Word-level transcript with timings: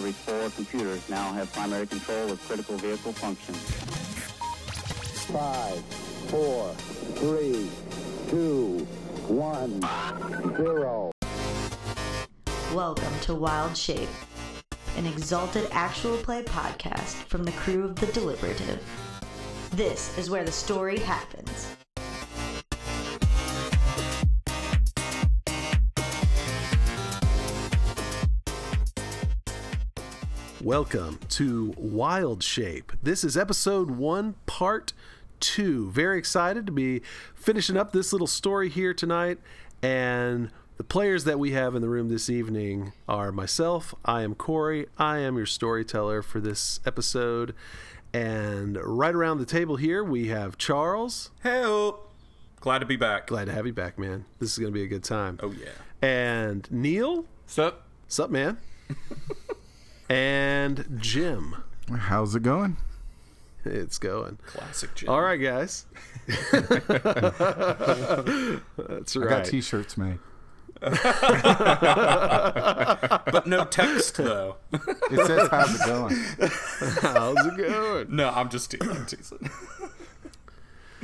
every 0.00 0.12
four 0.12 0.48
computers 0.56 1.06
now 1.10 1.30
have 1.30 1.52
primary 1.52 1.86
control 1.86 2.32
of 2.32 2.40
critical 2.48 2.74
vehicle 2.78 3.12
functions. 3.12 3.58
Five, 5.26 5.78
four, 6.30 6.72
three, 7.16 7.68
two, 8.30 8.78
one, 9.28 9.78
zero. 10.56 11.12
Welcome 12.72 13.12
to 13.24 13.34
Wyld 13.34 13.76
Shape, 13.76 14.08
an 14.96 15.04
exalted 15.04 15.68
actual 15.70 16.16
play 16.16 16.44
podcast 16.44 17.16
from 17.28 17.44
the 17.44 17.52
crew 17.52 17.84
of 17.84 17.94
The 17.96 18.06
Deliberative. 18.06 18.82
This 19.72 20.16
is 20.16 20.30
where 20.30 20.44
the 20.44 20.52
story 20.52 20.98
happens. 20.98 21.76
Welcome 30.70 31.18
to 31.30 31.74
Wyld 31.76 32.44
Shape. 32.44 32.92
This 33.02 33.24
is 33.24 33.36
episode 33.36 33.90
one, 33.90 34.36
part 34.46 34.92
two. 35.40 35.90
Very 35.90 36.16
excited 36.16 36.64
to 36.66 36.70
be 36.70 37.00
finishing 37.34 37.76
up 37.76 37.90
this 37.90 38.12
little 38.12 38.28
story 38.28 38.68
here 38.68 38.94
tonight. 38.94 39.38
And 39.82 40.52
the 40.76 40.84
players 40.84 41.24
that 41.24 41.40
we 41.40 41.50
have 41.50 41.74
in 41.74 41.82
the 41.82 41.88
room 41.88 42.08
this 42.08 42.30
evening 42.30 42.92
are 43.08 43.32
myself. 43.32 43.96
I 44.04 44.22
am 44.22 44.36
Corey. 44.36 44.86
I 44.96 45.18
am 45.18 45.36
your 45.36 45.44
storyteller 45.44 46.22
for 46.22 46.38
this 46.38 46.78
episode. 46.86 47.52
And 48.14 48.78
right 48.80 49.12
around 49.12 49.38
the 49.38 49.46
table 49.46 49.74
here, 49.74 50.04
we 50.04 50.28
have 50.28 50.56
Charles. 50.56 51.32
Hey, 51.42 51.90
glad 52.60 52.78
to 52.78 52.86
be 52.86 52.94
back. 52.94 53.26
Glad 53.26 53.46
to 53.46 53.52
have 53.52 53.66
you 53.66 53.72
back, 53.72 53.98
man. 53.98 54.24
This 54.38 54.52
is 54.52 54.58
going 54.58 54.72
to 54.72 54.78
be 54.78 54.84
a 54.84 54.88
good 54.88 55.02
time. 55.02 55.40
Oh 55.42 55.50
yeah. 55.50 55.70
And 56.00 56.70
Neil. 56.70 57.24
Sup? 57.44 57.82
Sup, 58.06 58.30
man? 58.30 58.58
and 60.10 60.98
Jim. 61.00 61.56
How's 61.88 62.34
it 62.34 62.42
going? 62.42 62.76
It's 63.64 63.98
going. 63.98 64.38
Classic 64.46 64.94
Jim. 64.94 65.08
All 65.08 65.22
right, 65.22 65.36
guys. 65.36 65.86
That's 68.76 69.16
I 69.16 69.20
got 69.20 69.44
t-shirts 69.44 69.96
made. 69.96 70.18
but 70.80 70.96
no 73.46 73.64
text 73.66 74.16
though. 74.16 74.56
It 74.72 75.26
says 75.26 75.48
how's 75.50 75.74
it 75.78 75.86
going. 75.86 76.16
How's 77.02 77.46
it 77.46 77.56
going? 77.58 78.16
no, 78.16 78.30
I'm 78.30 78.48
just 78.48 78.70
teasing. 78.70 78.96
I'm 78.96 79.04
teasing. 79.04 79.50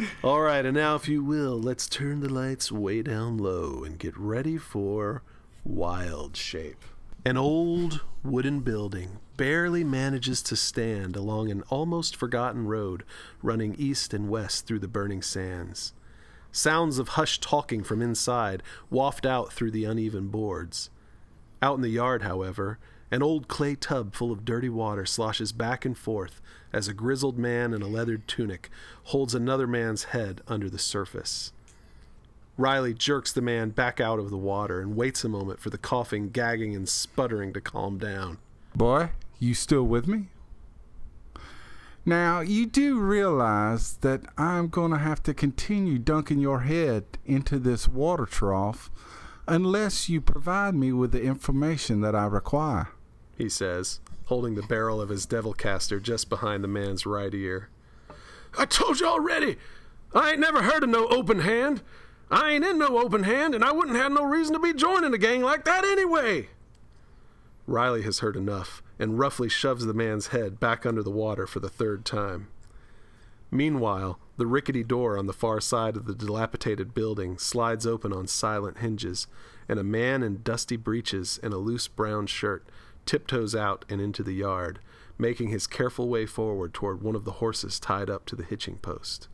All 0.24 0.40
right, 0.40 0.64
and 0.64 0.74
now, 0.74 0.94
if 0.94 1.08
you 1.08 1.22
will, 1.22 1.60
let's 1.60 1.88
turn 1.88 2.20
the 2.20 2.28
lights 2.30 2.72
way 2.72 3.02
down 3.02 3.36
low 3.38 3.82
and 3.84 3.98
get 3.98 4.16
ready 4.16 4.56
for 4.56 5.22
Wyld 5.66 6.36
Shape. 6.36 6.82
An 7.26 7.36
old 7.36 8.02
wooden 8.22 8.60
building 8.60 9.18
barely 9.36 9.82
manages 9.82 10.40
to 10.42 10.54
stand 10.54 11.16
along 11.16 11.50
an 11.50 11.64
almost 11.70 12.14
forgotten 12.14 12.68
road 12.68 13.02
running 13.42 13.74
east 13.74 14.14
and 14.14 14.28
west 14.28 14.64
through 14.64 14.78
the 14.78 14.86
burning 14.86 15.22
sands. 15.22 15.92
Sounds 16.52 17.00
of 17.00 17.08
hushed 17.08 17.42
talking 17.42 17.82
from 17.82 18.00
inside 18.00 18.62
waft 18.90 19.26
out 19.26 19.52
through 19.52 19.72
the 19.72 19.84
uneven 19.84 20.28
boards. 20.28 20.88
Out 21.60 21.74
in 21.74 21.82
the 21.82 21.88
yard, 21.88 22.22
however, 22.22 22.78
an 23.10 23.24
old 23.24 23.48
clay 23.48 23.74
tub 23.74 24.14
full 24.14 24.30
of 24.30 24.44
dirty 24.44 24.68
water 24.68 25.04
sloshes 25.04 25.50
back 25.50 25.84
and 25.84 25.98
forth 25.98 26.40
as 26.72 26.86
a 26.86 26.94
grizzled 26.94 27.36
man 27.36 27.74
in 27.74 27.82
a 27.82 27.88
leathered 27.88 28.28
tunic 28.28 28.70
holds 29.06 29.34
another 29.34 29.66
man's 29.66 30.04
head 30.04 30.42
under 30.46 30.70
the 30.70 30.78
surface. 30.78 31.52
Riley 32.58 32.94
jerks 32.94 33.32
the 33.32 33.42
man 33.42 33.70
back 33.70 34.00
out 34.00 34.18
of 34.18 34.30
the 34.30 34.36
water 34.36 34.80
and 34.80 34.96
waits 34.96 35.24
a 35.24 35.28
moment 35.28 35.60
for 35.60 35.70
the 35.70 35.78
coughing, 35.78 36.30
gagging, 36.30 36.74
and 36.74 36.88
sputtering 36.88 37.52
to 37.52 37.60
calm 37.60 37.98
down. 37.98 38.38
Boy, 38.74 39.10
you 39.38 39.52
still 39.54 39.84
with 39.84 40.06
me? 40.08 40.28
Now, 42.08 42.40
you 42.40 42.66
do 42.66 42.98
realize 42.98 43.96
that 43.98 44.22
I'm 44.38 44.68
going 44.68 44.92
to 44.92 44.98
have 44.98 45.22
to 45.24 45.34
continue 45.34 45.98
dunking 45.98 46.38
your 46.38 46.60
head 46.60 47.04
into 47.26 47.58
this 47.58 47.88
water 47.88 48.26
trough 48.26 48.90
unless 49.48 50.08
you 50.08 50.20
provide 50.20 50.74
me 50.74 50.92
with 50.92 51.12
the 51.12 51.22
information 51.22 52.00
that 52.02 52.14
I 52.14 52.26
require. 52.26 52.90
He 53.36 53.48
says, 53.48 54.00
holding 54.26 54.54
the 54.54 54.62
barrel 54.62 55.00
of 55.00 55.08
his 55.08 55.26
devil 55.26 55.52
caster 55.52 56.00
just 56.00 56.28
behind 56.28 56.62
the 56.62 56.68
man's 56.68 57.06
right 57.06 57.34
ear. 57.34 57.68
I 58.56 58.64
told 58.64 59.00
you 59.00 59.06
already! 59.06 59.56
I 60.14 60.30
ain't 60.30 60.40
never 60.40 60.62
heard 60.62 60.84
of 60.84 60.88
no 60.88 61.08
open 61.08 61.40
hand! 61.40 61.82
I 62.30 62.52
ain't 62.52 62.64
in 62.64 62.78
no 62.78 62.98
open 62.98 63.22
hand, 63.22 63.54
and 63.54 63.64
I 63.64 63.72
wouldn't 63.72 63.96
have 63.96 64.12
no 64.12 64.24
reason 64.24 64.54
to 64.54 64.58
be 64.58 64.74
joining 64.74 65.14
a 65.14 65.18
gang 65.18 65.42
like 65.42 65.64
that 65.64 65.84
anyway! 65.84 66.48
Riley 67.66 68.02
has 68.02 68.20
heard 68.20 68.36
enough 68.36 68.82
and 68.98 69.18
roughly 69.18 69.48
shoves 69.48 69.84
the 69.84 69.94
man's 69.94 70.28
head 70.28 70.58
back 70.58 70.86
under 70.86 71.02
the 71.02 71.10
water 71.10 71.46
for 71.46 71.60
the 71.60 71.68
third 71.68 72.04
time. 72.04 72.48
Meanwhile, 73.50 74.18
the 74.36 74.46
rickety 74.46 74.82
door 74.82 75.16
on 75.16 75.26
the 75.26 75.32
far 75.32 75.60
side 75.60 75.96
of 75.96 76.06
the 76.06 76.14
dilapidated 76.14 76.94
building 76.94 77.38
slides 77.38 77.86
open 77.86 78.12
on 78.12 78.26
silent 78.26 78.78
hinges, 78.78 79.26
and 79.68 79.78
a 79.78 79.84
man 79.84 80.22
in 80.22 80.42
dusty 80.42 80.76
breeches 80.76 81.38
and 81.42 81.52
a 81.52 81.58
loose 81.58 81.88
brown 81.88 82.26
shirt 82.26 82.66
tiptoes 83.04 83.54
out 83.54 83.84
and 83.88 84.00
into 84.00 84.22
the 84.22 84.34
yard, 84.34 84.80
making 85.16 85.48
his 85.48 85.66
careful 85.66 86.08
way 86.08 86.26
forward 86.26 86.74
toward 86.74 87.02
one 87.02 87.14
of 87.14 87.24
the 87.24 87.32
horses 87.32 87.78
tied 87.78 88.10
up 88.10 88.26
to 88.26 88.36
the 88.36 88.44
hitching 88.44 88.76
post. 88.76 89.28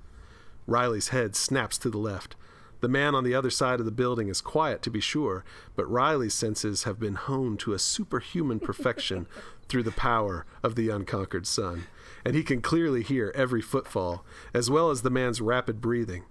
Riley's 0.67 1.09
head 1.09 1.35
snaps 1.35 1.79
to 1.79 1.91
the 1.91 1.99
left. 1.99 2.37
The 2.83 2.89
man 2.89 3.15
on 3.15 3.23
the 3.23 3.35
other 3.35 3.49
side 3.49 3.79
of 3.79 3.87
the 3.87 3.93
building 3.93 4.27
is 4.27 4.41
quiet, 4.41 4.83
to 4.83 4.91
be 4.91 4.99
sure, 4.99 5.45
but 5.77 5.89
Riley's 5.89 6.35
senses 6.35 6.83
have 6.83 6.99
been 6.99 7.15
honed 7.15 7.61
to 7.61 7.75
a 7.75 7.79
superhuman 7.79 8.59
perfection 8.59 9.29
through 9.69 9.85
the 9.85 9.93
power 9.93 10.47
of 10.65 10.75
the 10.75 10.89
unconquered 10.89 11.47
sun, 11.47 11.85
and 12.25 12.35
he 12.35 12.43
can 12.43 12.61
clearly 12.61 13.05
hear 13.05 13.33
every 13.37 13.63
footfall, 13.63 14.25
as 14.53 14.69
well 14.69 14.91
as 14.91 15.03
the 15.03 15.11
man's 15.11 15.41
rapid 15.41 15.81
breathing. 15.81 16.25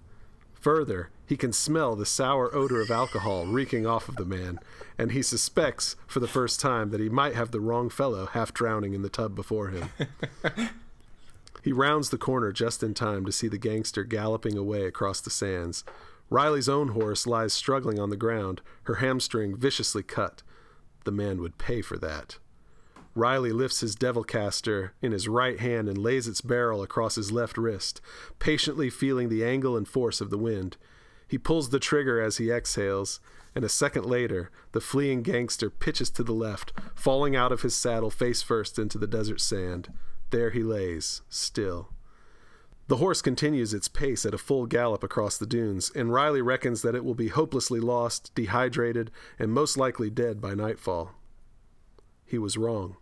Further, 0.59 1.09
he 1.25 1.37
can 1.37 1.53
smell 1.53 1.95
the 1.95 2.05
sour 2.05 2.53
odor 2.53 2.81
of 2.81 2.91
alcohol 2.91 3.45
reeking 3.45 3.87
off 3.87 4.09
of 4.09 4.17
the 4.17 4.25
man, 4.25 4.59
and 4.97 5.13
he 5.13 5.21
suspects 5.21 5.95
for 6.05 6.19
the 6.19 6.27
first 6.27 6.59
time 6.59 6.89
that 6.89 6.99
he 6.99 7.07
might 7.07 7.33
have 7.33 7.51
the 7.51 7.61
wrong 7.61 7.89
fellow 7.89 8.25
half 8.25 8.53
drowning 8.53 8.93
in 8.93 9.03
the 9.03 9.09
tub 9.09 9.35
before 9.35 9.69
him. 9.69 9.89
he 11.63 11.71
rounds 11.71 12.09
the 12.09 12.17
corner 12.17 12.51
just 12.51 12.83
in 12.83 12.93
time 12.93 13.25
to 13.25 13.31
see 13.31 13.47
the 13.47 13.57
gangster 13.57 14.03
galloping 14.03 14.57
away 14.57 14.83
across 14.83 15.21
the 15.21 15.29
sands. 15.29 15.85
Riley's 16.31 16.69
own 16.69 16.87
horse 16.89 17.27
lies 17.27 17.51
struggling 17.51 17.99
on 17.99 18.09
the 18.09 18.15
ground, 18.15 18.61
her 18.83 18.95
hamstring 18.95 19.57
viciously 19.57 20.01
cut. 20.01 20.43
The 21.03 21.11
man 21.11 21.41
would 21.41 21.57
pay 21.57 21.81
for 21.81 21.97
that. 21.97 22.37
Riley 23.13 23.51
lifts 23.51 23.81
his 23.81 23.95
devil 23.95 24.23
caster 24.23 24.93
in 25.01 25.11
his 25.11 25.27
right 25.27 25.59
hand 25.59 25.89
and 25.89 25.97
lays 25.97 26.29
its 26.29 26.39
barrel 26.39 26.81
across 26.81 27.15
his 27.15 27.33
left 27.33 27.57
wrist, 27.57 27.99
patiently 28.39 28.89
feeling 28.89 29.27
the 29.27 29.43
angle 29.43 29.75
and 29.75 29.85
force 29.85 30.21
of 30.21 30.29
the 30.29 30.37
wind. 30.37 30.77
He 31.27 31.37
pulls 31.37 31.69
the 31.69 31.79
trigger 31.79 32.21
as 32.21 32.37
he 32.37 32.49
exhales, 32.49 33.19
and 33.53 33.65
a 33.65 33.69
second 33.69 34.05
later, 34.05 34.49
the 34.71 34.79
fleeing 34.79 35.23
gangster 35.23 35.69
pitches 35.69 36.09
to 36.11 36.23
the 36.23 36.31
left, 36.31 36.71
falling 36.95 37.35
out 37.35 37.51
of 37.51 37.63
his 37.63 37.75
saddle 37.75 38.09
face 38.09 38.41
first 38.41 38.79
into 38.79 38.97
the 38.97 39.05
desert 39.05 39.41
sand. 39.41 39.91
There 40.29 40.51
he 40.51 40.63
lays, 40.63 41.23
still. 41.27 41.89
The 42.91 42.97
horse 42.97 43.21
continues 43.21 43.73
its 43.73 43.87
pace 43.87 44.25
at 44.25 44.33
a 44.33 44.37
full 44.37 44.65
gallop 44.65 45.01
across 45.01 45.37
the 45.37 45.45
dunes, 45.45 45.93
and 45.95 46.11
Riley 46.11 46.41
reckons 46.41 46.81
that 46.81 46.93
it 46.93 47.05
will 47.05 47.15
be 47.15 47.29
hopelessly 47.29 47.79
lost, 47.79 48.35
dehydrated, 48.35 49.11
and 49.39 49.53
most 49.53 49.77
likely 49.77 50.09
dead 50.09 50.41
by 50.41 50.55
nightfall. 50.55 51.13
He 52.25 52.37
was 52.37 52.57
wrong. 52.57 52.97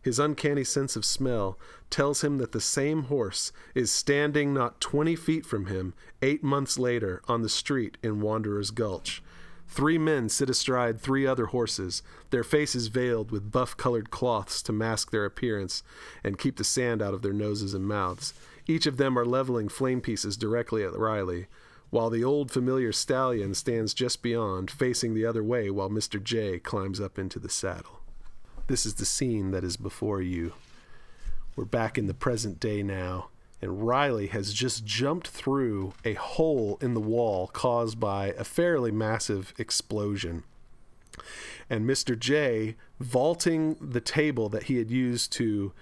His 0.00 0.20
uncanny 0.20 0.62
sense 0.62 0.94
of 0.94 1.04
smell 1.04 1.58
tells 1.90 2.22
him 2.22 2.38
that 2.38 2.52
the 2.52 2.60
same 2.60 3.06
horse 3.06 3.50
is 3.74 3.90
standing 3.90 4.54
not 4.54 4.80
twenty 4.80 5.16
feet 5.16 5.44
from 5.44 5.66
him 5.66 5.94
eight 6.22 6.44
months 6.44 6.78
later 6.78 7.20
on 7.26 7.42
the 7.42 7.48
street 7.48 7.98
in 8.04 8.20
Wanderer's 8.20 8.70
Gulch. 8.70 9.24
Three 9.66 9.98
men 9.98 10.28
sit 10.28 10.48
astride 10.48 11.00
three 11.00 11.26
other 11.26 11.46
horses, 11.46 12.04
their 12.30 12.44
faces 12.44 12.86
veiled 12.86 13.32
with 13.32 13.50
buff 13.50 13.76
colored 13.76 14.12
cloths 14.12 14.62
to 14.62 14.72
mask 14.72 15.10
their 15.10 15.24
appearance 15.24 15.82
and 16.22 16.38
keep 16.38 16.58
the 16.58 16.62
sand 16.62 17.02
out 17.02 17.12
of 17.12 17.22
their 17.22 17.32
noses 17.32 17.74
and 17.74 17.88
mouths. 17.88 18.32
Each 18.66 18.86
of 18.86 18.96
them 18.96 19.18
are 19.18 19.24
leveling 19.24 19.68
flame 19.68 20.00
pieces 20.00 20.36
directly 20.36 20.82
at 20.82 20.98
Riley, 20.98 21.46
while 21.90 22.10
the 22.10 22.24
old 22.24 22.50
familiar 22.50 22.92
stallion 22.92 23.54
stands 23.54 23.94
just 23.94 24.22
beyond, 24.22 24.70
facing 24.70 25.14
the 25.14 25.24
other 25.24 25.44
way 25.44 25.70
while 25.70 25.88
Mr. 25.88 26.22
J 26.22 26.58
climbs 26.58 27.00
up 27.00 27.18
into 27.18 27.38
the 27.38 27.48
saddle. 27.48 28.00
This 28.66 28.84
is 28.84 28.94
the 28.94 29.04
scene 29.04 29.52
that 29.52 29.62
is 29.62 29.76
before 29.76 30.20
you. 30.20 30.54
We're 31.54 31.64
back 31.64 31.96
in 31.96 32.06
the 32.06 32.14
present 32.14 32.58
day 32.58 32.82
now, 32.82 33.28
and 33.62 33.86
Riley 33.86 34.26
has 34.26 34.52
just 34.52 34.84
jumped 34.84 35.28
through 35.28 35.94
a 36.04 36.14
hole 36.14 36.76
in 36.80 36.94
the 36.94 37.00
wall 37.00 37.46
caused 37.46 38.00
by 38.00 38.34
a 38.36 38.42
fairly 38.44 38.90
massive 38.90 39.54
explosion. 39.56 40.42
And 41.70 41.88
Mr. 41.88 42.18
J, 42.18 42.76
vaulting 42.98 43.76
the 43.80 44.00
table 44.00 44.48
that 44.48 44.64
he 44.64 44.76
had 44.76 44.90
used 44.90 45.32
to 45.34 45.72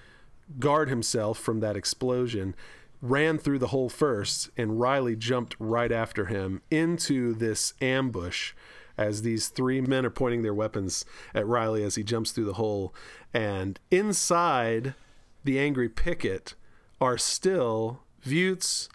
guard 0.59 0.89
himself 0.89 1.39
from 1.39 1.61
that 1.61 1.77
explosion, 1.77 2.55
ran 3.01 3.39
through 3.39 3.59
the 3.59 3.69
hole 3.69 3.89
first, 3.89 4.51
and 4.57 4.81
Riley 4.81 5.17
jumped 5.17 5.57
right 5.59 5.93
after 5.93 6.27
him 6.27 6.63
into 6.71 7.35
this 7.35 7.75
ambush 7.81 8.53
as 8.97 9.23
these 9.23 9.49
three 9.49 9.81
men 9.81 10.07
are 10.07 10.11
pointing 10.11 10.43
their 10.43 10.55
weapons 10.55 11.05
at 11.35 11.47
Riley 11.47 11.83
as 11.83 11.97
he 11.97 12.05
jumps 12.05 12.31
through 12.31 12.45
the 12.45 12.55
hole. 12.55 12.95
And 13.33 13.79
inside 13.91 14.95
the 15.43 15.59
angry 15.59 15.89
picket 15.89 16.55
are 17.01 17.19
still 17.19 18.01
Vutes 18.23 18.89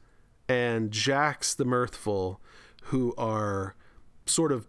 and 0.48 0.92
Jax 0.92 1.54
the 1.54 1.66
Mirthful, 1.66 2.40
who 2.84 3.13
are 3.18 3.75
sort 4.25 4.52
of 4.52 4.68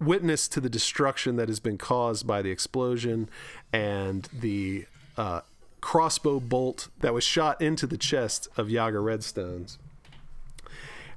witness 0.00 0.48
to 0.48 0.60
the 0.60 0.70
destruction 0.70 1.36
that 1.36 1.48
has 1.48 1.60
been 1.60 1.78
caused 1.78 2.26
by 2.26 2.42
the 2.42 2.50
explosion 2.50 3.28
and 3.72 4.28
the 4.32 4.86
uh, 5.16 5.42
crossbow 5.82 6.40
bolt 6.40 6.88
that 7.00 7.12
was 7.12 7.24
shot 7.24 7.60
into 7.60 7.86
the 7.86 7.98
chest 7.98 8.48
of 8.56 8.70
Yaga 8.70 8.96
Redstones. 8.96 9.76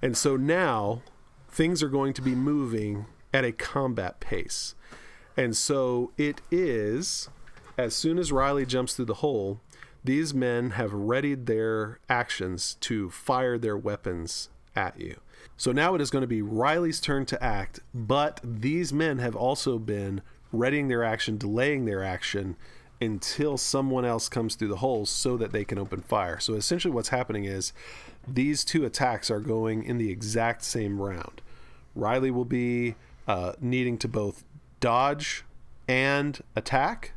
And 0.01 0.17
so 0.17 0.35
now 0.35 1.01
things 1.47 1.81
are 1.81 1.87
going 1.87 2.11
to 2.13 2.21
be 2.21 2.35
moving 2.35 3.05
at 3.33 3.45
a 3.45 3.53
combat 3.53 4.19
pace. 4.19 4.75
And 5.37 5.55
so 5.55 6.11
it 6.17 6.41
is, 6.51 7.29
as 7.77 7.95
soon 7.95 8.17
as 8.17 8.33
Riley 8.33 8.65
jumps 8.65 8.95
through 8.95 9.05
the 9.05 9.15
hole, 9.15 9.61
these 10.03 10.33
men 10.33 10.71
have 10.71 10.93
readied 10.93 11.45
their 11.45 11.99
actions 12.09 12.75
to 12.81 13.09
fire 13.09 13.57
their 13.57 13.77
weapons 13.77 14.49
at 14.75 14.99
you. 14.99 15.19
So 15.57 15.71
now 15.71 15.95
it 15.95 16.01
is 16.01 16.09
going 16.09 16.21
to 16.23 16.27
be 16.27 16.41
Riley's 16.41 16.99
turn 16.99 17.25
to 17.27 17.43
act, 17.43 17.79
but 17.93 18.39
these 18.43 18.91
men 18.91 19.19
have 19.19 19.35
also 19.35 19.79
been 19.79 20.21
readying 20.51 20.87
their 20.87 21.03
action, 21.03 21.37
delaying 21.37 21.85
their 21.85 22.03
action 22.03 22.55
until 23.01 23.57
someone 23.57 24.05
else 24.05 24.29
comes 24.29 24.55
through 24.55 24.69
the 24.69 24.77
holes 24.77 25.09
so 25.09 25.37
that 25.37 25.51
they 25.51 25.65
can 25.65 25.77
open 25.77 26.01
fire. 26.01 26.39
So 26.39 26.53
essentially, 26.53 26.93
what's 26.93 27.09
happening 27.09 27.45
is 27.45 27.73
these 28.27 28.63
two 28.63 28.85
attacks 28.85 29.29
are 29.29 29.39
going 29.39 29.83
in 29.83 29.97
the 29.97 30.09
exact 30.09 30.63
same 30.63 31.01
round. 31.01 31.41
Riley 31.93 32.31
will 32.31 32.45
be 32.45 32.95
uh, 33.27 33.53
needing 33.59 33.97
to 33.99 34.07
both 34.07 34.43
dodge 34.79 35.43
and 35.87 36.41
attack, 36.55 37.13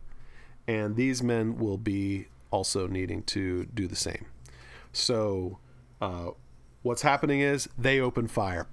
and 0.66 0.96
these 0.96 1.22
men 1.22 1.58
will 1.58 1.78
be 1.78 2.26
also 2.50 2.86
needing 2.86 3.22
to 3.22 3.64
do 3.66 3.86
the 3.86 3.96
same. 3.96 4.26
So, 4.92 5.58
uh, 6.00 6.30
what's 6.82 7.02
happening 7.02 7.40
is 7.40 7.68
they 7.76 8.00
open 8.00 8.28
fire. 8.28 8.66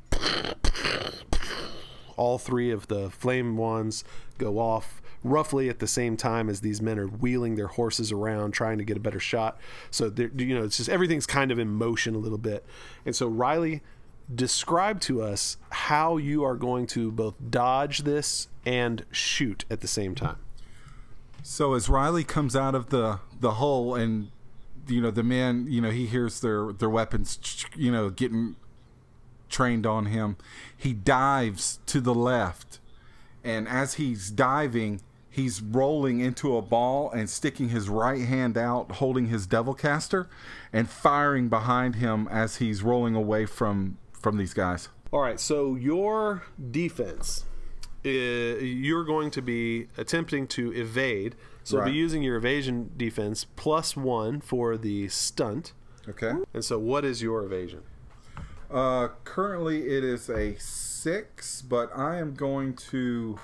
All 2.18 2.38
three 2.38 2.72
of 2.72 2.88
the 2.88 3.10
flame 3.10 3.58
ones 3.58 4.04
go 4.38 4.58
off 4.60 5.02
roughly 5.26 5.70
at 5.70 5.80
the 5.80 5.88
same 5.88 6.16
time 6.16 6.50
as 6.50 6.62
these 6.62 6.82
men 6.82 7.00
are 7.00 7.08
wheeling 7.08 7.56
their 7.56 7.68
horses 7.68 8.12
around 8.12 8.52
trying 8.52 8.78
to 8.78 8.84
get 8.84 8.96
a 8.96 9.00
better 9.00 9.20
shot. 9.20 9.60
So 9.92 10.14
you 10.18 10.56
know, 10.56 10.64
it's 10.64 10.78
just 10.78 10.90
everything's 10.90 11.26
kind 11.26 11.52
of 11.52 11.60
in 11.60 11.70
motion 11.70 12.16
a 12.16 12.20
little 12.20 12.38
bit. 12.38 12.66
And 13.06 13.16
so 13.16 13.28
Riley, 13.28 13.82
describe 14.34 15.02
to 15.02 15.22
us 15.22 15.58
how 15.70 16.18
you 16.18 16.44
are 16.44 16.56
going 16.56 16.88
to 16.88 17.12
both 17.12 17.36
dodge 17.50 18.00
this 18.00 18.48
and 18.66 19.06
shoot 19.12 19.66
at 19.70 19.82
the 19.82 19.88
same 19.88 20.16
time. 20.16 20.38
So 21.44 21.74
as 21.74 21.90
Riley 21.90 22.24
comes 22.24 22.56
out 22.56 22.74
of 22.74 22.90
the 22.90 23.20
the 23.40 23.52
hole 23.52 23.94
and 23.94 24.32
you 24.88 25.02
know 25.02 25.12
the 25.12 25.24
man 25.24 25.68
you 25.68 25.82
know, 25.82 25.92
he 25.92 26.06
hears 26.08 26.42
their 26.42 26.72
their 26.72 26.90
weapons, 26.90 27.66
you 27.76 27.92
know, 27.92 28.10
getting 28.10 28.56
trained 29.50 29.86
on 29.86 30.08
him. 30.08 30.38
He 30.76 30.94
dives 30.94 31.80
to 31.86 32.02
the 32.02 32.16
left, 32.16 32.80
and 33.44 33.68
as 33.68 33.96
he's 33.96 34.32
diving, 34.32 35.02
he's 35.36 35.62
rolling 35.62 36.22
into 36.22 36.56
a 36.56 36.62
ball 36.62 37.12
and 37.12 37.30
sticking 37.30 37.70
his 37.70 37.90
right 37.90 38.22
hand 38.26 38.58
out, 38.58 38.94
holding 38.94 39.28
his 39.28 39.46
devil 39.46 39.74
caster, 39.74 40.30
and 40.72 40.90
firing 40.90 41.50
behind 41.50 41.96
him 41.96 42.28
as 42.32 42.58
he's 42.58 42.82
rolling 42.82 43.16
away 43.16 43.46
from 43.46 43.98
from 44.14 44.38
these 44.38 44.54
guys. 44.54 44.90
All 45.12 45.20
right, 45.22 45.40
so 45.40 45.76
your 45.76 46.44
defense, 46.72 47.46
uh, 48.06 48.10
you're 48.10 49.04
going 49.04 49.30
to 49.32 49.42
be 49.42 49.88
attempting 49.98 50.48
to 50.48 50.72
evade. 50.74 51.36
So 51.64 51.80
Right. 51.80 51.92
be 51.92 51.98
using 51.98 52.22
your 52.24 52.38
evasion 52.38 52.92
defense 52.96 53.46
plus 53.56 53.96
one 53.98 54.40
for 54.40 54.78
the 54.78 55.08
stunt. 55.10 55.74
Okay. 56.08 56.32
And 56.54 56.64
so, 56.64 56.78
what 56.80 57.04
is 57.04 57.22
your 57.22 57.44
evasion? 57.44 57.82
Uh, 58.72 59.10
currently 59.24 59.88
it 59.88 60.04
is 60.04 60.30
a 60.30 60.56
six, 60.60 61.62
but 61.62 61.90
I 61.96 62.18
am 62.20 62.34
going 62.34 62.74
to 62.92 63.40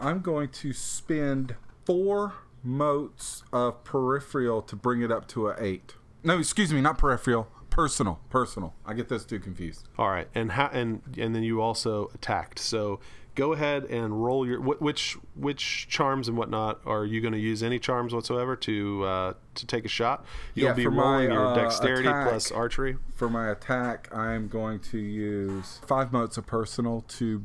I'm 0.00 0.20
going 0.20 0.48
to 0.50 0.72
spend 0.72 1.56
four 1.84 2.34
motes 2.62 3.42
of 3.52 3.84
peripheral 3.84 4.62
to 4.62 4.76
bring 4.76 5.02
it 5.02 5.10
up 5.12 5.28
to 5.28 5.48
a 5.48 5.56
eight. 5.58 5.94
No, 6.24 6.38
excuse 6.38 6.72
me, 6.72 6.80
not 6.80 6.98
peripheral. 6.98 7.48
Personal, 7.70 8.20
personal. 8.30 8.74
I 8.86 8.94
get 8.94 9.08
those 9.08 9.24
two 9.26 9.38
confused. 9.38 9.86
All 9.98 10.08
right, 10.08 10.28
and 10.34 10.52
how 10.52 10.68
and 10.72 11.02
and 11.18 11.34
then 11.34 11.42
you 11.42 11.60
also 11.60 12.10
attacked. 12.14 12.58
So 12.58 13.00
go 13.34 13.52
ahead 13.52 13.84
and 13.84 14.24
roll 14.24 14.46
your 14.46 14.58
wh- 14.60 14.80
which 14.80 15.18
which 15.34 15.86
charms 15.88 16.26
and 16.26 16.38
whatnot 16.38 16.80
are 16.86 17.04
you 17.04 17.20
going 17.20 17.34
to 17.34 17.38
use 17.38 17.62
any 17.62 17.78
charms 17.78 18.14
whatsoever 18.14 18.56
to 18.56 19.04
uh, 19.04 19.32
to 19.56 19.66
take 19.66 19.84
a 19.84 19.88
shot? 19.88 20.24
You'll 20.54 20.68
Yeah, 20.68 20.72
be 20.72 20.84
for 20.84 20.90
my, 20.90 21.24
your 21.24 21.46
uh, 21.48 21.54
dexterity 21.54 22.08
attack. 22.08 22.28
plus 22.28 22.50
archery. 22.50 22.96
For 23.12 23.28
my 23.28 23.50
attack, 23.50 24.08
I 24.10 24.32
am 24.32 24.48
going 24.48 24.80
to 24.80 24.98
use 24.98 25.80
five 25.86 26.12
motes 26.14 26.38
of 26.38 26.46
personal 26.46 27.02
to 27.08 27.44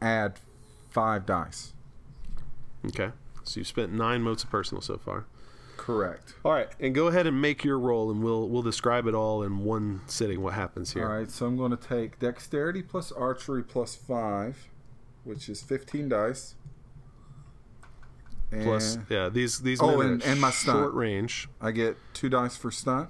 add 0.00 0.40
five 0.92 1.26
dice. 1.26 1.72
Okay, 2.86 3.10
so 3.44 3.60
you've 3.60 3.66
spent 3.66 3.92
nine 3.92 4.22
motes 4.22 4.44
of 4.44 4.50
personal 4.50 4.80
so 4.82 4.96
far. 4.98 5.26
Correct. 5.76 6.34
All 6.44 6.52
right, 6.52 6.68
and 6.78 6.94
go 6.94 7.08
ahead 7.08 7.26
and 7.26 7.40
make 7.40 7.64
your 7.64 7.78
roll, 7.78 8.10
and 8.10 8.22
we'll 8.22 8.48
we'll 8.48 8.62
describe 8.62 9.06
it 9.06 9.14
all 9.14 9.42
in 9.42 9.58
one 9.64 10.02
sitting. 10.06 10.40
What 10.42 10.54
happens 10.54 10.92
here? 10.92 11.06
All 11.08 11.16
right, 11.16 11.30
so 11.30 11.46
I'm 11.46 11.56
going 11.56 11.70
to 11.70 11.76
take 11.76 12.18
dexterity 12.18 12.82
plus 12.82 13.10
archery 13.10 13.62
plus 13.64 13.94
five, 13.96 14.68
which 15.24 15.48
is 15.48 15.60
15 15.62 16.08
dice. 16.08 16.54
And 18.52 18.64
Plus, 18.64 18.98
yeah, 19.08 19.28
these 19.30 19.60
these 19.60 19.80
Oh, 19.80 19.96
men 19.96 19.98
are 19.98 20.12
and- 20.12 20.22
at 20.22 20.28
and 20.28 20.40
my 20.40 20.50
stunt. 20.50 20.78
short 20.78 20.94
range. 20.94 21.48
I 21.60 21.70
get 21.70 21.96
two 22.12 22.28
dice 22.28 22.56
for 22.56 22.70
stunt. 22.70 23.08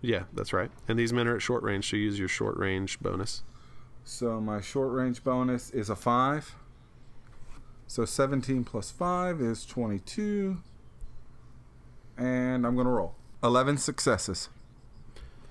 Yeah, 0.00 0.24
that's 0.32 0.52
right. 0.52 0.70
And 0.86 0.96
these 0.98 1.12
men 1.12 1.26
are 1.26 1.34
at 1.34 1.42
short 1.42 1.64
range, 1.64 1.90
so 1.90 1.96
use 1.96 2.16
your 2.18 2.28
short 2.28 2.56
range 2.56 3.00
bonus. 3.00 3.42
So 4.04 4.40
my 4.40 4.60
short 4.60 4.92
range 4.92 5.24
bonus 5.24 5.70
is 5.70 5.90
a 5.90 5.96
five. 5.96 6.54
So 7.88 8.04
17 8.04 8.62
plus 8.64 8.90
five 8.92 9.40
is 9.40 9.64
22. 9.66 10.58
And 12.16 12.64
I'm 12.66 12.74
going 12.74 12.86
to 12.86 12.90
roll 12.92 13.14
11 13.42 13.78
successes. 13.78 14.48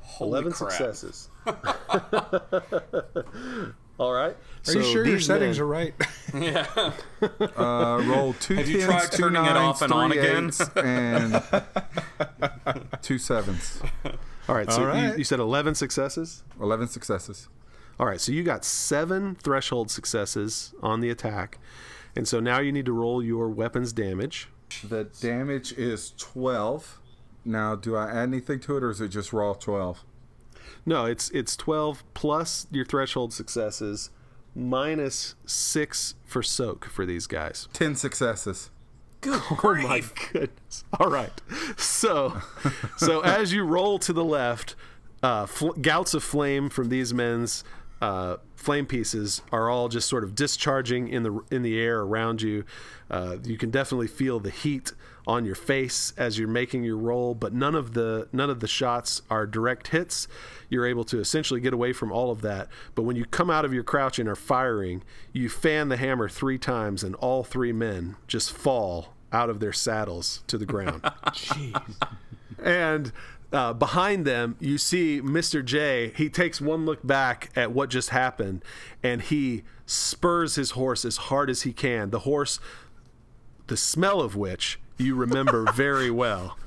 Holy 0.01 0.29
Eleven 0.29 0.51
crap. 0.53 0.71
successes. 0.71 1.29
All 3.99 4.13
right. 4.13 4.37
Are 4.67 4.73
you 4.73 4.83
sure 4.83 5.05
your 5.05 5.19
settings 5.19 5.57
men- 5.57 5.63
are 5.63 5.67
right? 5.67 5.93
Yeah. 6.33 6.67
Uh, 7.57 8.01
roll 8.05 8.33
two 8.33 8.53
Have 8.55 8.69
you 8.69 8.85
tried 8.85 9.11
two 9.11 9.23
turning 9.23 9.43
it 9.43 9.57
off 9.57 9.81
and 9.81 9.91
on 9.91 10.11
again? 10.11 10.51
and 10.75 11.41
two 13.01 13.17
sevens. 13.17 13.81
All 14.47 14.53
right. 14.55 14.71
So 14.71 14.81
All 14.81 14.87
right. 14.87 15.11
You, 15.13 15.17
you 15.19 15.23
said 15.23 15.39
eleven 15.39 15.73
successes. 15.73 16.43
11 16.61 16.89
successes. 16.89 17.49
All 17.99 18.05
right. 18.05 18.21
So 18.21 18.31
you 18.31 18.43
got 18.43 18.63
seven 18.63 19.33
threshold 19.35 19.89
successes 19.89 20.73
on 20.83 20.99
the 21.01 21.09
attack, 21.09 21.57
and 22.17 22.27
so 22.27 22.39
now 22.39 22.59
you 22.59 22.71
need 22.71 22.85
to 22.87 22.93
roll 22.93 23.23
your 23.23 23.47
weapons 23.47 23.93
damage. 23.93 24.49
The 24.83 25.05
damage 25.21 25.71
is 25.73 26.13
12. 26.17 26.99
Now, 27.45 27.75
do 27.75 27.95
I 27.95 28.09
add 28.09 28.23
anything 28.23 28.59
to 28.61 28.75
it, 28.75 28.83
or 28.83 28.89
is 28.89 28.99
it 28.99 29.09
just 29.09 29.31
raw 29.31 29.53
12? 29.53 30.03
No, 30.85 31.05
it's 31.05 31.29
it's 31.31 31.55
twelve 31.57 32.03
plus 32.13 32.65
your 32.71 32.85
threshold 32.85 33.33
successes, 33.33 34.09
minus 34.55 35.35
six 35.45 36.15
for 36.25 36.41
soak 36.41 36.85
for 36.85 37.05
these 37.05 37.27
guys. 37.27 37.67
10 37.73 37.95
successes. 37.95 38.71
Oh 39.25 39.75
my 39.81 40.01
goodness! 40.31 40.85
All 40.99 41.09
right, 41.09 41.41
so 41.75 42.39
so 42.97 43.21
as 43.21 43.51
you 43.51 43.63
roll 43.63 43.99
to 43.99 44.13
the 44.13 44.23
left, 44.23 44.75
uh, 45.21 45.45
fl- 45.47 45.71
gouts 45.71 46.13
of 46.13 46.23
flame 46.23 46.69
from 46.69 46.87
these 46.89 47.13
men's 47.13 47.63
uh, 48.01 48.37
flame 48.57 48.87
pieces 48.87 49.41
are 49.51 49.69
all 49.69 49.87
just 49.87 50.09
sort 50.09 50.23
of 50.23 50.35
discharging 50.35 51.07
in 51.07 51.23
the 51.23 51.39
in 51.49 51.61
the 51.61 51.79
air 51.79 52.01
around 52.01 52.41
you. 52.41 52.65
Uh, 53.09 53.37
you 53.43 53.57
can 53.57 53.69
definitely 53.69 54.07
feel 54.07 54.39
the 54.39 54.49
heat 54.49 54.91
on 55.25 55.45
your 55.45 55.55
face 55.55 56.13
as 56.17 56.39
you're 56.39 56.47
making 56.47 56.83
your 56.83 56.97
roll, 56.97 57.35
but 57.35 57.53
none 57.53 57.75
of 57.75 57.93
the 57.93 58.27
none 58.33 58.49
of 58.49 58.59
the 58.59 58.67
shots 58.67 59.21
are 59.29 59.45
direct 59.45 59.89
hits. 59.89 60.27
You're 60.69 60.87
able 60.87 61.03
to 61.05 61.19
essentially 61.19 61.61
get 61.61 61.73
away 61.73 61.93
from 61.93 62.11
all 62.11 62.31
of 62.31 62.41
that. 62.41 62.67
But 62.95 63.03
when 63.03 63.15
you 63.15 63.25
come 63.25 63.49
out 63.49 63.63
of 63.63 63.73
your 63.73 63.83
crouch 63.83 64.19
and 64.19 64.27
are 64.27 64.35
firing, 64.35 65.03
you 65.31 65.49
fan 65.49 65.89
the 65.89 65.97
hammer 65.97 66.27
three 66.27 66.57
times, 66.57 67.03
and 67.03 67.15
all 67.15 67.43
three 67.43 67.71
men 67.71 68.15
just 68.27 68.51
fall 68.51 69.13
out 69.31 69.49
of 69.49 69.59
their 69.59 69.73
saddles 69.73 70.43
to 70.47 70.57
the 70.57 70.65
ground. 70.65 71.01
Jeez. 71.27 71.95
And 72.63 73.11
uh, 73.51 73.73
behind 73.73 74.25
them, 74.25 74.57
you 74.59 74.77
see 74.77 75.21
Mr. 75.21 75.63
J. 75.63 76.11
He 76.15 76.29
takes 76.29 76.59
one 76.59 76.85
look 76.85 77.05
back 77.05 77.49
at 77.55 77.71
what 77.71 77.89
just 77.89 78.09
happened 78.09 78.63
and 79.01 79.21
he 79.21 79.63
spurs 79.85 80.55
his 80.55 80.71
horse 80.71 81.05
as 81.05 81.17
hard 81.17 81.49
as 81.49 81.61
he 81.61 81.71
can. 81.71 82.09
The 82.09 82.19
horse, 82.19 82.59
the 83.67 83.77
smell 83.77 84.19
of 84.19 84.35
which 84.35 84.79
you 84.97 85.15
remember 85.15 85.71
very 85.73 86.11
well. 86.11 86.57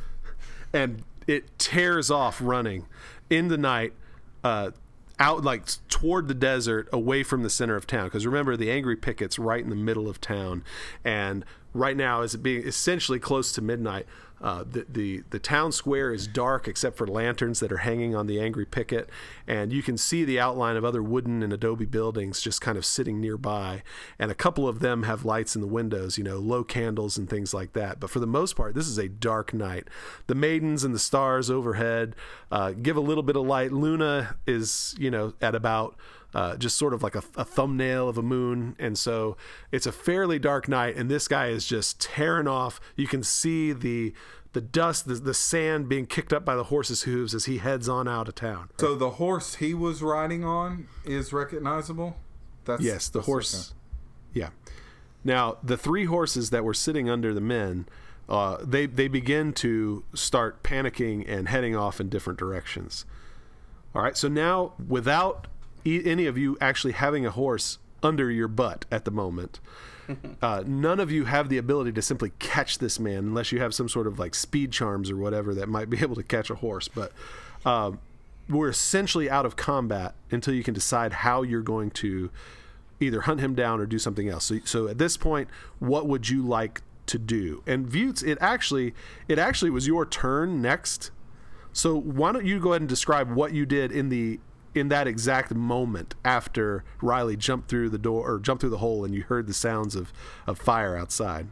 And 0.72 1.02
it 1.26 1.58
tears 1.58 2.10
off 2.10 2.40
running 2.40 2.86
in 3.28 3.48
the 3.48 3.58
night. 3.58 3.92
Uh, 4.42 4.70
out 5.18 5.44
like 5.44 5.66
toward 5.88 6.28
the 6.28 6.34
desert, 6.34 6.88
away 6.94 7.22
from 7.22 7.42
the 7.42 7.50
center 7.50 7.76
of 7.76 7.86
town. 7.86 8.06
Because 8.06 8.24
remember, 8.26 8.56
the 8.56 8.70
angry 8.70 8.96
picket's 8.96 9.38
right 9.38 9.62
in 9.62 9.68
the 9.68 9.76
middle 9.76 10.08
of 10.08 10.18
town, 10.18 10.64
and 11.04 11.44
right 11.74 11.96
now, 11.96 12.22
as 12.22 12.34
it 12.34 12.42
being 12.42 12.66
essentially 12.66 13.18
close 13.18 13.52
to 13.52 13.60
midnight, 13.60 14.06
uh, 14.40 14.64
the, 14.64 14.86
the 14.88 15.22
the 15.30 15.38
town 15.38 15.72
square 15.72 16.12
is 16.12 16.26
dark 16.26 16.66
except 16.66 16.96
for 16.96 17.06
lanterns 17.06 17.60
that 17.60 17.70
are 17.70 17.78
hanging 17.78 18.14
on 18.14 18.26
the 18.26 18.40
angry 18.40 18.64
picket, 18.64 19.10
and 19.46 19.72
you 19.72 19.82
can 19.82 19.98
see 19.98 20.24
the 20.24 20.40
outline 20.40 20.76
of 20.76 20.84
other 20.84 21.02
wooden 21.02 21.42
and 21.42 21.52
adobe 21.52 21.84
buildings 21.84 22.40
just 22.40 22.60
kind 22.60 22.78
of 22.78 22.84
sitting 22.86 23.20
nearby, 23.20 23.82
and 24.18 24.30
a 24.30 24.34
couple 24.34 24.66
of 24.66 24.80
them 24.80 25.02
have 25.02 25.24
lights 25.24 25.54
in 25.54 25.60
the 25.60 25.66
windows, 25.66 26.16
you 26.16 26.24
know, 26.24 26.38
low 26.38 26.64
candles 26.64 27.18
and 27.18 27.28
things 27.28 27.52
like 27.52 27.74
that. 27.74 28.00
But 28.00 28.10
for 28.10 28.20
the 28.20 28.26
most 28.26 28.56
part, 28.56 28.74
this 28.74 28.88
is 28.88 28.98
a 28.98 29.08
dark 29.08 29.52
night. 29.52 29.88
The 30.26 30.34
maidens 30.34 30.84
and 30.84 30.94
the 30.94 30.98
stars 30.98 31.50
overhead 31.50 32.16
uh, 32.50 32.72
give 32.72 32.96
a 32.96 33.00
little 33.00 33.22
bit 33.22 33.36
of 33.36 33.46
light. 33.46 33.72
Luna 33.72 34.36
is, 34.46 34.94
you 34.98 35.10
know, 35.10 35.34
at 35.40 35.54
about 35.54 35.96
uh, 36.34 36.56
just 36.56 36.76
sort 36.76 36.94
of 36.94 37.02
like 37.02 37.14
a, 37.14 37.22
a, 37.36 37.44
thumbnail 37.44 38.08
of 38.08 38.16
a 38.16 38.22
moon. 38.22 38.76
And 38.78 38.96
so 38.96 39.36
it's 39.72 39.86
a 39.86 39.92
fairly 39.92 40.38
dark 40.38 40.68
night, 40.68 40.96
and 40.96 41.10
this 41.10 41.26
guy 41.26 41.48
is 41.48 41.66
just 41.66 42.00
tearing 42.00 42.46
off. 42.46 42.80
You 42.96 43.06
can 43.06 43.22
see 43.22 43.72
the 43.72 44.12
the 44.52 44.60
dust, 44.60 45.06
the, 45.06 45.14
the 45.14 45.34
sand 45.34 45.88
being 45.88 46.06
kicked 46.06 46.32
up 46.32 46.44
by 46.44 46.56
the 46.56 46.64
horse's 46.64 47.02
hooves 47.02 47.36
as 47.36 47.44
he 47.44 47.58
heads 47.58 47.88
on 47.88 48.08
out 48.08 48.26
of 48.26 48.34
town. 48.34 48.68
So 48.78 48.96
the 48.96 49.10
horse 49.10 49.56
he 49.56 49.74
was 49.74 50.02
riding 50.02 50.44
on 50.44 50.88
is 51.04 51.32
recognizable. 51.32 52.16
That's 52.64 52.82
yes, 52.82 53.08
the 53.08 53.22
horse. 53.22 53.70
Okay. 53.70 54.40
Yeah. 54.40 54.48
Now 55.24 55.58
the 55.62 55.76
three 55.76 56.06
horses 56.06 56.50
that 56.50 56.64
were 56.64 56.74
sitting 56.74 57.08
under 57.08 57.34
the 57.34 57.40
men. 57.40 57.86
Uh, 58.28 58.58
they 58.62 58.86
they 58.86 59.08
begin 59.08 59.52
to 59.52 60.04
start 60.14 60.62
panicking 60.62 61.24
and 61.28 61.48
heading 61.48 61.74
off 61.74 62.00
in 62.00 62.08
different 62.08 62.38
directions. 62.38 63.04
All 63.92 64.02
right, 64.02 64.16
so 64.16 64.28
now 64.28 64.74
without 64.86 65.48
any 65.84 66.26
of 66.26 66.38
you 66.38 66.56
actually 66.60 66.92
having 66.92 67.26
a 67.26 67.30
horse 67.30 67.78
under 68.02 68.30
your 68.30 68.48
butt 68.48 68.84
at 68.90 69.04
the 69.04 69.10
moment. 69.10 69.60
Uh, 70.42 70.64
none 70.66 70.98
of 70.98 71.12
you 71.12 71.26
have 71.26 71.48
the 71.48 71.56
ability 71.56 71.92
to 71.92 72.02
simply 72.02 72.32
catch 72.40 72.78
this 72.78 72.98
man 72.98 73.18
unless 73.18 73.52
you 73.52 73.60
have 73.60 73.72
some 73.72 73.88
sort 73.88 74.08
of 74.08 74.18
like 74.18 74.34
speed 74.34 74.72
charms 74.72 75.08
or 75.08 75.16
whatever 75.16 75.54
that 75.54 75.68
might 75.68 75.88
be 75.88 75.98
able 76.02 76.16
to 76.16 76.22
catch 76.24 76.50
a 76.50 76.56
horse. 76.56 76.88
But 76.88 77.12
uh, 77.64 77.92
we're 78.48 78.70
essentially 78.70 79.30
out 79.30 79.46
of 79.46 79.54
combat 79.54 80.14
until 80.32 80.52
you 80.52 80.64
can 80.64 80.74
decide 80.74 81.12
how 81.12 81.42
you're 81.42 81.62
going 81.62 81.92
to 81.92 82.28
either 82.98 83.22
hunt 83.22 83.40
him 83.40 83.54
down 83.54 83.80
or 83.80 83.86
do 83.86 84.00
something 84.00 84.28
else. 84.28 84.46
So, 84.46 84.58
so 84.64 84.88
at 84.88 84.98
this 84.98 85.16
point, 85.16 85.48
what 85.78 86.08
would 86.08 86.28
you 86.28 86.42
like 86.42 86.82
to 87.06 87.18
do? 87.18 87.62
And 87.66 87.86
Vutes, 87.86 88.22
it 88.22 88.38
actually 88.40 88.94
it 89.28 89.38
actually 89.38 89.70
was 89.70 89.86
your 89.86 90.04
turn 90.04 90.60
next. 90.60 91.10
So 91.72 91.96
why 91.96 92.32
don't 92.32 92.44
you 92.44 92.58
go 92.58 92.72
ahead 92.72 92.82
and 92.82 92.88
describe 92.88 93.30
what 93.30 93.52
you 93.52 93.64
did 93.64 93.92
in 93.92 94.08
the 94.08 94.40
in 94.74 94.88
that 94.88 95.06
exact 95.06 95.54
moment 95.54 96.14
after 96.24 96.84
Riley 97.02 97.36
jumped 97.36 97.68
through 97.68 97.90
the 97.90 97.98
door 97.98 98.30
or 98.30 98.38
jumped 98.38 98.60
through 98.60 98.70
the 98.70 98.78
hole 98.78 99.04
and 99.04 99.14
you 99.14 99.22
heard 99.22 99.46
the 99.46 99.54
sounds 99.54 99.96
of, 99.96 100.12
of 100.46 100.58
fire 100.58 100.96
outside. 100.96 101.48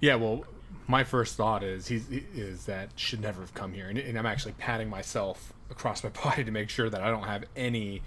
Yeah, 0.00 0.16
well, 0.16 0.44
my 0.86 1.04
first 1.04 1.36
thought 1.36 1.62
is 1.62 1.88
he 1.88 2.02
is 2.34 2.66
that 2.66 2.90
should 2.96 3.20
never 3.20 3.40
have 3.40 3.54
come 3.54 3.72
here, 3.72 3.88
and, 3.88 3.98
and, 3.98 4.18
I'm 4.18 4.26
actually 4.26 4.52
patting 4.52 4.90
myself 4.90 5.52
across 5.70 6.04
my 6.04 6.10
body 6.24 6.44
to 6.44 6.50
make 6.50 6.68
sure 6.68 6.90
that 6.90 7.00
I 7.00 7.10
don't 7.10 7.24
have 7.24 7.44
any 7.56 8.02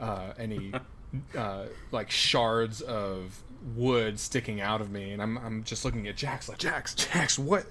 uh, 0.00 0.32
any 0.38 0.72
uh, 1.36 1.66
like 1.90 2.10
shards 2.10 2.80
of 2.80 3.42
wood 3.76 4.18
sticking 4.18 4.60
out 4.60 4.80
of 4.80 4.90
me, 4.90 5.12
and 5.12 5.20
I'm 5.20 5.36
I'm 5.38 5.62
just 5.64 5.84
looking 5.84 6.08
at 6.08 6.16
Jax 6.16 6.48
like 6.48 6.58
Jax, 6.58 6.94
Jax, 6.94 7.38
what? 7.38 7.66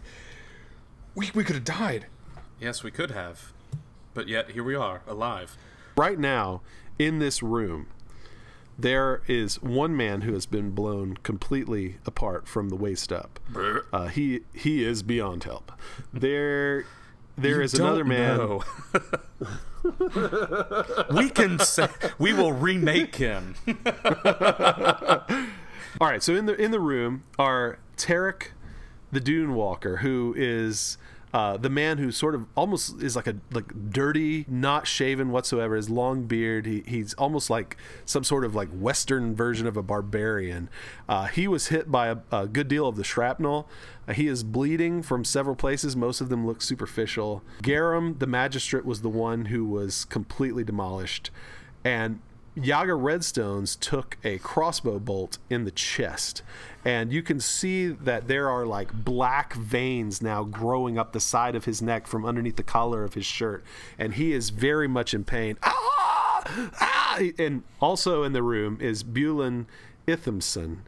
We 1.15 1.31
we 1.33 1.43
could 1.43 1.55
have 1.55 1.65
died. 1.65 2.05
Yes, 2.59 2.83
we 2.83 2.91
could 2.91 3.11
have. 3.11 3.51
But 4.13 4.27
yet 4.27 4.51
here 4.51 4.63
we 4.63 4.75
are, 4.75 5.01
alive. 5.07 5.57
Right 5.95 6.19
now, 6.19 6.61
in 6.99 7.19
this 7.19 7.41
room, 7.41 7.87
there 8.77 9.21
is 9.27 9.61
one 9.61 9.95
man 9.95 10.21
who 10.21 10.33
has 10.33 10.45
been 10.45 10.71
blown 10.71 11.17
completely 11.17 11.97
apart 12.05 12.47
from 12.47 12.69
the 12.69 12.75
waist 12.75 13.11
up. 13.11 13.39
Uh, 13.93 14.07
he 14.07 14.41
he 14.53 14.83
is 14.83 15.03
beyond 15.03 15.43
help. 15.43 15.71
There 16.13 16.85
there 17.37 17.57
you 17.57 17.61
is 17.61 17.73
another 17.73 18.03
man. 18.03 18.59
we 21.13 21.29
can 21.29 21.59
say 21.59 21.87
we 22.17 22.33
will 22.33 22.53
remake 22.53 23.15
him. 23.15 23.55
All 25.99 26.07
right, 26.07 26.23
so 26.23 26.35
in 26.35 26.45
the 26.45 26.55
in 26.59 26.71
the 26.71 26.79
room 26.79 27.23
are 27.37 27.79
Tarek, 27.97 28.49
the 29.11 29.19
Dune 29.19 29.53
Walker, 29.53 29.97
who 29.97 30.33
is 30.37 30.97
uh, 31.33 31.57
the 31.57 31.69
man 31.69 31.97
who 31.97 32.11
sort 32.11 32.35
of 32.35 32.45
almost 32.55 33.01
is 33.01 33.15
like 33.15 33.27
a 33.27 33.35
like 33.51 33.91
dirty, 33.91 34.45
not 34.47 34.85
shaven 34.87 35.31
whatsoever, 35.31 35.75
his 35.75 35.89
long 35.89 36.23
beard. 36.23 36.65
He, 36.65 36.83
he's 36.85 37.13
almost 37.15 37.49
like 37.49 37.77
some 38.05 38.23
sort 38.23 38.43
of 38.43 38.53
like 38.53 38.69
Western 38.69 39.35
version 39.35 39.67
of 39.67 39.77
a 39.77 39.83
barbarian. 39.83 40.69
Uh, 41.07 41.27
he 41.27 41.47
was 41.47 41.67
hit 41.67 41.91
by 41.91 42.07
a, 42.07 42.17
a, 42.31 42.47
good 42.47 42.67
deal 42.67 42.87
of 42.87 42.95
the 42.95 43.03
shrapnel. 43.03 43.69
Uh, 44.07 44.13
he 44.13 44.27
is 44.27 44.43
bleeding 44.43 45.01
from 45.01 45.23
several 45.23 45.55
places. 45.55 45.95
Most 45.95 46.19
of 46.21 46.29
them 46.29 46.45
look 46.45 46.61
superficial. 46.61 47.43
Garum, 47.61 48.17
the 48.19 48.27
magistrate, 48.27 48.85
was 48.85 49.01
the 49.01 49.09
one 49.09 49.45
who 49.45 49.65
was 49.65 50.05
completely 50.05 50.63
demolished, 50.63 51.31
and 51.83 52.19
Yaga 52.55 52.91
Redstones 52.93 53.79
took 53.79 54.17
a 54.23 54.37
crossbow 54.39 54.99
bolt 54.99 55.37
in 55.49 55.63
the 55.63 55.71
chest, 55.71 56.43
and 56.83 57.13
you 57.13 57.23
can 57.23 57.39
see 57.39 57.87
that 57.87 58.27
there 58.27 58.49
are 58.49 58.65
like 58.65 58.91
black 58.93 59.53
veins 59.53 60.21
now 60.21 60.43
growing 60.43 60.97
up 60.97 61.13
the 61.13 61.19
side 61.19 61.55
of 61.55 61.65
his 61.65 61.81
neck 61.81 62.07
from 62.07 62.25
underneath 62.25 62.57
the 62.57 62.63
collar 62.63 63.03
of 63.05 63.13
his 63.13 63.25
shirt, 63.25 63.63
and 63.97 64.15
he 64.15 64.33
is 64.33 64.49
very 64.49 64.87
much 64.87 65.13
in 65.13 65.23
pain. 65.23 65.57
Ah! 65.63 66.71
Ah! 66.81 67.19
And 67.39 67.63
also 67.79 68.23
in 68.23 68.33
the 68.33 68.43
room 68.43 68.77
is 68.81 69.03
Bulin 69.03 69.65
Ithamson, 70.05 70.79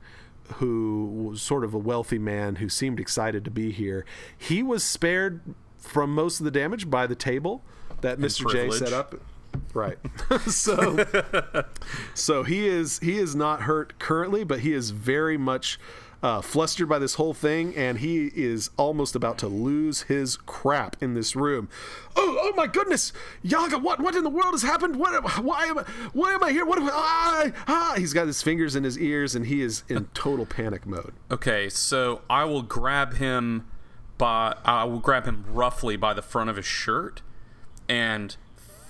who 0.56 1.30
was 1.30 1.42
sort 1.42 1.64
of 1.64 1.74
a 1.74 1.78
wealthy 1.78 2.20
man 2.20 2.58
who 2.58 2.68
seemed 2.68 3.00
excited 3.00 3.46
to 3.46 3.52
be 3.52 3.72
here. 3.72 4.06
He 4.38 4.62
was 4.62 4.84
spared 4.84 5.40
from 5.78 6.14
most 6.14 6.40
of 6.40 6.44
the 6.44 6.52
damage 6.52 6.90
by 6.90 7.08
the 7.08 7.16
table 7.16 7.64
that 8.02 8.20
Mr. 8.20 8.52
J 8.52 8.70
set 8.70 8.92
up 8.92 9.16
Right. 9.74 9.98
so 10.48 11.06
so 12.14 12.44
he 12.44 12.68
is 12.68 13.00
he 13.00 13.18
is 13.18 13.36
not 13.36 13.62
hurt 13.62 14.00
currently, 14.00 14.44
but 14.44 14.60
he 14.60 14.74
is 14.74 14.92
very 14.92 15.38
much 15.38 15.80
uh, 16.24 16.40
flustered 16.40 16.88
by 16.88 16.98
this 16.98 17.16
whole 17.16 17.34
thing, 17.34 17.76
and 17.76 17.98
he 17.98 18.28
is 18.34 18.70
almost 18.78 19.14
about 19.14 19.38
to 19.38 19.48
lose 19.48 20.04
his 20.04 20.38
crap 20.38 20.96
in 21.04 21.16
this 21.16 21.36
room. 21.36 21.68
Oh, 22.16 22.38
oh 22.42 22.54
my 22.56 22.66
goodness, 22.66 23.12
Yaga! 23.42 23.78
What, 23.78 24.00
what 24.00 24.16
in 24.16 24.24
the 24.24 24.30
world 24.30 24.54
has 24.54 24.62
happened? 24.62 24.96
What, 24.96 25.44
why 25.44 25.66
am 25.66 25.80
I, 25.80 25.84
why 26.14 26.32
am 26.32 26.42
I 26.42 26.52
here? 26.52 26.66
What, 26.66 26.80
am 26.80 26.86
I, 26.86 26.92
ah, 26.94 27.52
ah! 27.68 27.94
He's 27.98 28.14
got 28.14 28.28
his 28.28 28.42
fingers 28.42 28.74
in 28.74 28.86
his 28.86 28.98
ears, 28.98 29.36
and 29.36 29.48
he 29.48 29.62
is 29.62 29.84
in 29.90 30.06
total 30.14 30.46
panic 30.46 30.86
mode. 30.86 31.12
Okay, 31.30 31.68
so 31.68 32.22
I 32.30 32.46
will 32.46 32.64
grab 32.64 33.16
him 33.16 33.68
by, 34.18 34.56
I 34.64 34.86
will 34.86 35.00
grab 35.00 35.26
him 35.26 35.44
roughly 35.50 35.98
by 35.98 36.14
the 36.14 36.22
front 36.22 36.50
of 36.50 36.56
his 36.56 36.66
shirt, 36.66 37.22
and 37.90 38.38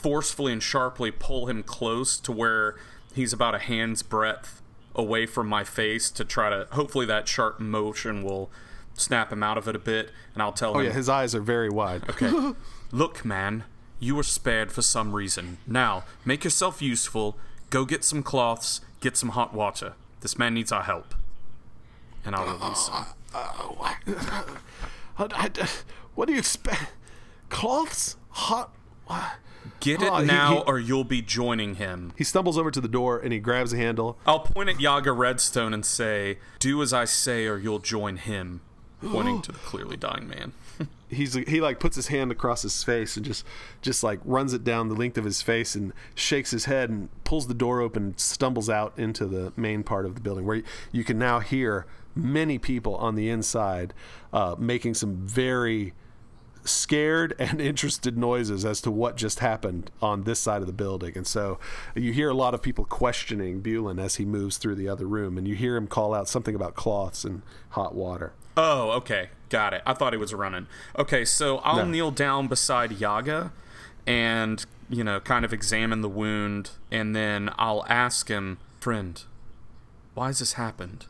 forcefully 0.04 0.52
and 0.52 0.62
sharply 0.62 1.10
pull 1.10 1.48
him 1.48 1.64
close 1.64 2.20
to 2.20 2.32
where 2.32 2.76
he's 3.16 3.32
about 3.32 3.56
a 3.56 3.60
hand's 3.60 4.04
breadth 4.04 4.62
away 4.94 5.26
from 5.26 5.48
my 5.48 5.64
face 5.64 6.12
to 6.12 6.26
try 6.26 6.50
to 6.50 6.68
hopefully 6.72 7.06
that 7.06 7.28
sharp 7.28 7.60
motion 7.60 8.22
will 8.22 8.52
snap 8.94 9.32
him 9.32 9.42
out 9.42 9.58
of 9.58 9.68
it 9.68 9.76
a 9.76 9.80
bit 9.80 10.12
and 10.34 10.44
I'll 10.44 10.52
tell 10.52 10.72
oh, 10.72 10.74
him 10.74 10.82
Oh 10.82 10.84
yeah, 10.84 10.92
his 10.92 11.10
eyes 11.10 11.34
are 11.34 11.42
very 11.42 11.70
wide. 11.70 12.04
Okay. 12.10 12.54
Look, 12.92 13.26
man, 13.26 13.64
you 14.00 14.14
were 14.14 14.24
spared 14.24 14.72
for 14.72 14.84
some 14.84 15.14
reason. 15.14 15.58
Now, 15.66 16.04
make 16.26 16.44
yourself 16.44 16.80
useful, 16.80 17.38
go 17.72 17.86
get 17.86 18.04
some 18.04 18.22
cloths, 18.22 18.82
get 19.00 19.18
some 19.18 19.30
hot 19.30 19.52
water. 19.52 19.94
This 20.22 20.38
man 20.38 20.54
needs 20.54 20.72
our 20.72 20.84
help. 20.84 21.16
And 22.24 22.36
I'll 22.36 22.46
release 22.46 22.88
him. 22.88 23.06
Uh, 23.34 23.74
uh, 25.18 25.68
what 26.16 26.28
do 26.28 26.34
you 26.34 26.40
expect? 26.40 26.92
Cloths? 27.50 28.16
Hot 28.30 28.72
Get 29.80 30.02
it 30.02 30.12
oh, 30.12 30.24
now, 30.24 30.50
he, 30.50 30.56
he, 30.56 30.62
or 30.64 30.80
you'll 30.80 31.04
be 31.04 31.22
joining 31.22 31.76
him. 31.76 32.14
He 32.18 32.24
stumbles 32.24 32.58
over 32.58 32.72
to 32.72 32.82
the 32.82 32.88
door 32.88 33.20
and 33.20 33.34
he 33.34 33.40
grabs 33.40 33.74
a 33.74 33.78
handle. 33.78 34.18
I'll 34.26 34.40
point 34.40 34.70
at 34.70 34.80
Yaga 34.80 35.12
Redstone 35.12 35.74
and 35.74 35.86
say, 35.86 36.40
"Do 36.60 36.82
as 36.82 36.94
I 36.94 37.06
say, 37.06 37.46
or 37.48 37.58
you'll 37.58 37.80
join 37.80 38.18
him." 38.18 38.62
Pointing 39.06 39.42
to 39.44 39.52
the 39.52 39.60
clearly 39.60 39.98
dying 39.98 40.28
man. 40.28 40.54
He's 41.10 41.34
he 41.34 41.62
like 41.62 41.80
puts 41.80 41.96
his 41.96 42.08
hand 42.08 42.32
across 42.32 42.62
his 42.62 42.84
face 42.84 43.18
and 43.18 43.26
just 43.26 43.46
just 43.82 44.04
like 44.04 44.20
runs 44.26 44.54
it 44.54 44.64
down 44.64 44.90
the 44.90 44.96
length 44.96 45.18
of 45.18 45.26
his 45.26 45.42
face 45.42 45.76
and 45.76 45.94
shakes 46.16 46.52
his 46.52 46.66
head 46.66 46.90
and 46.90 47.10
pulls 47.24 47.48
the 47.48 47.54
door 47.54 47.82
open, 47.82 48.04
and 48.04 48.20
stumbles 48.20 48.70
out 48.70 48.94
into 48.98 49.26
the 49.26 49.54
main 49.56 49.84
part 49.84 50.06
of 50.06 50.16
the 50.16 50.22
building 50.22 50.46
where 50.46 50.64
you 50.92 51.04
can 51.04 51.20
now 51.20 51.40
hear 51.40 51.86
many 52.16 52.58
people 52.58 52.96
on 52.96 53.16
the 53.16 53.30
inside 53.30 53.94
uh, 54.32 54.56
making 54.58 54.94
some 54.94 55.16
very 55.16 55.94
scared 56.66 57.36
and 57.40 57.62
interested 57.62 58.18
noises 58.18 58.66
as 58.66 58.82
to 58.82 58.92
what 58.92 59.16
just 59.16 59.40
happened 59.40 59.92
on 60.02 60.24
this 60.24 60.40
side 60.40 60.62
of 60.62 60.68
the 60.68 60.74
building. 60.74 61.14
And 61.16 61.28
so 61.28 61.60
you 61.96 62.14
hear 62.14 62.30
a 62.30 62.34
lot 62.34 62.54
of 62.54 62.62
people 62.62 62.86
questioning 62.86 63.62
Bulin 63.62 64.02
as 64.02 64.16
he 64.16 64.26
moves 64.26 64.58
through 64.58 64.76
the 64.76 64.88
other 64.88 65.06
room, 65.06 65.38
and 65.38 65.48
you 65.48 65.56
hear 65.56 65.76
him 65.76 65.88
call 65.88 66.14
out 66.14 66.28
something 66.28 66.56
about 66.56 66.76
cloths 66.76 67.24
and 67.24 67.42
hot 67.70 67.96
water. 67.96 68.34
Oh, 68.56 68.92
okay. 68.92 69.30
Got 69.50 69.74
it. 69.74 69.82
I 69.86 69.94
thought 69.94 70.14
he 70.14 70.20
was 70.20 70.34
running. 70.34 70.68
Okay, 70.98 71.26
so 71.26 71.58
I'll 71.60 71.78
no. 71.78 71.92
kneel 71.92 72.12
down 72.12 72.48
beside 72.48 72.92
Yaga 72.92 73.52
and 74.06 74.66
you 74.90 75.04
know, 75.04 75.20
kind 75.20 75.46
of 75.46 75.54
examine 75.54 76.02
the 76.02 76.10
wound, 76.10 76.72
and 76.92 77.16
then 77.16 77.50
I'll 77.58 77.86
ask 77.88 78.28
him, 78.28 78.60
friend, 78.80 79.24
why 80.14 80.28
has 80.28 80.40
this 80.40 80.54
happened? 80.54 81.06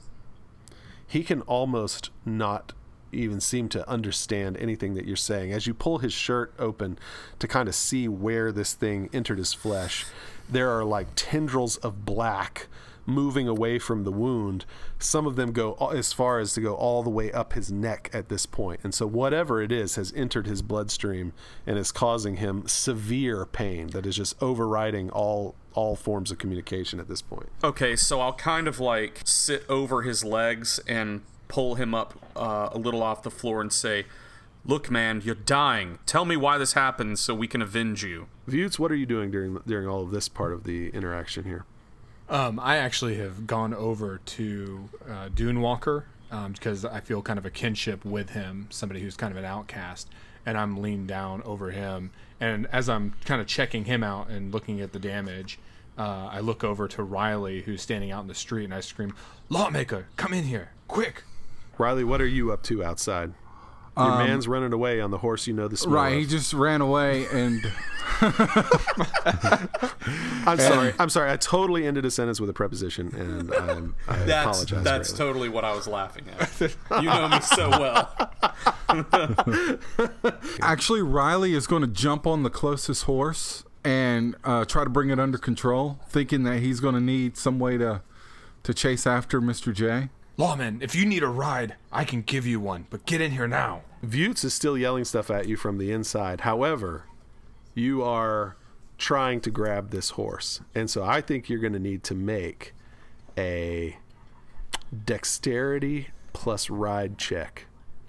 he 1.14 1.24
can 1.24 1.42
almost 1.42 2.10
not 2.26 2.74
even 3.14 3.40
seem 3.40 3.70
to 3.70 3.88
understand 3.90 4.58
anything 4.58 4.94
that 4.96 5.06
you're 5.06 5.16
saying. 5.16 5.52
As 5.52 5.68
you 5.68 5.74
pull 5.74 6.00
his 6.00 6.14
shirt 6.14 6.54
open 6.60 6.98
to 7.40 7.48
kind 7.48 7.68
of 7.68 7.76
see 7.76 8.08
where 8.08 8.52
this 8.52 8.74
thing 8.74 9.10
entered 9.14 9.38
his 9.38 9.54
flesh, 9.54 10.06
there 10.50 10.70
are 10.70 10.84
like 10.84 11.08
tendrils 11.16 11.78
of 11.78 12.06
black 12.06 12.68
moving 13.06 13.48
away 13.48 13.80
from 13.80 14.04
the 14.04 14.12
wound. 14.12 14.66
Some 15.00 15.26
of 15.28 15.36
them 15.36 15.52
go 15.52 15.74
as 15.94 16.14
far 16.14 16.40
as 16.40 16.54
to 16.54 16.62
go 16.62 16.76
all 16.76 17.04
the 17.04 17.10
way 17.10 17.32
up 17.32 17.54
his 17.54 17.72
neck 17.72 18.10
at 18.14 18.30
this 18.30 18.46
point. 18.46 18.80
And 18.84 18.94
so, 18.94 19.06
whatever 19.06 19.62
it 19.62 19.72
is 19.72 19.96
has 19.96 20.14
entered 20.16 20.48
his 20.48 20.62
bloodstream 20.62 21.34
and 21.66 21.78
is 21.78 21.92
causing 21.92 22.38
him 22.38 22.68
severe 22.68 23.46
pain 23.46 23.88
that 23.88 24.06
is 24.06 24.16
just 24.16 24.42
overriding 24.42 25.10
all 25.10 25.56
all 25.74 25.96
forms 25.96 26.30
of 26.30 26.38
communication 26.38 27.00
at 27.00 27.08
this 27.08 27.22
point. 27.22 27.50
Okay, 27.64 27.96
so 27.96 28.22
I'll 28.22 28.34
kind 28.34 28.68
of 28.68 28.80
like 28.80 29.22
sit 29.26 29.66
over 29.68 30.04
his 30.04 30.24
legs 30.24 30.80
and 30.88 31.24
pull 31.48 31.76
him 31.76 31.94
up 31.94 32.14
uh, 32.36 32.70
a 32.72 32.78
little 32.78 33.04
off 33.04 33.24
the 33.24 33.32
floor 33.32 33.62
and 33.62 33.72
say, 33.72 34.06
Look, 34.66 34.90
man, 34.90 35.22
you're 35.26 35.36
dying. 35.36 36.00
Tell 36.06 36.24
me 36.24 36.38
why 36.38 36.58
this 36.58 36.72
happened 36.72 37.20
so 37.20 37.36
we 37.36 37.48
can 37.48 37.62
avenge 37.62 38.02
you. 38.04 38.28
Vutes, 38.48 38.80
what 38.80 38.94
are 38.94 38.96
you 38.96 39.06
doing 39.06 39.30
during 39.30 39.60
during 39.68 39.88
all 39.88 40.04
of 40.04 40.12
this 40.12 40.30
part 40.30 40.54
of 40.54 40.64
the 40.64 40.90
interaction 40.90 41.44
here? 41.44 41.66
Um, 42.30 42.60
I 42.60 42.78
actually 42.78 43.18
have 43.18 43.46
gone 43.46 43.74
over 43.74 44.20
to 44.26 44.90
uh, 45.10 45.30
Dune 45.36 45.60
Walker 45.60 46.06
um, 46.32 46.54
because 46.54 46.86
I 46.86 47.02
feel 47.02 47.22
kind 47.22 47.38
of 47.38 47.46
a 47.46 47.50
kinship 47.50 48.06
with 48.06 48.30
him, 48.30 48.68
somebody 48.70 49.02
who's 49.02 49.18
kind 49.18 49.32
of 49.32 49.38
an 49.38 49.46
outcast, 49.46 50.10
and 50.46 50.58
I'm 50.58 50.82
leaned 50.82 51.10
down 51.10 51.44
over 51.44 51.72
him. 51.72 52.12
And 52.40 52.66
as 52.72 52.88
I'm 52.88 53.14
kind 53.26 53.42
of 53.42 53.48
checking 53.48 53.86
him 53.86 54.02
out 54.02 54.30
and 54.30 54.54
looking 54.54 54.80
at 54.80 54.94
the 54.94 55.00
damage, 55.00 55.60
uh, 55.98 56.30
I 56.32 56.40
look 56.40 56.64
over 56.64 56.88
to 56.88 57.04
Riley, 57.04 57.62
who's 57.62 57.82
standing 57.82 58.12
out 58.12 58.22
in 58.22 58.28
the 58.28 58.34
street, 58.34 58.64
and 58.64 58.74
I 58.74 58.80
scream, 58.80 59.14
"Lawmaker, 59.50 60.08
come 60.16 60.34
in 60.34 60.46
here, 60.46 60.72
quick!" 60.88 61.24
Riley, 61.78 62.04
what 62.04 62.22
are 62.22 62.28
you 62.28 62.52
up 62.52 62.64
to 62.64 62.84
outside? 62.84 63.34
Your 63.96 64.18
man's 64.18 64.48
running 64.48 64.74
away 64.74 65.00
on 65.00 65.12
the 65.12 65.20
horse 65.20 65.46
you 65.46 65.54
know 65.54 65.68
the 65.68 65.78
smell 65.78 65.94
Right, 65.94 66.18
he 66.18 66.26
just 66.26 66.52
ran 66.52 66.82
away, 66.82 67.28
and 67.32 67.62
I'm 70.48 70.58
sorry. 70.58 70.94
I'm 70.98 71.10
sorry. 71.10 71.32
I 71.32 71.38
totally 71.38 71.86
ended 71.86 72.04
a 72.04 72.10
sentence 72.10 72.42
with 72.42 72.50
a 72.50 72.54
preposition, 72.54 73.14
and 73.16 73.54
I'm, 73.54 73.96
I 74.08 74.16
That's 74.26 74.48
apologize. 74.48 74.84
that's 74.84 75.10
greatly. 75.12 75.26
totally 75.26 75.50
what 75.50 75.64
I 75.64 75.76
was 75.76 75.88
laughing 75.88 76.26
at. 76.40 76.60
You 77.02 77.04
know 77.04 77.30
me 77.30 77.40
so 77.42 77.70
well. 77.70 78.16
actually, 80.62 81.02
Riley 81.02 81.54
is 81.54 81.68
going 81.68 81.82
to 81.82 81.88
jump 81.88 82.26
on 82.26 82.44
the 82.44 82.50
closest 82.50 83.04
horse 83.04 83.64
and 83.84 84.36
uh, 84.44 84.66
try 84.66 84.84
to 84.84 84.90
bring 84.90 85.10
it 85.10 85.20
under 85.20 85.38
control, 85.38 86.00
thinking 86.10 86.44
that 86.44 86.60
he's 86.60 86.80
going 86.80 86.96
to 86.96 87.02
need 87.02 87.38
some 87.38 87.60
way 87.60 87.78
to 87.78 88.02
to 88.64 88.74
chase 88.74 89.06
after 89.06 89.42
Mr. 89.42 89.74
J. 89.74 90.10
Lawman, 90.38 90.80
if 90.82 90.96
you 90.96 91.06
need 91.06 91.22
a 91.24 91.28
ride, 91.28 91.76
I 91.92 92.06
can 92.06 92.22
give 92.24 92.46
you 92.48 92.60
one, 92.60 92.88
but 92.90 93.06
get 93.06 93.22
in 93.22 93.32
here 93.32 93.48
now. 93.48 93.82
Vutes 94.04 94.44
is 94.44 94.54
still 94.54 94.78
yelling 94.78 95.06
stuff 95.06 95.30
at 95.30 95.48
you 95.48 95.56
from 95.56 95.78
the 95.78 95.92
inside. 95.92 96.42
However, 96.42 97.06
you 97.76 98.04
are 98.04 98.58
trying 98.98 99.42
to 99.42 99.52
grab 99.52 99.92
this 99.92 100.12
horse, 100.12 100.62
and 100.74 100.90
so 100.90 101.04
I 101.04 101.22
think 101.22 101.50
you're 101.50 101.60
going 101.60 101.74
to 101.74 101.80
need 101.80 102.04
to 102.06 102.16
make 102.16 102.74
a 103.38 103.98
dexterity 105.06 106.10
plus 106.34 106.70
ride 106.70 107.18
check 107.18 107.66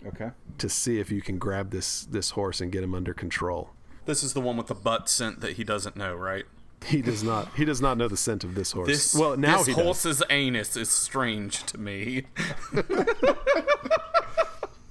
Okay. 0.07 0.31
to 0.59 0.69
see 0.69 0.99
if 1.01 1.11
you 1.11 1.23
can 1.23 1.39
grab 1.39 1.71
this 1.71 2.05
this 2.05 2.31
horse 2.31 2.61
and 2.61 2.71
get 2.71 2.83
him 2.85 2.95
under 2.95 3.15
control. 3.15 3.71
This 4.05 4.23
is 4.23 4.35
the 4.35 4.41
one 4.41 4.57
with 4.59 4.67
the 4.67 4.75
butt 4.75 5.09
scent 5.09 5.41
that 5.41 5.55
he 5.55 5.65
doesn't 5.65 5.97
know, 5.97 6.15
right? 6.15 6.45
He 6.87 7.03
does 7.03 7.23
not. 7.23 7.49
He 7.57 7.65
does 7.65 7.81
not 7.81 7.97
know 7.97 8.09
the 8.09 8.17
scent 8.17 8.45
of 8.45 8.55
this 8.55 8.73
horse. 8.73 8.89
This 8.89 9.15
well, 9.15 9.37
now 9.37 9.59
this 9.59 9.67
he 9.69 9.73
does. 9.75 9.83
horse's 9.83 10.23
anus 10.31 10.77
is 10.77 10.91
strange 10.91 11.65
to 11.65 11.79
me. 11.79 12.25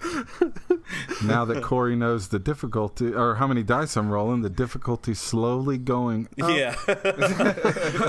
Now 1.24 1.46
that 1.46 1.64
Corey 1.64 1.96
knows 1.96 2.28
the 2.30 2.40
difficulty 2.40 3.14
or 3.14 3.36
how 3.36 3.48
many 3.48 3.64
dice 3.64 3.96
I'm 3.96 4.10
rolling, 4.10 4.42
the 4.42 4.50
difficulty 4.50 5.14
slowly 5.14 5.78
going. 5.78 6.28
up. 6.42 6.50
Yeah. 6.50 6.76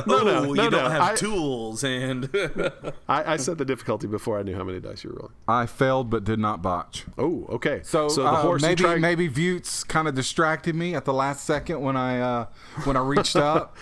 no, 0.07 0.19
oh, 0.19 0.23
no, 0.25 0.45
you 0.45 0.55
no, 0.55 0.71
don't 0.71 0.91
have 0.91 1.03
I- 1.03 1.15
tools, 1.15 1.85
and 1.85 2.29
I, 3.09 3.35
I 3.35 3.37
set 3.37 3.59
the 3.59 3.65
difficulty 3.65 4.07
before 4.07 4.39
I 4.39 4.43
knew 4.43 4.55
how 4.57 4.65
many 4.65 4.81
dice 4.81 5.05
you 5.05 5.11
were 5.11 5.17
rolling. 5.17 5.35
I 5.47 5.67
failed 5.67 6.11
but 6.11 6.25
did 6.25 6.39
not 6.39 6.63
botch. 6.63 7.05
Oh, 7.17 7.47
okay. 7.51 7.81
So, 7.85 8.09
the 8.09 8.25
uh, 8.25 8.43
horse 8.43 8.63
maybe 8.63 8.83
tried- 8.83 9.01
maybe 9.01 9.29
Vutes 9.29 9.87
kind 9.87 10.09
of 10.09 10.15
distracted 10.15 10.75
me 10.75 10.95
at 10.95 11.05
the 11.05 11.15
last 11.15 11.45
second 11.45 11.81
when 11.81 11.97
I 11.97 12.21
uh, 12.21 12.47
when 12.85 12.97
I 12.97 13.01
reached 13.01 13.37
up. 13.37 13.77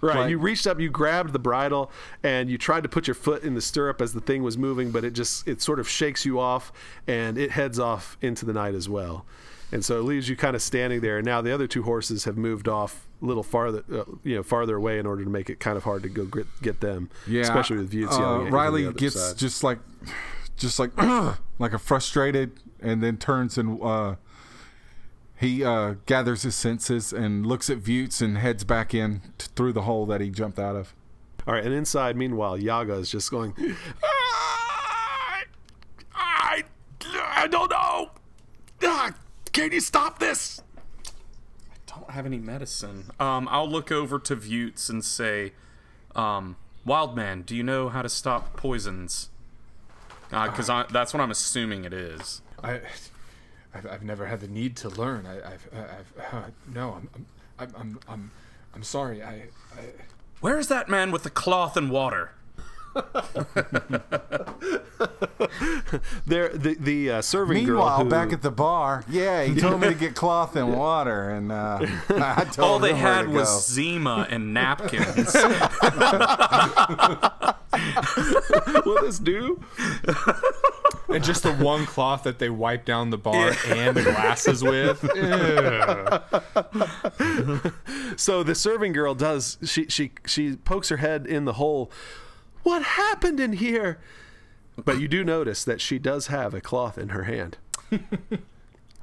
Right. 0.00 0.16
Like- 0.20 0.30
you 0.30 0.38
reached 0.38 0.66
up, 0.66 0.78
you 0.80 0.90
grabbed 0.90 1.32
the 1.32 1.38
bridle, 1.38 1.90
and 2.22 2.48
you 2.50 2.58
tried 2.58 2.82
to 2.84 2.88
put 2.88 3.06
your 3.06 3.14
foot 3.14 3.42
in 3.42 3.54
the 3.54 3.60
stirrup 3.60 4.00
as 4.00 4.12
the 4.12 4.20
thing 4.20 4.42
was 4.42 4.56
moving, 4.58 4.90
but 4.90 5.04
it 5.04 5.12
just 5.12 5.46
it 5.48 5.60
sort 5.60 5.80
of 5.80 5.88
shakes 5.88 6.24
you 6.24 6.38
off, 6.38 6.72
and 7.06 7.36
it 7.38 7.52
heads 7.52 7.78
off 7.78 8.16
into 8.20 8.44
the 8.44 8.52
night 8.52 8.74
as 8.74 8.88
well. 8.88 9.26
And 9.70 9.84
so 9.84 9.98
it 9.98 10.02
leaves 10.04 10.28
you 10.30 10.36
kind 10.36 10.56
of 10.56 10.62
standing 10.62 11.00
there. 11.02 11.18
And 11.18 11.26
now 11.26 11.42
the 11.42 11.52
other 11.52 11.66
two 11.66 11.82
horses 11.82 12.24
have 12.24 12.38
moved 12.38 12.68
off 12.68 13.06
a 13.20 13.26
little 13.26 13.42
farther, 13.42 13.84
uh, 13.92 14.04
you 14.24 14.34
know, 14.34 14.42
farther 14.42 14.76
away 14.76 14.98
in 14.98 15.04
order 15.04 15.22
to 15.24 15.28
make 15.30 15.50
it 15.50 15.60
kind 15.60 15.76
of 15.76 15.84
hard 15.84 16.02
to 16.04 16.08
go 16.08 16.24
get, 16.24 16.46
get 16.62 16.80
them. 16.80 17.10
Yeah, 17.26 17.42
especially 17.42 17.76
with 17.76 17.90
Vutes 17.92 18.16
uh, 18.16 18.18
yelling 18.20 18.36
at 18.36 18.44
you 18.44 18.46
from 18.46 18.54
Riley 18.54 18.92
gets 18.94 19.20
side. 19.20 19.36
just 19.36 19.62
like, 19.62 19.78
just 20.56 20.78
like, 20.78 20.96
like 21.58 21.74
a 21.74 21.78
frustrated, 21.78 22.52
and 22.80 23.02
then 23.02 23.18
turns 23.18 23.58
and 23.58 23.78
uh, 23.82 24.14
he 25.38 25.64
uh, 25.64 25.94
gathers 26.06 26.42
his 26.42 26.56
senses 26.56 27.12
and 27.12 27.46
looks 27.46 27.70
at 27.70 27.78
Vutes 27.78 28.20
and 28.20 28.38
heads 28.38 28.64
back 28.64 28.92
in 28.92 29.22
t- 29.38 29.46
through 29.54 29.72
the 29.72 29.82
hole 29.82 30.04
that 30.06 30.20
he 30.20 30.30
jumped 30.30 30.58
out 30.58 30.74
of. 30.74 30.94
All 31.46 31.54
right, 31.54 31.64
and 31.64 31.72
inside, 31.72 32.16
meanwhile, 32.16 32.58
Yaga 32.58 32.94
is 32.94 33.10
just 33.10 33.30
going. 33.30 33.54
I, 34.02 35.44
I, 36.14 36.64
I 37.14 37.46
don't 37.46 37.70
know. 37.70 38.10
Ah, 38.82 39.12
can 39.52 39.72
you 39.72 39.80
stop 39.80 40.18
this? 40.18 40.60
I 41.06 41.76
don't 41.86 42.10
have 42.10 42.26
any 42.26 42.38
medicine. 42.38 43.04
Um, 43.18 43.48
I'll 43.50 43.68
look 43.68 43.92
over 43.92 44.18
to 44.18 44.36
Vutes 44.36 44.90
and 44.90 45.04
say, 45.04 45.52
um, 46.14 46.56
"Wildman, 46.84 47.42
do 47.42 47.56
you 47.56 47.62
know 47.62 47.88
how 47.88 48.02
to 48.02 48.08
stop 48.08 48.56
poisons?" 48.56 49.30
Because 50.30 50.68
I 50.68 50.84
that's 50.90 51.14
what 51.14 51.20
I'm 51.20 51.30
assuming 51.30 51.84
it 51.84 51.92
is. 51.94 52.42
I, 52.62 52.80
I've, 53.74 53.86
I've 53.86 54.02
never 54.02 54.26
had 54.26 54.40
the 54.40 54.48
need 54.48 54.76
to 54.78 54.88
learn. 54.88 55.26
I, 55.26 55.36
I've, 55.38 55.68
I've 55.72 56.34
uh, 56.34 56.42
no, 56.74 56.92
I'm, 56.94 57.26
I'm, 57.58 57.72
I'm, 57.78 57.98
I'm, 58.08 58.30
I'm 58.74 58.82
sorry. 58.82 59.22
I, 59.22 59.32
I, 59.76 59.80
Where 60.40 60.58
is 60.58 60.68
that 60.68 60.88
man 60.88 61.10
with 61.10 61.22
the 61.22 61.30
cloth 61.30 61.76
and 61.76 61.90
water? 61.90 62.32
There, 66.26 66.48
the 66.48 66.76
the 66.80 67.10
uh, 67.10 67.22
serving 67.22 67.64
girl. 67.64 67.76
Meanwhile, 67.76 68.04
who- 68.04 68.10
back 68.10 68.32
at 68.32 68.42
the 68.42 68.50
bar, 68.50 69.04
yeah, 69.08 69.44
he 69.44 69.54
told 69.54 69.80
me 69.80 69.88
to 69.88 69.94
get 69.94 70.14
cloth 70.16 70.56
and 70.56 70.72
water, 70.76 71.30
and 71.30 71.52
uh, 71.52 71.78
I 72.10 72.44
told 72.52 72.58
All 72.58 72.78
they 72.78 72.94
him 72.94 73.02
where 73.02 73.14
had 73.14 73.22
to 73.24 73.28
was 73.30 73.48
go. 73.48 73.58
Zima 73.60 74.26
and 74.30 74.52
napkins. 74.54 75.34
will 78.84 79.00
this 79.02 79.18
do? 79.18 79.62
And 81.08 81.24
just 81.24 81.42
the 81.42 81.54
one 81.54 81.86
cloth 81.86 82.22
that 82.24 82.38
they 82.38 82.50
wipe 82.50 82.84
down 82.84 83.10
the 83.10 83.18
bar 83.18 83.52
and 83.66 83.96
the 83.96 84.02
glasses 84.02 84.62
with. 84.62 85.02
So 88.16 88.42
the 88.42 88.54
serving 88.54 88.92
girl 88.92 89.14
does. 89.14 89.58
She 89.64 89.86
she 89.86 90.10
she 90.26 90.56
pokes 90.56 90.88
her 90.88 90.96
head 90.96 91.26
in 91.26 91.44
the 91.44 91.54
hole. 91.54 91.90
What 92.64 92.82
happened 92.82 93.38
in 93.38 93.52
here? 93.52 93.98
But 94.76 95.00
you 95.00 95.08
do 95.08 95.24
notice 95.24 95.64
that 95.64 95.80
she 95.80 95.98
does 95.98 96.26
have 96.26 96.52
a 96.52 96.60
cloth 96.60 96.98
in 96.98 97.10
her 97.10 97.24
hand. 97.24 97.58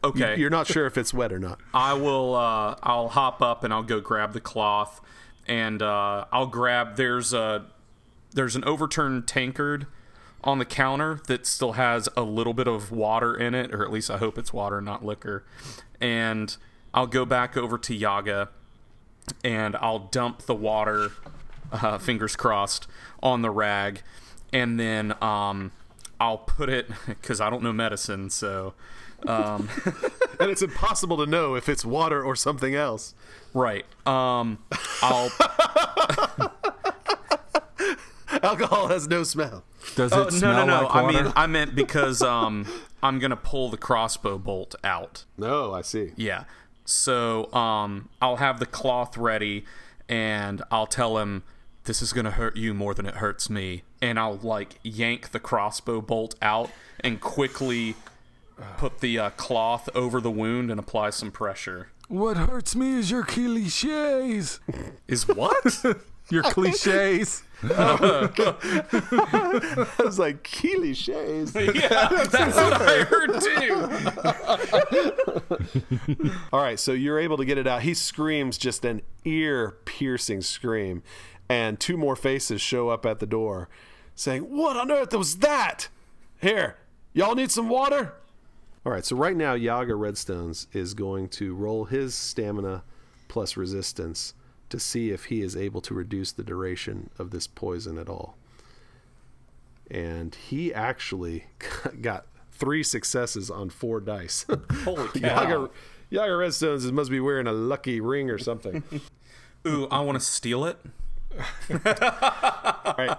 Okay, 0.03 0.35
You're 0.37 0.51
not 0.51 0.67
sure 0.67 0.85
if 0.85 0.99
it's 0.99 1.15
wet 1.15 1.33
or 1.33 1.39
not. 1.39 1.59
I 1.73 1.93
will. 1.93 2.35
Uh, 2.35 2.75
I'll 2.83 3.09
hop 3.09 3.41
up 3.41 3.63
and 3.63 3.73
I'll 3.73 3.81
go 3.81 3.99
grab 3.99 4.33
the 4.33 4.39
cloth, 4.39 5.01
and 5.47 5.81
uh, 5.81 6.25
I'll 6.31 6.45
grab. 6.45 6.95
There's 6.95 7.33
a 7.33 7.65
there's 8.31 8.55
an 8.55 8.63
overturned 8.65 9.27
tankard 9.27 9.87
on 10.45 10.59
the 10.59 10.65
counter 10.65 11.21
that 11.27 11.45
still 11.45 11.73
has 11.73 12.07
a 12.15 12.21
little 12.21 12.53
bit 12.53 12.67
of 12.67 12.91
water 12.91 13.35
in 13.35 13.53
it, 13.55 13.73
or 13.73 13.83
at 13.83 13.91
least 13.91 14.09
I 14.11 14.17
hope 14.17 14.37
it's 14.37 14.53
water, 14.53 14.81
not 14.81 15.03
liquor. 15.03 15.43
And 15.99 16.55
I'll 16.93 17.07
go 17.07 17.25
back 17.25 17.57
over 17.57 17.77
to 17.77 17.95
Yaga, 17.95 18.49
and 19.43 19.75
I'll 19.77 19.99
dump 19.99 20.43
the 20.43 20.55
water, 20.55 21.11
uh, 21.71 21.97
fingers 21.97 22.35
crossed, 22.35 22.87
on 23.23 23.41
the 23.41 23.49
rag, 23.49 24.01
and 24.53 24.79
then 24.79 25.15
um, 25.21 25.71
I'll 26.19 26.37
put 26.37 26.69
it 26.69 26.89
because 27.07 27.41
I 27.41 27.49
don't 27.49 27.63
know 27.63 27.73
medicine, 27.73 28.29
so. 28.29 28.73
Um, 29.27 29.69
And 30.39 30.51
it's 30.51 30.61
impossible 30.61 31.17
to 31.17 31.25
know 31.25 31.55
if 31.55 31.69
it's 31.69 31.85
water 31.85 32.21
or 32.23 32.35
something 32.35 32.75
else. 32.75 33.13
Right. 33.53 33.85
Um, 34.05 34.59
I'll. 35.01 35.31
Alcohol 38.43 38.87
has 38.89 39.07
no 39.07 39.23
smell. 39.23 39.63
Does 39.95 40.11
it 40.11 40.15
Oh, 40.17 40.23
no, 40.25 40.29
smell 40.29 40.65
no, 40.65 40.81
no. 40.81 40.87
like 40.87 40.95
I 40.95 41.11
mean, 41.11 41.33
I 41.35 41.47
meant 41.47 41.75
because 41.75 42.21
um, 42.21 42.65
I'm 43.03 43.19
gonna 43.19 43.35
pull 43.35 43.69
the 43.69 43.77
crossbow 43.77 44.37
bolt 44.37 44.75
out. 44.83 45.25
No, 45.37 45.73
I 45.73 45.81
see. 45.81 46.11
Yeah. 46.15 46.45
So 46.85 47.51
um, 47.53 48.09
I'll 48.21 48.37
have 48.37 48.59
the 48.59 48.65
cloth 48.65 49.17
ready, 49.17 49.65
and 50.09 50.61
I'll 50.71 50.87
tell 50.87 51.17
him 51.17 51.43
this 51.85 52.01
is 52.01 52.13
gonna 52.13 52.31
hurt 52.31 52.57
you 52.57 52.73
more 52.73 52.93
than 52.93 53.05
it 53.05 53.15
hurts 53.15 53.49
me, 53.49 53.83
and 54.01 54.19
I'll 54.19 54.37
like 54.37 54.79
yank 54.83 55.31
the 55.31 55.39
crossbow 55.39 56.01
bolt 56.01 56.35
out 56.41 56.69
and 56.99 57.21
quickly 57.21 57.95
put 58.77 58.99
the 59.01 59.19
uh, 59.19 59.29
cloth 59.31 59.89
over 59.93 60.21
the 60.21 60.31
wound 60.31 60.71
and 60.71 60.79
apply 60.79 61.09
some 61.11 61.31
pressure. 61.31 61.89
What 62.07 62.37
hurts 62.37 62.75
me 62.75 62.93
is 62.99 63.09
your 63.11 63.23
cliches. 63.23 64.59
Is 65.07 65.27
what? 65.27 65.83
Your 66.31 66.41
cliches. 66.53 67.43
I 67.71 68.29
was 70.03 70.19
like, 70.19 70.43
cliches. 70.43 71.55
yeah, 71.55 72.09
that's 72.29 72.55
what 72.55 72.81
I 72.81 73.03
heard 73.03 73.41
too. 76.21 76.29
All 76.53 76.61
right, 76.61 76.79
so 76.79 76.91
you're 76.93 77.19
able 77.19 77.37
to 77.37 77.45
get 77.45 77.57
it 77.57 77.67
out. 77.67 77.81
He 77.83 77.93
screams 77.93 78.57
just 78.57 78.85
an 78.85 79.01
ear 79.23 79.77
piercing 79.85 80.41
scream, 80.41 81.03
and 81.49 81.79
two 81.79 81.97
more 81.97 82.15
faces 82.15 82.61
show 82.61 82.89
up 82.89 83.05
at 83.05 83.19
the 83.19 83.25
door 83.25 83.69
saying, 84.15 84.43
What 84.43 84.77
on 84.77 84.91
earth 84.91 85.13
was 85.13 85.37
that? 85.37 85.89
Here, 86.41 86.77
y'all 87.13 87.35
need 87.35 87.51
some 87.51 87.69
water? 87.69 88.13
All 88.85 88.91
right, 88.91 89.05
so 89.05 89.15
right 89.15 89.35
now, 89.35 89.53
Yaga 89.55 89.93
Redstones 89.93 90.67
is 90.73 90.93
going 90.93 91.29
to 91.29 91.55
roll 91.55 91.85
his 91.85 92.13
stamina 92.13 92.83
plus 93.27 93.57
resistance 93.57 94.33
to 94.69 94.79
see 94.79 95.11
if 95.11 95.25
he 95.25 95.41
is 95.41 95.55
able 95.55 95.81
to 95.81 95.93
reduce 95.93 96.31
the 96.31 96.43
duration 96.43 97.09
of 97.17 97.31
this 97.31 97.47
poison 97.47 97.97
at 97.97 98.09
all. 98.09 98.37
And 99.89 100.33
he 100.33 100.73
actually 100.73 101.45
got 102.01 102.25
three 102.51 102.83
successes 102.83 103.51
on 103.51 103.69
four 103.69 103.99
dice. 103.99 104.45
Holy 104.83 105.07
cow! 105.19 105.43
Yaga, 105.43 105.69
Yaga 106.09 106.31
Redstones 106.31 106.91
must 106.91 107.11
be 107.11 107.19
wearing 107.19 107.47
a 107.47 107.53
lucky 107.53 107.99
ring 107.99 108.29
or 108.29 108.37
something. 108.37 108.83
Ooh, 109.67 109.87
I 109.89 110.01
want 110.01 110.19
to 110.19 110.25
steal 110.25 110.65
it. 110.65 110.77
right. 111.69 113.17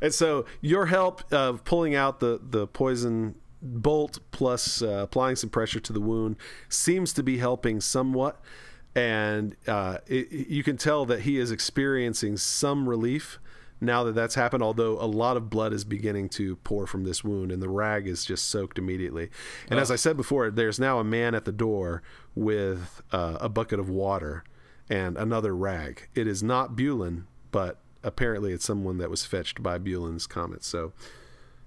and 0.00 0.12
so 0.12 0.44
your 0.60 0.86
help 0.86 1.32
of 1.32 1.64
pulling 1.64 1.94
out 1.94 2.20
the 2.20 2.38
the 2.42 2.66
poison 2.66 3.36
bolt 3.62 4.18
plus 4.30 4.82
uh, 4.82 4.88
applying 5.02 5.36
some 5.36 5.48
pressure 5.48 5.80
to 5.80 5.92
the 5.92 6.00
wound 6.00 6.36
seems 6.68 7.12
to 7.14 7.22
be 7.22 7.38
helping 7.38 7.80
somewhat 7.80 8.40
and 8.94 9.56
uh, 9.66 9.98
it, 10.06 10.30
you 10.30 10.62
can 10.62 10.76
tell 10.76 11.04
that 11.06 11.20
he 11.20 11.38
is 11.38 11.50
experiencing 11.50 12.36
some 12.36 12.88
relief 12.88 13.38
now 13.80 14.04
that 14.04 14.14
that's 14.14 14.34
happened 14.34 14.62
although 14.62 14.92
a 15.00 15.06
lot 15.06 15.36
of 15.36 15.50
blood 15.50 15.72
is 15.72 15.84
beginning 15.84 16.28
to 16.28 16.56
pour 16.56 16.86
from 16.86 17.04
this 17.04 17.24
wound 17.24 17.50
and 17.50 17.60
the 17.60 17.68
rag 17.68 18.06
is 18.06 18.24
just 18.24 18.48
soaked 18.48 18.78
immediately. 18.78 19.30
And 19.68 19.80
as 19.80 19.90
i 19.90 19.96
said 19.96 20.16
before 20.16 20.50
there's 20.50 20.78
now 20.78 20.98
a 20.98 21.04
man 21.04 21.34
at 21.34 21.44
the 21.44 21.52
door 21.52 22.02
with 22.34 23.02
uh, 23.12 23.38
a 23.40 23.48
bucket 23.48 23.80
of 23.80 23.88
water 23.88 24.44
and 24.88 25.16
another 25.16 25.54
rag. 25.54 26.08
It 26.14 26.26
is 26.26 26.42
not 26.42 26.76
Bulin, 26.76 27.24
but 27.50 27.80
apparently 28.02 28.52
it's 28.52 28.64
someone 28.64 28.98
that 28.98 29.10
was 29.10 29.24
fetched 29.24 29.62
by 29.62 29.78
Bulin's 29.78 30.26
comet. 30.26 30.64
So 30.64 30.92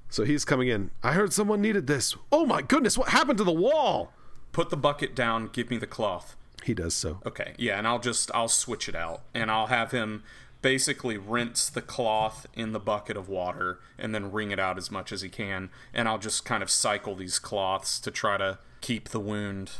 so 0.09 0.23
he's 0.23 0.45
coming 0.45 0.69
in. 0.69 0.91
I 1.03 1.11
heard 1.11 1.33
someone 1.33 1.61
needed 1.61 1.87
this. 1.87 2.15
Oh 2.31 2.45
my 2.45 2.61
goodness 2.61 2.97
what 2.97 3.09
happened 3.09 3.37
to 3.39 3.43
the 3.43 3.51
wall? 3.51 4.13
Put 4.53 4.69
the 4.69 4.77
bucket 4.77 5.13
down. 5.13 5.49
Give 5.51 5.69
me 5.69 5.77
the 5.77 5.85
cloth. 5.85 6.35
He 6.67 6.73
does 6.73 6.93
so 6.93 7.19
Okay, 7.25 7.53
yeah, 7.58 7.77
and 7.77 7.88
I'll 7.88 7.99
just 7.99 8.30
I'll 8.34 8.47
switch 8.47 8.88
it 8.88 8.95
out, 8.95 9.21
and 9.34 9.49
I'll 9.49 9.67
have 9.67 9.91
him 9.91 10.23
basically 10.62 11.17
rinse 11.17 11.69
the 11.69 11.82
cloth 11.82 12.45
in 12.53 12.73
the 12.73 12.80
bucket 12.80 13.17
of 13.17 13.30
water, 13.30 13.80
and 13.97 14.13
then 14.13 14.32
wring 14.32 14.51
it 14.51 14.60
out 14.60 14.77
as 14.77 14.91
much 14.91 15.12
as 15.12 15.21
he 15.21 15.30
can, 15.30 15.69
and 15.93 16.08
I'll 16.08 16.17
just 16.19 16.45
kind 16.45 16.62
of 16.62 16.69
cycle 16.69 17.15
these 17.15 17.39
cloths 17.39 17.99
to 18.01 18.12
try 18.12 18.38
to 18.38 18.60
keep 18.82 19.10
the 19.10 19.19
wound 19.19 19.71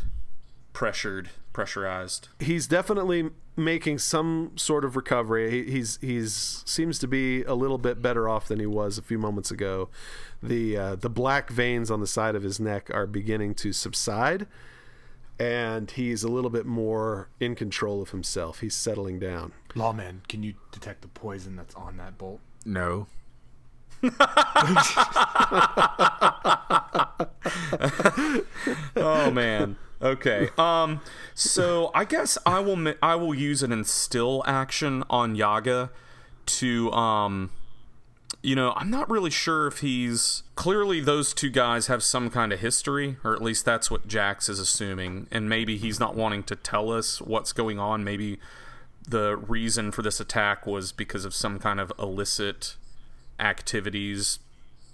pressured, 0.74 1.30
pressurized. 1.54 2.30
he's 2.40 2.68
definitely 2.68 3.32
making 3.56 3.98
some 3.98 4.52
sort 4.56 4.86
of 4.86 4.96
recovery. 4.96 5.50
He, 5.50 5.72
he's 5.72 5.98
he's 6.02 6.64
seems 6.66 7.00
to 7.00 7.08
be 7.08 7.44
a 7.44 7.54
little 7.54 7.80
bit 7.80 8.02
better 8.02 8.30
off 8.30 8.48
than 8.48 8.60
he 8.60 8.68
was 8.68 8.98
a 8.98 9.02
few 9.02 9.18
moments 9.18 9.52
ago. 9.52 9.90
The 10.42 10.78
uh, 10.78 10.96
the 10.96 11.10
black 11.10 11.50
veins 11.50 11.90
on 11.92 12.00
the 12.00 12.08
side 12.08 12.36
of 12.36 12.44
his 12.44 12.60
neck 12.60 12.90
are 12.94 13.08
beginning 13.08 13.56
to 13.56 13.74
subside, 13.74 14.48
and 15.40 15.92
he's 15.92 16.24
a 16.24 16.28
little 16.30 16.50
bit 16.50 16.66
more 16.66 17.30
in 17.40 17.56
control 17.56 18.02
of 18.02 18.10
himself. 18.12 18.60
He's 18.60 18.76
settling 18.76 19.20
down. 19.20 19.54
Lawman, 19.76 20.22
can 20.28 20.44
you 20.44 20.56
detect 20.72 21.02
the 21.02 21.08
poison 21.08 21.56
that's 21.56 21.76
on 21.76 21.98
that 21.98 22.18
bolt? 22.18 22.40
No. 22.66 23.08
Oh 28.96 29.32
man. 29.32 29.78
Okay. 30.02 30.50
Um. 30.58 31.02
So 31.34 31.92
I 31.94 32.06
guess 32.06 32.38
I 32.46 32.60
will 32.60 32.94
I 33.02 33.16
will 33.16 33.34
use 33.34 33.64
an 33.64 33.72
instill 33.72 34.44
action 34.46 35.04
on 35.10 35.36
Yaga 35.36 35.92
to 36.48 36.92
um. 36.92 37.52
You 38.42 38.56
know, 38.56 38.74
I'm 38.76 38.90
not 38.90 39.10
really 39.10 39.32
sure 39.32 39.68
if 39.68 39.80
he's 39.80 40.44
clearly 40.56 41.00
those 41.00 41.34
two 41.34 41.50
guys 41.50 41.88
have 41.88 42.04
some 42.04 42.30
kind 42.30 42.54
of 42.54 42.60
history, 42.60 43.18
or 43.24 43.34
at 43.34 43.42
least 43.42 43.66
that's 43.66 43.92
what 43.92 44.08
Jax 44.08 44.48
is 44.48 44.60
assuming, 44.60 45.28
and 45.32 45.50
maybe 45.50 45.78
he's 45.78 46.00
not 46.00 46.16
wanting 46.16 46.44
to 46.44 46.56
tell 46.56 46.92
us 46.92 47.20
what's 47.20 47.52
going 47.52 47.80
on. 47.80 48.04
Maybe 48.04 48.40
the 49.08 49.36
reason 49.36 49.92
for 49.92 50.02
this 50.02 50.20
attack 50.20 50.68
was 50.68 50.92
because 50.92 51.26
of 51.26 51.34
some 51.34 51.60
kind 51.60 51.80
of 51.80 51.92
illicit 51.98 52.76
activities 53.40 54.40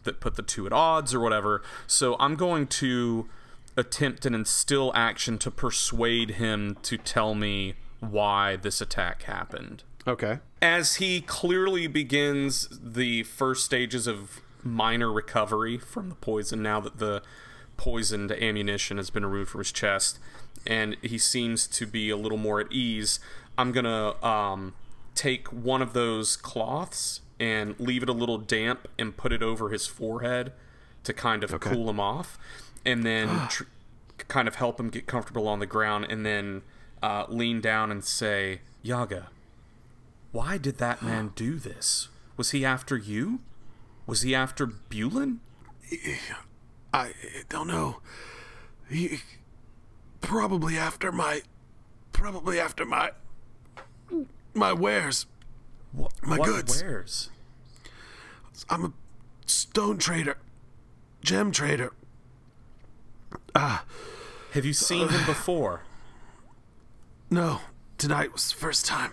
that 0.04 0.20
put 0.20 0.36
the 0.36 0.42
two 0.42 0.66
at 0.66 0.74
odds 0.74 1.14
or 1.14 1.20
whatever. 1.20 1.62
So 1.88 2.16
I'm 2.20 2.36
going 2.36 2.68
to 2.68 3.28
attempt 3.76 4.26
an 4.26 4.36
instill 4.36 4.92
action 4.94 5.38
to 5.40 5.52
persuade 5.52 6.32
him 6.32 6.78
to 6.84 6.98
tell 6.98 7.34
me 7.36 7.76
why 8.00 8.56
this 8.56 8.82
attack 8.82 9.24
happened. 9.24 9.84
Okay. 10.06 10.40
As 10.64 10.96
he 10.96 11.20
clearly 11.20 11.88
begins 11.88 12.70
the 12.72 13.24
first 13.24 13.66
stages 13.66 14.08
of 14.08 14.40
minor 14.64 15.12
recovery 15.12 15.78
from 15.78 16.08
the 16.08 16.16
poison 16.16 16.64
now 16.64 16.80
that 16.80 17.00
the 17.00 17.22
poisoned 17.76 18.32
ammunition 18.32 18.96
has 18.96 19.10
been 19.10 19.26
removed 19.26 19.52
from 19.52 19.60
his 19.60 19.74
chest 19.74 20.20
and 20.66 20.96
he 21.02 21.18
seems 21.18 21.68
to 21.68 21.86
be 21.86 22.10
a 22.10 22.16
little 22.16 22.38
more 22.38 22.62
at 22.62 22.72
ease, 22.72 23.20
I'm 23.58 23.74
going 23.74 23.84
to 23.84 24.26
um, 24.26 24.74
take 25.16 25.50
one 25.50 25.82
of 25.82 25.92
those 25.92 26.38
cloths 26.38 27.20
and 27.42 27.78
leave 27.78 28.02
it 28.02 28.08
a 28.08 28.14
little 28.14 28.38
damp 28.38 28.88
and 28.98 29.18
put 29.18 29.34
it 29.34 29.44
over 29.44 29.68
his 29.68 29.86
forehead 29.86 30.54
to 31.04 31.12
kind 31.12 31.44
of 31.44 31.60
cool 31.60 31.90
him 31.90 32.00
off 32.00 32.40
and 32.86 33.06
then 33.06 33.28
tr- 33.50 33.64
kind 34.30 34.48
of 34.48 34.56
help 34.56 34.80
him 34.80 34.90
get 34.90 35.08
comfortable 35.08 35.46
on 35.46 35.60
the 35.60 35.66
ground 35.66 36.08
and 36.10 36.26
then 36.26 36.62
uh, 37.02 37.26
lean 37.28 37.60
down 37.60 37.92
and 37.92 38.06
say, 38.06 38.62
Yaga, 38.82 39.28
why 40.34 40.58
did 40.58 40.80
that 40.80 41.02
man 41.02 41.32
do 41.36 41.58
this? 41.58 42.10
Was 42.36 42.52
he 42.52 42.66
after 42.66 42.98
you? 42.98 43.40
Was 44.06 44.24
he 44.24 44.36
after 44.36 44.68
Bulin? 44.68 45.38
I 46.94 47.14
don't 47.48 47.68
know. 47.68 48.02
He 48.90 49.20
probably 50.20 50.78
after 50.78 51.12
my 51.12 51.42
probably 52.12 52.60
after 52.60 52.84
my 52.86 53.12
my 54.54 54.74
wares. 54.74 55.26
What, 55.92 56.12
My 56.24 56.38
what 56.38 56.48
goods. 56.48 56.82
wares? 56.82 57.30
I'm 58.70 58.86
a 58.86 58.94
stone 59.46 59.98
trader, 60.00 60.38
gem 61.22 61.52
trader. 61.52 61.94
Ah, 63.56 63.86
Have 64.54 64.66
you 64.66 64.74
seen 64.74 65.10
him 65.10 65.26
before? 65.28 65.82
no, 67.30 67.62
tonight 68.00 68.34
was 68.34 68.50
the 68.52 68.58
first 68.58 68.86
time. 68.88 69.12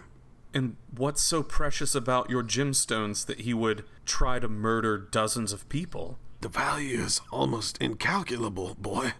And 0.53 0.77
what's 0.97 1.23
so 1.23 1.43
precious 1.43 1.95
about 1.95 2.31
your 2.31 2.43
gemstones 2.43 3.27
that 3.27 3.41
he 3.41 3.55
would 3.55 3.85
try 4.05 4.39
to 4.39 4.49
murder 4.49 4.99
dozens 4.99 5.53
of 5.53 5.69
people? 5.69 6.19
The 6.41 6.49
value 6.49 7.01
is 7.01 7.21
almost 7.31 7.79
incalculable, 7.79 8.75
boy. 8.79 9.13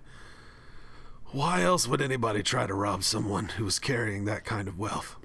Why 1.33 1.63
else 1.63 1.87
would 1.87 2.01
anybody 2.01 2.43
try 2.43 2.67
to 2.67 2.75
rob 2.75 3.05
someone 3.05 3.51
who 3.51 3.65
was 3.65 3.79
carrying 3.79 4.25
that 4.25 4.45
kind 4.45 4.67
of 4.67 4.79
wealth? 4.79 5.17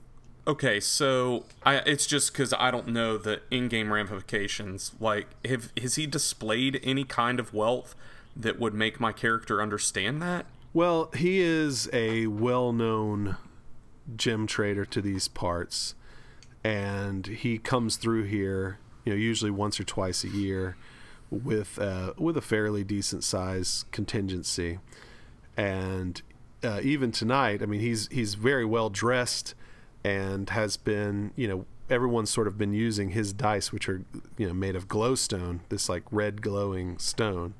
Okay, 0.48 0.80
so 0.80 1.46
I, 1.66 1.78
it's 1.78 2.06
just 2.06 2.32
because 2.32 2.54
I 2.54 2.70
don't 2.70 2.90
know 2.90 3.18
the 3.18 3.42
in-game 3.50 3.92
ramifications. 3.92 4.92
Like, 5.00 5.28
have, 5.44 5.72
has 5.82 5.96
he 5.96 6.06
displayed 6.06 6.80
any 6.84 7.04
kind 7.04 7.40
of 7.40 7.52
wealth 7.52 7.96
that 8.36 8.60
would 8.60 8.76
make 8.76 9.00
my 9.00 9.12
character 9.12 9.60
understand 9.60 10.22
that? 10.22 10.46
Well, 10.72 11.10
he 11.16 11.40
is 11.40 11.90
a 11.92 12.28
well 12.28 12.74
known 12.74 13.38
gem 14.16 14.48
trader 14.48 14.86
to 14.86 15.02
these 15.02 15.28
parts, 15.28 15.96
and 16.64 17.28
he 17.28 17.58
comes 17.58 17.96
through 17.96 18.24
here, 18.24 18.80
you 19.04 19.14
know, 19.14 19.18
usually 19.18 19.52
once 19.52 19.80
or 19.80 19.84
twice 19.84 20.24
a 20.24 20.30
year 20.30 20.76
with 21.30 21.80
uh, 21.80 22.14
with 22.18 22.38
a 22.38 22.42
fairly 22.42 22.84
decent 22.84 23.24
size 23.24 23.86
contingency. 23.92 24.80
And 25.58 26.22
uh, 26.64 26.80
even 26.84 27.12
tonight, 27.12 27.62
I 27.62 27.66
mean, 27.66 27.82
he's 27.82 28.08
he's 28.10 28.36
very 28.36 28.66
well 28.66 28.90
dressed 28.90 29.56
and 30.04 30.50
has 30.52 30.78
been, 30.78 31.32
you 31.36 31.48
know, 31.48 31.66
everyone's 31.90 32.30
sort 32.30 32.48
of 32.48 32.58
been 32.58 32.74
using 32.74 33.10
his 33.10 33.34
dice, 33.34 33.72
which 33.72 33.90
are 33.90 34.04
you 34.38 34.48
know 34.48 34.54
made 34.54 34.76
of 34.76 34.88
glowstone, 34.88 35.60
this 35.70 35.90
like 35.90 36.04
red 36.12 36.42
glowing 36.42 36.98
stone, 36.98 37.54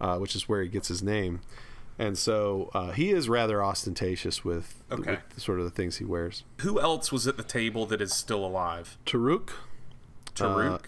uh, 0.00 0.18
which 0.18 0.34
is 0.34 0.48
where 0.48 0.62
he 0.62 0.68
gets 0.68 0.88
his 0.88 1.02
name 1.02 1.40
And 1.98 2.18
so 2.18 2.70
uh, 2.74 2.90
he 2.92 3.10
is 3.10 3.28
rather 3.28 3.64
ostentatious 3.64 4.44
with, 4.44 4.82
Okay. 4.92 5.12
with 5.34 5.40
sort 5.42 5.58
of 5.58 5.64
the 5.64 5.70
things 5.70 5.96
he 5.96 6.04
wears. 6.04 6.44
Who 6.60 6.78
else 6.80 7.10
was 7.10 7.26
at 7.26 7.36
the 7.38 7.42
table 7.42 7.86
that 7.86 8.02
is 8.02 8.12
still 8.12 8.44
alive? 8.44 8.98
Taruk, 9.06 9.50
Taruk. 10.34 10.84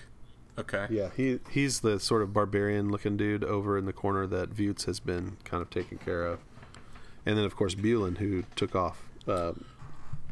okay. 0.59 0.87
yeah, 0.91 1.09
he 1.17 1.41
he's 1.51 1.81
the 1.81 1.99
sort 1.99 2.21
of 2.23 2.33
barbarian 2.35 2.91
looking 2.91 3.17
dude 3.17 3.43
over 3.43 3.79
in 3.79 3.87
the 3.87 3.93
corner 3.93 4.27
that 4.27 4.51
Vutes 4.51 4.85
has 4.85 5.01
been 5.01 5.39
kind 5.45 5.63
of 5.63 5.71
taken 5.71 5.97
care 5.99 6.27
of. 6.27 6.41
And 7.25 7.39
then 7.39 7.45
of 7.45 7.57
course 7.57 7.75
Bulin 7.75 8.19
who 8.19 8.45
took 8.55 8.75
off 8.77 9.03
uh, 9.27 9.53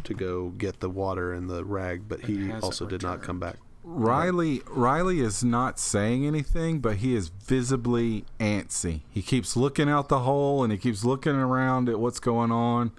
to 0.04 0.14
go 0.14 0.50
get 0.50 0.80
the 0.80 0.90
water 0.90 1.32
and 1.32 1.48
the 1.48 1.64
rag, 1.64 2.08
but 2.08 2.20
he 2.26 2.52
also 2.52 2.86
did 2.86 3.02
not 3.02 3.22
come 3.22 3.40
back. 3.40 3.56
Riley 3.88 4.62
Riley 4.66 5.20
is 5.20 5.44
not 5.44 5.78
saying 5.78 6.26
anything, 6.26 6.80
but 6.80 6.96
he 6.96 7.14
is 7.14 7.28
visibly 7.28 8.24
antsy. 8.40 9.02
He 9.08 9.22
keeps 9.22 9.56
looking 9.56 9.88
out 9.88 10.08
the 10.08 10.20
hole 10.20 10.64
and 10.64 10.72
he 10.72 10.78
keeps 10.78 11.04
looking 11.04 11.36
around 11.36 11.88
at 11.88 12.00
what's 12.00 12.18
going 12.18 12.50
on, 12.50 12.90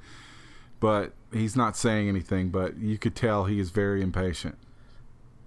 but 0.80 1.12
he's 1.34 1.58
not 1.58 1.76
saying 1.76 2.08
anything. 2.08 2.52
But 2.52 2.78
you 2.78 2.98
could 2.98 3.18
tell 3.18 3.44
he 3.44 3.60
is 3.60 3.70
very 3.70 4.02
impatient. 4.02 4.58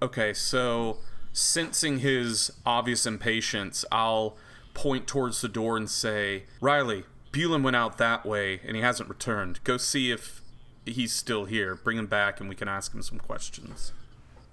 Okay, 0.02 0.34
so 0.34 0.98
sensing 1.32 2.00
his 2.00 2.50
obvious 2.66 3.06
impatience, 3.06 3.82
I'll 3.90 4.36
point 4.74 5.06
towards 5.06 5.40
the 5.40 5.48
door 5.48 5.78
and 5.78 5.88
say, 5.88 6.44
Riley, 6.60 7.04
Bulin 7.32 7.62
went 7.62 7.76
out 7.76 7.96
that 7.96 8.26
way 8.26 8.60
and 8.66 8.76
he 8.76 8.82
hasn't 8.82 9.08
returned. 9.08 9.64
Go 9.64 9.78
see 9.78 10.10
if 10.10 10.42
he's 10.84 11.14
still 11.14 11.46
here. 11.46 11.76
Bring 11.76 11.96
him 11.96 12.08
back 12.08 12.40
and 12.40 12.48
we 12.50 12.54
can 12.54 12.68
ask 12.68 12.92
him 12.92 13.00
some 13.00 13.18
questions. 13.18 13.94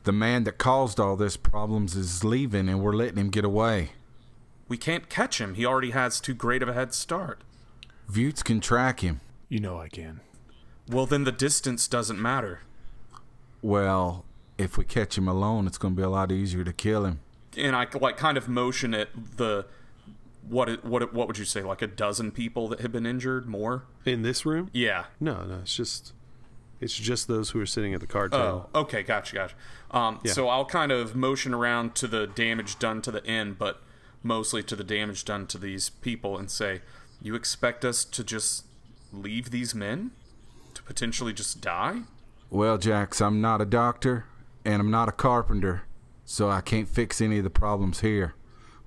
The 0.07 0.13
man 0.13 0.45
that 0.45 0.57
caused 0.57 1.01
all 1.01 1.17
this 1.17 1.35
problems 1.35 1.93
is 1.97 2.23
leaving, 2.23 2.69
and 2.69 2.79
we're 2.79 2.93
letting 2.93 3.17
him 3.17 3.29
get 3.29 3.43
away. 3.43 3.89
We 4.69 4.77
can't 4.77 5.09
catch 5.09 5.41
him. 5.41 5.55
He 5.55 5.65
already 5.65 5.91
has 5.91 6.21
too 6.21 6.33
great 6.33 6.63
of 6.63 6.69
a 6.69 6.73
head 6.73 6.93
start. 6.93 7.41
Vutes 8.09 8.41
can 8.41 8.61
track 8.61 9.01
him. 9.01 9.19
You 9.49 9.59
know 9.59 9.81
I 9.81 9.89
can. 9.89 10.21
Well, 10.87 11.07
then 11.07 11.25
the 11.25 11.33
distance 11.33 11.89
doesn't 11.89 12.21
matter. 12.21 12.61
Well, 13.61 14.23
if 14.57 14.77
we 14.77 14.85
catch 14.85 15.17
him 15.17 15.27
alone, 15.27 15.67
it's 15.67 15.77
going 15.77 15.93
to 15.93 15.97
be 15.97 16.05
a 16.05 16.09
lot 16.09 16.31
easier 16.31 16.63
to 16.63 16.71
kill 16.71 17.03
him. 17.03 17.19
And 17.57 17.75
I 17.75 17.85
like 17.99 18.15
kind 18.15 18.37
of 18.37 18.47
motion 18.47 18.93
at 18.93 19.09
the 19.35 19.65
what 20.47 20.69
it, 20.69 20.85
what 20.85 21.01
it, 21.01 21.13
what 21.13 21.27
would 21.27 21.37
you 21.37 21.43
say 21.43 21.63
like 21.63 21.81
a 21.81 21.87
dozen 21.87 22.31
people 22.31 22.69
that 22.69 22.79
have 22.79 22.93
been 22.93 23.05
injured 23.05 23.45
more? 23.45 23.83
In 24.05 24.21
this 24.21 24.45
room? 24.45 24.69
Yeah. 24.71 25.07
No, 25.19 25.43
no, 25.43 25.59
it's 25.63 25.75
just 25.75 26.13
it's 26.79 26.93
just 26.95 27.27
those 27.27 27.51
who 27.51 27.59
are 27.59 27.65
sitting 27.65 27.93
at 27.93 28.01
the 28.01 28.07
card 28.07 28.31
table. 28.31 28.69
Oh, 28.73 28.81
okay, 28.81 29.03
gotcha, 29.03 29.35
gotcha. 29.35 29.55
Um, 29.91 30.19
Yeah. 30.23 30.33
So 30.33 30.47
I'll 30.49 30.65
kind 30.65 30.91
of 30.91 31.15
motion 31.15 31.53
around 31.53 31.95
to 31.95 32.07
the 32.07 32.27
damage 32.27 32.77
done 32.79 33.01
to 33.03 33.11
the 33.11 33.23
inn, 33.25 33.55
but 33.57 33.81
mostly 34.23 34.61
to 34.63 34.75
the 34.75 34.83
damage 34.83 35.25
done 35.25 35.47
to 35.47 35.57
these 35.57 35.89
people, 35.89 36.37
and 36.37 36.49
say, 36.51 36.81
"You 37.21 37.35
expect 37.35 37.85
us 37.85 38.03
to 38.05 38.23
just 38.23 38.65
leave 39.11 39.51
these 39.51 39.73
men 39.73 40.11
to 40.73 40.83
potentially 40.83 41.33
just 41.33 41.61
die?" 41.61 42.01
Well, 42.49 42.77
Jax, 42.77 43.21
I'm 43.21 43.41
not 43.41 43.61
a 43.61 43.65
doctor 43.65 44.25
and 44.63 44.79
I'm 44.81 44.91
not 44.91 45.09
a 45.09 45.13
carpenter, 45.13 45.83
so 46.25 46.49
I 46.49 46.61
can't 46.61 46.87
fix 46.87 47.21
any 47.21 47.37
of 47.39 47.43
the 47.43 47.49
problems 47.49 48.01
here. 48.01 48.35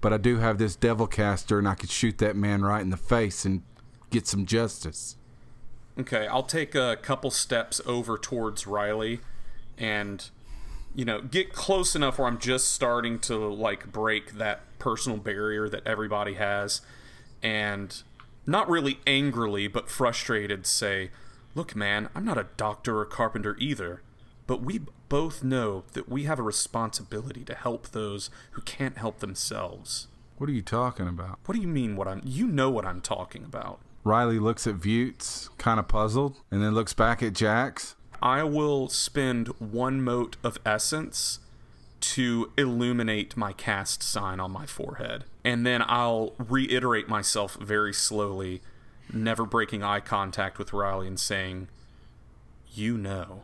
But 0.00 0.12
I 0.12 0.16
do 0.16 0.38
have 0.38 0.56
this 0.58 0.76
devil 0.76 1.06
caster 1.06 1.58
and 1.58 1.68
I 1.68 1.74
could 1.74 1.90
shoot 1.90 2.18
that 2.18 2.36
man 2.36 2.62
right 2.62 2.80
in 2.80 2.90
the 2.90 2.96
face 2.96 3.44
and 3.44 3.62
get 4.10 4.26
some 4.26 4.46
justice. 4.46 5.16
Okay, 6.00 6.26
I'll 6.28 6.44
take 6.44 6.74
a 6.74 6.96
couple 7.02 7.30
steps 7.30 7.78
over 7.84 8.16
towards 8.16 8.66
Riley, 8.66 9.20
and 9.76 10.30
you 10.94 11.04
know, 11.04 11.20
get 11.20 11.52
close 11.52 11.94
enough 11.94 12.18
where 12.18 12.26
I'm 12.26 12.38
just 12.38 12.72
starting 12.72 13.18
to 13.20 13.36
like 13.36 13.92
break 13.92 14.32
that 14.32 14.62
personal 14.78 15.18
barrier 15.18 15.68
that 15.68 15.86
everybody 15.86 16.34
has, 16.34 16.80
and 17.42 18.02
not 18.46 18.66
really 18.70 18.98
angrily 19.06 19.68
but 19.68 19.90
frustrated 19.90 20.66
say, 20.66 21.10
"Look, 21.54 21.76
man, 21.76 22.08
I'm 22.14 22.24
not 22.24 22.38
a 22.38 22.46
doctor 22.56 22.98
or 22.98 23.04
carpenter 23.04 23.54
either, 23.58 24.00
but 24.46 24.62
we 24.62 24.80
both 25.10 25.44
know 25.44 25.84
that 25.92 26.08
we 26.08 26.24
have 26.24 26.38
a 26.38 26.42
responsibility 26.42 27.44
to 27.44 27.54
help 27.54 27.88
those 27.88 28.30
who 28.52 28.62
can't 28.62 28.96
help 28.96 29.18
themselves." 29.18 30.08
What 30.38 30.48
are 30.48 30.54
you 30.54 30.62
talking 30.62 31.08
about? 31.08 31.40
What 31.44 31.54
do 31.56 31.60
you 31.60 31.68
mean 31.68 31.94
what 31.94 32.08
I'm 32.08 32.22
you 32.24 32.46
know 32.46 32.70
what 32.70 32.86
I'm 32.86 33.02
talking 33.02 33.44
about? 33.44 33.80
Riley 34.04 34.38
looks 34.38 34.66
at 34.66 34.76
Vutes, 34.76 35.50
kind 35.58 35.78
of 35.78 35.88
puzzled, 35.88 36.36
and 36.50 36.62
then 36.62 36.74
looks 36.74 36.94
back 36.94 37.22
at 37.22 37.34
Jax. 37.34 37.96
I 38.22 38.42
will 38.44 38.88
spend 38.88 39.48
one 39.58 40.02
mote 40.02 40.36
of 40.42 40.58
essence 40.64 41.40
to 42.00 42.50
illuminate 42.56 43.36
my 43.36 43.52
cast 43.52 44.02
sign 44.02 44.40
on 44.40 44.50
my 44.50 44.66
forehead. 44.66 45.24
And 45.44 45.66
then 45.66 45.82
I'll 45.86 46.34
reiterate 46.38 47.08
myself 47.08 47.56
very 47.60 47.92
slowly, 47.92 48.62
never 49.12 49.44
breaking 49.44 49.82
eye 49.82 50.00
contact 50.00 50.58
with 50.58 50.72
Riley 50.72 51.06
and 51.06 51.20
saying, 51.20 51.68
You 52.72 52.96
know. 52.96 53.42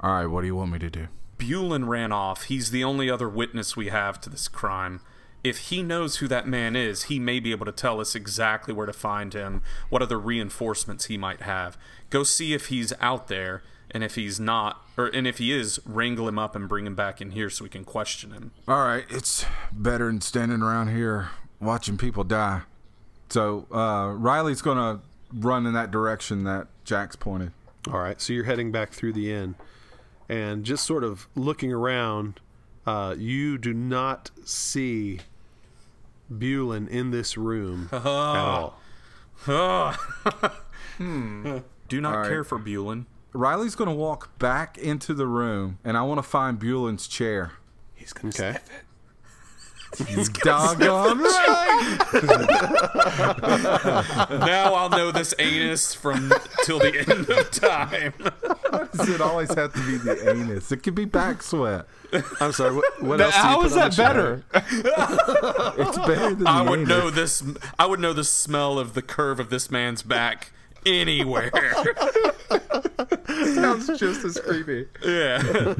All 0.00 0.10
right, 0.12 0.26
what 0.26 0.42
do 0.42 0.46
you 0.46 0.56
want 0.56 0.72
me 0.72 0.78
to 0.78 0.90
do? 0.90 1.08
Bulin 1.38 1.88
ran 1.88 2.12
off. 2.12 2.44
He's 2.44 2.70
the 2.70 2.84
only 2.84 3.10
other 3.10 3.28
witness 3.28 3.76
we 3.76 3.88
have 3.88 4.20
to 4.22 4.30
this 4.30 4.48
crime. 4.48 5.00
If 5.44 5.58
he 5.58 5.82
knows 5.82 6.16
who 6.16 6.28
that 6.28 6.46
man 6.46 6.76
is, 6.76 7.04
he 7.04 7.18
may 7.18 7.40
be 7.40 7.50
able 7.50 7.66
to 7.66 7.72
tell 7.72 8.00
us 8.00 8.14
exactly 8.14 8.72
where 8.72 8.86
to 8.86 8.92
find 8.92 9.34
him, 9.34 9.62
what 9.88 10.02
other 10.02 10.18
reinforcements 10.18 11.06
he 11.06 11.18
might 11.18 11.42
have. 11.42 11.76
Go 12.10 12.22
see 12.22 12.54
if 12.54 12.66
he's 12.66 12.92
out 13.00 13.26
there, 13.26 13.62
and 13.90 14.04
if 14.04 14.14
he's 14.14 14.38
not, 14.38 14.86
or 14.96 15.06
and 15.06 15.26
if 15.26 15.38
he 15.38 15.52
is, 15.52 15.80
wrangle 15.84 16.28
him 16.28 16.38
up 16.38 16.54
and 16.54 16.68
bring 16.68 16.86
him 16.86 16.94
back 16.94 17.20
in 17.20 17.32
here 17.32 17.50
so 17.50 17.64
we 17.64 17.68
can 17.68 17.84
question 17.84 18.30
him. 18.30 18.52
All 18.68 18.84
right, 18.84 19.04
it's 19.10 19.44
better 19.72 20.06
than 20.06 20.20
standing 20.20 20.62
around 20.62 20.88
here 20.88 21.30
watching 21.60 21.98
people 21.98 22.24
die. 22.24 22.62
So 23.28 23.66
uh, 23.72 24.12
Riley's 24.14 24.62
going 24.62 24.78
to 24.78 25.02
run 25.34 25.66
in 25.66 25.72
that 25.72 25.90
direction 25.90 26.44
that 26.44 26.68
Jax 26.84 27.16
pointed. 27.16 27.52
All 27.90 27.98
right, 27.98 28.20
so 28.20 28.32
you're 28.32 28.44
heading 28.44 28.70
back 28.70 28.92
through 28.92 29.14
the 29.14 29.32
inn, 29.32 29.56
and 30.28 30.64
just 30.64 30.84
sort 30.84 31.02
of 31.02 31.26
looking 31.34 31.72
around, 31.72 32.38
uh, 32.86 33.16
you 33.18 33.58
do 33.58 33.74
not 33.74 34.30
see 34.44 35.20
Bulin 36.38 36.88
in 36.88 37.10
this 37.10 37.36
room 37.36 37.88
at 37.92 38.04
all. 38.06 38.78
Hmm. 40.98 41.58
Do 41.88 42.00
not 42.00 42.14
right. 42.16 42.28
care 42.28 42.44
for 42.44 42.58
Bulin. 42.58 43.06
Riley's 43.32 43.74
going 43.74 43.88
to 43.88 43.94
walk 43.96 44.38
back 44.38 44.76
into 44.76 45.14
the 45.14 45.26
room, 45.26 45.78
and 45.84 45.96
I 45.96 46.02
want 46.02 46.18
to 46.18 46.22
find 46.22 46.58
Bulin's 46.60 47.08
chair. 47.08 47.52
He's 47.94 48.12
gonna 48.12 48.28
Okay. 48.28 48.52
sniff 48.52 48.70
it. 48.70 50.08
He's 50.08 50.28
doggone 50.30 51.18
right. 51.22 51.98
now 54.30 54.74
I'll 54.74 54.88
know 54.90 55.10
this 55.12 55.34
anus 55.38 55.94
from 55.94 56.32
till 56.64 56.78
the 56.78 57.04
end 57.08 57.28
of 57.28 57.50
time. 57.50 58.14
Does 58.96 59.08
it 59.08 59.20
always 59.20 59.52
have 59.54 59.72
to 59.74 59.86
be 59.86 59.96
the 59.98 60.30
anus? 60.30 60.72
It 60.72 60.82
could 60.82 60.94
be 60.94 61.04
back 61.04 61.42
sweat. 61.42 61.86
I'm 62.40 62.52
sorry. 62.52 62.74
What, 62.74 63.02
what 63.02 63.20
else? 63.20 63.34
do 63.34 63.38
you 63.38 63.44
How 63.44 63.56
put 63.56 63.66
is 63.66 63.72
on 63.72 63.78
that 63.78 63.96
better? 63.96 64.44
It's 64.54 65.98
better 65.98 66.34
than 66.34 66.46
I 66.46 66.64
the 66.64 66.70
would 66.70 66.80
anus. 66.80 66.88
know 66.88 67.10
this. 67.10 67.42
I 67.78 67.86
would 67.86 68.00
know 68.00 68.12
the 68.12 68.24
smell 68.24 68.78
of 68.78 68.94
the 68.94 69.02
curve 69.02 69.40
of 69.40 69.50
this 69.50 69.70
man's 69.70 70.02
back 70.02 70.52
anywhere. 70.84 71.50
Sounds 73.54 73.86
just 73.98 74.24
as 74.24 74.38
creepy. 74.40 74.88
Yeah. 75.04 75.74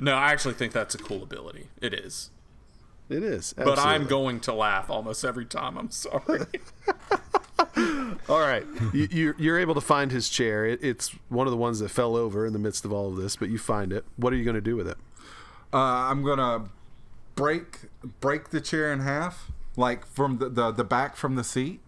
no, 0.00 0.14
I 0.14 0.32
actually 0.32 0.54
think 0.54 0.72
that's 0.72 0.94
a 0.94 0.98
cool 0.98 1.22
ability. 1.22 1.68
It 1.80 1.92
is. 1.94 2.30
It 3.08 3.22
is. 3.22 3.54
But 3.56 3.78
I'm 3.78 4.06
going 4.06 4.40
to 4.40 4.52
laugh 4.54 4.88
almost 4.90 5.24
every 5.24 5.44
time. 5.44 5.76
I'm 5.76 5.90
sorry. 5.90 6.46
All 8.28 8.40
right, 8.40 8.64
you, 8.92 9.34
you're, 9.38 9.58
able 9.58 9.74
to 9.74 9.80
find 9.80 10.10
his 10.10 10.28
chair. 10.28 10.66
It, 10.66 10.82
it's 10.82 11.10
one 11.28 11.46
of 11.46 11.50
the 11.52 11.56
ones 11.56 11.78
that 11.78 11.88
fell 11.90 12.16
over 12.16 12.46
in 12.46 12.52
the 12.52 12.58
midst 12.58 12.84
of 12.84 12.92
all 12.92 13.08
of 13.08 13.16
this, 13.16 13.36
but 13.36 13.48
you 13.48 13.58
find 13.58 13.92
it. 13.92 14.04
What 14.16 14.32
are 14.32 14.36
you 14.36 14.44
going 14.44 14.56
to 14.56 14.60
do 14.60 14.74
with 14.76 14.88
it? 14.88 14.96
Uh, 15.72 15.76
I'm 15.76 16.22
gonna 16.24 16.68
break 17.34 17.80
break 18.20 18.50
the 18.50 18.60
chair 18.60 18.92
in 18.92 19.00
half, 19.00 19.50
like 19.76 20.06
from 20.06 20.38
the 20.38 20.48
the, 20.48 20.70
the 20.70 20.84
back 20.84 21.16
from 21.16 21.34
the 21.34 21.42
seat, 21.42 21.80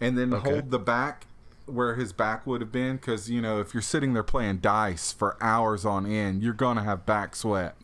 and 0.00 0.18
then 0.18 0.34
Okay. 0.34 0.50
hold 0.50 0.70
the 0.72 0.78
back 0.80 1.26
where 1.66 1.94
his 1.94 2.12
back 2.12 2.44
would 2.46 2.60
have 2.60 2.72
been. 2.72 2.96
Because 2.96 3.30
you 3.30 3.40
know, 3.40 3.60
if 3.60 3.74
you're 3.74 3.80
sitting 3.82 4.12
there 4.12 4.24
playing 4.24 4.58
dice 4.58 5.12
for 5.12 5.36
hours 5.40 5.84
on 5.86 6.04
end, 6.04 6.42
you're 6.42 6.52
gonna 6.52 6.82
have 6.82 7.06
back 7.06 7.36
sweat. 7.36 7.76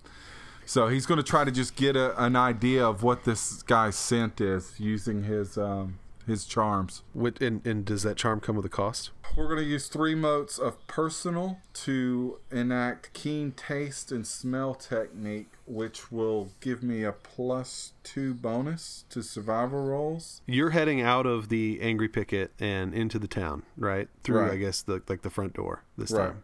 So 0.66 0.88
he's 0.88 1.06
gonna 1.06 1.22
try 1.22 1.44
to 1.44 1.52
just 1.52 1.76
get 1.76 1.94
a, 1.94 2.20
an 2.20 2.34
idea 2.34 2.84
of 2.84 3.04
what 3.04 3.22
this 3.22 3.62
guy's 3.62 3.94
scent 3.94 4.40
is 4.40 4.74
using 4.80 5.22
his 5.22 5.56
um, 5.56 5.99
his 6.26 6.44
charms. 6.44 7.02
What, 7.12 7.40
and, 7.40 7.64
and 7.66 7.84
does 7.84 8.02
that 8.02 8.16
charm 8.16 8.40
come 8.40 8.56
with 8.56 8.64
a 8.64 8.70
cost? 8.70 9.10
We're 9.36 9.46
going 9.46 9.58
to 9.60 9.64
use 9.64 9.86
three 9.88 10.14
motes 10.14 10.58
of 10.58 10.84
personal 10.86 11.58
to 11.74 12.38
enact 12.50 13.12
keen 13.12 13.52
taste 13.52 14.10
and 14.10 14.26
smell 14.26 14.74
technique, 14.74 15.50
which 15.66 16.10
will 16.10 16.50
give 16.60 16.82
me 16.82 17.04
a 17.04 17.12
plus 17.12 17.92
two 18.02 18.34
bonus 18.34 19.04
to 19.10 19.22
survival 19.22 19.82
rolls. 19.84 20.42
You're 20.46 20.70
heading 20.70 21.00
out 21.00 21.26
of 21.26 21.48
the 21.48 21.78
angry 21.80 22.08
picket 22.08 22.52
and 22.58 22.92
into 22.92 23.18
the 23.18 23.28
town, 23.28 23.62
right? 23.76 24.08
Through, 24.24 24.40
Right. 24.40 24.52
I 24.52 24.56
guess, 24.56 24.82
the 24.82 25.00
like 25.08 25.22
the 25.22 25.30
front 25.30 25.54
door 25.54 25.84
this 25.96 26.10
Right. 26.10 26.26
time. 26.28 26.42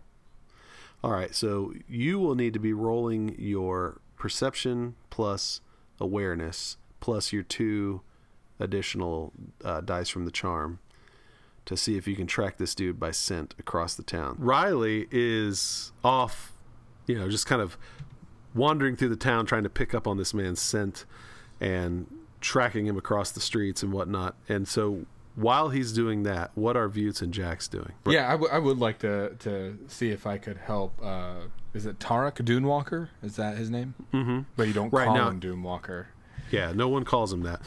All 1.05 1.13
right, 1.13 1.35
so 1.35 1.73
you 1.89 2.19
will 2.19 2.35
need 2.35 2.53
to 2.55 2.59
be 2.59 2.73
rolling 2.73 3.35
your 3.39 4.01
perception 4.17 4.95
plus 5.11 5.61
awareness 6.01 6.77
plus 7.01 7.33
your 7.33 7.43
two 7.43 8.01
additional 8.59 9.33
uh, 9.65 9.81
dice 9.81 10.09
from 10.09 10.25
the 10.25 10.31
charm 10.31 10.79
to 11.65 11.77
see 11.77 11.97
if 11.97 12.07
you 12.07 12.15
can 12.15 12.27
track 12.27 12.59
this 12.59 12.75
dude 12.75 12.99
by 13.01 13.11
scent 13.11 13.55
across 13.59 13.95
the 13.95 14.03
town. 14.03 14.37
Riley 14.39 15.09
is 15.11 15.93
off, 16.05 16.53
you 17.07 17.19
know, 17.19 17.29
just 17.29 17.47
kind 17.47 17.61
of 17.61 17.77
wandering 18.55 18.97
through 18.97 19.09
the 19.11 19.17
town 19.17 19.47
trying 19.47 19.65
to 19.65 19.69
pick 19.71 19.93
up 19.95 20.07
on 20.07 20.17
this 20.17 20.33
man's 20.33 20.61
scent 20.61 21.05
and 21.61 22.07
tracking 22.41 22.87
him 22.87 22.97
across 22.97 23.31
the 23.33 23.41
streets 23.41 23.83
and 23.83 23.93
whatnot. 23.93 24.37
And 24.49 24.69
so 24.69 25.07
while 25.35 25.69
he's 25.71 25.93
doing 25.93 26.23
that, 26.23 26.51
what 26.55 26.77
are 26.77 26.89
Vutes 26.89 27.21
and 27.21 27.35
Jax 27.35 27.67
doing? 27.69 27.93
Yeah, 28.07 28.29
I, 28.29 28.33
w- 28.33 28.51
I 28.51 28.59
would 28.59 28.79
like 28.79 28.99
to 29.01 29.35
to 29.41 29.79
see 29.89 30.11
if 30.11 30.27
I 30.27 30.39
could 30.39 30.57
help. 30.59 30.99
Uh, 31.03 31.35
is 31.75 31.85
it 31.85 31.99
Tarek 31.99 32.37
Doomwalker? 32.45 33.09
Is 33.23 33.37
that 33.37 33.59
his 33.59 33.69
name? 33.69 33.95
Mm-hmm. 34.15 34.41
But 34.57 34.69
you 34.69 34.73
don't 34.73 34.91
Right, 34.93 35.05
call 35.07 35.15
now- 35.17 35.29
him 35.31 35.41
Doomwalker. 35.41 36.07
Yeah, 36.51 36.73
no 36.73 36.89
one 36.89 37.05
calls 37.05 37.33
him 37.33 37.43
that. 37.43 37.61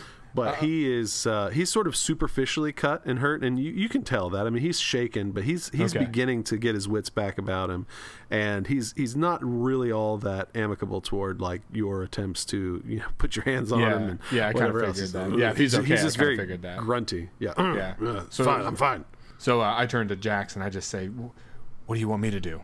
But 0.45 0.56
he 0.58 0.91
is 0.91 1.25
uh, 1.28 1.49
he's 1.49 1.69
sort 1.69 1.88
of 1.88 1.95
superficially 1.95 2.71
cut 2.73 3.06
and 3.06 3.19
hurt, 3.19 3.43
and 3.43 3.60
you, 3.60 3.71
you 3.71 3.89
can 3.89 4.04
tell 4.04 4.30
that. 4.32 4.45
I 4.47 4.49
mean, 4.49 4.62
he's 4.63 4.80
shaken, 4.80 5.32
but 5.32 5.43
he's 5.43 5.69
he's 5.69 5.95
Okay. 5.95 6.06
beginning 6.06 6.43
to 6.45 6.58
get 6.58 6.75
his 6.75 6.88
wits 6.88 7.10
back 7.10 7.38
about 7.38 7.69
him, 7.69 7.86
and 8.30 8.67
he's 8.67 8.93
he's 8.97 9.15
not 9.15 9.39
really 9.43 9.91
all 9.91 10.17
that 10.17 10.49
amicable 10.56 11.02
toward 11.02 11.41
like 11.41 11.62
your 11.71 12.04
attempts 12.04 12.45
to 12.45 12.84
you 12.86 12.99
know 12.99 13.06
put 13.17 13.36
your 13.36 13.45
hands 13.45 13.71
on 13.71 13.80
Yeah. 13.80 13.95
him 13.97 14.10
and 14.10 14.19
Yeah, 14.32 14.47
I 14.47 14.54
kinda 14.54 14.67
whatever 14.67 14.86
else. 14.86 14.99
figured 14.99 15.32
that. 15.32 15.38
Yeah, 15.39 15.54
he's 15.54 15.75
okay, 15.75 15.86
he's 15.88 16.02
just 16.04 16.17
very 16.17 16.38
figured 16.38 16.62
that. 16.63 16.80
grunty. 16.80 17.30
Yeah, 17.39 17.54
Yeah. 17.58 17.93
Uh, 18.08 18.23
So- 18.30 18.43
fine, 18.45 18.65
I'm 18.65 18.75
fine. 18.75 19.06
So 19.38 19.62
uh, 19.62 19.73
I 19.78 19.86
turn 19.86 20.08
to 20.10 20.15
Jax 20.15 20.56
and 20.56 20.63
I 20.63 20.69
just 20.69 20.89
say, 20.89 21.08
"What 21.08 21.95
do 21.95 21.99
you 21.99 22.08
want 22.10 22.21
me 22.21 22.30
to 22.32 22.39
do?" 22.41 22.62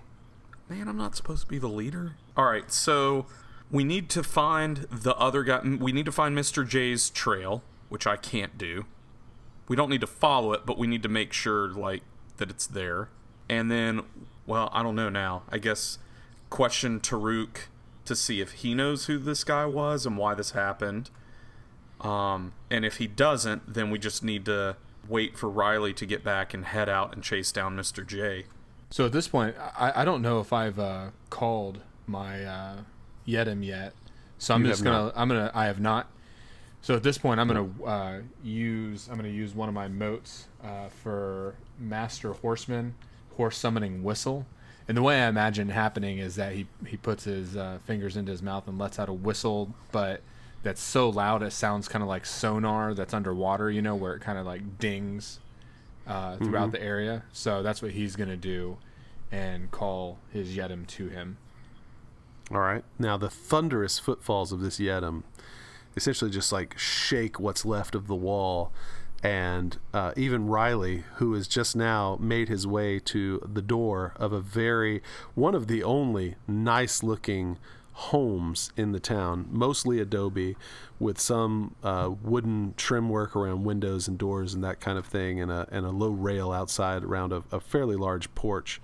Man, 0.69 0.87
I'm 0.87 0.97
not 0.97 1.15
supposed 1.15 1.41
to 1.43 1.47
be 1.47 1.57
the 1.59 1.67
leader. 1.69 2.13
All 2.35 2.45
right, 2.45 2.71
so 2.71 3.27
we 3.71 3.83
need 3.83 4.09
to 4.11 4.23
find 4.23 4.87
the 4.91 5.15
other 5.15 5.43
guy. 5.43 5.61
We 5.61 5.91
need 5.91 6.05
to 6.05 6.11
find 6.11 6.37
Mr. 6.37 6.67
J's 6.67 7.09
trail, 7.09 7.63
which 7.89 8.05
I 8.07 8.15
can't 8.17 8.57
do. 8.57 8.85
We 9.67 9.75
don't 9.75 9.89
need 9.89 10.01
to 10.01 10.07
follow 10.07 10.53
it, 10.53 10.65
but 10.65 10.77
we 10.77 10.87
need 10.87 11.03
to 11.03 11.09
make 11.09 11.33
sure 11.33 11.69
like 11.69 12.03
that 12.37 12.49
it's 12.49 12.67
there. 12.67 13.09
And 13.49 13.69
then, 13.71 14.01
well, 14.45 14.69
I 14.71 14.83
don't 14.83 14.95
know 14.95 15.09
now. 15.09 15.43
I 15.49 15.57
guess 15.57 15.97
question 16.49 16.99
Taruk 16.99 17.67
to 18.05 18.15
see 18.15 18.39
if 18.39 18.51
he 18.51 18.73
knows 18.73 19.05
who 19.05 19.17
this 19.17 19.43
guy 19.43 19.65
was 19.65 20.05
and 20.05 20.17
why 20.17 20.35
this 20.35 20.51
happened. 20.51 21.09
Um, 22.01 22.53
and 22.69 22.85
if 22.85 22.97
he 22.97 23.07
doesn't, 23.07 23.73
then 23.73 23.89
we 23.89 23.97
just 23.97 24.23
need 24.23 24.45
to 24.45 24.77
wait 25.07 25.37
for 25.37 25.49
Riley 25.49 25.93
to 25.93 26.05
get 26.05 26.23
back 26.23 26.53
and 26.53 26.65
head 26.65 26.89
out 26.89 27.13
and 27.13 27.23
chase 27.23 27.51
down 27.51 27.75
Mr. 27.75 28.05
J. 28.05 28.45
So 28.89 29.05
at 29.05 29.11
this 29.11 29.27
point, 29.27 29.55
I, 29.77 30.01
I 30.01 30.05
don't 30.05 30.21
know 30.21 30.39
if 30.39 30.53
I've 30.53 30.79
uh, 30.79 31.09
called 31.29 31.81
my 32.05 32.43
uh, 32.43 32.75
Yeddim 33.27 33.65
yet. 33.65 33.93
So 34.37 34.53
I'm 34.53 34.63
You 34.63 34.71
just 34.71 34.83
gonna. 34.83 35.11
I'm 35.15 35.27
gonna. 35.27 35.51
I 35.53 35.65
have 35.65 35.79
not. 35.79 36.09
So 36.81 36.95
at 36.95 37.03
this 37.03 37.17
point, 37.17 37.39
I'm 37.39 37.47
gonna 37.47 37.69
uh, 37.83 38.19
use. 38.43 39.07
I'm 39.09 39.15
gonna 39.15 39.29
use 39.29 39.55
one 39.55 39.69
of 39.69 39.75
my 39.75 39.87
motes 39.87 40.47
uh, 40.63 40.89
for 40.89 41.55
Master 41.79 42.33
Horseman, 42.33 42.95
Horse 43.37 43.57
Summoning 43.57 44.03
Whistle. 44.03 44.45
And 44.87 44.95
the 44.95 45.01
way 45.01 45.23
I 45.23 45.27
imagine 45.27 45.69
happening 45.69 46.19
is 46.19 46.35
that 46.35 46.53
he 46.53 46.67
he 46.85 46.97
puts 46.97 47.23
his 47.23 47.57
uh, 47.57 47.79
fingers 47.85 48.17
into 48.17 48.31
his 48.31 48.43
mouth 48.43 48.67
and 48.67 48.77
lets 48.77 48.99
out 48.99 49.09
a 49.09 49.13
whistle, 49.13 49.73
but 49.91 50.21
that's 50.61 50.81
so 50.81 51.09
loud 51.09 51.41
it 51.43 51.53
sounds 51.53 51.87
kind 51.87 52.03
of 52.03 52.07
like 52.09 52.25
sonar 52.25 52.93
that's 52.93 53.13
underwater. 53.13 53.71
You 53.71 53.81
know, 53.81 53.95
where 53.95 54.13
it 54.13 54.19
kind 54.21 54.37
of 54.37 54.45
like 54.45 54.77
dings 54.77 55.39
uh, 56.05 56.37
throughout 56.37 56.71
the 56.71 56.81
area. 56.83 57.23
So 57.33 57.63
that's 57.63 57.81
what 57.81 57.91
he's 57.91 58.15
gonna 58.15 58.37
do, 58.37 58.77
and 59.31 59.71
call 59.71 60.19
his 60.31 60.55
Yeddim 60.55 60.85
to 60.87 61.07
him. 61.07 61.37
All 62.51 62.59
right. 62.59 62.83
Now 62.99 63.17
the 63.17 63.29
thunderous 63.29 63.99
footfalls 63.99 64.51
of 64.51 64.61
this 64.61 64.79
Yeddim 64.79 65.23
essentially 65.95 66.29
just 66.29 66.51
like 66.51 66.77
shake 66.77 67.39
what's 67.39 67.65
left 67.65 67.95
of 67.95 68.07
the 68.07 68.15
wall. 68.15 68.71
And 69.23 69.77
uh, 69.93 70.13
even 70.15 70.47
Riley, 70.47 71.03
who 71.15 71.33
has 71.33 71.47
just 71.47 71.75
now 71.75 72.17
made 72.21 72.47
his 72.47 72.67
way 72.67 72.99
to 72.99 73.41
the 73.51 73.61
door 73.61 74.13
of 74.17 74.33
a 74.33 74.39
very, 74.39 75.01
one 75.33 75.55
of 75.55 75.67
the 75.67 75.83
only 75.83 76.35
nice 76.47 77.01
looking 77.01 77.57
homes 77.93 78.71
in 78.75 78.91
the 78.91 78.99
town, 78.99 79.47
mostly 79.49 79.99
adobe, 79.99 80.55
with 80.99 81.19
some 81.19 81.75
uh, 81.81 82.11
wooden 82.21 82.73
trim 82.77 83.09
work 83.09 83.35
around 83.35 83.63
windows 83.63 84.07
and 84.07 84.17
doors 84.17 84.53
and 84.53 84.63
that 84.63 84.79
kind 84.79 84.99
of 84.99 85.07
thing, 85.07 85.39
and 85.41 85.49
a, 85.49 85.67
and 85.71 85.85
a 85.85 85.91
low 85.91 86.11
rail 86.11 86.51
outside 86.51 87.03
around 87.03 87.31
a, 87.31 87.41
a 87.51 87.59
fairly 87.59 87.95
large 87.95 88.33
porch 88.35 88.81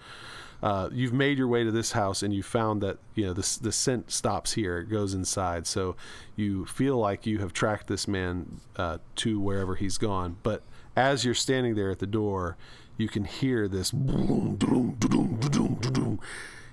uh, 0.61 0.89
you've 0.91 1.13
made 1.13 1.37
your 1.37 1.47
way 1.47 1.63
to 1.63 1.71
this 1.71 1.93
house 1.93 2.21
and 2.21 2.33
you 2.33 2.43
found 2.43 2.81
that 2.81 2.97
you 3.15 3.25
know 3.25 3.33
the 3.33 3.59
the 3.61 3.71
scent 3.71 4.11
stops 4.11 4.53
here. 4.53 4.79
It 4.79 4.89
goes 4.89 5.13
inside. 5.13 5.67
So 5.67 5.95
you 6.35 6.65
feel 6.65 6.97
like 6.97 7.25
you 7.25 7.39
have 7.39 7.53
tracked 7.53 7.87
this 7.87 8.07
man 8.07 8.61
uh, 8.75 8.99
to 9.17 9.39
wherever 9.39 9.75
he's 9.75 9.97
gone. 9.97 10.37
But 10.43 10.63
as 10.95 11.25
you're 11.25 11.33
standing 11.33 11.75
there 11.75 11.89
at 11.89 11.99
the 11.99 12.07
door 12.07 12.57
you 12.97 13.07
can 13.07 13.25
hear 13.25 13.67
this 13.67 13.91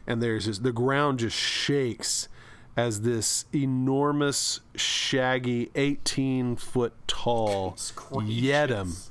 and 0.06 0.22
there's 0.22 0.46
this, 0.46 0.58
the 0.58 0.72
ground 0.72 1.18
just 1.20 1.36
shakes 1.36 2.28
as 2.76 3.02
this 3.02 3.44
enormous 3.54 4.60
shaggy 4.74 5.70
18 5.74 6.56
foot 6.56 6.92
tall 7.06 7.72
yeddim 7.72 9.07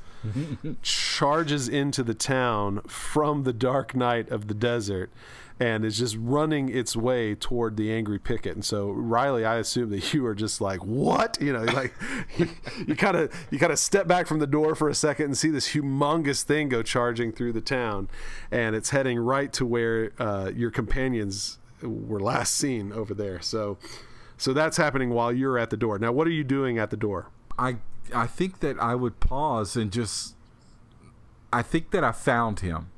charges 0.81 1.67
into 1.67 2.03
the 2.03 2.13
town 2.13 2.81
from 2.87 3.43
the 3.43 3.53
dark 3.53 3.95
night 3.95 4.29
of 4.29 4.47
the 4.47 4.53
desert 4.53 5.11
and 5.59 5.83
is 5.83 5.97
just 5.97 6.15
running 6.19 6.69
its 6.69 6.95
way 6.95 7.33
toward 7.33 7.77
the 7.77 7.91
angry 7.91 8.19
picket. 8.19 8.53
And 8.53 8.63
so 8.63 8.89
Riley, 8.89 9.43
I 9.43 9.57
assume 9.57 9.89
that 9.89 10.13
you 10.13 10.25
are 10.25 10.35
just 10.35 10.61
like, 10.61 10.83
what? 10.83 11.37
You 11.41 11.53
know, 11.53 11.63
like 11.63 11.93
you 12.87 12.95
kind 12.95 13.17
of 13.17 13.47
you 13.49 13.57
kind 13.57 13.71
of 13.71 13.79
step 13.79 14.07
back 14.07 14.27
from 14.27 14.39
the 14.39 14.47
door 14.47 14.75
for 14.75 14.89
a 14.89 14.95
second 14.95 15.25
and 15.25 15.37
see 15.37 15.49
this 15.49 15.73
humongous 15.73 16.43
thing 16.43 16.69
go 16.69 16.83
charging 16.83 17.31
through 17.31 17.53
the 17.53 17.61
town, 17.61 18.09
and 18.51 18.75
it's 18.75 18.91
heading 18.91 19.19
right 19.19 19.51
to 19.53 19.65
where 19.65 20.11
uh, 20.19 20.51
your 20.55 20.71
companions 20.71 21.57
were 21.81 22.19
last 22.19 22.55
seen 22.55 22.91
over 22.91 23.13
there. 23.13 23.41
So, 23.41 23.77
so 24.37 24.53
that's 24.53 24.77
happening 24.77 25.09
while 25.09 25.31
you're 25.31 25.57
at 25.57 25.69
the 25.69 25.77
door. 25.77 25.97
Now, 25.99 26.11
what 26.11 26.27
are 26.27 26.31
you 26.31 26.43
doing 26.43 26.77
at 26.77 26.89
the 26.89 26.97
door? 26.97 27.27
I 27.57 27.77
I 28.13 28.27
think 28.27 28.59
that 28.59 28.79
I 28.79 28.95
would 28.95 29.19
pause 29.19 29.75
and 29.75 29.91
just 29.91 30.35
I 31.51 31.61
think 31.61 31.91
that 31.91 32.03
I 32.03 32.11
found 32.11 32.59
him. 32.61 32.89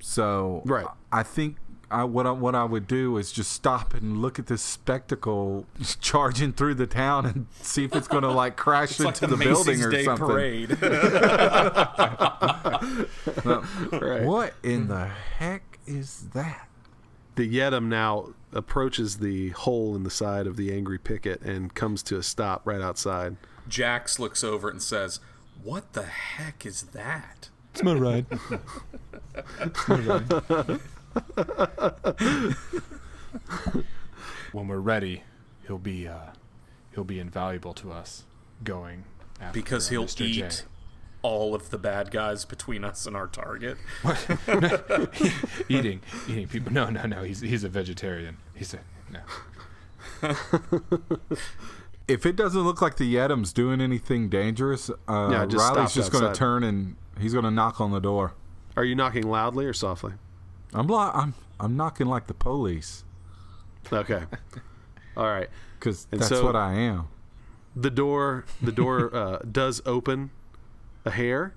So 0.00 0.62
Right. 0.64 0.86
I 1.12 1.22
think 1.22 1.56
I 1.90 2.04
what 2.04 2.26
I, 2.26 2.32
what 2.32 2.54
I 2.54 2.64
would 2.64 2.86
do 2.86 3.16
is 3.18 3.30
just 3.30 3.52
stop 3.52 3.94
and 3.94 4.20
look 4.20 4.38
at 4.38 4.46
this 4.46 4.62
spectacle 4.62 5.66
charging 6.00 6.52
through 6.52 6.74
the 6.74 6.86
town 6.86 7.26
and 7.26 7.46
see 7.60 7.84
if 7.84 7.94
it's 7.94 8.08
going 8.08 8.22
to 8.24 8.32
like 8.32 8.56
crash 8.56 8.92
It's 8.92 9.00
like 9.00 9.14
into 9.22 9.26
the, 9.28 9.36
the, 9.36 9.44
building 9.44 9.82
or 9.82 9.90
Day 9.90 10.04
something. 10.04 10.26
Parade. 10.26 10.70
Right. 13.92 14.24
What 14.24 14.54
in 14.62 14.88
the 14.88 15.06
heck 15.38 15.78
is 15.86 16.28
that? 16.34 16.68
the 17.36 17.52
Yeddim 17.52 17.86
now 17.86 18.28
approaches 18.52 19.18
the 19.18 19.48
hole 19.50 19.96
in 19.96 20.04
the 20.04 20.10
side 20.10 20.46
of 20.46 20.56
the 20.56 20.72
angry 20.72 20.98
picket 20.98 21.42
and 21.42 21.74
comes 21.74 22.00
to 22.04 22.16
a 22.16 22.22
stop 22.22 22.62
right 22.64 22.80
outside. 22.80 23.36
Jax 23.68 24.18
looks 24.18 24.42
over 24.44 24.68
and 24.68 24.82
says, 24.82 25.20
"What 25.62 25.92
the 25.92 26.04
heck 26.04 26.64
is 26.66 26.82
that?" 26.92 27.48
It's 27.72 27.82
my 27.82 27.94
ride. 27.94 28.26
when 34.52 34.68
we're 34.68 34.78
ready, 34.78 35.22
he'll 35.66 35.78
be 35.78 36.06
uh, 36.06 36.32
he'll 36.94 37.04
be 37.04 37.18
invaluable 37.18 37.74
to 37.74 37.92
us. 37.92 38.24
Going 38.62 39.04
after 39.40 39.52
Because 39.60 39.88
he'll 39.88 40.04
Mr. 40.04 40.24
eat 40.24 40.50
J. 40.50 40.50
all 41.22 41.54
of 41.54 41.70
the 41.70 41.78
bad 41.78 42.10
guys 42.10 42.44
between 42.44 42.84
us 42.84 43.06
and 43.06 43.16
our 43.16 43.26
target. 43.26 43.76
eating 45.68 46.00
eating 46.28 46.46
people. 46.48 46.72
No, 46.72 46.88
no, 46.88 47.04
no. 47.06 47.22
He's 47.24 47.40
he's 47.40 47.64
a 47.64 47.68
vegetarian. 47.68 48.36
He's 48.54 48.74
a 48.74 48.78
no. 49.10 49.20
If 52.06 52.26
it 52.26 52.36
doesn't 52.36 52.60
look 52.60 52.82
like 52.82 52.96
the 52.96 53.14
Yeddim's 53.14 53.52
doing 53.52 53.80
anything 53.80 54.28
dangerous, 54.28 54.90
uh, 55.08 55.28
Yeah, 55.32 55.46
just 55.46 55.70
Riley's 55.74 55.94
just 55.94 56.12
going 56.12 56.24
to 56.24 56.32
turn 56.38 56.62
and 56.62 56.96
he's 57.18 57.32
going 57.32 57.44
to 57.44 57.50
knock 57.50 57.80
on 57.80 57.92
the 57.92 58.00
door. 58.00 58.34
Are 58.76 58.84
you 58.84 58.94
knocking 58.94 59.26
loudly 59.28 59.64
or 59.66 59.72
softly? 59.72 60.12
I'm 60.74 60.86
li- 60.88 60.96
I'm 61.14 61.34
I'm 61.60 61.76
knocking 61.76 62.06
like 62.08 62.26
the 62.26 62.34
police 62.34 63.04
Okay. 63.92 64.24
All 65.16 65.26
right. 65.26 65.48
because 65.78 66.06
that's 66.10 66.28
so- 66.28 66.44
what 66.44 66.56
I 66.56 66.74
am. 66.74 67.08
The 67.76 67.90
door 67.90 68.44
the 68.62 68.72
door 68.72 69.14
uh, 69.14 69.38
does 69.50 69.80
open 69.86 70.30
a 71.04 71.10
hair 71.10 71.54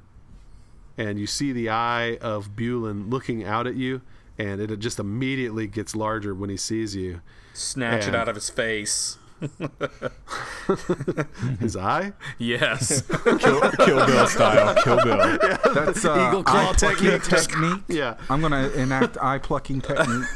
and 0.97 1.19
you 1.19 1.27
see 1.27 1.51
the 1.51 1.69
eye 1.69 2.17
of 2.21 2.55
Bulin 2.55 3.09
looking 3.11 3.43
out 3.43 3.67
at 3.67 3.75
you 3.75 4.01
and 4.37 4.61
it 4.61 4.75
just 4.79 4.99
immediately 4.99 5.67
gets 5.67 5.95
larger 5.95 6.33
when 6.33 6.49
he 6.49 6.57
sees 6.57 6.95
you. 6.95 7.21
Snatch 7.53 8.07
it 8.07 8.13
out 8.15 8.27
of 8.29 8.35
his 8.35 8.49
face. 8.49 9.17
His 11.59 11.75
eye? 11.77 12.13
Yes. 12.39 13.01
Kill, 13.23 13.37
Kill 13.71 14.05
Bill 14.05 14.27
style. 14.27 14.75
Kill 14.83 14.97
Bill. 15.03 15.17
That's 15.73 16.03
uh, 16.05 16.27
Eagle 16.29 16.43
claw 16.43 16.71
eye 16.71 16.73
plucking 16.73 17.19
technique. 17.19 17.23
technique. 17.23 17.81
Yeah. 17.87 18.17
I'm 18.29 18.41
going 18.41 18.51
to 18.51 18.73
enact 18.79 19.17
eye 19.21 19.37
plucking 19.37 19.81
technique. 19.81 20.27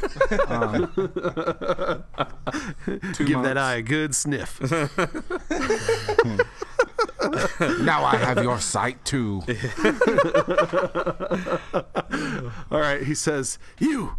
Um, 0.49 0.91
two 3.13 3.25
Give 3.25 3.41
that 3.43 3.57
eye 3.57 3.75
a 3.75 3.81
good 3.81 4.15
sniff. 4.15 4.59
now 7.81 8.03
I 8.05 8.15
have 8.17 8.41
your 8.43 8.59
sight 8.59 9.03
too. 9.05 9.41
All 12.71 12.79
right, 12.79 13.01
he 13.03 13.15
says, 13.15 13.57
"You, 13.79 14.15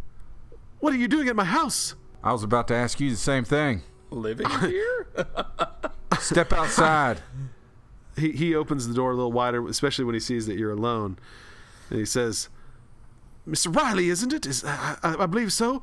what 0.80 0.92
are 0.92 0.96
you 0.96 1.08
doing 1.08 1.28
at 1.28 1.36
my 1.36 1.44
house?" 1.44 1.94
I 2.22 2.32
was 2.32 2.42
about 2.44 2.68
to 2.68 2.74
ask 2.74 3.00
you 3.00 3.10
the 3.10 3.16
same 3.16 3.44
thing. 3.44 3.82
Living 4.12 4.48
here? 4.60 5.06
Step 6.20 6.52
outside. 6.52 7.20
He 8.16 8.32
he 8.32 8.54
opens 8.54 8.86
the 8.86 8.94
door 8.94 9.10
a 9.12 9.14
little 9.14 9.32
wider, 9.32 9.66
especially 9.66 10.04
when 10.04 10.14
he 10.14 10.20
sees 10.20 10.46
that 10.46 10.58
you're 10.58 10.72
alone, 10.72 11.18
and 11.88 11.98
he 11.98 12.04
says, 12.04 12.48
"Mr. 13.48 13.74
Riley, 13.74 14.08
isn't 14.10 14.32
it? 14.32 14.44
Is 14.46 14.64
I, 14.64 14.96
I, 15.02 15.22
I 15.22 15.26
believe 15.26 15.52
so. 15.52 15.80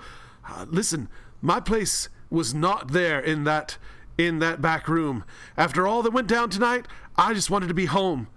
Uh, 0.47 0.65
listen, 0.69 1.09
my 1.41 1.59
place 1.59 2.07
was 2.29 2.53
not 2.53 2.91
there 2.91 3.19
in 3.19 3.43
that 3.45 3.77
in 4.17 4.39
that 4.39 4.61
back 4.61 4.87
room. 4.87 5.23
After 5.57 5.87
all 5.87 6.03
that 6.03 6.11
went 6.13 6.27
down 6.27 6.49
tonight, 6.49 6.87
I 7.17 7.33
just 7.33 7.49
wanted 7.49 7.67
to 7.67 7.73
be 7.73 7.85
home." 7.85 8.27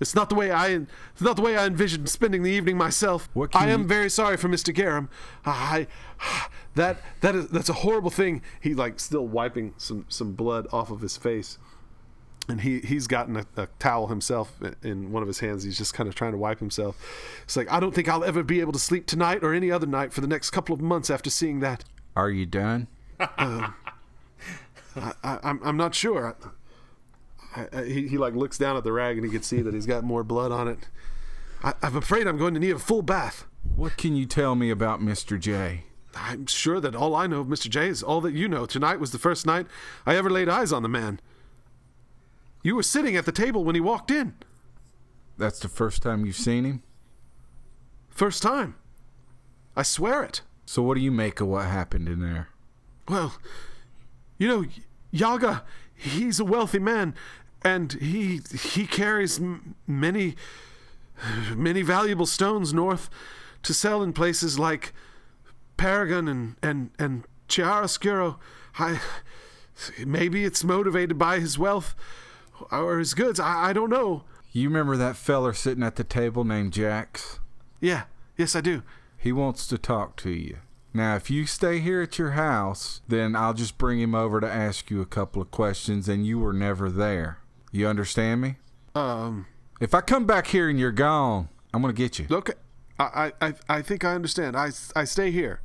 It's 0.00 0.16
not 0.16 0.28
the 0.28 0.34
way 0.34 0.50
I 0.50 0.68
it's 0.70 1.20
not 1.20 1.36
the 1.36 1.42
way 1.42 1.56
I 1.56 1.64
envisioned 1.64 2.08
spending 2.08 2.42
the 2.42 2.50
evening 2.50 2.76
myself. 2.76 3.28
I 3.54 3.68
am 3.68 3.82
you- 3.82 3.86
very 3.86 4.10
sorry 4.10 4.36
for 4.36 4.48
Mr. 4.48 4.74
Garum. 4.74 5.08
I 5.46 5.86
that 6.74 6.98
that 7.20 7.34
is 7.34 7.48
that's 7.48 7.68
a 7.68 7.74
horrible 7.74 8.10
thing. 8.10 8.42
He 8.60 8.74
like 8.74 9.00
still 9.00 9.26
wiping 9.26 9.74
some 9.76 10.06
some 10.08 10.32
blood 10.32 10.66
off 10.72 10.90
of 10.90 11.00
his 11.00 11.16
face, 11.16 11.58
and 12.48 12.62
he 12.62 12.80
he's 12.80 13.06
gotten 13.06 13.36
a, 13.36 13.46
a 13.56 13.68
towel 13.78 14.08
himself 14.08 14.56
in- 14.82 15.12
one 15.12 15.22
of 15.22 15.26
his 15.26 15.40
hands. 15.40 15.64
He's 15.64 15.78
just 15.78 15.94
kind 15.94 16.08
of 16.08 16.14
trying 16.14 16.32
to 16.32 16.38
wipe 16.38 16.58
himself. 16.60 16.96
It's 17.44 17.56
like 17.56 17.70
I 17.70 17.80
don't 17.80 17.94
think 17.94 18.08
I'll 18.08 18.24
ever 18.24 18.42
be 18.42 18.60
able 18.60 18.72
to 18.72 18.78
sleep 18.78 19.06
tonight 19.06 19.42
or 19.42 19.52
any 19.52 19.70
other 19.70 19.86
night 19.86 20.12
for 20.12 20.20
the 20.20 20.26
next 20.26 20.50
couple 20.50 20.74
of 20.74 20.80
months 20.80 21.10
after 21.10 21.30
seeing 21.30 21.60
that. 21.60 21.84
Are 22.16 22.30
you 22.30 22.46
done? 22.46 22.88
Um, 23.38 23.74
I, 24.96 25.38
I'm 25.42 25.60
I'm 25.62 25.76
not 25.76 25.94
sure. 25.94 26.36
I, 27.54 27.66
I, 27.72 27.84
he, 27.84 28.08
he 28.08 28.18
like 28.18 28.34
looks 28.34 28.58
down 28.58 28.76
at 28.76 28.84
the 28.84 28.92
rag 28.92 29.16
and 29.16 29.24
he 29.24 29.30
can 29.30 29.42
see 29.42 29.60
that 29.60 29.74
he's 29.74 29.86
got 29.86 30.04
more 30.04 30.24
blood 30.24 30.52
on 30.52 30.68
it. 30.68 30.88
I, 31.62 31.74
I'm 31.82 31.96
afraid 31.96 32.26
I'm 32.26 32.38
going 32.38 32.54
to 32.54 32.60
need 32.60 32.74
a 32.74 32.78
full 32.78 33.02
bath. 33.02 33.46
What 33.76 33.96
can 33.96 34.16
you 34.16 34.26
tell 34.26 34.54
me 34.54 34.70
about 34.70 35.00
Mr. 35.00 35.38
J? 35.38 35.84
I'm 36.14 36.46
sure 36.46 36.80
that 36.80 36.94
all 36.94 37.14
I 37.14 37.26
know 37.26 37.40
of 37.40 37.46
Mr. 37.46 37.68
J 37.68 37.88
is 37.88 38.02
all 38.02 38.20
that 38.22 38.34
you 38.34 38.48
know. 38.48 38.66
Tonight 38.66 39.00
was 39.00 39.12
the 39.12 39.18
first 39.18 39.46
night 39.46 39.66
I 40.06 40.16
ever 40.16 40.30
laid 40.30 40.48
eyes 40.48 40.72
on 40.72 40.82
the 40.82 40.88
man. 40.88 41.20
You 42.62 42.76
were 42.76 42.82
sitting 42.82 43.16
at 43.16 43.24
the 43.24 43.32
table 43.32 43.64
when 43.64 43.74
he 43.74 43.80
walked 43.80 44.10
in. 44.10 44.34
That's 45.38 45.58
the 45.58 45.68
first 45.68 46.02
time 46.02 46.24
you've 46.24 46.36
seen 46.36 46.64
him? 46.64 46.82
First 48.08 48.42
time. 48.42 48.76
I 49.74 49.82
swear 49.82 50.22
it. 50.22 50.42
So 50.66 50.82
what 50.82 50.94
do 50.94 51.00
you 51.00 51.10
make 51.10 51.40
of 51.40 51.48
what 51.48 51.64
happened 51.64 52.08
in 52.08 52.20
there? 52.20 52.48
Well, 53.08 53.34
you 54.38 54.46
know, 54.46 54.64
Yaga, 55.10 55.64
he's 55.94 56.38
a 56.38 56.44
wealthy 56.44 56.78
man, 56.78 57.14
and 57.64 57.92
he 57.94 58.40
he 58.52 58.86
carries 58.86 59.38
m- 59.38 59.74
many 59.86 60.36
many 61.54 61.82
valuable 61.82 62.26
stones 62.26 62.72
north 62.72 63.08
to 63.62 63.74
sell 63.74 64.02
in 64.02 64.12
places 64.12 64.58
like 64.58 64.92
Paragon 65.86 66.28
and 66.28 66.54
and 66.62 66.90
and 66.96 67.24
Chiaroscuro. 67.48 68.36
I 68.78 69.00
maybe 70.06 70.44
it's 70.44 70.62
motivated 70.62 71.18
by 71.18 71.40
his 71.40 71.58
wealth 71.58 71.96
or 72.70 73.00
his 73.00 73.14
goods. 73.14 73.40
I, 73.40 73.70
I 73.70 73.72
don't 73.72 73.90
know. 73.90 74.22
You 74.52 74.68
remember 74.68 74.96
that 74.96 75.16
feller 75.16 75.52
sitting 75.52 75.82
at 75.82 75.96
the 75.96 76.04
table 76.04 76.44
named 76.44 76.72
Jax? 76.72 77.40
Yeah, 77.80 78.04
yes, 78.36 78.54
I 78.54 78.60
do. 78.60 78.82
He 79.18 79.32
wants 79.32 79.66
to 79.66 79.76
talk 79.78 80.14
to 80.18 80.30
you. 80.30 80.58
Now, 80.94 81.16
if 81.16 81.30
you 81.32 81.46
stay 81.46 81.80
here 81.80 82.00
at 82.02 82.16
your 82.16 82.32
house, 82.32 83.00
then 83.08 83.34
I'll 83.34 83.54
just 83.54 83.76
bring 83.76 83.98
him 83.98 84.14
over 84.14 84.40
to 84.40 84.46
ask 84.48 84.88
you 84.88 85.00
a 85.00 85.06
couple 85.06 85.42
of 85.42 85.50
questions, 85.50 86.08
and 86.08 86.24
you 86.24 86.38
were 86.38 86.52
never 86.52 86.90
there. 86.90 87.38
You 87.72 87.88
understand 87.88 88.40
me? 88.40 88.54
Um, 88.94 89.46
If 89.80 89.94
I 89.94 90.00
come 90.00 90.26
back 90.26 90.46
here 90.48 90.68
and 90.68 90.78
you're 90.78 90.92
gone, 90.92 91.48
I'm 91.74 91.80
gonna 91.82 91.92
get 91.92 92.20
you. 92.20 92.26
okay, 92.30 92.52
I 93.00 93.32
I 93.40 93.48
I- 93.48 93.54
I 93.78 93.82
think 93.82 94.04
I 94.04 94.14
understand. 94.14 94.56
I 94.56 94.70
I 94.94 95.02
stay 95.04 95.32
here. 95.32 95.60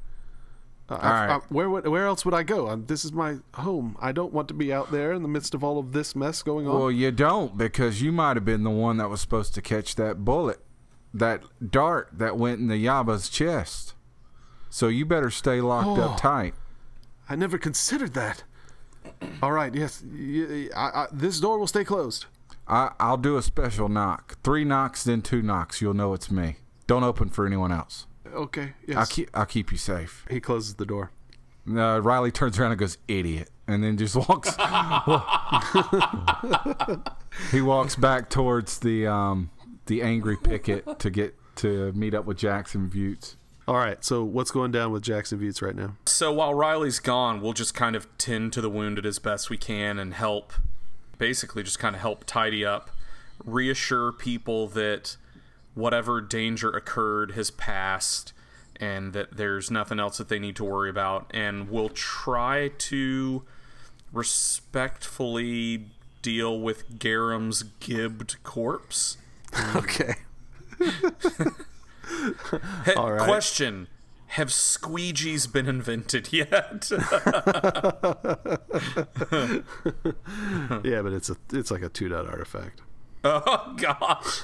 Uh, 0.89 0.93
I- 0.93 0.97
All 1.21 1.27
right. 1.27 1.29
I- 1.35 1.53
where 1.53 1.69
would 1.69 1.87
where 1.87 2.05
else 2.05 2.23
would 2.25 2.33
I 2.33 2.43
go? 2.43 2.69
Um, 2.69 2.85
this 2.85 3.03
is 3.03 3.11
my 3.11 3.37
home. 3.55 3.97
I 3.99 4.11
don't 4.11 4.31
want 4.33 4.47
to 4.49 4.53
be 4.53 4.71
out 4.71 4.91
there 4.91 5.11
in 5.11 5.21
the 5.21 5.27
midst 5.27 5.53
of 5.53 5.63
all 5.63 5.79
of 5.79 5.91
this 5.91 6.15
mess 6.15 6.41
going 6.43 6.67
on. 6.67 6.79
Well, 6.79 6.91
you 6.91 7.11
don't 7.11 7.57
because 7.57 8.01
you 8.01 8.11
might 8.11 8.37
have 8.37 8.45
been 8.45 8.63
the 8.63 8.69
one 8.69 8.97
that 8.97 9.09
was 9.09 9.19
supposed 9.21 9.53
to 9.55 9.61
catch 9.61 9.95
that 9.95 10.23
bullet, 10.23 10.59
that 11.13 11.43
dart 11.71 12.09
that 12.13 12.37
went 12.37 12.59
in 12.59 12.67
the 12.67 12.77
Yaga's 12.77 13.27
chest. 13.29 13.93
So 14.69 14.87
you 14.87 15.05
better 15.05 15.29
stay 15.29 15.59
locked 15.61 15.99
Oh. 15.99 16.03
up 16.11 16.17
tight. 16.21 16.53
I 17.29 17.35
never 17.35 17.57
considered 17.57 18.13
that. 18.13 18.43
All 19.41 19.51
right, 19.51 19.73
yes, 19.75 20.03
y- 20.05 20.69
I, 20.75 21.01
I, 21.03 21.07
this 21.11 21.39
door 21.39 21.57
will 21.59 21.67
stay 21.67 21.83
closed. 21.83 22.25
I, 22.67 22.91
I'll 22.99 23.17
do 23.17 23.37
a 23.37 23.41
special 23.41 23.87
knock. 23.89 24.37
Three 24.43 24.63
knocks, 24.65 25.03
then 25.03 25.21
two 25.21 25.41
knocks. 25.41 25.81
You'll 25.81 25.93
know 25.93 26.13
it's 26.13 26.29
me. 26.31 26.57
Don't 26.85 27.03
open 27.03 27.29
for 27.29 27.45
anyone 27.45 27.71
else. 27.71 28.06
Okay, 28.33 28.73
yes. 28.85 28.97
I'll 28.97 29.05
keep 29.05 29.29
I'll 29.33 29.45
keep 29.45 29.71
you 29.71 29.77
safe. 29.77 30.25
he 30.29 30.39
closes 30.39 30.75
the 30.75 30.85
door. 30.85 31.11
Uh, 31.69 31.99
Riley 32.01 32.31
turns 32.31 32.57
around 32.57 32.71
and 32.71 32.79
goes, 32.79 32.97
"Idiot," 33.07 33.49
and 33.67 33.83
then 33.83 33.97
just 33.97 34.15
walks. 34.15 34.55
he 37.51 37.61
walks 37.61 37.95
back 37.95 38.29
towards 38.29 38.79
the 38.79 39.07
um, 39.07 39.49
the 39.87 40.01
angry 40.01 40.37
picket 40.37 40.99
to 40.99 41.09
get 41.09 41.35
to 41.57 41.91
meet 41.93 42.13
up 42.13 42.25
with 42.25 42.37
Jax 42.37 42.75
and 42.75 42.91
Vutes. 42.91 43.35
All 43.67 43.75
right, 43.75 44.03
so 44.03 44.23
what's 44.23 44.49
going 44.49 44.71
down 44.71 44.93
with 44.93 45.03
Jax 45.03 45.33
and 45.33 45.41
Vutes 45.41 45.61
right 45.61 45.75
now? 45.75 45.97
So 46.05 46.31
while 46.31 46.53
Riley's 46.53 46.99
gone, 46.99 47.41
we'll 47.41 47.51
just 47.51 47.73
kind 47.73 47.97
of 47.97 48.07
tend 48.17 48.53
to 48.53 48.61
the 48.61 48.69
wounded 48.69 49.05
as 49.05 49.19
best 49.19 49.49
we 49.49 49.57
can 49.57 49.99
and 49.99 50.13
help, 50.13 50.53
basically, 51.17 51.63
just 51.63 51.77
kind 51.77 51.93
of 51.93 52.01
help 52.01 52.23
tidy 52.25 52.63
up, 52.63 52.91
reassure 53.43 54.13
people 54.13 54.67
that 54.69 55.17
whatever 55.77 56.19
danger 56.19 56.69
occurred 56.69 57.31
has 57.31 57.51
passed 57.51 58.33
and 58.79 59.13
that 59.13 59.37
there's 59.37 59.71
nothing 59.71 59.99
else 59.99 60.17
that 60.17 60.29
they 60.29 60.39
need 60.39 60.55
to 60.55 60.63
worry 60.63 60.89
about. 60.89 61.29
And 61.33 61.69
we'll 61.69 61.89
try 61.89 62.69
to 62.77 63.43
respectfully 64.11 65.85
deal 66.21 66.59
with 66.59 66.99
Garam's 66.99 67.63
gibbed 67.79 68.41
corpse. 68.43 69.17
Okay. 69.75 70.15
Hey, 72.85 72.93
All 72.95 73.13
right. 73.13 73.25
Question. 73.25 73.87
Have 74.31 74.49
squeegees 74.49 75.51
been 75.51 75.67
invented 75.67 76.31
yet? 76.33 76.91
Yeah, 80.83 81.01
but 81.01 81.13
it's 81.13 81.29
a 81.29 81.37
it's 81.53 81.71
like 81.71 81.81
a 81.81 81.89
two 81.89 82.09
dot 82.09 82.27
artifact. 82.27 82.81
Oh 83.27 83.75
gosh. 83.77 84.43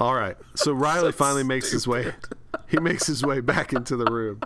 All 0.00 0.14
right. 0.14 0.36
So 0.54 0.72
Riley 0.72 1.12
finally 1.12 1.44
makes 1.44 1.70
his 1.70 1.86
way. 1.86 2.12
He 2.66 2.78
makes 2.78 3.06
his 3.06 3.24
way 3.24 3.40
back 3.40 3.72
into 3.72 3.96
the 3.96 4.04
room. 4.10 4.42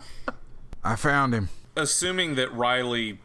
I 0.84 0.94
found 0.94 1.34
him. 1.34 1.48
Assuming 1.74 2.36
that 2.36 2.52
Riley, 2.54 3.18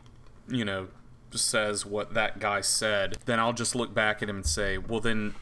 you 0.47 0.65
know, 0.65 0.87
says 1.31 1.85
what 1.85 2.15
that 2.15 2.39
guy 2.39 2.61
said, 2.61 3.17
then 3.25 3.39
I'll 3.39 3.53
just 3.53 3.75
look 3.75 3.93
back 3.93 4.23
at 4.23 4.29
him 4.29 4.37
and 4.37 4.45
say, 4.45 4.79
well, 4.79 4.99
then 4.99 5.35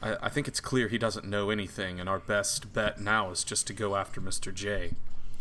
I, 0.00 0.16
I 0.22 0.28
think 0.28 0.46
it's 0.46 0.60
clear 0.60 0.86
he 0.86 0.98
doesn't 0.98 1.26
know 1.26 1.50
anything, 1.50 1.98
and 1.98 2.08
our 2.08 2.20
best 2.20 2.72
bet 2.72 3.00
now 3.00 3.30
is 3.30 3.42
just 3.42 3.66
to 3.68 3.72
go 3.72 3.96
after 3.96 4.20
Mr. 4.20 4.54
J. 4.54 4.92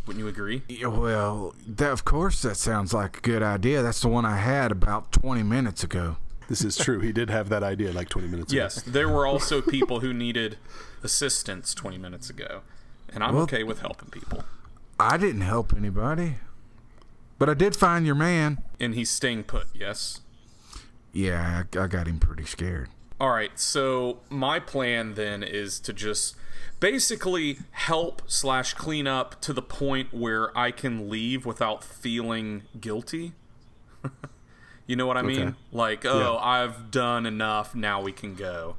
Wouldn't 0.05 0.21
you 0.23 0.27
agree? 0.29 0.63
Yeah, 0.67 0.87
Well, 0.87 1.55
that, 1.65 1.91
of 1.91 2.03
course, 2.03 2.41
that 2.41 2.55
sounds 2.57 2.93
like 2.93 3.17
a 3.17 3.21
good 3.21 3.41
idea. 3.41 3.81
That's 3.81 4.01
the 4.01 4.09
one 4.09 4.25
I 4.25 4.37
had 4.37 4.71
about 4.71 5.11
20 5.13 5.43
minutes 5.43 5.83
ago. 5.83 6.17
This 6.49 6.61
is 6.63 6.75
true. 6.77 6.99
He 6.99 7.13
did 7.13 7.29
have 7.29 7.47
that 7.49 7.63
idea 7.63 7.93
like 7.93 8.09
20 8.09 8.27
minutes 8.27 8.51
ago. 8.51 8.61
Yes, 8.63 8.81
there 8.81 9.07
were 9.07 9.25
also 9.25 9.61
people 9.61 10.01
who 10.01 10.13
needed 10.13 10.57
assistance 11.01 11.73
20 11.73 11.97
minutes 11.97 12.29
ago, 12.29 12.61
and 13.13 13.23
I'm 13.23 13.33
Well- 13.33 13.43
okay 13.43 13.63
with 13.63 13.79
helping 13.79 14.09
people. 14.09 14.43
I 14.99 15.17
didn't 15.17 15.41
help 15.41 15.73
anybody, 15.73 16.35
but 17.39 17.49
I 17.49 17.53
did 17.53 17.75
find 17.75 18.05
your 18.05 18.15
man. 18.15 18.61
And 18.79 18.93
he's 18.95 19.09
staying 19.09 19.45
put, 19.45 19.67
yes? 19.73 20.19
Yeah, 21.13 21.63
I, 21.73 21.79
I 21.79 21.87
got 21.87 22.07
him 22.07 22.19
pretty 22.19 22.45
scared. 22.45 22.89
All 23.19 23.29
right, 23.29 23.57
so 23.57 24.19
my 24.29 24.59
plan 24.59 25.13
then 25.13 25.43
is 25.43 25.79
to 25.81 25.93
just 25.93 26.35
basically 26.79 27.59
help 27.71 28.21
slash 28.27 28.73
clean 28.73 29.07
up 29.07 29.39
to 29.41 29.53
the 29.53 29.61
point 29.61 30.13
where 30.13 30.55
I 30.57 30.71
can 30.71 31.09
leave 31.09 31.45
without 31.45 31.83
feeling 31.83 32.63
guilty. 32.79 33.33
you 34.87 34.95
know 34.95 35.07
what 35.07 35.17
I 35.17 35.21
mean? 35.21 35.41
Okay. 35.41 35.57
Like, 35.71 36.05
oh, 36.05 36.37
I've 36.41 36.91
done 36.91 37.25
enough. 37.25 37.73
Now 37.73 38.01
we 38.01 38.11
can 38.11 38.35
go. 38.35 38.75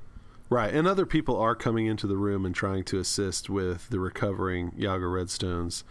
Right. 0.50 0.72
And 0.72 0.86
other 0.86 1.06
people 1.06 1.36
are 1.36 1.54
coming 1.54 1.86
into 1.86 2.06
the 2.06 2.16
room 2.16 2.44
and 2.44 2.54
trying 2.54 2.84
to 2.84 2.98
assist 2.98 3.48
with 3.48 3.88
the 3.88 3.98
recovering 3.98 4.72
Yaga 4.76 5.06
Redstones. 5.06 5.82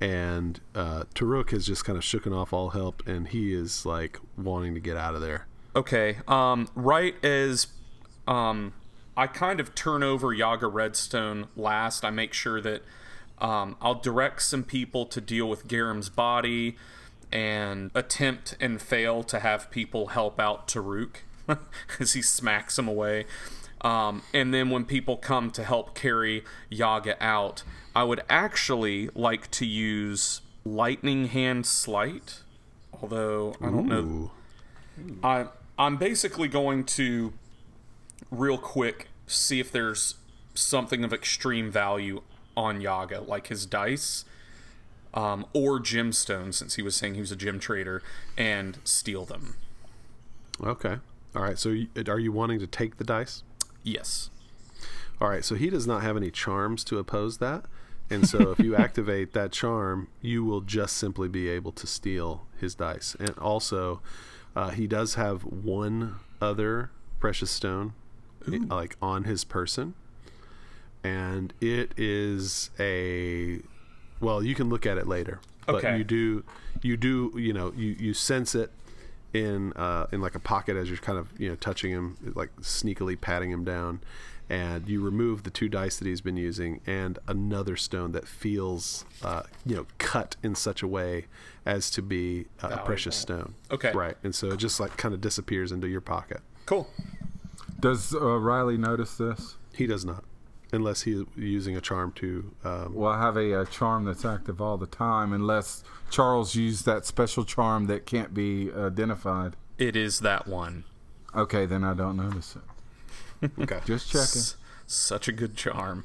And 0.00 0.60
uh, 0.74 1.04
Taruk 1.14 1.50
has 1.50 1.66
just 1.66 1.84
kind 1.84 1.96
of 1.96 2.04
shooken 2.04 2.34
off 2.34 2.52
all 2.52 2.70
help 2.70 3.06
and 3.06 3.28
he 3.28 3.52
is 3.52 3.84
like 3.84 4.18
wanting 4.36 4.74
to 4.74 4.80
get 4.80 4.96
out 4.96 5.14
of 5.14 5.20
there. 5.20 5.46
Okay. 5.76 6.18
Um, 6.26 6.68
right 6.74 7.22
as 7.24 7.66
um, 8.26 8.72
I 9.18 9.26
kind 9.26 9.58
of 9.58 9.74
turn 9.74 10.04
over 10.04 10.32
Yaga 10.32 10.68
Redstone 10.68 11.48
last, 11.56 12.04
I 12.04 12.10
make 12.10 12.32
sure 12.32 12.60
that 12.60 12.82
um, 13.38 13.76
I'll 13.82 13.96
direct 13.96 14.42
some 14.42 14.62
people 14.62 15.06
to 15.06 15.20
deal 15.20 15.48
with 15.48 15.66
Garam's 15.66 16.08
body, 16.08 16.76
and 17.32 17.90
attempt 17.96 18.56
and 18.60 18.80
fail 18.80 19.24
to 19.24 19.40
have 19.40 19.72
people 19.72 20.08
help 20.08 20.38
out 20.38 20.68
Taruk 20.68 21.16
as 21.98 22.12
he 22.14 22.22
smacks 22.22 22.78
him 22.78 22.86
away. 22.86 23.26
Um, 23.80 24.22
and 24.32 24.54
then 24.54 24.70
when 24.70 24.84
people 24.84 25.16
come 25.16 25.50
to 25.50 25.64
help 25.64 25.96
carry 25.96 26.44
Yaga 26.70 27.16
out, 27.20 27.64
I 27.96 28.04
would 28.04 28.22
actually 28.28 29.10
like 29.16 29.50
to 29.52 29.66
use 29.66 30.42
Lightning 30.64 31.26
Hand 31.26 31.66
Sleight. 31.66 32.42
Although 33.02 33.54
I 33.60 33.66
don't 33.66 33.86
know. 33.86 34.30
I 35.24 35.46
I'm 35.76 35.96
basically 35.96 36.48
going 36.48 36.84
to 36.84 37.32
real 38.30 38.58
quick 38.58 39.08
see 39.26 39.60
if 39.60 39.70
there's 39.70 40.14
something 40.54 41.04
of 41.04 41.12
extreme 41.12 41.70
value 41.70 42.22
on 42.56 42.80
Yaga, 42.80 43.20
like 43.20 43.48
his 43.48 43.66
dice, 43.66 44.24
um, 45.14 45.46
or 45.52 45.78
gemstones, 45.78 46.54
since 46.54 46.74
he 46.74 46.82
was 46.82 46.96
saying 46.96 47.14
he 47.14 47.20
was 47.20 47.32
a 47.32 47.36
gem 47.36 47.58
trader, 47.58 48.02
and 48.36 48.78
steal 48.84 49.24
them. 49.24 49.56
Okay. 50.62 50.98
All 51.36 51.42
right. 51.42 51.58
So, 51.58 51.76
are 52.08 52.18
you 52.18 52.32
wanting 52.32 52.58
to 52.58 52.66
take 52.66 52.96
the 52.96 53.04
dice? 53.04 53.42
Yes. 53.82 54.30
All 55.20 55.28
right. 55.28 55.44
So 55.44 55.54
he 55.54 55.70
does 55.70 55.86
not 55.86 56.02
have 56.02 56.16
any 56.16 56.30
charms 56.30 56.84
to 56.84 56.98
oppose 56.98 57.38
that, 57.38 57.64
and 58.10 58.28
so 58.28 58.50
if 58.50 58.58
you 58.58 58.74
activate 58.76 59.32
that 59.34 59.52
charm, 59.52 60.08
you 60.20 60.44
will 60.44 60.60
just 60.60 60.96
simply 60.96 61.28
be 61.28 61.48
able 61.48 61.72
to 61.72 61.86
steal 61.86 62.46
his 62.58 62.74
dice. 62.74 63.16
And 63.18 63.36
also, 63.38 64.00
uh, 64.56 64.70
he 64.70 64.86
does 64.86 65.14
have 65.14 65.44
one 65.44 66.16
other 66.40 66.90
precious 67.20 67.50
stone, 67.50 67.94
like 68.46 68.96
on 69.02 69.24
his 69.24 69.44
person, 69.44 69.94
and 71.04 71.52
it 71.60 71.92
is 71.96 72.70
a. 72.78 73.60
Well, 74.20 74.42
you 74.42 74.54
can 74.54 74.68
look 74.68 74.84
at 74.86 74.98
it 74.98 75.06
later, 75.06 75.40
but 75.66 75.76
Okay. 75.76 75.96
you 75.96 76.04
do, 76.04 76.44
you 76.82 76.96
do, 76.96 77.32
you 77.36 77.52
know, 77.52 77.72
you 77.76 77.94
you 77.98 78.14
sense 78.14 78.54
it 78.54 78.70
in 79.32 79.72
uh, 79.74 80.06
in 80.10 80.20
like 80.20 80.34
a 80.34 80.40
pocket 80.40 80.76
as 80.76 80.88
you're 80.88 80.98
kind 80.98 81.18
of 81.18 81.28
you 81.38 81.48
know 81.48 81.54
touching 81.56 81.90
him, 81.92 82.16
like 82.34 82.54
sneakily 82.56 83.20
patting 83.20 83.50
him 83.50 83.64
down, 83.64 84.00
and 84.48 84.88
you 84.88 85.00
remove 85.00 85.44
the 85.44 85.50
two 85.50 85.68
dice 85.68 85.98
that 85.98 86.08
he's 86.08 86.20
been 86.20 86.36
using 86.36 86.80
and 86.86 87.18
another 87.28 87.76
stone 87.76 88.10
that 88.12 88.26
feels 88.26 89.04
uh, 89.22 89.42
you 89.64 89.76
know 89.76 89.86
cut 89.98 90.34
in 90.42 90.54
such 90.56 90.82
a 90.82 90.88
way 90.88 91.26
as 91.64 91.90
to 91.90 92.02
be 92.02 92.46
uh, 92.62 92.70
a 92.72 92.78
precious 92.78 93.14
stone. 93.14 93.54
Okay. 93.70 93.92
right, 93.92 94.16
and 94.24 94.34
so 94.34 94.48
it 94.50 94.56
just 94.56 94.80
like 94.80 94.96
kind 94.96 95.14
of 95.14 95.20
disappears 95.20 95.70
into 95.70 95.86
your 95.86 96.00
pocket. 96.00 96.40
Cool. 96.66 96.88
Does 97.80 98.14
uh, 98.14 98.38
Riley 98.38 98.76
notice 98.76 99.16
this? 99.16 99.56
He 99.74 99.86
does 99.86 100.04
not, 100.04 100.24
unless 100.72 101.02
he's 101.02 101.22
using 101.36 101.76
a 101.76 101.80
charm 101.80 102.12
to. 102.16 102.52
Um, 102.64 102.94
Well, 102.94 103.12
I 103.12 103.20
have 103.20 103.36
a, 103.36 103.60
uh 103.60 103.64
charm 103.66 104.04
that's 104.04 104.24
active 104.24 104.60
all 104.60 104.76
the 104.76 104.86
time, 104.86 105.32
unless 105.32 105.84
Charles 106.10 106.54
used 106.54 106.84
that 106.86 107.06
special 107.06 107.44
charm 107.44 107.86
that 107.86 108.06
can't 108.06 108.34
be 108.34 108.72
identified. 108.72 109.54
It 109.78 109.94
is 109.94 110.20
that 110.20 110.46
one. 110.48 110.84
Okay, 111.34 111.66
then 111.66 111.84
I 111.84 111.94
don't 111.94 112.16
notice 112.16 112.56
it. 113.42 113.50
okay. 113.60 113.80
Just 113.84 114.08
checking. 114.10 114.40
S- 114.40 114.56
such 114.86 115.28
a 115.28 115.32
good 115.32 115.54
charm. 115.54 116.02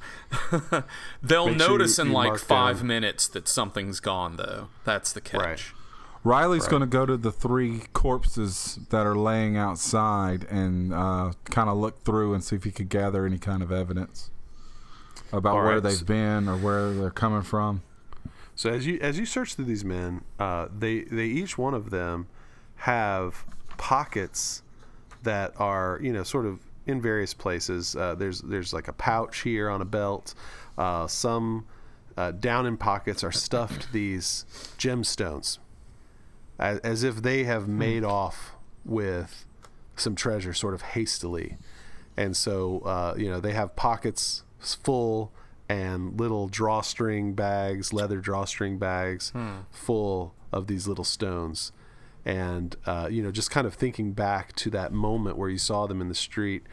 They'll 1.24 1.48
Make 1.48 1.60
sure 1.60 1.70
notice 1.70 1.98
you- 1.98 2.04
in 2.04 2.08
you 2.10 2.14
like 2.16 2.38
five 2.38 2.78
down- 2.80 2.88
minutes 2.88 3.28
that 3.30 3.48
something's 3.48 4.00
gone, 4.00 4.36
though. 4.36 4.68
That's 4.84 5.12
the 5.14 5.22
catch. 5.22 5.40
Right. 5.42 5.62
Riley's 6.24 6.68
going 6.68 6.82
to 6.82 6.88
go 6.88 7.06
to 7.06 7.18
the 7.18 7.32
three 7.32 7.82
corpses 7.92 8.80
that 8.90 9.06
are 9.06 9.16
laying 9.16 9.58
outside 9.58 10.46
and 10.46 10.94
uh, 10.94 11.34
kind 11.46 11.70
of 11.70 11.78
look 11.78 12.04
through 12.04 12.34
and 12.34 12.44
see 12.44 12.56
if 12.56 12.64
he 12.64 12.72
could 12.72 12.90
gather 12.90 13.26
any 13.26 13.38
kind 13.38 13.62
of 13.62 13.72
evidence 13.72 14.32
about 15.34 15.58
All 15.58 15.64
where 15.64 15.74
right. 15.76 15.84
they've 15.84 16.06
been 16.06 16.48
or 16.48 16.56
where 16.56 16.94
they're 16.94 17.12
coming 17.12 17.42
from. 17.42 17.84
So 18.56 18.70
as 18.70 18.86
you 18.86 19.00
as 19.02 19.18
you 19.18 19.26
search 19.26 19.56
through 19.56 19.66
these 19.66 19.84
men, 19.84 20.24
uh, 20.40 20.68
they 20.78 21.02
they 21.02 21.26
each 21.26 21.58
one 21.58 21.74
of 21.74 21.90
them 21.90 22.28
have 22.78 23.46
pockets 23.78 24.62
that 25.24 25.54
are 25.60 26.00
you 26.02 26.14
know 26.14 26.24
sort 26.24 26.46
of 26.46 26.60
in 26.86 27.02
various 27.02 27.34
places. 27.34 27.96
Uh, 27.96 28.16
there's 28.16 28.42
there's 28.42 28.72
like 28.74 28.88
a 28.88 28.94
pouch 28.94 29.42
here 29.42 29.70
on 29.70 29.82
a 29.82 29.86
belt. 29.86 30.36
Uh, 30.78 31.08
some 31.08 31.66
uh, 32.16 32.32
down 32.32 32.66
in 32.66 32.78
pockets 32.78 33.24
are 33.24 33.32
stuffed 33.32 33.92
these 33.92 34.46
gemstones, 34.78 35.58
as, 36.60 36.80
as 36.80 37.04
if 37.04 37.22
they 37.22 37.44
have 37.44 37.68
made 37.68 38.04
off 38.04 38.56
with 38.86 39.46
some 39.96 40.16
treasure 40.16 40.54
sort 40.54 40.74
of 40.74 40.82
hastily. 40.82 41.58
And 42.18 42.36
so, 42.36 42.80
uh, 42.80 43.16
you 43.18 43.30
know, 43.30 43.40
they 43.40 43.54
have 43.54 43.76
pockets 43.76 44.44
full 44.60 45.32
and 45.70 46.20
little 46.20 46.48
drawstring 46.48 47.34
bags, 47.34 47.94
leather 47.94 48.20
drawstring 48.20 48.78
bags 48.78 49.32
full 49.72 50.34
of 50.52 50.68
these 50.68 50.88
little 50.88 51.04
stones. 51.04 51.72
And, 52.26 52.76
uh, 52.86 53.08
you 53.12 53.22
know, 53.22 53.32
just 53.32 53.52
kind 53.52 53.68
of 53.68 53.74
thinking 53.74 54.14
back 54.14 54.56
to 54.58 54.70
that 54.72 54.94
moment 54.94 55.38
where 55.38 55.50
you 55.50 55.58
saw 55.58 55.88
them 55.88 56.02
in 56.02 56.08
the 56.10 56.16
street, 56.16 56.64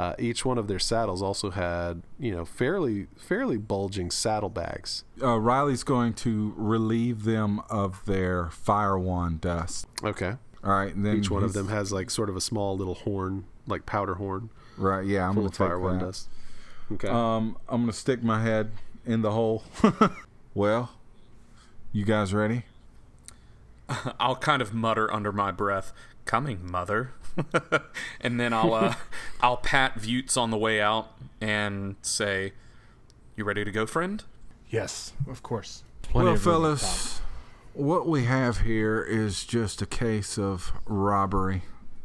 uh, 0.00 0.14
each 0.18 0.44
one 0.46 0.56
of 0.56 0.66
their 0.66 0.78
saddles 0.78 1.20
also 1.20 1.50
had, 1.50 2.02
you 2.18 2.32
know, 2.32 2.44
fairly, 2.46 3.06
fairly 3.18 3.58
bulging 3.58 4.10
saddlebags. 4.10 5.04
Uh, 5.22 5.38
Riley's 5.38 5.82
going 5.84 6.14
to 6.14 6.54
relieve 6.56 7.24
them 7.24 7.60
of 7.68 8.02
their 8.06 8.48
fire 8.50 8.98
wand 8.98 9.42
dust. 9.42 9.86
Okay. 10.02 10.36
All 10.64 10.72
right, 10.72 10.94
and 10.94 11.04
then 11.04 11.18
Each 11.18 11.30
one 11.30 11.42
of 11.44 11.52
them 11.52 11.68
has 11.68 11.92
like 11.92 12.10
sort 12.10 12.30
of 12.30 12.36
a 12.36 12.40
small 12.40 12.76
little 12.76 12.94
horn, 12.94 13.44
like 13.66 13.84
powder 13.84 14.14
horn, 14.14 14.48
Right, 14.78 15.04
yeah, 15.04 15.28
I'm 15.28 15.34
going 15.34 15.48
to 15.48 15.52
take 15.52 15.66
fire 15.68 15.78
one 15.78 15.98
that. 15.98 16.04
dust. 16.06 16.28
Okay. 16.92 17.08
Um, 17.08 17.56
I'm 17.68 17.82
gonna 17.82 17.92
stick 17.92 18.22
my 18.22 18.42
head 18.42 18.72
in 19.06 19.22
the 19.22 19.30
hole. 19.32 19.62
well, 20.54 20.90
you 21.92 22.04
guys 22.04 22.32
ready? 22.34 22.64
I'll 24.20 24.36
kind 24.36 24.60
of 24.62 24.72
mutter 24.74 25.12
under 25.12 25.30
my 25.32 25.50
breath, 25.52 25.92
"Coming, 26.24 26.68
mother," 26.70 27.12
and 28.20 28.38
then 28.40 28.52
I'll 28.52 28.74
uh, 28.74 28.94
I'll 29.40 29.56
pat 29.56 29.98
Vutes 29.98 30.36
on 30.36 30.50
the 30.50 30.58
way 30.58 30.80
out 30.80 31.12
and 31.40 31.96
say, 32.02 32.52
"You 33.36 33.44
ready 33.44 33.64
to 33.64 33.70
go, 33.70 33.86
friend?" 33.86 34.22
Yes, 34.68 35.12
of 35.28 35.42
course. 35.42 35.82
Plenty 36.02 36.26
well, 36.26 36.34
of 36.34 36.46
room 36.46 36.54
at 36.54 36.60
the 36.60 36.76
fellas, 36.78 37.20
what 37.72 38.06
we 38.06 38.24
have 38.24 38.58
here 38.58 39.02
is 39.02 39.44
just 39.44 39.82
a 39.82 39.86
case 39.86 40.38
of 40.38 40.72
robbery. 40.86 41.62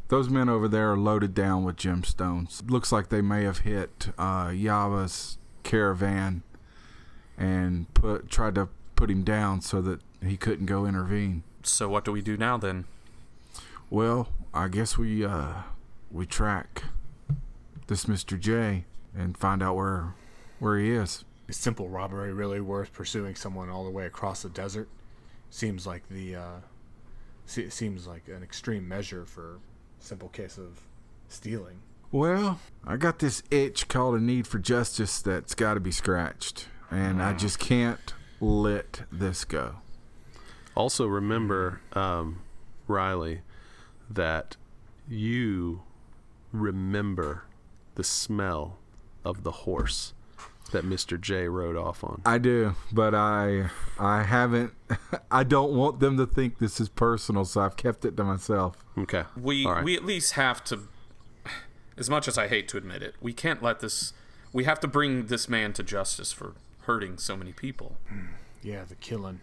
Those 0.07 0.29
men 0.29 0.49
over 0.49 0.67
there 0.67 0.91
are 0.91 0.97
loaded 0.97 1.33
down 1.33 1.63
with 1.63 1.77
gemstones. 1.77 2.69
Looks 2.69 2.91
like 2.91 3.09
they 3.09 3.21
may 3.21 3.43
have 3.43 3.59
hit 3.59 4.09
uh, 4.17 4.51
Yaga's 4.53 5.37
caravan 5.63 6.43
and 7.37 7.91
put 7.93 8.29
tried 8.29 8.55
to 8.55 8.69
put 8.95 9.09
him 9.09 9.23
down 9.23 9.61
so 9.61 9.81
that 9.81 9.99
he 10.23 10.37
couldn't 10.37 10.67
go 10.67 10.85
intervene. 10.85 11.43
So 11.63 11.89
what 11.89 12.05
do 12.05 12.11
we 12.11 12.21
do 12.21 12.37
now 12.37 12.57
then? 12.57 12.85
Well, 13.89 14.29
I 14.55 14.69
guess 14.69 14.97
we 14.97 15.25
uh, 15.25 15.53
we 16.09 16.25
track 16.25 16.83
this 17.87 18.05
Mr. 18.05 18.39
J 18.39 18.85
and 19.13 19.37
find 19.37 19.61
out 19.61 19.75
where 19.75 20.15
where 20.59 20.79
he 20.79 20.91
is. 20.91 21.25
Is 21.49 21.57
simple 21.57 21.89
robbery 21.89 22.31
really 22.31 22.61
worth 22.61 22.93
pursuing 22.93 23.35
someone 23.35 23.69
all 23.69 23.83
the 23.83 23.89
way 23.91 24.05
across 24.05 24.43
the 24.43 24.49
desert? 24.49 24.87
Seems 25.49 25.85
like 25.85 26.07
the 26.07 26.37
uh, 26.37 26.59
se- 27.45 27.69
seems 27.69 28.07
like 28.07 28.29
an 28.29 28.43
extreme 28.43 28.87
measure 28.87 29.25
for 29.25 29.59
simple 29.99 30.29
case 30.29 30.57
of 30.57 30.79
stealing. 31.27 31.81
Well, 32.13 32.61
I 32.87 32.95
got 32.95 33.19
this 33.19 33.43
itch 33.51 33.89
called 33.89 34.15
a 34.15 34.21
need 34.21 34.47
for 34.47 34.57
justice 34.57 35.21
that's 35.21 35.53
got 35.53 35.73
to 35.73 35.81
be 35.81 35.91
scratched, 35.91 36.69
and 36.89 37.21
I 37.21 37.33
just 37.33 37.59
can't 37.59 38.13
let 38.39 39.01
this 39.11 39.43
go. 39.43 39.75
Also, 40.75 41.07
remember, 41.07 41.81
um, 41.91 42.41
Riley, 42.87 43.41
that 44.09 44.57
you 45.07 45.81
remember 46.51 47.43
the 47.95 48.03
smell 48.03 48.77
of 49.23 49.43
the 49.43 49.51
horse 49.51 50.13
that 50.71 50.83
Mr. 50.83 51.19
J 51.19 51.47
rode 51.47 51.75
off 51.75 52.03
on. 52.03 52.21
I 52.25 52.37
do, 52.37 52.75
but 52.91 53.13
I 53.13 53.69
I 53.99 54.23
haven't. 54.23 54.73
I 55.31 55.43
don't 55.43 55.73
want 55.73 55.99
them 55.99 56.17
to 56.17 56.25
think 56.25 56.57
this 56.57 56.79
is 56.79 56.89
personal, 56.89 57.45
so 57.45 57.61
I've 57.61 57.77
kept 57.77 58.03
it 58.03 58.17
to 58.17 58.23
myself. 58.23 58.75
Okay. 58.97 59.23
We 59.39 59.65
All 59.65 59.73
right. 59.73 59.83
we 59.83 59.95
at 59.95 60.03
least 60.03 60.33
have 60.33 60.63
to 60.65 60.87
as 61.97 62.09
much 62.09 62.27
as 62.27 62.37
I 62.37 62.47
hate 62.47 62.67
to 62.69 62.77
admit 62.77 63.01
it, 63.01 63.15
we 63.21 63.33
can't 63.33 63.61
let 63.61 63.79
this 63.79 64.13
we 64.53 64.63
have 64.63 64.79
to 64.81 64.87
bring 64.87 65.27
this 65.27 65.49
man 65.49 65.73
to 65.73 65.83
justice 65.83 66.31
for 66.31 66.53
hurting 66.81 67.17
so 67.17 67.35
many 67.35 67.51
people. 67.51 67.97
Hmm. 68.07 68.27
Yeah, 68.61 68.83
the 68.83 68.95
killing. 68.95 69.41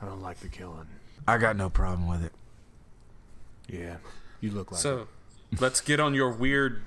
I 0.00 0.06
don't 0.06 0.22
like 0.22 0.40
the 0.40 0.48
killing. 0.48 0.86
I 1.26 1.38
got 1.38 1.56
no 1.56 1.68
problem 1.68 2.08
with 2.08 2.24
it. 2.24 2.32
Yeah, 3.72 3.96
you 4.40 4.50
look 4.50 4.72
like. 4.72 4.80
So, 4.80 5.08
let's 5.58 5.80
get 5.80 6.00
on 6.00 6.14
your 6.14 6.30
weird 6.30 6.82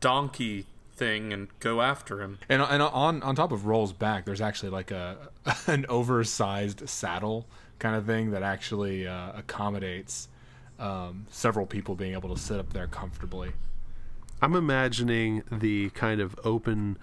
donkey 0.00 0.66
thing 0.94 1.32
and 1.32 1.48
go 1.60 1.80
after 1.80 2.20
him. 2.20 2.38
And 2.48 2.60
and 2.62 2.82
on 2.82 3.22
on 3.22 3.34
top 3.34 3.52
of 3.52 3.66
Roll's 3.66 3.92
back, 3.92 4.24
there's 4.26 4.40
actually 4.40 4.70
like 4.70 4.90
a 4.90 5.30
an 5.66 5.86
oversized 5.88 6.88
saddle 6.88 7.46
kind 7.78 7.94
of 7.96 8.06
thing 8.06 8.32
that 8.32 8.42
actually 8.42 9.06
uh, 9.06 9.32
accommodates 9.34 10.28
um, 10.78 11.26
several 11.30 11.66
people 11.66 11.94
being 11.94 12.12
able 12.12 12.34
to 12.34 12.40
sit 12.40 12.58
up 12.58 12.72
there 12.72 12.86
comfortably. 12.86 13.52
I'm 14.40 14.54
imagining 14.54 15.42
the 15.50 15.90
kind 15.90 16.20
of 16.20 16.38
open 16.44 16.98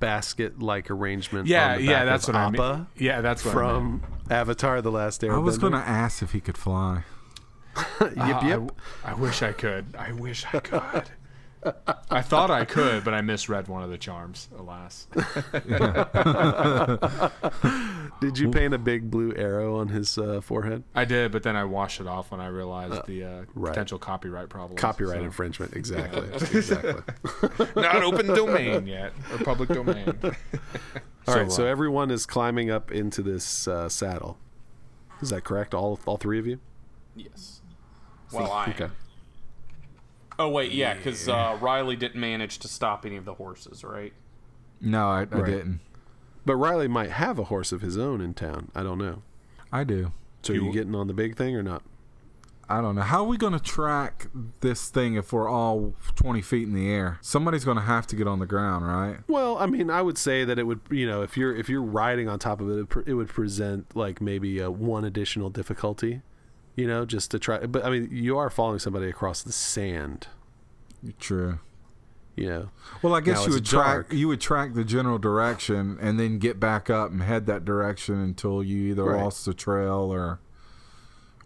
basket-like 0.00 0.90
arrangement. 0.90 1.46
Yeah, 1.46 1.72
on 1.72 1.78
the 1.78 1.84
yeah, 1.84 2.04
that's 2.04 2.28
of 2.28 2.34
what 2.34 2.40
I 2.40 2.46
Appa 2.46 2.76
mean. 2.76 2.86
Yeah, 2.96 3.20
that's 3.20 3.44
what 3.44 3.56
I 3.56 3.72
meant. 3.72 4.02
from 4.02 4.02
Avatar: 4.30 4.82
The 4.82 4.90
Last 4.90 5.22
Airbender. 5.22 5.34
I 5.34 5.38
was 5.38 5.58
going 5.58 5.72
to 5.72 5.78
ask 5.78 6.22
if 6.22 6.32
he 6.32 6.40
could 6.40 6.58
fly. 6.58 7.04
yep, 8.00 8.00
Uh, 8.00 8.06
I 8.16 8.28
yep. 8.28 8.40
w- 8.60 8.70
I, 9.04 9.14
wish 9.14 9.42
I 9.42 9.52
could. 9.52 9.86
I 9.98 10.12
wish 10.12 10.44
I 10.52 10.60
could. 10.60 11.04
I 12.10 12.20
thought 12.20 12.50
I 12.50 12.66
could, 12.66 13.04
but 13.04 13.14
I 13.14 13.22
misread 13.22 13.68
one 13.68 13.82
of 13.82 13.88
the 13.88 13.96
charms. 13.96 14.48
Alas. 14.58 15.06
Did 18.20 18.38
you 18.38 18.50
paint 18.50 18.74
a 18.74 18.78
big 18.78 19.10
blue 19.10 19.32
arrow 19.34 19.78
on 19.78 19.88
his 19.88 20.18
uh, 20.18 20.42
forehead? 20.42 20.84
I 20.94 21.06
did, 21.06 21.32
but 21.32 21.42
then 21.42 21.56
I 21.56 21.64
washed 21.64 22.00
it 22.00 22.06
off 22.06 22.30
when 22.30 22.40
I 22.40 22.48
realized 22.48 23.06
the 23.06 23.24
uh, 23.24 23.44
right. 23.54 23.70
potential 23.70 23.98
copyright 23.98 24.50
problem. 24.50 24.76
Copyright 24.76 25.20
so- 25.20 25.24
infringement. 25.24 25.74
Exactly. 25.74 26.28
exactly. 26.58 27.02
Not 27.76 28.02
open 28.02 28.26
domain 28.26 28.86
yet, 28.86 29.12
or 29.32 29.38
public 29.38 29.70
domain. 29.70 30.12
All 31.26 31.34
right. 31.34 31.50
So 31.50 31.64
uh, 31.64 31.70
everyone 31.70 32.10
is 32.10 32.26
climbing 32.26 32.70
up 32.70 32.92
into 32.92 33.22
this 33.22 33.66
uh, 33.66 33.88
saddle. 33.88 34.36
Is 35.22 35.30
that 35.30 35.44
correct? 35.44 35.72
All 35.74 35.98
all 36.04 36.18
three 36.18 36.38
of 36.38 36.46
you? 36.46 36.60
Yes. 37.16 37.53
Well, 38.34 38.52
I. 38.52 38.66
Okay. 38.70 38.88
Oh 40.38 40.48
wait, 40.48 40.72
yeah, 40.72 40.94
because 40.94 41.28
uh, 41.28 41.56
Riley 41.60 41.94
didn't 41.96 42.20
manage 42.20 42.58
to 42.60 42.68
stop 42.68 43.06
any 43.06 43.16
of 43.16 43.24
the 43.24 43.34
horses, 43.34 43.84
right? 43.84 44.12
No, 44.80 45.08
I, 45.08 45.20
I 45.20 45.24
Right. 45.24 45.46
didn't. 45.46 45.80
But 46.44 46.56
Riley 46.56 46.88
might 46.88 47.10
have 47.10 47.38
a 47.38 47.44
horse 47.44 47.70
of 47.72 47.80
his 47.80 47.96
own 47.96 48.20
in 48.20 48.34
town. 48.34 48.70
I 48.74 48.82
don't 48.82 48.98
know. 48.98 49.22
I 49.72 49.84
do. 49.84 50.12
So 50.42 50.52
are 50.52 50.56
you 50.56 50.72
getting 50.72 50.94
on 50.94 51.06
the 51.06 51.14
big 51.14 51.36
thing 51.36 51.56
or 51.56 51.62
not? 51.62 51.82
I 52.68 52.80
don't 52.80 52.94
know. 52.96 53.02
How 53.02 53.18
are 53.24 53.28
we 53.28 53.36
going 53.36 53.52
to 53.52 53.60
track 53.60 54.26
this 54.60 54.88
thing 54.88 55.14
if 55.14 55.32
we're 55.32 55.48
all 55.48 55.94
20 56.16 56.40
feet 56.42 56.66
in 56.66 56.74
the 56.74 56.90
air? 56.90 57.18
Somebody's 57.22 57.64
going 57.64 57.76
to 57.76 57.82
have 57.82 58.06
to 58.08 58.16
get 58.16 58.26
on 58.26 58.38
the 58.40 58.46
ground, 58.46 58.86
right? 58.86 59.18
Well, 59.28 59.56
I 59.58 59.66
mean, 59.66 59.88
I 59.90 60.02
would 60.02 60.18
say 60.18 60.44
that 60.44 60.58
it 60.58 60.64
would, 60.66 60.80
you 60.90 61.06
know, 61.06 61.22
if 61.22 61.36
you're 61.36 61.54
if 61.54 61.68
you're 61.68 61.82
riding 61.82 62.28
on 62.28 62.38
top 62.38 62.60
of 62.60 62.70
it, 62.70 62.78
it, 62.80 62.88
pre- 62.88 63.04
it 63.06 63.14
would 63.14 63.28
present 63.28 63.94
like 63.96 64.20
maybe 64.20 64.60
a 64.60 64.70
one 64.70 65.04
additional 65.04 65.48
difficulty, 65.50 66.22
you 66.76 66.86
know, 66.86 67.04
just 67.04 67.30
to 67.32 67.38
try. 67.38 67.66
But 67.66 67.84
I 67.84 67.90
mean, 67.90 68.08
you 68.10 68.36
are 68.38 68.50
following 68.50 68.78
somebody 68.78 69.08
across 69.08 69.42
the 69.42 69.52
sand, 69.52 70.28
True. 71.18 71.58
you 72.36 72.48
know. 72.48 72.70
Well, 73.02 73.14
I 73.14 73.20
guess 73.20 73.40
Now, 73.40 73.46
you 73.46 73.52
would 73.54 73.66
track 73.66 74.12
you 74.12 74.28
would 74.28 74.40
track 74.40 74.74
the 74.74 74.84
general 74.84 75.18
direction 75.18 75.98
and 76.00 76.18
then 76.18 76.38
get 76.38 76.58
back 76.58 76.90
up 76.90 77.10
and 77.10 77.22
head 77.22 77.46
that 77.46 77.64
direction 77.64 78.16
until 78.20 78.62
you 78.62 78.90
either 78.90 79.04
Right. 79.04 79.22
lost 79.22 79.44
the 79.44 79.54
trail 79.54 80.12
or 80.12 80.40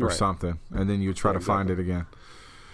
or 0.00 0.06
Right. 0.06 0.16
something, 0.16 0.60
and 0.70 0.88
then 0.88 1.02
you 1.02 1.12
try 1.12 1.32
Yeah, 1.32 1.38
to 1.40 1.44
find 1.44 1.70
it 1.70 1.78
again. 1.80 2.06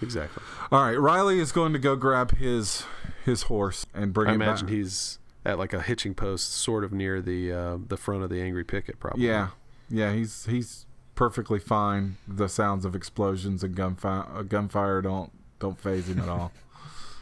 Exactly. 0.01 0.43
All 0.71 0.83
right, 0.83 0.99
Riley 0.99 1.39
is 1.39 1.51
going 1.51 1.73
to 1.73 1.79
go 1.79 1.95
grab 1.95 2.37
his 2.37 2.83
his 3.23 3.43
horse 3.43 3.85
and 3.95 4.13
bring 4.13 4.27
I 4.29 4.31
it 4.33 4.35
imagine 4.35 4.67
back. 4.67 4.75
he's 4.75 5.17
at 5.43 5.57
like 5.57 5.73
a 5.73 5.81
hitching 5.81 6.13
post, 6.13 6.53
sort 6.53 6.83
of 6.83 6.91
near 6.93 7.21
the 7.21 7.51
uh, 7.51 7.77
the 7.87 7.97
front 7.97 8.21
of 8.23 8.29
the 8.29 8.39
angry 8.41 8.63
picket, 8.63 8.99
probably. 8.99 9.25
Yeah, 9.25 9.49
yeah, 9.89 10.13
he's 10.13 10.45
he's 10.45 10.85
perfectly 11.15 11.59
fine. 11.59 12.17
The 12.27 12.47
sounds 12.47 12.85
of 12.85 12.95
explosions 12.95 13.63
and 13.63 13.75
gunfire 13.75 14.25
uh, 14.33 14.43
gunfire 14.43 15.01
don't 15.01 15.31
don't 15.59 15.79
phase 15.79 16.07
him 16.09 16.19
at 16.19 16.29
all. 16.29 16.51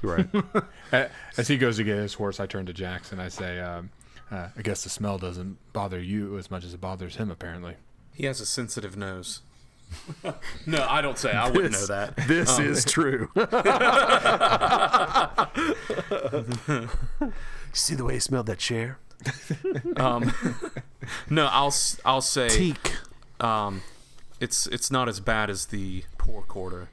Right. 0.05 0.27
As 1.37 1.47
he 1.47 1.55
goes 1.57 1.77
to 1.77 1.85
get 1.85 1.95
his 1.95 2.15
horse, 2.15 2.41
I 2.41 2.45
turn 2.45 2.65
to 2.65 2.73
Jackson. 2.73 3.21
I 3.21 3.29
say, 3.29 3.61
um, 3.61 3.89
uh, 4.29 4.49
"I 4.57 4.61
guess 4.61 4.83
the 4.83 4.89
smell 4.89 5.17
doesn't 5.17 5.57
bother 5.71 6.01
you 6.01 6.37
as 6.37 6.51
much 6.51 6.65
as 6.65 6.73
it 6.73 6.81
bothers 6.81 7.15
him. 7.15 7.31
Apparently." 7.31 7.75
He 8.13 8.25
has 8.25 8.41
a 8.41 8.45
sensitive 8.45 8.97
nose. 8.97 9.39
no, 10.65 10.85
I 10.89 10.99
don't 11.01 11.17
say. 11.17 11.31
I 11.31 11.49
wouldn't 11.49 11.71
know 11.71 11.85
that. 11.85 12.17
This 12.27 12.59
is 12.59 12.83
true. 12.83 13.29
See 17.73 17.95
the 17.95 18.03
way 18.03 18.13
he 18.15 18.19
smelled 18.19 18.45
that 18.47 18.59
chair? 18.59 18.99
Um, 19.95 20.33
no, 21.29 21.47
I'll 21.47 21.67
s- 21.67 21.99
I'll 22.05 22.21
say 22.21 22.49
Teak. 22.49 22.93
Um, 23.39 23.81
it's 24.39 24.67
it's 24.67 24.91
not 24.91 25.07
as 25.09 25.19
bad 25.19 25.49
as 25.49 25.67
the 25.67 26.03
poor 26.17 26.41
quarter 26.41 26.89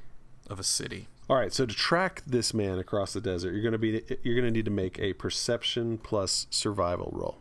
of 0.48 0.58
a 0.58 0.64
city. 0.64 1.08
All 1.28 1.36
right, 1.36 1.52
so 1.52 1.64
to 1.64 1.74
track 1.74 2.22
this 2.26 2.52
man 2.52 2.78
across 2.78 3.12
the 3.12 3.20
desert, 3.20 3.52
you're 3.52 3.62
going 3.62 3.72
to 3.72 3.78
be 3.78 4.02
you're 4.22 4.34
going 4.34 4.46
to 4.46 4.50
need 4.50 4.64
to 4.64 4.70
make 4.70 4.98
a 4.98 5.12
perception 5.12 5.98
plus 5.98 6.46
survival 6.50 7.10
roll. 7.14 7.38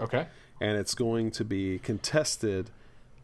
Okay. 0.00 0.26
And 0.60 0.78
it's 0.78 0.94
going 0.94 1.32
to 1.32 1.44
be 1.44 1.80
contested 1.80 2.70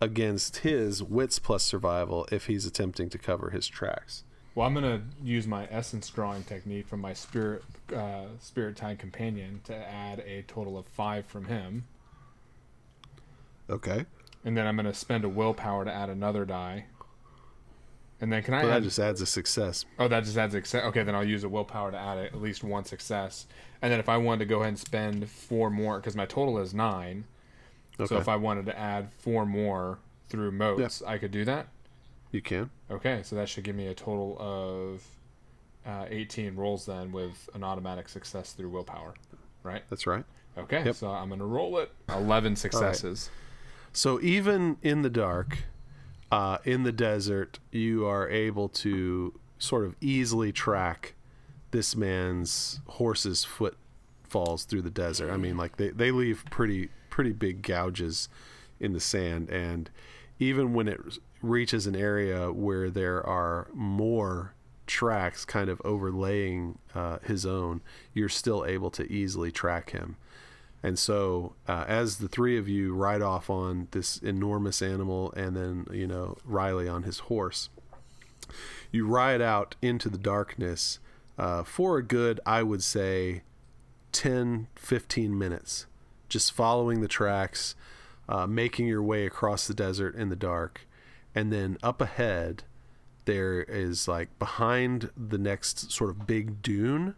against 0.01 0.59
his 0.59 1.03
wits 1.03 1.39
plus 1.39 1.63
survival 1.63 2.27
if 2.33 2.47
he's 2.47 2.67
attempting 2.67 3.09
to 3.11 3.19
cover 3.19 3.51
his 3.51 3.69
tracks. 3.69 4.25
Well, 4.55 4.67
I'm 4.67 4.75
gonna 4.75 5.03
use 5.23 5.47
my 5.47 5.69
essence 5.71 6.09
drawing 6.11 6.43
technique 6.43 6.89
from 6.89 7.01
my 7.01 7.13
spirit 7.13 7.63
uh, 7.95 8.25
spirit 8.41 8.77
tide 8.77 8.99
companion 8.99 9.61
to 9.65 9.75
add 9.77 10.19
a 10.21 10.43
total 10.49 10.77
of 10.77 10.87
five 10.87 11.27
from 11.27 11.45
him, 11.45 11.85
Okay. 13.71 14.07
And 14.45 14.57
then 14.57 14.67
I'm 14.67 14.77
gonna 14.77 14.95
spend 14.95 15.25
a 15.25 15.29
willpower 15.29 15.85
to 15.85 15.93
add 15.93 16.09
another 16.11 16.45
die. 16.45 16.87
And 18.21 18.33
then 18.33 18.43
can 18.43 18.55
I 18.55 18.63
Well, 18.65 18.73
that 18.73 18.83
just 18.83 18.99
adds 18.99 19.21
a 19.21 19.27
success. 19.27 19.85
oh, 19.99 20.09
that 20.09 20.25
just 20.25 20.37
adds 20.37 20.53
success. 20.53 20.85
Okay, 20.87 21.05
then 21.05 21.15
I'll 21.15 21.25
use 21.25 21.45
a 21.45 21.49
willpower 21.49 21.93
to 21.93 21.97
add 21.99 22.19
at 22.19 22.41
least 22.41 22.65
one 22.65 22.85
success. 22.85 23.47
And 23.81 23.93
then 23.93 24.01
if 24.01 24.09
I 24.09 24.17
wanted 24.17 24.41
to 24.41 24.45
go 24.47 24.57
ahead 24.57 24.71
and 24.71 24.79
spend 24.79 25.31
four 25.31 25.71
more, 25.71 25.99
because 25.99 26.17
my 26.17 26.27
total 26.27 26.59
is 26.59 26.75
nine. 26.75 27.25
Okay. 28.01 28.09
So 28.09 28.17
if 28.19 28.29
I 28.29 28.35
wanted 28.37 28.67
to 28.67 28.77
add 28.79 29.13
four 29.13 29.47
more 29.47 30.01
through 30.29 30.51
motes, 30.51 31.01
I 31.07 31.19
could 31.19 31.31
do 31.31 31.45
that. 31.45 31.69
you 32.33 32.43
can. 32.43 32.71
Okay, 32.91 33.21
so 33.23 33.37
that 33.37 33.49
should 33.49 33.65
give 33.65 33.77
me 33.77 33.87
a 33.87 33.95
total 33.95 34.37
of 34.41 35.03
uh, 35.87 36.07
18 36.09 36.57
rolls 36.57 36.87
then 36.87 37.13
with 37.13 37.49
an 37.55 37.63
automatic 37.65 38.09
success 38.09 38.53
through 38.53 38.69
willpower, 38.71 39.15
right? 39.63 39.83
That's 39.91 40.07
right. 40.07 40.25
Okay, 40.59 40.83
Yep. 40.85 40.95
so 40.97 41.09
I'm 41.11 41.29
going 41.29 41.39
to 41.39 41.47
roll 41.47 41.79
it. 41.79 41.91
11 42.09 42.57
successes. 42.57 43.31
So 43.93 44.21
even 44.21 44.77
in 44.83 45.03
the 45.03 45.11
dark, 45.11 45.65
uh, 46.31 46.59
in 46.65 46.83
the 46.83 46.93
desert, 46.93 47.59
you 47.71 48.07
are 48.07 48.29
able 48.29 48.69
to 48.69 49.39
sort 49.59 49.85
of 49.85 49.97
easily 50.01 50.53
track 50.53 51.15
this 51.71 51.97
man's 51.97 52.81
horse's 52.87 53.45
footfalls 53.45 54.65
through 54.65 54.83
the 54.83 54.91
desert. 54.91 55.31
I 55.31 55.37
mean, 55.37 55.57
like 55.57 55.77
they, 55.77 55.91
they 55.91 56.11
leave 56.11 56.45
pretty 56.51 56.91
pretty 57.11 57.33
big 57.33 57.63
gouges 57.63 58.29
in 58.79 58.93
the 58.93 59.01
sand, 59.01 59.51
and 59.51 59.91
even 60.39 60.73
when 60.73 60.87
it 60.87 61.01
reaches 61.43 61.87
an 61.87 61.97
area 61.97 62.53
where 62.53 62.91
there 62.91 63.25
are 63.27 63.69
more 63.75 64.55
tracks 64.87 65.45
kind 65.45 65.69
of 65.69 65.83
overlaying 65.85 66.79
uh, 66.95 67.19
his 67.25 67.45
own, 67.45 67.81
you're 68.15 68.29
still 68.29 68.65
able 68.65 68.91
to 68.91 69.11
easily 69.13 69.51
track 69.51 69.91
him. 69.91 70.17
And 70.89 70.99
so, 70.99 71.53
uh, 71.69 71.85
as 71.87 72.17
the 72.17 72.29
three 72.29 72.57
of 72.57 72.67
you 72.67 72.95
ride 72.95 73.21
off 73.21 73.51
on 73.51 73.89
this 73.91 74.17
enormous 74.17 74.81
animal, 74.81 75.35
and 75.37 75.55
then 75.55 75.87
you 75.93 76.07
know 76.07 76.39
Riley 76.47 76.89
on 76.89 77.03
his 77.03 77.19
horse, 77.19 77.69
you 78.91 79.07
ride 79.07 79.43
out 79.43 79.75
into 79.83 80.09
the 80.09 80.17
darkness 80.17 80.99
uh, 81.37 81.63
for 81.63 81.99
a 81.99 82.03
good, 82.03 82.41
I 82.47 82.63
would 82.63 82.83
say, 82.83 83.43
10, 84.13 84.69
15 84.77 85.37
minutes, 85.37 85.85
just 86.31 86.53
following 86.53 87.03
the 87.03 87.07
tracks, 87.07 87.75
uh, 88.27 88.47
making 88.47 88.87
your 88.87 89.03
way 89.03 89.27
across 89.27 89.67
the 89.67 89.75
desert 89.75 90.15
in 90.15 90.31
the 90.31 90.37
dark, 90.37 90.87
and 91.35 91.53
then 91.53 91.77
up 91.83 92.01
ahead, 92.01 92.63
there 93.27 93.61
is 93.61 94.09
like 94.09 94.39
behind 94.39 95.11
the 95.15 95.37
next 95.37 95.93
sort 95.93 96.09
of 96.09 96.27
big 96.27 96.63
dune 96.63 97.15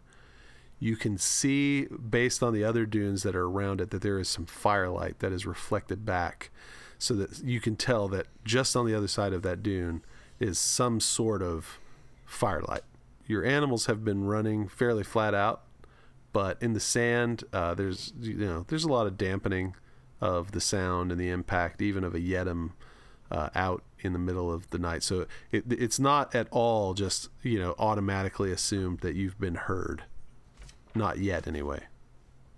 you 0.81 0.95
can 0.97 1.15
see 1.15 1.85
based 1.85 2.41
on 2.41 2.53
the 2.53 2.63
other 2.63 2.87
dunes 2.87 3.21
that 3.21 3.35
are 3.35 3.45
around 3.45 3.79
it 3.79 3.91
that 3.91 4.01
there 4.01 4.19
is 4.19 4.27
some 4.27 4.47
firelight 4.47 5.19
that 5.19 5.31
is 5.31 5.45
reflected 5.45 6.03
back 6.03 6.49
so 6.97 7.13
that 7.13 7.43
you 7.43 7.61
can 7.61 7.75
tell 7.75 8.07
that 8.07 8.25
just 8.43 8.75
on 8.75 8.87
the 8.87 8.95
other 8.95 9.07
side 9.07 9.31
of 9.31 9.43
that 9.43 9.61
dune 9.61 10.01
is 10.39 10.57
some 10.57 10.99
sort 10.99 11.43
of 11.43 11.79
firelight. 12.25 12.81
Your 13.27 13.45
animals 13.45 13.85
have 13.85 14.03
been 14.03 14.25
running 14.25 14.67
fairly 14.67 15.03
flat 15.03 15.35
out 15.35 15.61
but 16.33 16.57
in 16.61 16.73
the 16.73 16.79
sand 16.79 17.43
uh, 17.53 17.75
there's 17.75 18.11
you 18.19 18.33
know 18.33 18.65
there's 18.67 18.83
a 18.83 18.91
lot 18.91 19.05
of 19.05 19.17
dampening 19.17 19.75
of 20.19 20.51
the 20.51 20.61
sound 20.61 21.11
and 21.11 21.21
the 21.21 21.29
impact 21.29 21.79
even 21.79 22.03
of 22.03 22.15
a 22.15 22.19
yeddim 22.19 22.71
uh, 23.29 23.49
out 23.53 23.83
in 23.99 24.13
the 24.13 24.19
middle 24.19 24.51
of 24.51 24.69
the 24.71 24.79
night. 24.79 25.03
So 25.03 25.27
it, 25.51 25.63
it's 25.69 25.99
not 25.99 26.33
at 26.33 26.47
all 26.49 26.95
just 26.95 27.29
you 27.43 27.59
know 27.59 27.75
automatically 27.77 28.51
assumed 28.51 29.01
that 29.01 29.13
you've 29.13 29.39
been 29.39 29.55
heard 29.55 30.05
not 30.95 31.17
yet, 31.19 31.47
anyway. 31.47 31.81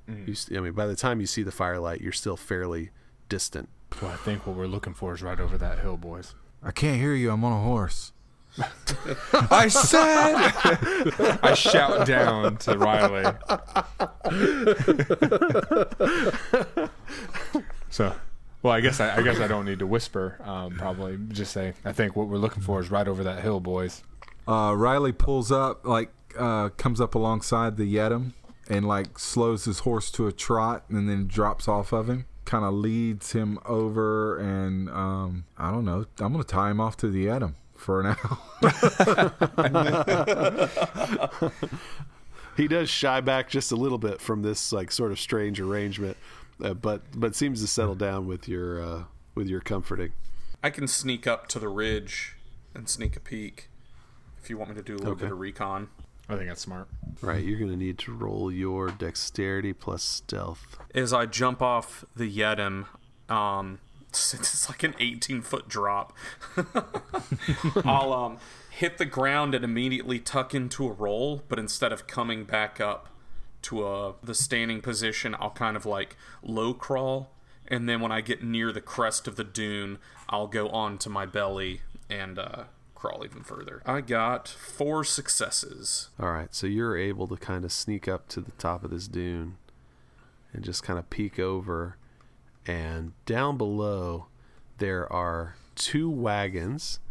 You, 0.07 0.33
s- 0.33 0.49
I 0.55 0.59
mean, 0.59 0.73
by 0.73 0.85
the 0.85 0.97
time 0.97 1.21
you 1.21 1.27
see 1.27 1.43
the 1.43 1.51
firelight, 1.51 2.01
you're 2.01 2.11
still 2.11 2.35
fairly 2.35 2.89
distant. 3.29 3.69
Well, 4.01 4.11
I 4.11 4.17
think 4.17 4.45
what 4.45 4.55
we're 4.55 4.67
looking 4.67 4.93
for 4.93 5.13
is 5.13 5.23
right 5.23 5.39
over 5.39 5.57
that 5.57 5.79
hill, 5.79 5.95
boys. 5.97 6.35
I 6.61 6.71
can't 6.71 6.99
hear 6.99 7.13
you. 7.13 7.31
I'm 7.31 7.43
on 7.45 7.53
a 7.53 7.61
horse. 7.63 8.11
I 9.49 9.67
said! 9.67 11.39
I 11.41 11.53
shout 11.55 12.05
down 12.05 12.57
to 12.57 12.77
Riley. 12.77 13.23
so, 17.89 18.13
well, 18.61 18.73
I 18.73 18.81
guess 18.81 18.99
I, 18.99 19.17
I 19.17 19.21
guess 19.21 19.39
I 19.39 19.47
don't 19.47 19.65
need 19.65 19.79
to 19.79 19.87
whisper. 19.87 20.37
Um, 20.43 20.75
probably 20.75 21.17
just 21.29 21.51
say, 21.51 21.73
I 21.85 21.91
think 21.93 22.15
what 22.15 22.27
we're 22.27 22.37
looking 22.37 22.61
for 22.63 22.79
is 22.79 22.91
right 22.91 23.07
over 23.07 23.23
that 23.23 23.41
hill, 23.41 23.59
boys. 23.59 24.03
Uh, 24.47 24.73
Riley 24.75 25.11
pulls 25.13 25.51
up, 25.51 25.85
like 25.85 26.11
uh, 26.37 26.69
comes 26.69 27.01
up 27.01 27.15
alongside 27.15 27.77
the 27.77 27.95
Yeddim, 27.95 28.33
and 28.69 28.87
like 28.87 29.17
slows 29.19 29.65
his 29.65 29.79
horse 29.79 30.09
to 30.11 30.27
a 30.27 30.31
trot 30.31 30.85
and 30.89 31.09
then 31.09 31.27
drops 31.27 31.67
off 31.67 31.91
of 31.91 32.09
him. 32.09 32.25
Kind 32.45 32.65
of 32.65 32.73
leads 32.73 33.31
him 33.31 33.57
over, 33.65 34.37
and 34.37 34.89
um, 34.89 35.45
I 35.57 35.71
don't 35.71 35.85
know. 35.85 36.05
I'm 36.19 36.33
gonna 36.33 36.43
tie 36.43 36.69
him 36.71 36.81
off 36.81 36.97
to 36.97 37.07
the 37.09 37.29
Edom 37.29 37.55
for 37.75 38.03
now. 38.03 38.39
He 42.55 42.67
does 42.67 42.87
shy 42.87 43.19
back 43.19 43.49
just 43.49 43.71
a 43.71 43.75
little 43.75 43.97
bit 43.97 44.21
from 44.21 44.43
this 44.43 44.71
like 44.71 44.91
sort 44.91 45.11
of 45.11 45.19
strange 45.19 45.59
arrangement, 45.59 46.17
uh, 46.63 46.75
but 46.75 47.01
but 47.19 47.35
seems 47.35 47.61
to 47.61 47.67
settle 47.67 47.95
down 47.95 48.27
with 48.27 48.47
your 48.47 48.79
uh, 48.79 49.03
with 49.33 49.47
your 49.47 49.59
comforting. 49.59 50.11
I 50.63 50.69
can 50.69 50.87
sneak 50.87 51.25
up 51.25 51.47
to 51.47 51.57
the 51.59 51.67
ridge 51.67 52.35
and 52.75 52.87
sneak 52.87 53.15
a 53.15 53.19
peek 53.19 53.69
if 54.39 54.51
you 54.51 54.57
want 54.59 54.69
me 54.69 54.75
to 54.75 54.83
do 54.83 54.93
a 54.93 54.97
little 54.97 55.13
Okay. 55.13 55.23
bit 55.23 55.31
of 55.31 55.39
recon. 55.39 55.89
I 56.29 56.35
think 56.35 56.47
that's 56.47 56.61
smart. 56.61 56.87
Right, 57.21 57.43
you're 57.43 57.59
gonna 57.59 57.75
need 57.75 57.97
to 57.99 58.13
roll 58.13 58.51
your 58.51 58.89
dexterity 58.89 59.73
plus 59.73 60.03
stealth. 60.03 60.77
As 60.95 61.13
I 61.13 61.25
jump 61.25 61.61
off 61.61 62.05
the 62.15 62.31
Yeddim, 62.31 62.85
um, 63.29 63.79
since 64.11 64.53
it's 64.53 64.69
like 64.69 64.83
an 64.83 64.95
18 64.99 65.41
foot 65.41 65.67
drop, 65.67 66.15
I'll 67.85 68.13
um, 68.13 68.37
hit 68.69 68.97
the 68.97 69.05
ground 69.05 69.53
and 69.53 69.63
immediately 69.63 70.19
tuck 70.19 70.55
into 70.55 70.87
a 70.87 70.91
roll, 70.91 71.43
but 71.49 71.59
instead 71.59 71.91
of 71.91 72.07
coming 72.07 72.43
back 72.43 72.79
up 72.79 73.09
to 73.63 73.85
a, 73.87 74.13
the 74.23 74.35
standing 74.35 74.81
position, 74.81 75.35
I'll 75.39 75.51
kind 75.51 75.75
of 75.75 75.85
like 75.85 76.15
low 76.41 76.73
crawl. 76.73 77.31
And 77.67 77.87
then 77.87 78.01
when 78.01 78.11
I 78.11 78.21
get 78.21 78.43
near 78.43 78.71
the 78.71 78.81
crest 78.81 79.27
of 79.27 79.35
the 79.35 79.43
dune, 79.43 79.99
I'll 80.29 80.47
go 80.47 80.69
on 80.69 80.97
to 80.99 81.09
my 81.09 81.25
belly 81.25 81.81
and 82.09 82.37
uh, 82.37 82.63
crawl 83.03 83.25
even 83.25 83.43
further. 83.43 83.81
I 83.85 83.99
got 83.99 84.47
four 84.47 85.03
successes. 85.03 86.09
All 86.17 86.31
right, 86.31 86.55
so 86.55 86.67
you're 86.67 86.97
able 86.97 87.27
to 87.27 87.35
kind 87.35 87.65
of 87.65 87.73
sneak 87.73 88.07
up 88.07 88.29
to 88.29 88.39
the 88.39 88.51
top 88.51 88.85
of 88.85 88.91
this 88.91 89.09
dune 89.09 89.57
and 90.53 90.63
just 90.63 90.83
kind 90.83 90.97
of 90.97 91.09
peek 91.09 91.37
over. 91.37 91.97
And 92.65 93.11
down 93.25 93.57
below, 93.57 94.27
there 94.77 95.11
are 95.11 95.55
two 95.75 96.09
wagons 96.09 97.01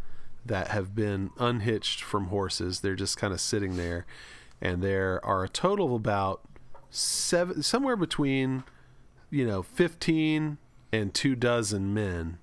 that 0.43 0.69
have 0.69 0.95
been 0.95 1.29
unhitched 1.37 2.01
from 2.01 2.27
horses. 2.27 2.79
They're 2.79 2.95
just 2.95 3.17
kind 3.17 3.31
of 3.31 3.39
sitting 3.39 3.77
there. 3.77 4.07
And 4.59 4.81
there 4.81 5.23
are 5.23 5.43
a 5.43 5.49
total 5.49 5.85
of 5.85 5.91
about 5.91 6.41
seven, 6.89 7.61
somewhere 7.61 7.97
between, 7.97 8.63
you 9.29 9.45
know, 9.45 9.61
15 9.61 10.57
and 10.91 11.13
two 11.13 11.35
dozen 11.35 11.93
men 11.93 12.39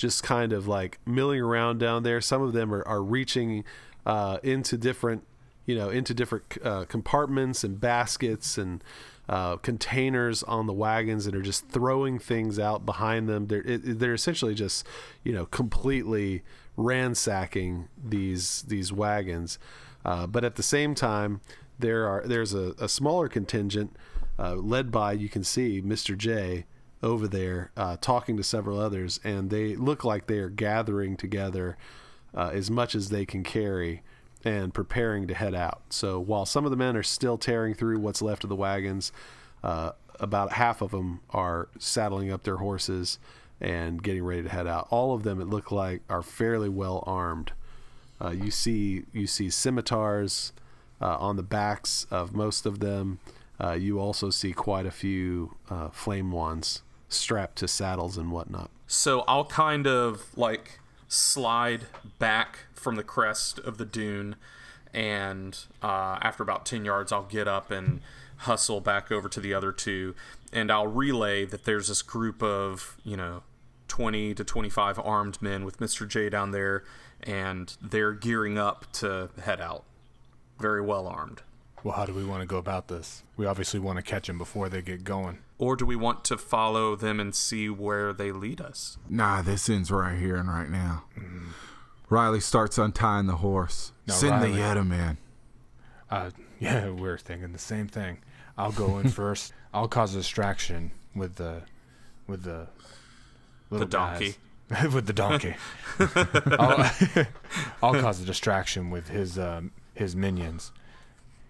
just 0.00 0.22
kind 0.22 0.52
of 0.52 0.66
like 0.66 0.98
milling 1.06 1.40
around 1.40 1.78
down 1.78 2.02
there. 2.02 2.20
Some 2.20 2.42
of 2.42 2.52
them 2.52 2.72
are, 2.72 2.86
are 2.88 3.02
reaching 3.02 3.64
uh, 4.06 4.38
into 4.42 4.76
different, 4.76 5.24
you 5.66 5.74
know, 5.74 5.90
into 5.90 6.14
different 6.14 6.44
uh, 6.64 6.86
compartments 6.86 7.62
and 7.62 7.80
baskets 7.80 8.56
and 8.56 8.82
uh, 9.28 9.56
containers 9.58 10.42
on 10.42 10.66
the 10.66 10.72
wagons 10.72 11.26
and 11.26 11.36
are 11.36 11.42
just 11.42 11.68
throwing 11.68 12.18
things 12.18 12.58
out 12.58 12.84
behind 12.86 13.28
them. 13.28 13.46
They're 13.46 13.62
it, 13.62 13.98
they're 13.98 14.14
essentially 14.14 14.54
just, 14.54 14.86
you 15.22 15.32
know, 15.32 15.46
completely 15.46 16.42
ransacking 16.76 17.88
these 18.02 18.62
these 18.62 18.92
wagons. 18.92 19.58
Uh, 20.04 20.26
but 20.26 20.44
at 20.44 20.56
the 20.56 20.62
same 20.62 20.94
time, 20.94 21.42
there 21.78 22.08
are 22.08 22.26
there's 22.26 22.54
a, 22.54 22.74
a 22.78 22.88
smaller 22.88 23.28
contingent 23.28 23.94
uh, 24.38 24.54
led 24.54 24.90
by 24.90 25.12
you 25.12 25.28
can 25.28 25.44
see 25.44 25.82
Mr. 25.82 26.16
J 26.16 26.64
over 27.02 27.26
there 27.26 27.70
uh, 27.76 27.96
talking 28.00 28.36
to 28.36 28.42
several 28.42 28.78
others, 28.78 29.20
and 29.24 29.50
they 29.50 29.74
look 29.76 30.04
like 30.04 30.26
they 30.26 30.38
are 30.38 30.50
gathering 30.50 31.16
together 31.16 31.76
uh, 32.34 32.50
as 32.52 32.70
much 32.70 32.94
as 32.94 33.08
they 33.08 33.24
can 33.24 33.42
carry 33.42 34.02
and 34.44 34.72
preparing 34.72 35.26
to 35.26 35.34
head 35.34 35.54
out. 35.54 35.82
So 35.90 36.18
while 36.18 36.46
some 36.46 36.64
of 36.64 36.70
the 36.70 36.76
men 36.76 36.96
are 36.96 37.02
still 37.02 37.38
tearing 37.38 37.74
through 37.74 37.98
what's 38.00 38.22
left 38.22 38.44
of 38.44 38.50
the 38.50 38.56
wagons, 38.56 39.12
uh, 39.62 39.92
about 40.18 40.52
half 40.52 40.82
of 40.82 40.90
them 40.90 41.20
are 41.30 41.68
saddling 41.78 42.30
up 42.30 42.42
their 42.42 42.56
horses 42.56 43.18
and 43.60 44.02
getting 44.02 44.24
ready 44.24 44.42
to 44.42 44.48
head 44.48 44.66
out. 44.66 44.86
All 44.90 45.14
of 45.14 45.22
them, 45.22 45.40
it 45.40 45.48
looked 45.48 45.72
like, 45.72 46.02
are 46.08 46.22
fairly 46.22 46.68
well 46.68 47.02
armed. 47.06 47.52
Uh, 48.22 48.30
you 48.30 48.50
see, 48.50 49.04
you 49.12 49.26
see 49.26 49.48
scimitars 49.50 50.52
uh, 51.00 51.16
on 51.18 51.36
the 51.36 51.42
backs 51.42 52.06
of 52.10 52.34
most 52.34 52.66
of 52.66 52.80
them. 52.80 53.18
Uh, 53.62 53.72
you 53.72 53.98
also 53.98 54.30
see 54.30 54.52
quite 54.52 54.86
a 54.86 54.90
few 54.90 55.56
uh, 55.68 55.88
flame 55.88 56.30
wands 56.30 56.82
strapped 57.10 57.56
to 57.56 57.68
saddles 57.68 58.16
and 58.16 58.32
whatnot. 58.32 58.70
So 58.86 59.24
I'll 59.28 59.44
kind 59.44 59.86
of 59.86 60.26
like 60.36 60.80
slide 61.08 61.86
back 62.18 62.60
from 62.72 62.96
the 62.96 63.02
crest 63.02 63.58
of 63.58 63.78
the 63.78 63.84
dune, 63.84 64.36
and 64.94 65.58
uh, 65.82 66.18
after 66.22 66.42
about 66.42 66.64
10 66.64 66.84
yards, 66.84 67.12
I'll 67.12 67.24
get 67.24 67.46
up 67.46 67.70
and 67.70 68.00
hustle 68.38 68.80
back 68.80 69.12
over 69.12 69.28
to 69.28 69.40
the 69.40 69.52
other 69.52 69.72
two, 69.72 70.14
and 70.52 70.70
I'll 70.70 70.86
relay 70.86 71.44
that 71.44 71.64
there's 71.64 71.88
this 71.88 72.02
group 72.02 72.42
of, 72.42 72.96
you 73.04 73.16
know, 73.16 73.42
20 73.88 74.34
to 74.34 74.44
25 74.44 74.98
armed 75.00 75.42
men 75.42 75.64
with 75.64 75.78
Mr. 75.78 76.08
J 76.08 76.30
down 76.30 76.52
there, 76.52 76.84
and 77.22 77.76
they're 77.82 78.12
gearing 78.12 78.56
up 78.56 78.90
to 78.92 79.30
head 79.42 79.60
out. 79.60 79.84
Very 80.58 80.80
well 80.80 81.06
armed. 81.06 81.42
Well, 81.82 81.94
how 81.94 82.04
do 82.04 82.12
we 82.12 82.24
want 82.24 82.42
to 82.42 82.46
go 82.46 82.58
about 82.58 82.88
this? 82.88 83.22
We 83.36 83.46
obviously 83.46 83.80
want 83.80 83.96
to 83.96 84.02
catch 84.02 84.26
them 84.26 84.36
before 84.36 84.68
they 84.68 84.82
get 84.82 85.02
going. 85.02 85.38
Or 85.58 85.76
do 85.76 85.86
we 85.86 85.96
want 85.96 86.24
to 86.26 86.36
follow 86.36 86.94
them 86.94 87.20
and 87.20 87.34
see 87.34 87.68
where 87.68 88.12
they 88.12 88.32
lead 88.32 88.60
us? 88.60 88.98
Nah, 89.08 89.42
this 89.42 89.68
ends 89.68 89.90
right 89.90 90.18
here 90.18 90.36
and 90.36 90.48
right 90.48 90.68
now. 90.68 91.04
Riley 92.10 92.40
starts 92.40 92.76
untying 92.76 93.26
the 93.26 93.36
horse. 93.36 93.92
No, 94.06 94.14
Send 94.14 94.32
Riley. 94.32 94.52
the 94.52 94.58
Yetta 94.58 94.84
man. 94.84 95.16
Uh, 96.10 96.30
yeah, 96.58 96.90
we're 96.90 97.18
thinking 97.18 97.52
the 97.52 97.58
same 97.58 97.88
thing. 97.88 98.18
I'll 98.58 98.72
go 98.72 98.98
in 98.98 99.08
first. 99.10 99.52
I'll 99.72 99.88
cause 99.88 100.14
a 100.14 100.18
distraction 100.18 100.90
with 101.14 101.36
the, 101.36 101.62
with 102.26 102.42
the, 102.42 102.66
little 103.70 103.86
donkey. 103.86 104.34
guys. 104.68 104.92
with 104.92 105.06
the 105.06 105.12
donkey. 105.12 105.54
I'll, 105.98 106.90
I'll 107.82 108.00
cause 108.00 108.20
a 108.20 108.24
distraction 108.24 108.90
with 108.90 109.08
his 109.08 109.38
um, 109.38 109.72
his 109.94 110.14
minions. 110.14 110.72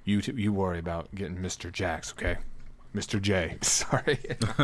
You 0.05 0.21
t- 0.23 0.33
you 0.37 0.53
worry 0.53 0.79
about 0.79 1.15
getting 1.15 1.37
Mr. 1.39 1.71
Jax, 1.71 2.13
okay? 2.13 2.39
Mr. 2.95 3.21
J. 3.23 3.57
Sorry, 3.63 4.19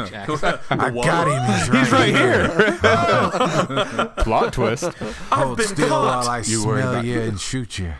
Jax. 0.09 0.43
I 0.71 0.91
got 0.91 1.29
him. 1.29 1.77
He's 1.79 1.93
right, 1.93 2.09
here. 2.15 2.49
Plot 4.19 4.53
twist. 4.53 4.85
Hold 5.31 5.61
still 5.63 5.91
while 5.91 6.29
I 6.29 6.39
You 6.41 6.67
worry 6.67 6.81
smell 6.83 6.93
about- 6.95 7.05
you 7.05 7.21
and 7.21 7.41
shoot 7.41 7.79
you. 7.79 7.93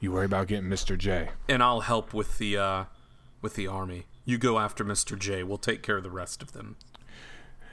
You 0.00 0.12
worry 0.12 0.26
about 0.26 0.48
getting 0.48 0.68
Mr. 0.68 0.98
J. 0.98 1.30
and 1.48 1.62
I'll 1.62 1.80
help 1.80 2.12
with 2.12 2.36
the 2.38 2.58
uh, 2.58 2.84
with 3.40 3.54
the 3.54 3.66
army. 3.66 4.04
You 4.26 4.36
go 4.36 4.58
after 4.58 4.84
Mr. 4.84 5.18
J. 5.18 5.42
We'll 5.42 5.56
take 5.58 5.82
care 5.82 5.96
of 5.96 6.02
the 6.02 6.10
rest 6.10 6.42
of 6.42 6.52
them. 6.52 6.76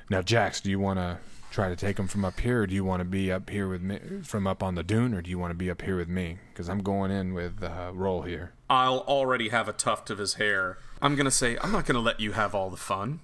Now, 0.10 0.22
Jax, 0.22 0.62
do 0.62 0.70
you 0.70 0.80
want 0.80 0.98
to 1.00 1.18
try 1.52 1.68
to 1.70 1.76
take 1.76 2.00
him 2.00 2.08
from 2.08 2.24
up 2.24 2.40
here, 2.40 2.62
or 2.62 2.68
do 2.68 2.74
you 2.76 2.86
want 2.86 3.02
to 3.02 3.06
be 3.06 3.32
up 3.32 3.50
here 3.50 3.68
with 3.68 3.82
me 3.82 4.00
from 4.24 4.48
up 4.48 4.64
on 4.64 4.76
the 4.76 4.84
dune, 4.84 5.14
or 5.14 5.22
do 5.22 5.30
you 5.30 5.38
want 5.40 5.52
to 5.52 5.56
be 5.56 5.70
up 5.70 5.82
here 5.82 5.98
with 5.98 6.08
me? 6.08 6.38
Because 6.54 6.70
I'm 6.70 6.80
going 6.82 7.12
in 7.12 7.34
with 7.34 7.62
uh, 7.64 7.92
roll 7.94 8.22
here. 8.22 8.54
I'll 8.72 9.00
already 9.00 9.50
have 9.50 9.68
a 9.68 9.74
tuft 9.74 10.10
of 10.10 10.18
his 10.18 10.36
hair. 10.36 10.78
I'm 11.02 11.18
gonna 11.18 11.30
say 11.30 11.58
I'm 11.62 11.74
not 11.74 11.86
gonna 11.86 12.00
let 12.00 12.22
you 12.22 12.32
have 12.32 12.56
all 12.56 12.70
the 12.70 12.78
fun. 12.78 13.20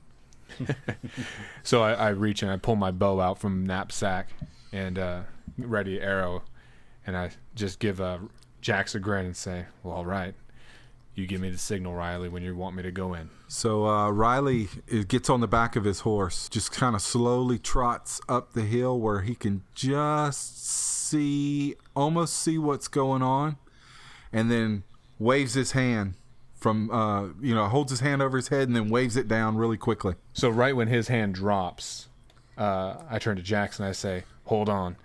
So 1.64 1.84
I, 1.84 1.94
I 1.94 2.10
reach 2.10 2.42
and 2.42 2.52
I 2.52 2.58
pull 2.58 2.76
my 2.76 2.92
bow 2.92 3.20
out 3.20 3.40
from 3.40 3.66
knapsack 3.66 4.30
and 4.72 4.98
uh, 5.00 5.22
ready 5.58 6.00
arrow, 6.00 6.44
and 7.06 7.18
I 7.18 7.32
just 7.56 7.80
give 7.80 8.00
uh, 8.00 8.20
Jax 8.62 8.96
a 8.96 9.00
grin 9.00 9.26
and 9.26 9.36
say, 9.38 9.66
"Well, 9.84 9.96
all 9.96 10.06
right, 10.06 10.34
you 11.16 11.28
give 11.28 11.42
me 11.42 11.50
the 11.50 11.58
signal, 11.58 11.94
Riley, 11.94 12.30
when 12.30 12.44
you 12.44 12.56
want 12.56 12.76
me 12.76 12.84
to 12.84 12.92
go 12.92 13.14
in." 13.14 13.30
So 13.48 13.86
uh, 13.88 14.10
Riley 14.12 14.68
gets 15.08 15.30
on 15.30 15.40
the 15.40 15.48
back 15.48 15.76
of 15.76 15.84
his 15.86 16.02
horse, 16.02 16.50
just 16.50 16.72
kind 16.72 16.96
of 16.96 17.02
slowly 17.02 17.58
trots 17.60 18.20
up 18.28 18.54
the 18.54 18.64
hill 18.64 19.00
where 19.00 19.22
he 19.22 19.36
can 19.36 19.64
just 19.76 20.66
see, 21.10 21.76
almost 21.96 22.36
see 22.36 22.58
what's 22.58 22.88
going 22.88 23.22
on, 23.22 23.58
and 24.32 24.52
then 24.52 24.84
waves 25.20 25.54
his 25.54 25.72
hand 25.72 26.14
from, 26.56 26.90
uh, 26.90 27.28
you 27.40 27.54
know, 27.54 27.68
holds 27.68 27.92
his 27.92 28.00
hand 28.00 28.22
over 28.22 28.38
his 28.38 28.48
head 28.48 28.68
and 28.68 28.76
then 28.76 28.90
waves 28.90 29.16
it 29.16 29.28
down 29.28 29.58
really 29.58 29.78
quickly. 29.78 30.16
So 30.34 30.50
right 30.50 30.76
when 30.76 30.88
his 30.88 31.08
hand 31.08 31.36
drops, 31.36 32.10
uh, 32.58 32.96
I 33.10 33.20
turn 33.20 33.38
to 33.38 33.44
and 33.80 33.88
I 33.88 33.92
say, 33.92 34.24
"Hold 34.46 34.70
on, 34.70 34.96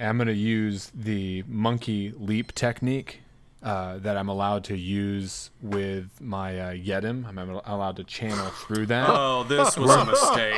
I'm 0.00 0.16
going 0.16 0.28
to 0.28 0.34
use 0.34 0.90
the 0.94 1.44
monkey 1.46 2.12
leap 2.16 2.54
technique." 2.54 3.20
Uh, 3.66 3.98
that 3.98 4.16
I'm 4.16 4.28
allowed 4.28 4.62
to 4.64 4.76
use 4.76 5.50
with 5.60 6.20
my 6.20 6.56
uh, 6.56 6.72
Yeddim. 6.74 7.26
I'm 7.26 7.36
allowed 7.36 7.96
to 7.96 8.04
channel 8.04 8.46
through 8.50 8.86
that. 8.86 9.08
Oh, 9.12 9.42
this 9.42 9.76
was 9.76 9.90
a 9.90 10.04
mistake. 10.04 10.54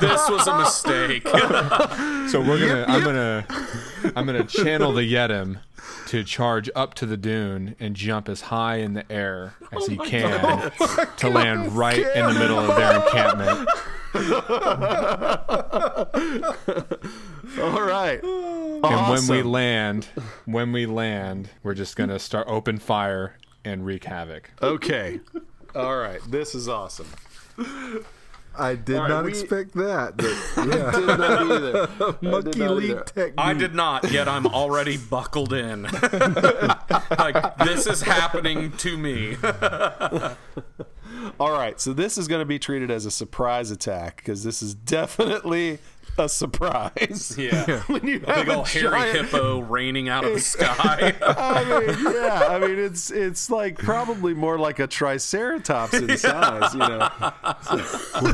this 0.00 0.30
was 0.30 0.46
a 0.46 0.58
mistake. 0.60 1.24
So 2.30 2.40
we're 2.40 2.60
gonna, 2.60 2.84
I'm 2.88 3.02
gonna, 3.04 3.46
I'm 4.14 4.24
gonna 4.24 4.44
channel 4.44 4.92
the 4.92 5.02
Yeddim 5.02 5.58
to 6.06 6.22
charge 6.22 6.70
up 6.76 6.94
to 6.94 7.06
the 7.06 7.16
dune 7.16 7.74
and 7.80 7.96
jump 7.96 8.28
as 8.28 8.42
high 8.42 8.76
in 8.76 8.94
the 8.94 9.10
air 9.12 9.54
as 9.72 9.86
he 9.86 9.96
can 9.96 10.70
to 11.16 11.28
land 11.28 11.72
right 11.76 11.98
in 11.98 12.26
the 12.26 12.34
middle 12.34 12.58
of 12.58 12.76
their 12.76 12.96
encampment. 13.04 13.68
All 17.60 17.82
right. 17.82 18.20
And 18.22 18.82
when 19.10 19.26
we 19.28 19.42
land, 19.42 20.06
when 20.44 20.72
we 20.72 20.86
land, 20.86 21.48
we're 21.62 21.74
just 21.74 21.96
gonna 21.96 22.18
start 22.18 22.46
open 22.48 22.78
fire 22.78 23.36
and 23.64 23.84
wreak 23.86 24.04
havoc. 24.04 24.50
Okay. 24.62 25.20
All 25.74 25.96
right, 25.96 26.20
this 26.28 26.54
is 26.54 26.68
awesome. 26.68 27.06
I 28.56 28.76
did 28.76 28.98
right, 28.98 29.08
not 29.08 29.24
we- 29.24 29.30
expect 29.30 29.72
that. 29.74 30.16
but- 30.16 30.66
yeah. 30.68 30.90
Did 30.92 31.18
not 31.18 31.42
either. 31.50 31.88
Monkey 32.22 32.58
not 32.60 32.76
leap 32.76 32.90
either. 32.90 33.00
technique. 33.04 33.34
I 33.38 33.52
did 33.54 33.74
not, 33.74 34.08
yet 34.12 34.28
I'm 34.28 34.46
already 34.46 34.96
buckled 34.96 35.52
in. 35.52 35.82
like 37.18 37.56
this 37.58 37.86
is 37.88 38.02
happening 38.02 38.70
to 38.78 38.96
me. 38.96 39.36
All 41.40 41.52
right, 41.52 41.80
so 41.80 41.92
this 41.92 42.18
is 42.18 42.28
going 42.28 42.40
to 42.40 42.44
be 42.46 42.58
treated 42.58 42.90
as 42.90 43.06
a 43.06 43.10
surprise 43.10 43.70
attack 43.70 44.16
because 44.18 44.44
this 44.44 44.62
is 44.62 44.74
definitely 44.74 45.78
a 46.18 46.28
surprise. 46.28 47.34
Yeah. 47.36 47.80
when 47.86 48.06
you 48.06 48.20
Big 48.20 48.28
have 48.28 48.48
a 48.48 48.54
old 48.56 48.68
hairy 48.68 48.90
giant- 48.90 49.18
hippo 49.30 49.60
raining 49.60 50.08
out 50.08 50.24
of 50.24 50.32
the 50.32 50.40
sky. 50.40 51.14
I 51.22 51.64
mean, 51.64 52.14
yeah, 52.14 52.46
I 52.50 52.58
mean 52.60 52.78
it's 52.78 53.10
it's 53.10 53.50
like 53.50 53.78
probably 53.78 54.32
more 54.34 54.58
like 54.58 54.78
a 54.78 54.86
triceratops 54.86 55.94
in 55.94 56.16
size, 56.18 56.72
you 56.72 56.78
know. 56.80 57.08
So, 57.62 57.78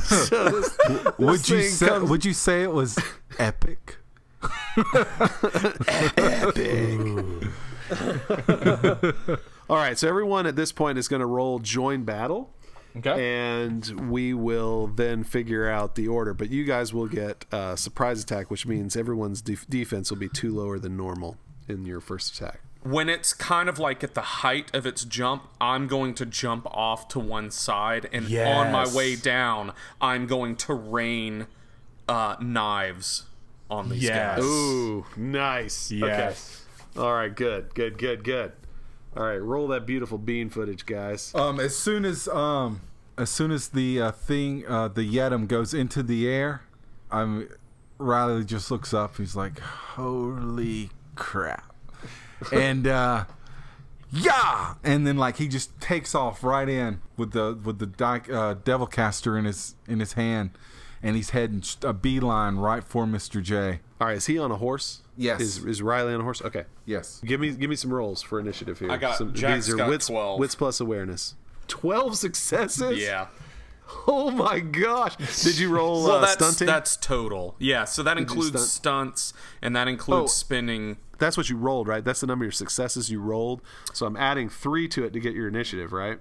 so 0.01 0.45
this, 0.51 0.77
this 0.89 1.19
Would 1.19 1.49
you 1.49 1.63
say? 1.63 1.87
comes- 1.87 2.11
Would 2.11 2.25
you 2.25 2.35
say 2.35 2.63
it 2.63 2.73
was 2.73 2.99
epic? 3.39 3.97
epic? 6.17 7.49
All 9.69 9.77
right, 9.77 9.97
so 9.99 10.09
everyone 10.09 10.47
at 10.47 10.57
this 10.57 10.73
point 10.73 10.99
is 10.99 11.07
going 11.09 11.21
to 11.21 11.27
roll 11.27 11.59
join 11.61 12.05
battle. 12.05 12.51
Okay. 12.97 13.35
and 13.65 14.11
we 14.11 14.35
will 14.35 14.89
then 14.89 15.23
figure 15.25 15.69
out 15.69 15.95
the 15.95 16.09
order. 16.09 16.35
But 16.35 16.51
you 16.51 16.65
guys 16.65 16.93
will 16.93 17.07
get 17.07 17.45
uh, 17.53 17.77
surprise 17.77 18.23
attack, 18.23 18.51
which 18.51 18.67
means 18.67 18.97
everyone's 18.97 19.41
def- 19.43 19.67
defense 19.69 20.11
will 20.11 20.19
be 20.19 20.29
two 20.29 20.55
lower 20.57 20.79
than 20.79 20.97
normal 20.97 21.37
in 21.69 21.85
your 21.85 22.01
first 22.01 22.35
attack. 22.35 22.61
when 22.83 23.09
it's 23.11 23.33
kind 23.35 23.69
of 23.69 23.79
like 23.79 24.03
at 24.03 24.15
the 24.15 24.23
height 24.43 24.75
of 24.75 24.87
its 24.87 25.05
jump, 25.05 25.47
I'm 25.61 25.87
going 25.87 26.15
to 26.15 26.27
jump 26.27 26.67
off 26.71 27.07
to 27.09 27.21
one 27.21 27.51
side, 27.51 28.09
and 28.13 28.25
on 28.35 28.73
my 28.73 28.87
way 28.93 29.15
down, 29.17 29.73
I'm 30.01 30.27
going 30.27 30.57
to 30.57 30.75
rain 30.75 31.47
uh, 32.09 32.37
knives 32.41 33.25
on 33.71 33.91
these 33.91 34.03
Yes. 34.05 34.37
guys. 34.39 34.45
Ooh, 34.45 35.05
nice. 35.17 35.93
Yes. 35.93 36.65
Okay. 36.97 37.07
All 37.07 37.13
right, 37.15 37.33
good, 37.33 37.73
good, 37.75 37.99
good, 37.99 38.25
good. 38.25 38.53
All 39.17 39.25
right, 39.25 39.37
roll 39.37 39.67
that 39.69 39.87
beautiful 39.87 40.19
bean 40.19 40.51
footage, 40.51 40.87
guys. 40.87 41.35
Um, 41.35 41.59
as 41.59 41.77
soon 41.77 42.05
as 42.05 42.29
um, 42.29 42.81
as 43.19 43.29
soon 43.29 43.51
as 43.51 43.69
the 43.69 44.01
uh, 44.01 44.11
thing, 44.13 44.65
uh, 44.69 44.89
the 44.89 45.03
Yeddim 45.03 45.49
goes 45.49 45.75
into 45.75 46.03
the 46.03 46.29
air, 46.29 46.63
I'm 47.11 47.49
Riley 47.99 48.45
just 48.45 48.71
looks 48.71 48.95
up. 48.95 49.17
He's 49.17 49.35
like, 49.35 49.59
"Holy 49.59 50.91
crap!" 51.17 51.75
and 52.53 52.87
uh, 52.87 53.25
yeah, 54.13 54.75
and 54.85 55.07
then 55.07 55.17
like 55.17 55.37
he 55.37 55.49
just 55.49 55.79
takes 55.81 56.15
off 56.15 56.43
right 56.45 56.69
in 56.69 57.03
with 57.17 57.33
the 57.33 57.59
with 57.63 57.79
the 57.79 57.87
di- 57.87 58.33
uh, 58.33 58.55
devil 58.65 58.87
caster 58.87 59.37
in 59.37 59.45
his 59.45 59.75
in 59.89 60.01
his 60.01 60.13
hand, 60.13 60.51
and 61.03 61.17
he's 61.17 61.31
heading 61.31 61.63
a 61.83 61.93
beeline 61.93 62.57
right 62.57 62.85
for 62.85 63.07
Mister 63.07 63.41
J. 63.41 63.81
All 64.01 64.07
right, 64.07 64.17
is 64.17 64.27
he 64.27 64.39
on 64.39 64.51
a 64.51 64.57
horse? 64.57 65.03
Yes. 65.21 65.41
Is, 65.41 65.65
is 65.65 65.83
Riley 65.83 66.15
on 66.15 66.21
a 66.21 66.25
horse? 66.25 66.41
Okay. 66.43 66.65
Yes. 66.87 67.21
Give 67.25 67.41
me 67.41 67.51
give 67.51 67.69
me 67.69 67.77
some 67.77 67.93
rolls 67.93 68.23
for 68.23 68.41
initiative 68.41 68.79
here. 68.79 68.91
I 68.91 68.97
got- 68.97 69.17
some, 69.19 69.35
Jack's 69.35 69.67
these 69.67 69.75
are 69.75 69.77
got 69.77 69.89
wits, 69.91 70.07
12. 70.07 70.41
wits 70.41 70.55
plus 70.55 70.81
awareness. 70.81 71.35
Twelve 71.69 72.17
successes. 72.17 72.99
Yeah. 72.99 73.27
Oh 74.07 74.31
my 74.31 74.61
gosh! 74.61 75.17
Did 75.43 75.59
you 75.59 75.69
roll 75.69 76.05
Well, 76.05 76.13
uh, 76.17 76.21
that's 76.21 76.33
stunting? 76.35 76.67
that's 76.67 76.97
total. 76.97 77.57
Yeah. 77.59 77.85
So 77.85 78.03
that 78.05 78.17
you 78.17 78.23
includes 78.23 78.51
stunt? 78.71 79.19
stunts, 79.19 79.33
and 79.63 79.75
that 79.77 79.89
includes 79.89 80.23
Oh. 80.31 80.35
spinning. 80.35 80.97
That's 81.19 81.37
what 81.37 81.51
you 81.51 81.57
rolled, 81.57 81.87
right? 81.89 82.03
That's 82.05 82.21
the 82.21 82.27
number 82.29 82.45
of 82.45 82.47
your 82.47 82.53
successes 82.53 83.11
you 83.11 83.21
rolled. 83.21 83.61
So 83.93 84.07
I'm 84.07 84.17
adding 84.17 84.49
three 84.49 84.87
to 84.89 85.05
it 85.05 85.13
to 85.13 85.21
get 85.21 85.35
your 85.35 85.49
initiative, 85.49 85.93
right? 85.93 86.19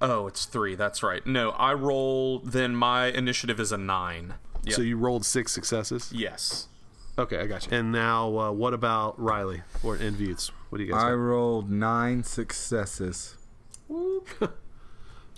Oh, 0.00 0.26
it's 0.26 0.44
three. 0.46 0.74
That's 0.74 1.02
right. 1.02 1.24
No, 1.26 1.50
I 1.50 1.72
roll. 1.74 2.40
Then 2.40 2.74
my 2.74 3.06
initiative 3.08 3.60
is 3.60 3.70
a 3.72 3.76
nine. 3.78 4.34
Yeah. 4.64 4.74
So 4.76 4.82
you 4.82 4.96
rolled 4.96 5.24
six 5.24 5.52
successes. 5.52 6.10
yes. 6.14 6.68
Okay, 7.18 7.38
I 7.38 7.46
got 7.46 7.66
you. 7.70 7.76
And 7.76 7.92
now, 7.92 8.38
uh, 8.38 8.50
what 8.52 8.74
about 8.74 9.18
Riley 9.18 9.62
or 9.82 9.96
and 9.96 10.16
Vutes? 10.16 10.50
What 10.68 10.78
do 10.78 10.84
you 10.84 10.92
guys? 10.92 11.02
I 11.02 11.10
got? 11.10 11.14
rolled 11.16 11.70
nine 11.70 12.22
successes. 12.24 13.36
All 13.88 14.20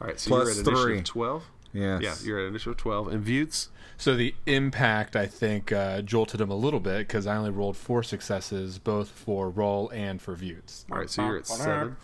right, 0.01 0.19
so 0.19 0.29
plus 0.31 0.49
you're 0.49 0.51
at 0.51 0.65
three. 0.65 0.93
initiative 0.93 1.05
twelve. 1.05 1.45
Yes. 1.73 2.03
Yeah, 2.03 2.15
you're 2.27 2.41
at 2.41 2.47
initiative 2.49 2.77
twelve. 2.79 3.09
And 3.09 3.23
Vutes, 3.25 3.69
So 3.97 4.17
the 4.17 4.35
impact, 4.47 5.15
I 5.17 5.27
think, 5.27 5.71
uh, 5.71 6.03
jolted 6.03 6.41
him 6.41 6.51
a 6.51 6.57
little 6.57 6.81
bit 6.81 6.99
because 7.07 7.27
I 7.27 7.37
only 7.37 7.51
rolled 7.51 7.77
four 7.77 8.03
successes, 8.03 8.79
both 8.79 9.11
for 9.11 9.49
roll 9.51 9.89
and 9.91 10.21
for 10.21 10.35
views. 10.35 10.85
all 10.91 10.99
right, 10.99 11.11
so 11.11 11.25
you're 11.27 11.37
at 11.39 11.47
seven. 11.47 11.97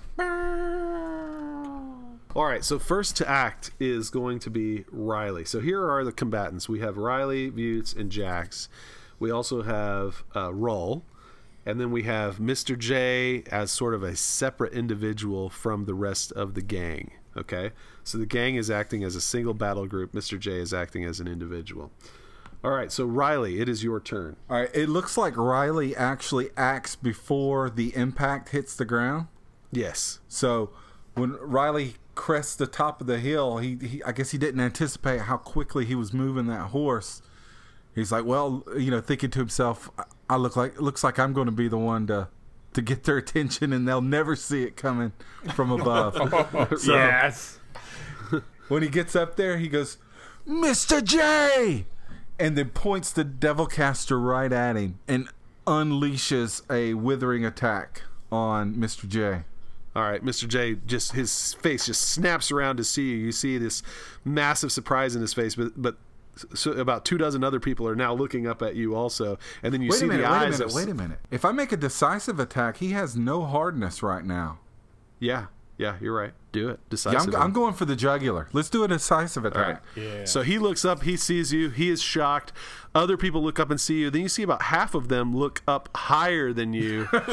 All 2.36 2.44
right, 2.46 2.64
so 2.64 2.78
first 2.80 3.16
to 3.18 3.28
act 3.28 3.70
is 3.78 4.10
going 4.10 4.40
to 4.40 4.50
be 4.50 4.84
Riley. 4.90 5.44
So 5.44 5.60
here 5.60 5.88
are 5.88 6.04
the 6.04 6.10
combatants. 6.12 6.68
We 6.68 6.80
have 6.80 6.96
Riley, 6.96 7.48
Vutes, 7.48 7.94
and 7.96 8.10
Jax. 8.10 8.68
We 9.24 9.30
also 9.30 9.62
have 9.62 10.22
uh, 10.36 10.52
Roll, 10.52 11.02
and 11.64 11.80
then 11.80 11.90
we 11.90 12.02
have 12.02 12.36
Mr. 12.36 12.78
J 12.78 13.42
as 13.50 13.70
sort 13.70 13.94
of 13.94 14.02
a 14.02 14.14
separate 14.14 14.74
individual 14.74 15.48
from 15.48 15.86
the 15.86 15.94
rest 15.94 16.30
of 16.32 16.52
the 16.52 16.60
gang. 16.60 17.12
Okay, 17.34 17.70
so 18.02 18.18
the 18.18 18.26
gang 18.26 18.56
is 18.56 18.70
acting 18.70 19.02
as 19.02 19.16
a 19.16 19.22
single 19.22 19.54
battle 19.54 19.86
group. 19.86 20.12
Mr. 20.12 20.38
J 20.38 20.58
is 20.58 20.74
acting 20.74 21.06
as 21.06 21.20
an 21.20 21.26
individual. 21.26 21.90
All 22.62 22.72
right, 22.72 22.92
so 22.92 23.06
Riley, 23.06 23.60
it 23.60 23.66
is 23.66 23.82
your 23.82 23.98
turn. 23.98 24.36
All 24.50 24.60
right. 24.60 24.70
It 24.74 24.90
looks 24.90 25.16
like 25.16 25.38
Riley 25.38 25.96
actually 25.96 26.50
acts 26.54 26.94
before 26.94 27.70
the 27.70 27.96
impact 27.96 28.50
hits 28.50 28.76
the 28.76 28.84
ground. 28.84 29.28
Yes. 29.72 30.18
So 30.28 30.68
when 31.14 31.32
Riley 31.40 31.94
crests 32.14 32.56
the 32.56 32.66
top 32.66 33.00
of 33.00 33.06
the 33.06 33.20
hill, 33.20 33.56
he, 33.56 33.76
he 33.76 34.02
I 34.02 34.12
guess 34.12 34.32
he 34.32 34.38
didn't 34.38 34.60
anticipate 34.60 35.22
how 35.22 35.38
quickly 35.38 35.86
he 35.86 35.94
was 35.94 36.12
moving 36.12 36.46
that 36.48 36.72
horse. 36.72 37.22
He's 37.94 38.10
like, 38.10 38.24
well, 38.24 38.64
you 38.76 38.90
know, 38.90 39.00
thinking 39.00 39.30
to 39.30 39.38
himself, 39.38 39.90
I, 39.98 40.04
I 40.30 40.36
look 40.36 40.56
like 40.56 40.80
looks 40.80 41.04
like 41.04 41.18
I'm 41.18 41.32
going 41.32 41.46
to 41.46 41.52
be 41.52 41.68
the 41.68 41.78
one 41.78 42.06
to 42.08 42.28
to 42.72 42.82
get 42.82 43.04
their 43.04 43.16
attention, 43.16 43.72
and 43.72 43.86
they'll 43.86 44.00
never 44.00 44.34
see 44.36 44.64
it 44.64 44.76
coming 44.76 45.12
from 45.54 45.70
above. 45.70 46.14
so 46.78 46.94
yes. 46.94 47.58
when 48.68 48.82
he 48.82 48.88
gets 48.88 49.14
up 49.14 49.36
there, 49.36 49.58
he 49.58 49.68
goes, 49.68 49.98
Mr. 50.46 51.02
J! 51.02 51.86
And 52.38 52.58
then 52.58 52.70
points 52.70 53.12
the 53.12 53.22
devil 53.22 53.66
caster 53.66 54.18
right 54.18 54.52
at 54.52 54.74
him 54.74 54.98
and 55.06 55.28
unleashes 55.66 56.62
a 56.68 56.94
withering 56.94 57.44
attack 57.44 58.02
on 58.32 58.74
Mr. 58.74 59.08
J. 59.08 59.44
All 59.96 60.02
right, 60.02 60.24
Mr. 60.24 60.48
J, 60.48 60.74
just 60.86 61.12
his 61.12 61.54
face 61.54 61.86
just 61.86 62.02
snaps 62.02 62.50
around 62.50 62.78
to 62.78 62.84
see 62.84 63.10
you. 63.10 63.16
You 63.16 63.32
see 63.32 63.58
this 63.58 63.84
massive 64.24 64.72
surprise 64.72 65.14
in 65.14 65.22
his 65.22 65.32
face, 65.32 65.54
but 65.54 65.80
but 65.80 65.96
so 66.54 66.72
about 66.72 67.04
two 67.04 67.18
dozen 67.18 67.44
other 67.44 67.60
people 67.60 67.86
are 67.88 67.96
now 67.96 68.12
looking 68.14 68.46
up 68.46 68.62
at 68.62 68.74
you 68.76 68.94
also, 68.94 69.38
and 69.62 69.72
then 69.72 69.82
you 69.82 69.90
Wait 69.90 70.00
see 70.00 70.06
minute, 70.06 70.22
the 70.22 70.28
wait 70.30 70.36
a 70.36 70.40
eyes. 70.40 70.58
minute, 70.58 70.68
of, 70.70 70.74
wait 70.74 70.88
a 70.88 70.94
minute. 70.94 71.18
If 71.30 71.44
I 71.44 71.52
make 71.52 71.72
a 71.72 71.76
decisive 71.76 72.40
attack, 72.40 72.78
he 72.78 72.90
has 72.92 73.16
no 73.16 73.44
hardness 73.44 74.02
right 74.02 74.24
now. 74.24 74.58
Yeah, 75.20 75.46
yeah, 75.78 75.96
you're 76.00 76.14
right. 76.14 76.32
Do 76.52 76.68
it 76.68 76.78
Yeah. 77.04 77.18
I'm, 77.18 77.34
I'm 77.34 77.52
going 77.52 77.74
for 77.74 77.84
the 77.84 77.96
jugular. 77.96 78.48
Let's 78.52 78.70
do 78.70 78.84
a 78.84 78.88
decisive 78.88 79.44
attack. 79.44 79.82
right. 79.96 80.04
Yeah. 80.04 80.24
So 80.24 80.42
he 80.42 80.56
looks 80.58 80.84
up, 80.84 81.02
he 81.02 81.16
sees 81.16 81.52
you, 81.52 81.68
he 81.70 81.90
is 81.90 82.00
shocked. 82.00 82.52
Other 82.94 83.16
people 83.16 83.42
look 83.42 83.58
up 83.58 83.70
and 83.70 83.80
see 83.80 83.98
you. 83.98 84.08
Then 84.10 84.22
you 84.22 84.28
see 84.28 84.44
about 84.44 84.62
half 84.62 84.94
of 84.94 85.08
them 85.08 85.34
look 85.34 85.62
up 85.66 85.88
higher 85.96 86.52
than 86.52 86.72
you 86.72 87.08
and 87.12 87.24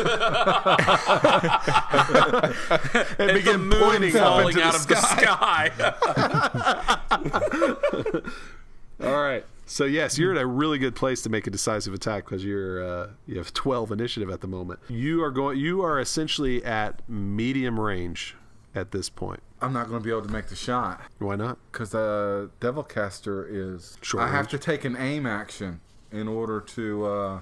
And 3.20 3.34
begin 3.34 3.46
the 3.46 3.58
moon 3.60 3.80
pointing 3.80 4.18
up 4.18 4.48
into 4.48 4.64
out 4.64 4.74
the 4.74 4.96
of 4.96 5.02
sky. 5.02 5.72
the 5.78 5.96
sky. 8.12 8.22
All 9.04 9.22
right. 9.22 9.46
So 9.66 9.86
yes, 9.86 10.18
you're 10.18 10.32
in 10.32 10.38
a 10.38 10.46
really 10.46 10.78
good 10.78 10.96
place 10.96 11.22
to 11.22 11.30
make 11.30 11.48
a 11.48 11.50
decisive 11.50 11.94
attack 11.94 12.26
because 12.26 12.44
you're 12.44 12.84
uh, 12.84 13.08
you 13.26 13.38
have 13.38 13.54
12 13.54 13.92
initiative 13.92 14.30
at 14.30 14.42
the 14.42 14.48
moment. 14.48 14.80
You 14.90 15.24
are 15.24 15.32
going. 15.32 15.58
You 15.60 15.82
are 15.82 16.00
essentially 16.00 16.64
at 16.66 17.08
medium 17.10 17.80
range 17.80 18.36
at 18.76 18.92
this 18.92 19.10
point. 19.10 19.42
I'm 19.62 19.72
not 19.74 19.88
going 19.88 20.02
to 20.02 20.04
be 20.04 20.10
able 20.10 20.24
to 20.24 20.32
make 20.32 20.48
the 20.48 20.56
shot 20.56 21.02
Why 21.20 21.36
not? 21.36 21.58
because 21.72 21.92
the 21.92 22.50
devil 22.60 22.84
caster 22.84 23.46
is. 23.50 23.98
Short 24.02 24.24
I 24.24 24.30
have 24.32 24.48
to 24.50 24.58
take 24.58 24.84
an 24.84 24.98
aim 24.98 25.26
action 25.26 25.80
in 26.12 26.28
order 26.28 26.60
to. 26.60 27.06
Uh, 27.06 27.40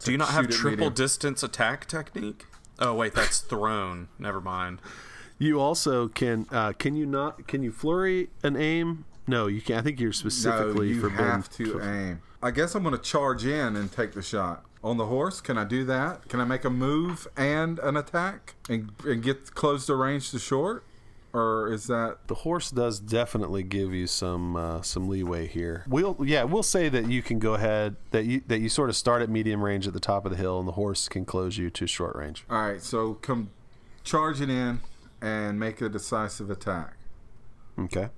Do 0.00 0.10
you 0.12 0.18
not 0.18 0.30
have 0.30 0.46
shoot 0.46 0.52
triple 0.52 0.76
medium. 0.78 0.94
distance 0.94 1.42
attack 1.44 1.86
technique? 1.86 2.46
Oh 2.80 2.94
wait, 2.94 3.14
that's 3.14 3.38
thrown. 3.40 4.08
Never 4.18 4.40
mind. 4.40 4.80
You 5.38 5.60
also 5.60 6.08
can. 6.08 6.46
Uh, 6.50 6.72
can 6.72 6.96
you 6.96 7.06
not? 7.06 7.46
Can 7.46 7.62
you 7.62 7.70
flurry 7.70 8.30
an 8.42 8.56
aim? 8.56 9.04
No, 9.26 9.46
you 9.46 9.60
can. 9.60 9.76
not 9.76 9.80
I 9.80 9.84
think 9.84 10.00
you're 10.00 10.12
specifically 10.12 10.88
no, 10.88 10.94
you 10.94 11.00
forbidden. 11.00 11.24
have 11.26 11.48
to 11.50 11.80
aim. 11.80 12.22
I 12.42 12.50
guess 12.50 12.74
I'm 12.74 12.82
going 12.82 12.96
to 12.96 13.02
charge 13.02 13.44
in 13.44 13.76
and 13.76 13.90
take 13.90 14.12
the 14.12 14.22
shot 14.22 14.64
on 14.82 14.96
the 14.96 15.06
horse. 15.06 15.40
Can 15.40 15.56
I 15.56 15.64
do 15.64 15.84
that? 15.84 16.28
Can 16.28 16.40
I 16.40 16.44
make 16.44 16.64
a 16.64 16.70
move 16.70 17.28
and 17.36 17.78
an 17.78 17.96
attack 17.96 18.54
and, 18.68 18.90
and 19.04 19.22
get 19.22 19.54
close 19.54 19.86
to 19.86 19.94
range 19.94 20.32
to 20.32 20.40
short, 20.40 20.84
or 21.32 21.72
is 21.72 21.86
that 21.86 22.18
the 22.26 22.34
horse 22.34 22.70
does 22.72 22.98
definitely 22.98 23.62
give 23.62 23.94
you 23.94 24.06
some 24.08 24.56
uh, 24.56 24.82
some 24.82 25.08
leeway 25.08 25.46
here. 25.46 25.84
We'll 25.86 26.16
yeah, 26.24 26.42
we'll 26.42 26.64
say 26.64 26.88
that 26.88 27.08
you 27.08 27.22
can 27.22 27.38
go 27.38 27.54
ahead 27.54 27.94
that 28.10 28.24
you 28.24 28.42
that 28.48 28.58
you 28.58 28.68
sort 28.68 28.90
of 28.90 28.96
start 28.96 29.22
at 29.22 29.30
medium 29.30 29.62
range 29.62 29.86
at 29.86 29.94
the 29.94 30.00
top 30.00 30.24
of 30.26 30.32
the 30.32 30.36
hill, 30.36 30.58
and 30.58 30.66
the 30.66 30.72
horse 30.72 31.08
can 31.08 31.24
close 31.24 31.56
you 31.58 31.70
to 31.70 31.86
short 31.86 32.16
range. 32.16 32.44
all 32.50 32.60
right? 32.60 32.82
So 32.82 33.14
come 33.14 33.50
charging 34.02 34.50
in 34.50 34.80
and 35.20 35.60
make 35.60 35.80
a 35.80 35.88
decisive 35.88 36.50
attack. 36.50 36.96
Okay. 37.78 38.08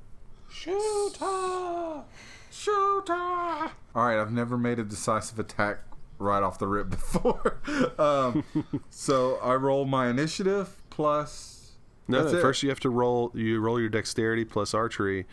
Shooter! 0.55 2.02
Shooter! 2.50 3.12
All 3.12 4.07
right, 4.07 4.18
I've 4.20 4.32
never 4.32 4.57
made 4.57 4.78
a 4.78 4.84
decisive 4.84 5.38
attack 5.38 5.78
right 6.18 6.42
off 6.42 6.59
the 6.59 6.68
rip 6.68 6.90
before. 6.90 7.59
um, 7.98 8.44
so 8.90 9.36
I 9.42 9.55
roll 9.55 9.84
my 9.84 10.09
initiative 10.09 10.80
plus. 10.90 11.72
No, 12.07 12.20
That's 12.22 12.32
no, 12.32 12.38
it. 12.38 12.42
first 12.42 12.62
you 12.62 12.68
have 12.68 12.80
to 12.80 12.90
roll. 12.90 13.32
You 13.34 13.59
roll 13.61 13.80
your 13.80 13.88
dexterity 13.88 14.44
plus 14.44 14.74
archery 14.74 15.26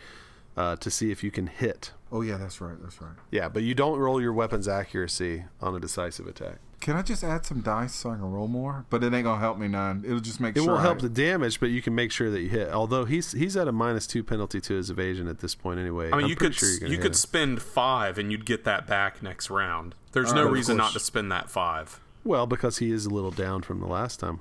uh, 0.56 0.76
to 0.76 0.90
see 0.90 1.10
if 1.10 1.22
you 1.22 1.30
can 1.30 1.46
hit. 1.46 1.92
Oh 2.10 2.22
yeah, 2.22 2.36
that's 2.36 2.60
right. 2.60 2.76
That's 2.82 3.00
right. 3.00 3.12
Yeah, 3.30 3.48
but 3.48 3.62
you 3.62 3.74
don't 3.74 3.98
roll 3.98 4.20
your 4.20 4.32
weapon's 4.32 4.66
accuracy 4.68 5.44
on 5.60 5.74
a 5.76 5.80
decisive 5.80 6.26
attack. 6.26 6.56
Can 6.82 6.96
I 6.96 7.02
just 7.02 7.22
add 7.22 7.46
some 7.46 7.60
dice 7.60 7.94
so 7.94 8.10
I 8.10 8.14
can 8.16 8.30
roll 8.30 8.48
more? 8.48 8.84
But 8.90 9.04
it 9.04 9.14
ain't 9.14 9.22
gonna 9.24 9.38
help 9.40 9.56
me 9.56 9.68
none. 9.68 10.02
It'll 10.04 10.18
just 10.18 10.40
make 10.40 10.56
It 10.56 10.64
sure. 10.64 10.72
won't 10.72 10.82
help 10.82 10.98
the 11.00 11.08
damage, 11.08 11.60
but 11.60 11.66
you 11.70 11.80
can 11.80 11.94
make 11.94 12.10
sure 12.10 12.28
that 12.28 12.40
you 12.40 12.48
hit. 12.48 12.70
Although 12.70 13.04
he's 13.04 13.30
he's 13.32 13.56
at 13.56 13.68
a 13.68 13.72
minus 13.72 14.06
two 14.06 14.24
penalty 14.24 14.60
to 14.62 14.74
his 14.74 14.90
evasion 14.90 15.28
at 15.28 15.38
this 15.38 15.54
point 15.54 15.78
anyway. 15.78 16.10
I 16.12 16.16
mean, 16.16 16.24
I'm 16.24 16.30
you 16.30 16.34
could 16.36 16.54
sure 16.56 16.68
you're 16.68 16.80
gonna 16.80 16.90
you 16.90 16.96
hit 16.96 17.02
could 17.02 17.10
him. 17.12 17.14
spend 17.14 17.62
five 17.62 18.18
and 18.18 18.32
you'd 18.32 18.44
get 18.44 18.64
that 18.64 18.86
back 18.88 19.22
next 19.22 19.48
round. 19.48 19.94
There's 20.10 20.30
All 20.30 20.34
no 20.34 20.44
right, 20.44 20.52
reason 20.52 20.76
not 20.76 20.92
to 20.94 21.00
spend 21.00 21.30
that 21.32 21.48
five. 21.48 22.00
Well, 22.24 22.46
because 22.48 22.78
he 22.78 22.90
is 22.90 23.06
a 23.06 23.10
little 23.10 23.30
down 23.30 23.62
from 23.62 23.78
the 23.80 23.86
last 23.86 24.18
time. 24.20 24.40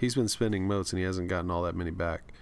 He's 0.00 0.16
been 0.16 0.28
spending 0.28 0.66
motes 0.66 0.92
and 0.92 0.98
he 0.98 1.04
hasn't 1.06 1.28
gotten 1.28 1.50
all 1.52 1.62
that 1.62 1.76
many 1.76 1.90
back. 1.92 2.32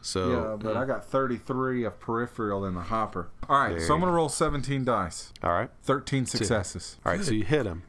So 0.00 0.30
Yeah, 0.30 0.56
but 0.62 0.76
I 0.76 0.84
got 0.84 1.04
33 1.04 1.84
of 1.84 1.98
peripheral 2.00 2.64
in 2.64 2.74
the 2.74 2.80
hopper. 2.82 3.28
All 3.48 3.58
right, 3.58 3.70
There 3.70 3.80
so 3.86 3.94
I'm 3.94 4.00
gonna 4.00 4.12
roll 4.12 4.28
17 4.28 4.84
dice. 4.84 5.32
all 5.42 5.50
right, 5.50 5.70
13 5.82 6.24
successes. 6.26 6.98
all 7.04 7.12
right. 7.12 7.24
So 7.24 7.32
you 7.32 7.44
hit 7.44 7.66
him. 7.66 7.82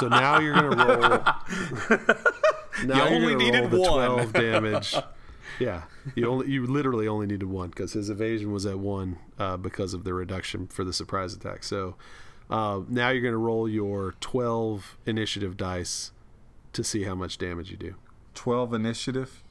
So 0.00 0.08
now 0.08 0.38
you're 0.40 0.54
gonna 0.54 0.76
roll. 0.76 1.98
now 2.86 3.08
You 3.08 3.14
only 3.16 3.34
needed 3.34 3.60
roll 3.60 3.68
the 3.70 3.80
one. 3.80 3.90
twelve 3.92 4.32
damage. 4.32 4.94
Yeah, 5.58 5.82
you 6.14 6.26
only 6.28 6.48
you 6.50 6.66
literally 6.66 7.06
only 7.06 7.26
needed 7.26 7.44
one 7.44 7.68
because 7.68 7.92
his 7.92 8.08
evasion 8.08 8.52
was 8.52 8.64
at 8.64 8.78
one 8.78 9.18
uh, 9.38 9.58
because 9.58 9.92
of 9.92 10.02
the 10.02 10.14
reduction 10.14 10.66
for 10.66 10.82
the 10.82 10.94
surprise 10.94 11.34
attack. 11.34 11.62
So 11.62 11.94
uh, 12.48 12.80
now 12.88 13.10
you're 13.10 13.22
gonna 13.22 13.36
roll 13.36 13.68
your 13.68 14.14
twelve 14.18 14.96
initiative 15.04 15.58
dice 15.58 16.10
to 16.72 16.82
see 16.82 17.04
how 17.04 17.14
much 17.14 17.36
damage 17.36 17.70
you 17.70 17.76
do. 17.76 17.94
12 18.34 18.72
initiative. 18.72 19.42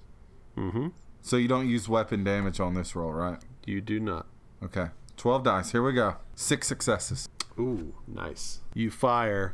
Mm-hmm. 0.57 0.87
So 1.21 1.37
you 1.37 1.47
don't 1.47 1.69
use 1.69 1.87
weapon 1.87 2.23
damage 2.23 2.59
on 2.59 2.73
this 2.73 2.95
roll, 2.95 3.13
right? 3.13 3.37
You 3.65 3.79
do 3.79 3.99
not. 3.99 4.25
Okay. 4.63 4.87
12 5.17 5.43
dice. 5.43 5.71
Here 5.71 5.83
we 5.83 5.93
go. 5.93 6.15
Six 6.35 6.67
successes. 6.67 7.29
Ooh, 7.59 7.93
nice. 8.07 8.61
You 8.73 8.89
fire, 8.89 9.53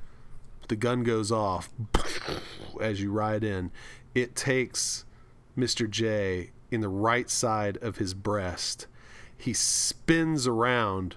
the 0.68 0.76
gun 0.76 1.04
goes 1.04 1.32
off 1.32 1.70
as 2.82 3.02
you 3.02 3.12
ride 3.12 3.44
in. 3.44 3.72
It 4.14 4.36
takes 4.36 5.06
Mr. 5.58 5.90
J 5.90 6.52
in 6.72 6.82
the 6.82 6.90
right 6.90 7.30
side 7.30 7.78
of 7.78 7.98
his 7.98 8.14
breast. 8.14 8.88
He 9.38 9.54
spins 9.54 10.48
around 10.48 11.16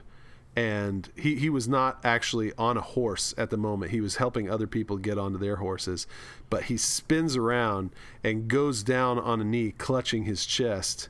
and 0.56 1.08
he, 1.16 1.36
he 1.36 1.48
was 1.48 1.68
not 1.68 2.00
actually 2.04 2.52
on 2.58 2.76
a 2.76 2.82
horse 2.82 3.32
at 3.38 3.50
the 3.50 3.56
moment. 3.56 3.92
He 3.92 4.00
was 4.00 4.16
helping 4.16 4.50
other 4.50 4.66
people 4.66 4.96
get 4.96 5.16
onto 5.16 5.38
their 5.38 5.56
horses. 5.56 6.06
But 6.48 6.64
he 6.64 6.76
spins 6.76 7.36
around 7.36 7.90
and 8.24 8.48
goes 8.48 8.82
down 8.82 9.18
on 9.18 9.40
a 9.40 9.44
knee, 9.44 9.72
clutching 9.78 10.24
his 10.24 10.44
chest. 10.44 11.08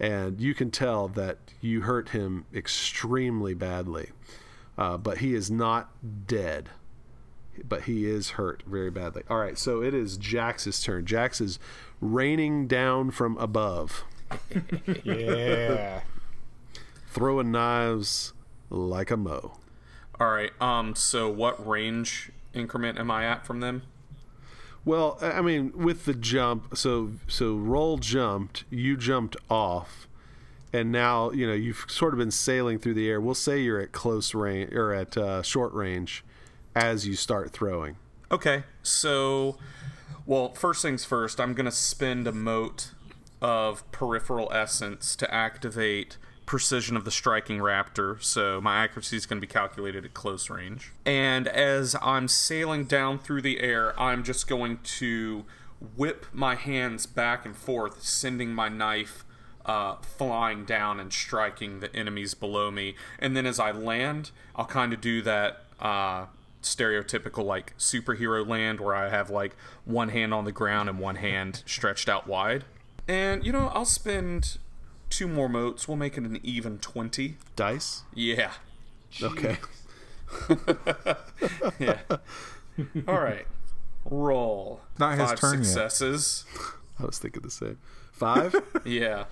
And 0.00 0.40
you 0.40 0.52
can 0.52 0.70
tell 0.70 1.06
that 1.08 1.38
you 1.60 1.82
hurt 1.82 2.08
him 2.08 2.44
extremely 2.52 3.54
badly. 3.54 4.10
Uh, 4.76 4.96
but 4.96 5.18
he 5.18 5.34
is 5.34 5.50
not 5.50 5.90
dead. 6.26 6.68
But 7.68 7.82
he 7.82 8.06
is 8.06 8.30
hurt 8.30 8.62
very 8.66 8.90
badly. 8.90 9.22
All 9.28 9.38
right, 9.38 9.58
so 9.58 9.82
it 9.82 9.92
is 9.94 10.16
Jax's 10.16 10.82
turn. 10.82 11.04
Jax 11.04 11.40
is 11.40 11.58
raining 12.00 12.66
down 12.66 13.10
from 13.10 13.36
above, 13.36 14.04
Yeah. 15.04 16.00
throwing 17.08 17.50
knives 17.52 18.32
like 18.70 19.10
a 19.10 19.16
mo. 19.16 19.58
All 20.20 20.30
right. 20.30 20.50
Um. 20.60 20.94
So 20.94 21.28
what 21.28 21.64
range 21.66 22.30
increment 22.54 22.98
am 22.98 23.10
I 23.10 23.24
at 23.26 23.46
from 23.46 23.60
them? 23.60 23.82
Well, 24.84 25.18
I 25.20 25.32
I 25.32 25.40
mean, 25.42 25.72
with 25.74 26.04
the 26.06 26.14
jump, 26.14 26.76
so 26.76 27.12
so 27.28 27.54
roll 27.56 27.98
jumped, 27.98 28.64
you 28.70 28.96
jumped 28.96 29.36
off, 29.50 30.08
and 30.72 30.90
now 30.90 31.30
you 31.32 31.46
know 31.46 31.54
you've 31.54 31.84
sort 31.88 32.14
of 32.14 32.18
been 32.18 32.30
sailing 32.30 32.78
through 32.78 32.94
the 32.94 33.08
air. 33.08 33.20
We'll 33.20 33.34
say 33.34 33.60
you're 33.60 33.80
at 33.80 33.92
close 33.92 34.34
range 34.34 34.72
or 34.72 34.92
at 34.92 35.16
uh, 35.16 35.42
short 35.42 35.72
range 35.74 36.24
as 36.74 37.06
you 37.06 37.14
start 37.14 37.50
throwing. 37.50 37.96
Okay. 38.30 38.64
So, 38.82 39.58
well, 40.26 40.54
first 40.54 40.82
things 40.82 41.04
first. 41.04 41.40
I'm 41.40 41.54
gonna 41.54 41.70
spend 41.70 42.26
a 42.26 42.32
mote 42.32 42.92
of 43.40 43.90
peripheral 43.90 44.50
essence 44.52 45.16
to 45.16 45.34
activate 45.34 46.16
precision 46.46 46.96
of 46.96 47.04
the 47.04 47.10
striking 47.10 47.58
raptor. 47.58 48.22
So 48.22 48.60
my 48.60 48.84
accuracy 48.84 49.16
is 49.16 49.26
going 49.26 49.40
to 49.40 49.46
be 49.46 49.50
calculated 49.50 50.04
at 50.04 50.14
close 50.14 50.50
range. 50.50 50.92
And 51.04 51.48
as 51.48 51.96
I'm 52.02 52.28
sailing 52.28 52.84
down 52.84 53.18
through 53.18 53.42
the 53.42 53.60
air, 53.60 53.98
I'm 53.98 54.22
just 54.22 54.46
going 54.46 54.78
to 54.98 55.44
whip 55.96 56.26
my 56.32 56.54
hands 56.54 57.06
back 57.06 57.44
and 57.44 57.56
forth, 57.56 58.02
sending 58.02 58.54
my 58.54 58.68
knife 58.68 59.24
uh, 59.64 59.96
flying 59.96 60.64
down 60.64 61.00
and 61.00 61.12
striking 61.12 61.80
the 61.80 61.94
enemies 61.94 62.34
below 62.34 62.70
me. 62.70 62.96
And 63.18 63.36
then 63.36 63.46
as 63.46 63.58
I 63.58 63.70
land, 63.70 64.30
I'll 64.54 64.66
kind 64.66 64.92
of 64.92 65.00
do 65.00 65.22
that. 65.22 65.64
Uh, 65.80 66.26
stereotypical 66.62 67.44
like 67.44 67.76
superhero 67.78 68.46
land 68.46 68.80
where 68.80 68.94
I 68.94 69.08
have 69.10 69.30
like 69.30 69.54
one 69.84 70.08
hand 70.10 70.32
on 70.34 70.44
the 70.44 70.52
ground 70.52 70.88
and 70.88 70.98
one 70.98 71.16
hand 71.16 71.62
stretched 71.66 72.08
out 72.08 72.26
wide. 72.26 72.64
And 73.08 73.44
you 73.44 73.52
know, 73.52 73.68
I'll 73.74 73.84
spend 73.84 74.58
two 75.10 75.28
more 75.28 75.48
motes. 75.48 75.86
We'll 75.88 75.96
make 75.96 76.16
it 76.16 76.24
an 76.24 76.38
even 76.42 76.78
20. 76.78 77.36
Dice. 77.56 78.02
Yeah. 78.14 78.52
Okay. 79.22 79.58
Yeah. 81.78 81.98
All 83.06 83.20
right. 83.20 83.46
Roll. 84.04 84.80
Not 84.98 85.18
his 85.18 85.30
Five 85.30 85.40
turn 85.40 85.58
yet. 85.58 85.66
successes. 85.66 86.44
I 86.98 87.04
was 87.04 87.18
thinking 87.18 87.42
the 87.42 87.50
same. 87.50 87.78
Five. 88.12 88.54
Yeah. 88.84 89.24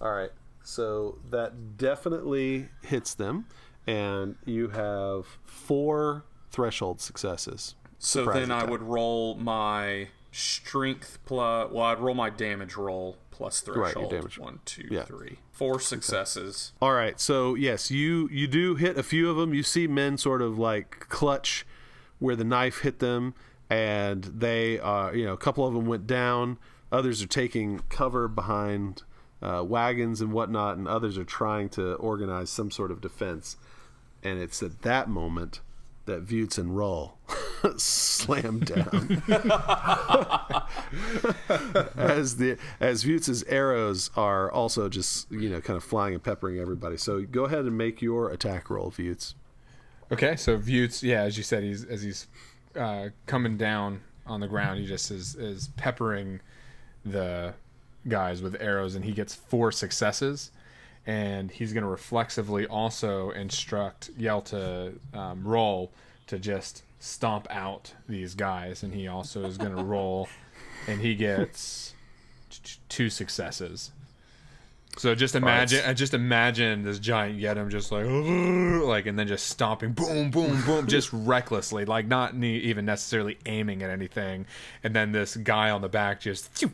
All 0.00 0.12
right. 0.12 0.30
So 0.62 1.18
that 1.30 1.76
definitely 1.76 2.68
hits 2.82 3.14
them, 3.14 3.46
and 3.86 4.36
you 4.44 4.68
have 4.68 5.26
four 5.44 6.24
threshold 6.50 7.00
successes. 7.00 7.74
So 7.98 8.24
then 8.26 8.50
I 8.50 8.64
would 8.64 8.82
roll 8.82 9.34
my 9.36 10.08
strength 10.30 11.18
plus. 11.24 11.70
Well, 11.72 11.84
I'd 11.84 12.00
roll 12.00 12.14
my 12.14 12.30
damage 12.30 12.76
roll 12.76 13.16
plus 13.30 13.64
your 13.66 13.76
threshold. 13.76 14.10
damage. 14.10 14.38
One, 14.38 14.60
two, 14.64 14.86
Yeah. 14.90 15.04
three. 15.04 15.38
Four 15.52 15.80
successes. 15.80 16.72
All 16.82 16.92
right. 16.92 17.18
So 17.20 17.54
yes, 17.54 17.90
you 17.90 18.28
you 18.30 18.46
do 18.46 18.74
hit 18.74 18.98
a 18.98 19.02
few 19.02 19.30
of 19.30 19.36
them. 19.36 19.54
You 19.54 19.62
see 19.62 19.86
men 19.86 20.18
sort 20.18 20.42
of 20.42 20.58
like 20.58 21.06
clutch 21.08 21.66
where 22.18 22.36
the 22.36 22.44
knife 22.44 22.78
hit 22.80 22.98
them, 22.98 23.34
and 23.70 24.24
they 24.24 24.78
are 24.80 25.14
you 25.14 25.24
know 25.24 25.32
a 25.32 25.38
couple 25.38 25.66
of 25.66 25.74
them 25.74 25.86
went 25.86 26.06
down. 26.06 26.58
Others 26.92 27.22
are 27.22 27.26
taking 27.28 27.80
cover 27.88 28.28
behind 28.28 29.02
uh, 29.42 29.64
wagons 29.66 30.20
and 30.20 30.32
whatnot, 30.32 30.76
and 30.76 30.86
others 30.88 31.16
are 31.18 31.24
trying 31.24 31.68
to 31.70 31.94
organize 31.94 32.50
some 32.50 32.70
sort 32.70 32.90
of 32.90 33.00
defense. 33.00 33.56
And 34.24 34.38
it's 34.38 34.62
at 34.62 34.82
that 34.82 35.08
moment 35.08 35.60
that 36.06 36.22
Vutes 36.22 36.58
and 36.58 36.76
Roll 36.76 37.18
slam 37.76 38.60
down. 38.60 39.22
as 41.96 42.36
the 42.36 42.58
as 42.80 43.04
Vutes' 43.04 43.44
arrows 43.48 44.10
are 44.16 44.50
also 44.50 44.88
just 44.88 45.30
you 45.30 45.48
know 45.48 45.60
kind 45.60 45.76
of 45.76 45.84
flying 45.84 46.14
and 46.14 46.22
peppering 46.22 46.58
everybody. 46.58 46.96
So 46.96 47.22
go 47.22 47.44
ahead 47.44 47.60
and 47.60 47.76
make 47.76 48.02
your 48.02 48.30
attack 48.30 48.70
roll, 48.70 48.90
Vutes. 48.90 49.34
Okay, 50.12 50.36
so 50.36 50.58
Vutes, 50.58 51.02
yeah, 51.02 51.22
as 51.22 51.36
you 51.36 51.42
said, 51.42 51.62
he's 51.62 51.84
as 51.84 52.02
he's 52.02 52.26
uh, 52.76 53.08
coming 53.26 53.56
down 53.56 54.00
on 54.26 54.40
the 54.40 54.48
ground, 54.48 54.80
he 54.80 54.86
just 54.86 55.10
is 55.10 55.34
is 55.34 55.68
peppering 55.76 56.40
the 57.04 57.54
guys 58.08 58.42
with 58.42 58.56
arrows, 58.60 58.94
and 58.94 59.04
he 59.04 59.12
gets 59.12 59.34
four 59.34 59.72
successes. 59.72 60.50
And 61.06 61.50
he's 61.50 61.72
going 61.72 61.84
to 61.84 61.90
reflexively 61.90 62.66
also 62.66 63.30
instruct 63.30 64.10
Yell 64.16 64.40
to 64.42 64.94
um, 65.12 65.46
roll 65.46 65.92
to 66.28 66.38
just 66.38 66.82
stomp 66.98 67.46
out 67.50 67.92
these 68.08 68.34
guys, 68.34 68.82
and 68.82 68.94
he 68.94 69.06
also 69.06 69.44
is 69.44 69.58
going 69.58 69.76
to 69.76 69.84
roll, 69.84 70.28
and 70.86 71.00
he 71.00 71.14
gets 71.14 71.92
t- 72.50 72.78
two 72.88 73.10
successes. 73.10 73.90
So 74.96 75.14
just 75.14 75.34
imagine, 75.34 75.96
just 75.96 76.14
imagine 76.14 76.84
this 76.84 77.00
giant 77.00 77.40
Yeddim 77.40 77.68
just 77.68 77.90
like, 77.90 78.06
like, 78.86 79.06
and 79.06 79.18
then 79.18 79.26
just 79.26 79.48
stomping, 79.48 79.92
boom, 79.92 80.30
boom, 80.30 80.62
boom, 80.64 80.86
just 80.86 81.10
recklessly, 81.12 81.84
like 81.84 82.06
not 82.06 82.36
ne- 82.36 82.58
even 82.58 82.84
necessarily 82.84 83.36
aiming 83.44 83.82
at 83.82 83.90
anything, 83.90 84.46
and 84.84 84.94
then 84.94 85.10
this 85.10 85.36
guy 85.36 85.70
on 85.70 85.82
the 85.82 85.88
back 85.88 86.20
just 86.20 86.64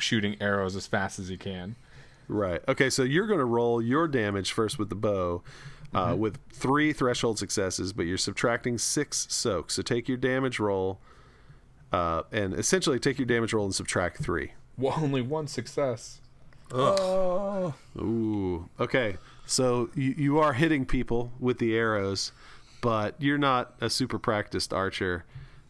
shooting 0.00 0.36
arrows 0.40 0.74
as 0.74 0.86
fast 0.86 1.18
as 1.20 1.28
he 1.28 1.36
can. 1.36 1.76
Right. 2.32 2.60
Okay. 2.66 2.90
So 2.90 3.02
you're 3.02 3.26
going 3.26 3.38
to 3.38 3.44
roll 3.44 3.80
your 3.80 4.08
damage 4.08 4.52
first 4.52 4.78
with 4.78 4.88
the 4.88 4.96
bow. 4.96 5.42
Uh, 5.94 6.16
with 6.18 6.38
three 6.50 6.90
threshold 6.90 7.38
successes, 7.38 7.92
but 7.92 8.06
you're 8.06 8.16
subtracting 8.16 8.78
six 8.78 9.26
soaks. 9.28 9.74
So 9.74 9.82
take 9.82 10.08
your 10.08 10.16
damage 10.16 10.58
roll, 10.58 11.00
uh, 11.92 12.22
and 12.32 12.54
essentially 12.54 12.98
take 12.98 13.18
your 13.18 13.26
damage 13.26 13.52
roll 13.52 13.66
and 13.66 13.74
subtract 13.74 14.24
three. 14.24 14.52
Well, 14.78 14.94
only 14.96 15.20
one 15.20 15.48
success. 15.48 16.22
Oh. 16.72 17.74
Ooh. 17.98 18.70
Okay. 18.80 19.18
So 19.44 19.90
you, 19.94 20.14
you 20.16 20.38
are 20.38 20.54
hitting 20.54 20.86
people 20.86 21.30
with 21.38 21.58
the 21.58 21.76
arrows, 21.76 22.32
but 22.80 23.14
you're 23.18 23.36
not 23.36 23.74
a 23.82 23.90
super 23.90 24.18
practiced 24.18 24.72
archer, 24.72 25.26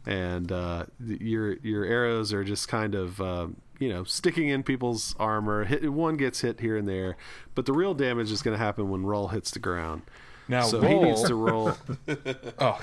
and 0.06 0.52
uh, 0.52 0.86
your 1.04 1.54
your 1.64 1.84
arrows 1.84 2.32
are 2.32 2.44
just 2.44 2.68
kind 2.68 2.94
of 2.94 3.20
um, 3.20 3.56
you 3.82 3.88
know 3.88 4.04
sticking 4.04 4.48
in 4.48 4.62
people's 4.62 5.14
armor. 5.18 5.64
Hit, 5.64 5.92
one 5.92 6.16
gets 6.16 6.40
hit 6.40 6.60
here 6.60 6.76
and 6.76 6.88
there, 6.88 7.16
but 7.54 7.66
the 7.66 7.72
real 7.72 7.94
damage 7.94 8.30
is 8.30 8.42
going 8.42 8.56
to 8.56 8.62
happen 8.64 8.88
when 8.90 9.04
Roll 9.04 9.28
hits 9.28 9.50
the 9.50 9.58
ground. 9.58 10.02
Now 10.48 10.62
so 10.62 10.80
he 10.80 10.94
needs 10.94 11.22
to 11.24 11.34
roll. 11.34 11.72
Oh, 12.58 12.80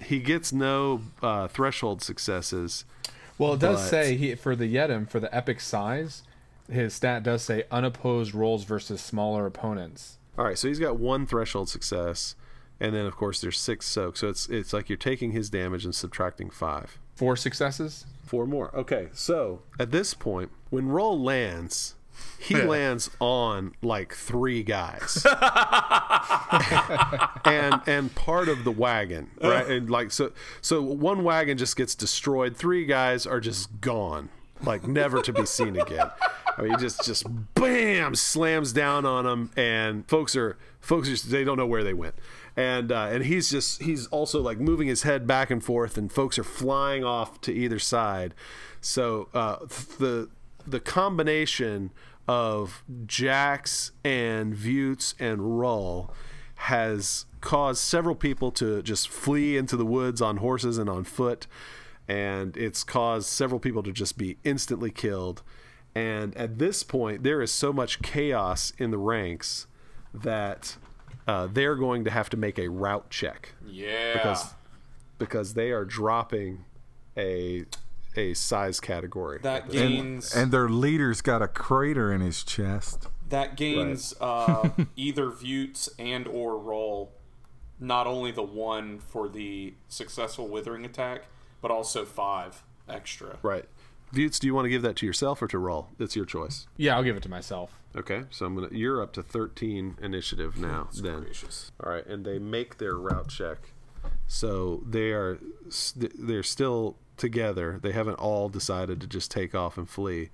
he 0.00 0.20
gets 0.20 0.52
no 0.52 1.02
uh, 1.22 1.48
threshold 1.48 2.02
successes. 2.02 2.84
well, 3.36 3.54
it 3.54 3.60
does 3.60 3.80
But- 3.82 3.88
say 3.88 4.16
he, 4.16 4.34
for 4.34 4.54
the 4.56 4.72
Yeddim 4.72 5.08
for 5.08 5.18
the 5.20 5.34
epic 5.34 5.60
size, 5.60 6.22
his 6.70 6.94
stat 6.94 7.22
does 7.22 7.42
say 7.42 7.64
unopposed 7.70 8.34
rolls 8.34 8.64
versus 8.64 9.00
smaller 9.00 9.44
opponents. 9.46 10.18
All 10.38 10.44
right, 10.44 10.56
so 10.58 10.68
he's 10.68 10.78
got 10.78 10.98
one 10.98 11.26
threshold 11.26 11.68
success, 11.68 12.36
and 12.78 12.94
then 12.94 13.06
of 13.06 13.16
course 13.16 13.40
there's 13.40 13.58
six 13.58 13.86
soak. 13.86 14.16
So 14.16 14.28
it's 14.28 14.48
it's 14.48 14.72
like 14.72 14.88
you're 14.88 14.96
taking 14.98 15.32
his 15.32 15.50
damage 15.50 15.84
and 15.84 15.94
subtracting 15.94 16.50
five. 16.50 16.98
Four 17.16 17.34
successes. 17.36 18.06
Four 18.28 18.46
more. 18.46 18.76
Okay, 18.76 19.08
so 19.14 19.62
at 19.80 19.90
this 19.90 20.12
point, 20.12 20.50
when 20.68 20.88
roll 20.88 21.18
lands, 21.18 21.94
he 22.38 22.56
lands 22.56 23.08
on 23.20 23.72
like 23.80 24.12
three 24.12 24.62
guys, 24.62 25.26
and 27.46 27.80
and 27.86 28.14
part 28.14 28.48
of 28.48 28.64
the 28.64 28.70
wagon, 28.70 29.30
right? 29.40 29.66
And 29.66 29.88
like 29.88 30.10
so, 30.10 30.32
so 30.60 30.82
one 30.82 31.24
wagon 31.24 31.56
just 31.56 31.74
gets 31.74 31.94
destroyed. 31.94 32.54
Three 32.54 32.84
guys 32.84 33.26
are 33.26 33.40
just 33.40 33.80
gone, 33.80 34.28
like 34.62 34.86
never 34.86 35.22
to 35.22 35.32
be 35.32 35.46
seen 35.46 35.80
again. 35.80 36.10
I 36.58 36.62
mean, 36.62 36.72
he 36.72 36.76
just 36.76 37.06
just 37.06 37.24
bam 37.54 38.14
slams 38.14 38.74
down 38.74 39.06
on 39.06 39.24
them, 39.24 39.52
and 39.56 40.06
folks 40.06 40.36
are 40.36 40.58
folks 40.80 41.08
are, 41.08 41.28
they 41.28 41.44
don't 41.44 41.56
know 41.56 41.66
where 41.66 41.82
they 41.82 41.94
went. 41.94 42.14
And 42.58 42.90
uh, 42.90 43.08
and 43.12 43.24
he's 43.24 43.50
just 43.50 43.82
he's 43.82 44.08
also 44.08 44.42
like 44.42 44.58
moving 44.58 44.88
his 44.88 45.04
head 45.04 45.28
back 45.28 45.48
and 45.48 45.62
forth, 45.62 45.96
and 45.96 46.10
folks 46.10 46.40
are 46.40 46.44
flying 46.44 47.04
off 47.04 47.40
to 47.42 47.52
either 47.52 47.78
side. 47.78 48.34
So 48.80 49.28
uh, 49.32 49.58
the 50.00 50.28
the 50.66 50.80
combination 50.80 51.92
of 52.26 52.82
Jax 53.06 53.92
and 54.04 54.56
Vutes 54.56 55.14
and 55.20 55.60
Rull 55.60 56.12
has 56.56 57.26
caused 57.40 57.80
several 57.80 58.16
people 58.16 58.50
to 58.50 58.82
just 58.82 59.08
flee 59.08 59.56
into 59.56 59.76
the 59.76 59.86
woods 59.86 60.20
on 60.20 60.38
horses 60.38 60.78
and 60.78 60.90
on 60.90 61.04
foot, 61.04 61.46
and 62.08 62.56
it's 62.56 62.82
caused 62.82 63.28
several 63.28 63.60
people 63.60 63.84
to 63.84 63.92
just 63.92 64.18
be 64.18 64.36
instantly 64.42 64.90
killed. 64.90 65.44
And 65.94 66.36
at 66.36 66.58
this 66.58 66.82
point, 66.82 67.22
there 67.22 67.40
is 67.40 67.52
so 67.52 67.72
much 67.72 68.02
chaos 68.02 68.72
in 68.78 68.90
the 68.90 68.98
ranks 68.98 69.68
that 70.12 70.76
uh, 71.28 71.46
they're 71.52 71.76
going 71.76 72.04
to 72.04 72.10
have 72.10 72.28
to 72.30 72.36
make 72.36 72.58
a 72.58 72.68
rout 72.68 73.08
check 73.10 73.52
Yeah. 73.66 74.14
because 74.14 74.54
because 75.18 75.54
they 75.54 75.70
are 75.70 75.84
dropping 75.84 76.64
a 77.16 77.66
a 78.16 78.34
size 78.34 78.80
category. 78.80 79.38
that 79.42 79.70
gains 79.70 80.34
And 80.34 80.50
their 80.50 80.68
leader's 80.68 81.20
got 81.20 81.40
a 81.42 81.46
crater 81.46 82.12
in 82.12 82.20
his 82.20 82.42
chest. 82.42 83.06
that 83.28 83.56
gains 83.56 84.14
uh, 84.20 84.70
either 84.96 85.30
Vutes 85.30 85.88
and 86.00 86.26
or 86.26 86.58
roll 86.58 87.12
not 87.78 88.06
only 88.08 88.32
the 88.32 88.42
one 88.42 88.98
for 88.98 89.28
the 89.28 89.74
successful 89.88 90.48
withering 90.48 90.84
attack, 90.84 91.26
but 91.60 91.70
also 91.70 92.04
five 92.04 92.62
extra. 92.88 93.36
Right. 93.42 93.66
Vutes, 94.12 94.38
do 94.38 94.46
you 94.46 94.54
want 94.54 94.64
to 94.64 94.70
give 94.70 94.82
that 94.82 94.96
to 94.96 95.06
yourself 95.06 95.42
or 95.42 95.48
to 95.48 95.58
roll? 95.58 95.88
It's 95.98 96.16
your 96.16 96.24
choice. 96.24 96.66
Yeah, 96.76 96.96
I'll 96.96 97.02
give 97.02 97.16
it 97.16 97.22
to 97.24 97.28
myself. 97.28 97.74
Okay, 97.96 98.24
so 98.30 98.46
I'm 98.46 98.54
gonna. 98.54 98.68
You're 98.70 99.02
up 99.02 99.12
to 99.14 99.22
13 99.22 99.96
initiative 100.00 100.56
now. 100.58 100.88
then, 101.02 101.22
Gracious. 101.22 101.72
all 101.82 101.90
right, 101.90 102.06
and 102.06 102.24
they 102.24 102.38
make 102.38 102.78
their 102.78 102.94
rout 102.96 103.28
check. 103.28 103.72
So 104.26 104.82
they 104.86 105.10
are 105.12 105.38
st- 105.68 106.12
they're 106.26 106.42
still 106.42 106.96
together. 107.16 107.78
They 107.82 107.92
haven't 107.92 108.14
all 108.14 108.48
decided 108.48 109.00
to 109.00 109.06
just 109.06 109.30
take 109.30 109.54
off 109.54 109.76
and 109.78 109.88
flee, 109.88 110.30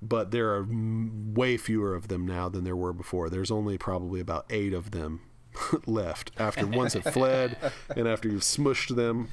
but 0.00 0.30
there 0.30 0.54
are 0.54 0.60
m- 0.62 1.34
way 1.34 1.56
fewer 1.56 1.94
of 1.94 2.08
them 2.08 2.26
now 2.26 2.48
than 2.48 2.64
there 2.64 2.76
were 2.76 2.92
before. 2.92 3.28
There's 3.30 3.50
only 3.50 3.76
probably 3.78 4.20
about 4.20 4.46
eight 4.50 4.72
of 4.72 4.90
them 4.92 5.20
left 5.86 6.30
after 6.38 6.66
ones 6.66 6.92
have 6.94 7.04
fled 7.12 7.56
and 7.96 8.06
after 8.06 8.28
you've 8.28 8.42
smushed 8.42 8.94
them 8.94 9.28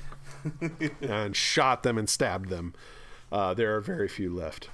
and 1.02 1.36
shot 1.36 1.84
them 1.84 1.98
and 1.98 2.10
stabbed 2.10 2.50
them. 2.50 2.74
Uh, 3.32 3.54
there 3.54 3.76
are 3.76 3.82
very 3.82 4.08
few 4.08 4.34
left. 4.34 4.70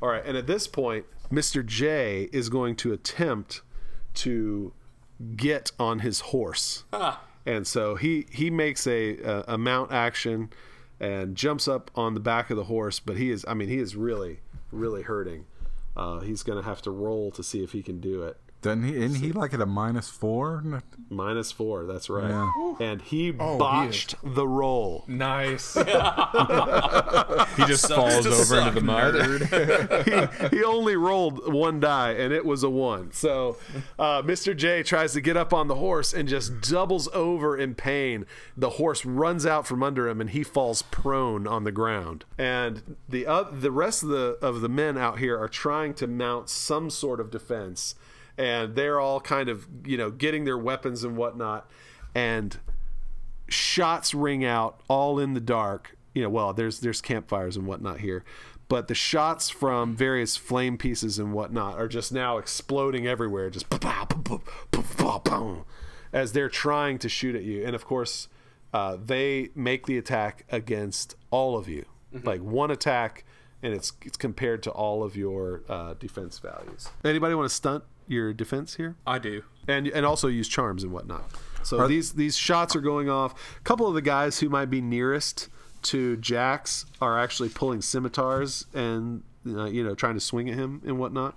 All 0.00 0.08
right, 0.08 0.24
and 0.24 0.36
at 0.36 0.46
this 0.46 0.66
point, 0.66 1.06
Mr. 1.30 1.64
J 1.64 2.28
is 2.32 2.48
going 2.48 2.76
to 2.76 2.92
attempt 2.92 3.62
to 4.14 4.72
get 5.36 5.70
on 5.78 6.00
his 6.00 6.20
horse, 6.20 6.84
and 7.46 7.66
so 7.66 7.94
he 7.94 8.26
he 8.30 8.50
makes 8.50 8.86
a, 8.86 9.18
a 9.18 9.44
a 9.48 9.58
mount 9.58 9.92
action 9.92 10.50
and 11.00 11.36
jumps 11.36 11.68
up 11.68 11.90
on 11.94 12.14
the 12.14 12.20
back 12.20 12.50
of 12.50 12.56
the 12.56 12.64
horse. 12.64 12.98
But 13.00 13.16
he 13.16 13.30
is, 13.30 13.44
I 13.46 13.54
mean, 13.54 13.68
he 13.68 13.78
is 13.78 13.94
really 13.96 14.40
really 14.72 15.02
hurting. 15.02 15.46
Uh, 15.96 16.20
he's 16.20 16.42
going 16.42 16.58
to 16.60 16.64
have 16.64 16.82
to 16.82 16.90
roll 16.90 17.30
to 17.30 17.42
see 17.42 17.62
if 17.62 17.72
he 17.72 17.82
can 17.82 18.00
do 18.00 18.22
it. 18.22 18.38
Doesn't 18.62 18.84
he? 18.84 18.96
Isn't 18.96 19.20
he 19.20 19.32
like 19.32 19.52
at 19.52 19.60
a 19.60 19.66
minus 19.66 20.08
four? 20.08 20.62
Minus 21.10 21.50
four, 21.50 21.84
that's 21.84 22.08
right. 22.08 22.30
Yeah. 22.30 22.74
And 22.80 23.02
he 23.02 23.34
Oh, 23.38 23.52
he 23.54 23.58
botched 23.58 24.14
the 24.22 24.46
roll. 24.46 25.04
Nice. 25.08 25.74
he 25.74 25.82
just 27.66 27.88
falls 27.88 28.22
to 28.22 28.28
over 28.30 28.44
suck, 28.44 28.68
into 28.68 28.80
the 28.80 28.86
mud. 28.86 30.40
he, 30.50 30.56
he 30.56 30.64
only 30.64 30.94
rolled 30.96 31.52
one 31.52 31.80
die 31.80 32.12
and 32.12 32.32
it 32.32 32.44
was 32.44 32.62
a 32.62 32.70
one. 32.70 33.12
So 33.12 33.56
uh, 33.98 34.22
Mr. 34.22 34.56
J 34.56 34.82
tries 34.82 35.12
to 35.14 35.20
get 35.20 35.36
up 35.36 35.52
on 35.52 35.66
the 35.68 35.74
horse 35.76 36.12
and 36.14 36.28
just 36.28 36.60
doubles 36.60 37.08
over 37.12 37.56
in 37.56 37.74
pain. 37.74 38.26
The 38.56 38.70
horse 38.70 39.04
runs 39.04 39.44
out 39.44 39.66
from 39.66 39.82
under 39.82 40.08
him 40.08 40.20
and 40.20 40.30
he 40.30 40.44
falls 40.44 40.82
prone 40.82 41.46
on 41.46 41.64
the 41.64 41.72
ground. 41.72 42.24
And 42.38 42.96
the 43.08 43.26
uh, 43.26 43.44
the 43.50 43.72
rest 43.72 44.02
of 44.04 44.08
the 44.10 44.38
of 44.40 44.60
the 44.60 44.68
men 44.68 44.96
out 44.96 45.18
here 45.18 45.38
are 45.38 45.48
trying 45.48 45.94
to 45.94 46.06
mount 46.06 46.48
some 46.48 46.90
sort 46.90 47.20
of 47.20 47.30
defense, 47.30 47.94
and 48.38 48.74
they're 48.74 49.00
all 49.00 49.20
kind 49.20 49.48
of 49.48 49.66
you 49.84 49.96
know 49.96 50.10
getting 50.10 50.44
their 50.44 50.58
weapons 50.58 51.04
and 51.04 51.16
whatnot, 51.16 51.70
and 52.14 52.58
shots 53.48 54.14
ring 54.14 54.44
out 54.44 54.80
all 54.88 55.18
in 55.18 55.34
the 55.34 55.40
dark. 55.40 55.96
You 56.14 56.22
know, 56.22 56.30
well, 56.30 56.52
there's 56.52 56.80
there's 56.80 57.00
campfires 57.00 57.56
and 57.56 57.66
whatnot 57.66 58.00
here, 58.00 58.24
but 58.68 58.88
the 58.88 58.94
shots 58.94 59.50
from 59.50 59.94
various 59.94 60.36
flame 60.36 60.78
pieces 60.78 61.18
and 61.18 61.32
whatnot 61.32 61.78
are 61.78 61.88
just 61.88 62.12
now 62.12 62.38
exploding 62.38 63.06
everywhere, 63.06 63.50
just 63.50 63.68
pow, 63.68 63.78
pow, 63.78 64.04
pow, 64.06 64.40
pow, 64.70 64.82
pow, 64.96 65.18
pow, 65.18 65.64
as 66.12 66.32
they're 66.32 66.48
trying 66.48 66.98
to 66.98 67.08
shoot 67.08 67.34
at 67.34 67.42
you. 67.42 67.64
And 67.64 67.74
of 67.74 67.84
course, 67.84 68.28
uh, 68.72 68.96
they 69.02 69.50
make 69.54 69.86
the 69.86 69.98
attack 69.98 70.44
against 70.50 71.16
all 71.30 71.56
of 71.56 71.68
you, 71.68 71.84
like 72.24 72.40
one 72.40 72.70
attack, 72.70 73.24
and 73.62 73.74
it's 73.74 73.92
it's 74.02 74.16
compared 74.16 74.62
to 74.62 74.70
all 74.70 75.02
of 75.02 75.16
your 75.16 75.62
uh, 75.68 75.94
defense 75.94 76.38
values. 76.38 76.88
Anybody 77.04 77.34
want 77.34 77.48
to 77.48 77.54
stunt 77.54 77.84
your 78.12 78.32
defense 78.32 78.76
here? 78.76 78.96
I 79.06 79.18
do. 79.18 79.42
and 79.66 79.88
and 79.88 80.04
also 80.06 80.28
use 80.28 80.48
charms 80.48 80.82
and 80.82 80.92
whatnot. 80.92 81.30
So 81.62 81.86
these 81.86 82.12
these 82.14 82.36
shots 82.36 82.74
are 82.74 82.80
going 82.80 83.08
off. 83.08 83.34
A 83.58 83.62
couple 83.62 83.86
of 83.86 83.94
the 83.94 84.02
guys 84.02 84.40
who 84.40 84.48
might 84.48 84.70
be 84.70 84.80
nearest 84.80 85.48
to 85.82 86.16
Jax 86.16 86.86
are 87.00 87.18
actually 87.18 87.48
pulling 87.48 87.82
scimitars 87.82 88.66
and 88.74 89.22
uh, 89.46 89.64
you 89.64 89.84
know 89.84 89.94
trying 89.94 90.14
to 90.14 90.20
swing 90.20 90.48
at 90.50 90.56
him 90.56 90.82
and 90.84 90.98
whatnot. 90.98 91.36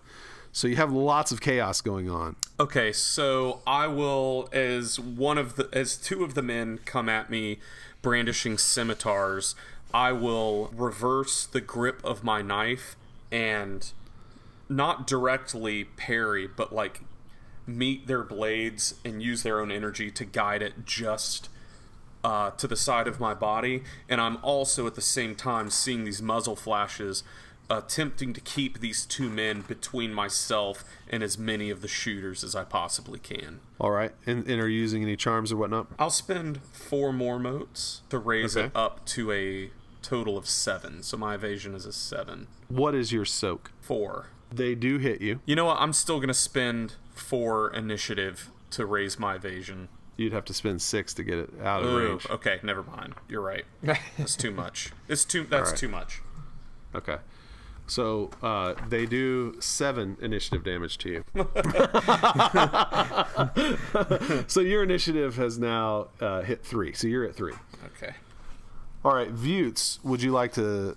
So 0.51 0.67
you 0.67 0.77
have 0.77 0.91
lots 0.91 1.33
of 1.33 1.41
chaos 1.41 1.81
going 1.81 2.09
on. 2.09 2.37
Okay, 2.57 2.93
so 2.93 3.59
I 3.67 3.87
will, 3.87 4.47
as 4.53 4.97
one 4.97 5.37
of 5.37 5.57
the, 5.57 5.67
as 5.73 5.97
two 5.97 6.23
of 6.23 6.33
the 6.33 6.41
men 6.41 6.79
come 6.85 7.09
at 7.09 7.29
me, 7.29 7.59
brandishing 8.01 8.57
scimitars, 8.57 9.53
I 9.93 10.13
will 10.13 10.71
reverse 10.73 11.45
the 11.45 11.59
grip 11.59 11.99
of 12.05 12.23
my 12.23 12.41
knife 12.41 12.95
and 13.33 13.91
not 14.69 15.05
directly 15.07 15.83
parry, 15.83 16.47
but 16.47 16.73
like 16.73 17.01
meet 17.67 18.07
their 18.07 18.23
blades 18.23 18.95
and 19.03 19.21
use 19.21 19.43
their 19.43 19.59
own 19.59 19.71
energy 19.71 20.11
to 20.11 20.25
guide 20.25 20.61
it 20.61 20.85
just 20.85 21.49
uh, 22.23 22.51
to 22.51 22.67
the 22.67 22.75
side 22.75 23.07
of 23.07 23.19
my 23.19 23.33
body. 23.33 23.83
And 24.09 24.19
I'm 24.21 24.37
also 24.43 24.87
at 24.87 24.95
the 24.95 25.01
same 25.01 25.35
time 25.35 25.69
seeing 25.69 26.03
these 26.05 26.21
muzzle 26.21 26.55
flashes, 26.55 27.23
attempting 27.69 28.33
to 28.33 28.41
keep 28.41 28.79
these 28.79 29.05
two 29.05 29.29
men 29.29 29.61
between 29.61 30.13
myself 30.13 30.83
and 31.09 31.23
as 31.23 31.37
many 31.37 31.69
of 31.71 31.81
the 31.81 31.87
shooters 31.87 32.43
as 32.43 32.55
I 32.55 32.63
possibly 32.63 33.17
can. 33.19 33.59
All 33.79 33.91
right, 33.91 34.11
and, 34.27 34.47
and 34.47 34.61
are 34.61 34.67
you 34.67 34.79
using 34.79 35.01
any 35.03 35.15
charms 35.15 35.51
or 35.51 35.57
whatnot? 35.57 35.87
I'll 35.97 36.09
spend 36.11 36.61
four 36.63 37.11
more 37.11 37.39
motes 37.39 38.01
to 38.09 38.19
raise 38.19 38.55
Okay. 38.55 38.67
it 38.67 38.71
up 38.75 39.05
to 39.07 39.31
a 39.31 39.71
total 40.03 40.37
of 40.37 40.47
seven. 40.47 41.01
So 41.01 41.17
my 41.17 41.33
evasion 41.33 41.73
is 41.73 41.87
a 41.87 41.93
seven. 41.93 42.45
What 42.67 42.93
is 42.93 43.11
your 43.11 43.25
soak? 43.25 43.71
Four. 43.81 44.27
They 44.55 44.75
do 44.75 44.97
hit 44.97 45.21
you. 45.21 45.39
You 45.45 45.55
know 45.55 45.65
what? 45.65 45.77
I'm 45.79 45.93
still 45.93 46.17
going 46.17 46.29
to 46.29 46.33
spend 46.33 46.95
four 47.13 47.73
initiative 47.73 48.49
to 48.71 48.85
raise 48.85 49.19
my 49.19 49.35
evasion. 49.35 49.89
You'd 50.17 50.33
have 50.33 50.45
to 50.45 50.53
spend 50.53 50.81
six 50.81 51.13
to 51.15 51.23
get 51.23 51.37
it 51.37 51.49
out 51.61 51.83
of 51.83 51.91
Ooh, 51.91 52.09
range. 52.09 52.27
okay, 52.29 52.59
never 52.63 52.83
mind. 52.83 53.15
You're 53.27 53.41
right. 53.41 53.65
That's 54.17 54.35
too 54.35 54.51
much. 54.51 54.91
It's 55.09 55.25
too. 55.25 55.43
That's 55.43 55.71
right. 55.71 55.79
too 55.79 55.89
much. 55.89 56.21
Okay. 56.93 57.17
So 57.87 58.31
uh, 58.41 58.73
they 58.89 59.05
do 59.05 59.57
seven 59.59 60.17
initiative 60.21 60.63
damage 60.63 60.97
to 60.99 61.09
you. 61.09 61.23
so 64.47 64.61
your 64.61 64.83
initiative 64.83 65.35
has 65.35 65.59
now 65.59 66.07
uh, 66.19 66.41
hit 66.41 66.65
three. 66.65 66.93
So 66.93 67.07
you're 67.07 67.25
at 67.25 67.35
three. 67.35 67.53
Okay. 67.97 68.15
All 69.03 69.13
right, 69.13 69.29
Vutes, 69.29 69.99
would 70.03 70.23
you 70.23 70.31
like 70.31 70.53
to? 70.53 70.95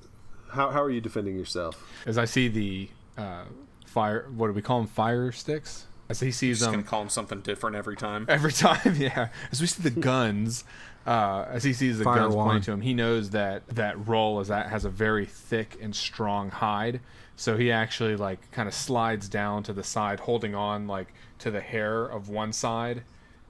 How, 0.52 0.70
how 0.70 0.82
are 0.82 0.90
you 0.90 1.02
defending 1.02 1.36
yourself? 1.36 1.84
As 2.06 2.16
I 2.16 2.24
see 2.24 2.48
the 2.48 2.88
uh, 3.18 3.44
fire, 3.86 4.28
what 4.34 4.46
do 4.46 4.52
we 4.54 4.62
call 4.62 4.78
them? 4.78 4.88
Fire 4.88 5.30
sticks. 5.32 5.86
As 6.10 6.20
he 6.20 6.30
sees 6.30 6.60
them 6.60 6.70
gonna 6.70 6.82
call 6.84 7.02
him 7.02 7.10
something 7.10 7.40
different 7.42 7.76
every 7.76 7.96
time. 7.96 8.24
every 8.30 8.52
time, 8.52 8.94
yeah. 8.96 9.28
As 9.52 9.60
we 9.60 9.66
see 9.66 9.82
the 9.82 9.90
guns, 10.00 10.64
uh, 11.06 11.44
as 11.50 11.64
he 11.64 11.74
sees 11.74 11.98
the 11.98 12.04
Fire 12.04 12.20
guns 12.20 12.34
pointing 12.34 12.62
to 12.62 12.72
him, 12.72 12.80
he 12.80 12.94
knows 12.94 13.30
that 13.30 13.66
that 13.68 14.06
roll 14.08 14.40
is 14.40 14.48
that 14.48 14.68
has 14.70 14.86
a 14.86 14.88
very 14.90 15.26
thick 15.26 15.76
and 15.82 15.94
strong 15.94 16.48
hide. 16.50 17.00
So 17.36 17.58
he 17.58 17.70
actually 17.70 18.16
like 18.16 18.50
kind 18.52 18.68
of 18.68 18.74
slides 18.74 19.28
down 19.28 19.62
to 19.64 19.74
the 19.74 19.84
side, 19.84 20.20
holding 20.20 20.54
on 20.54 20.86
like 20.86 21.12
to 21.40 21.50
the 21.50 21.60
hair 21.60 22.06
of 22.06 22.30
one 22.30 22.52
side. 22.54 23.02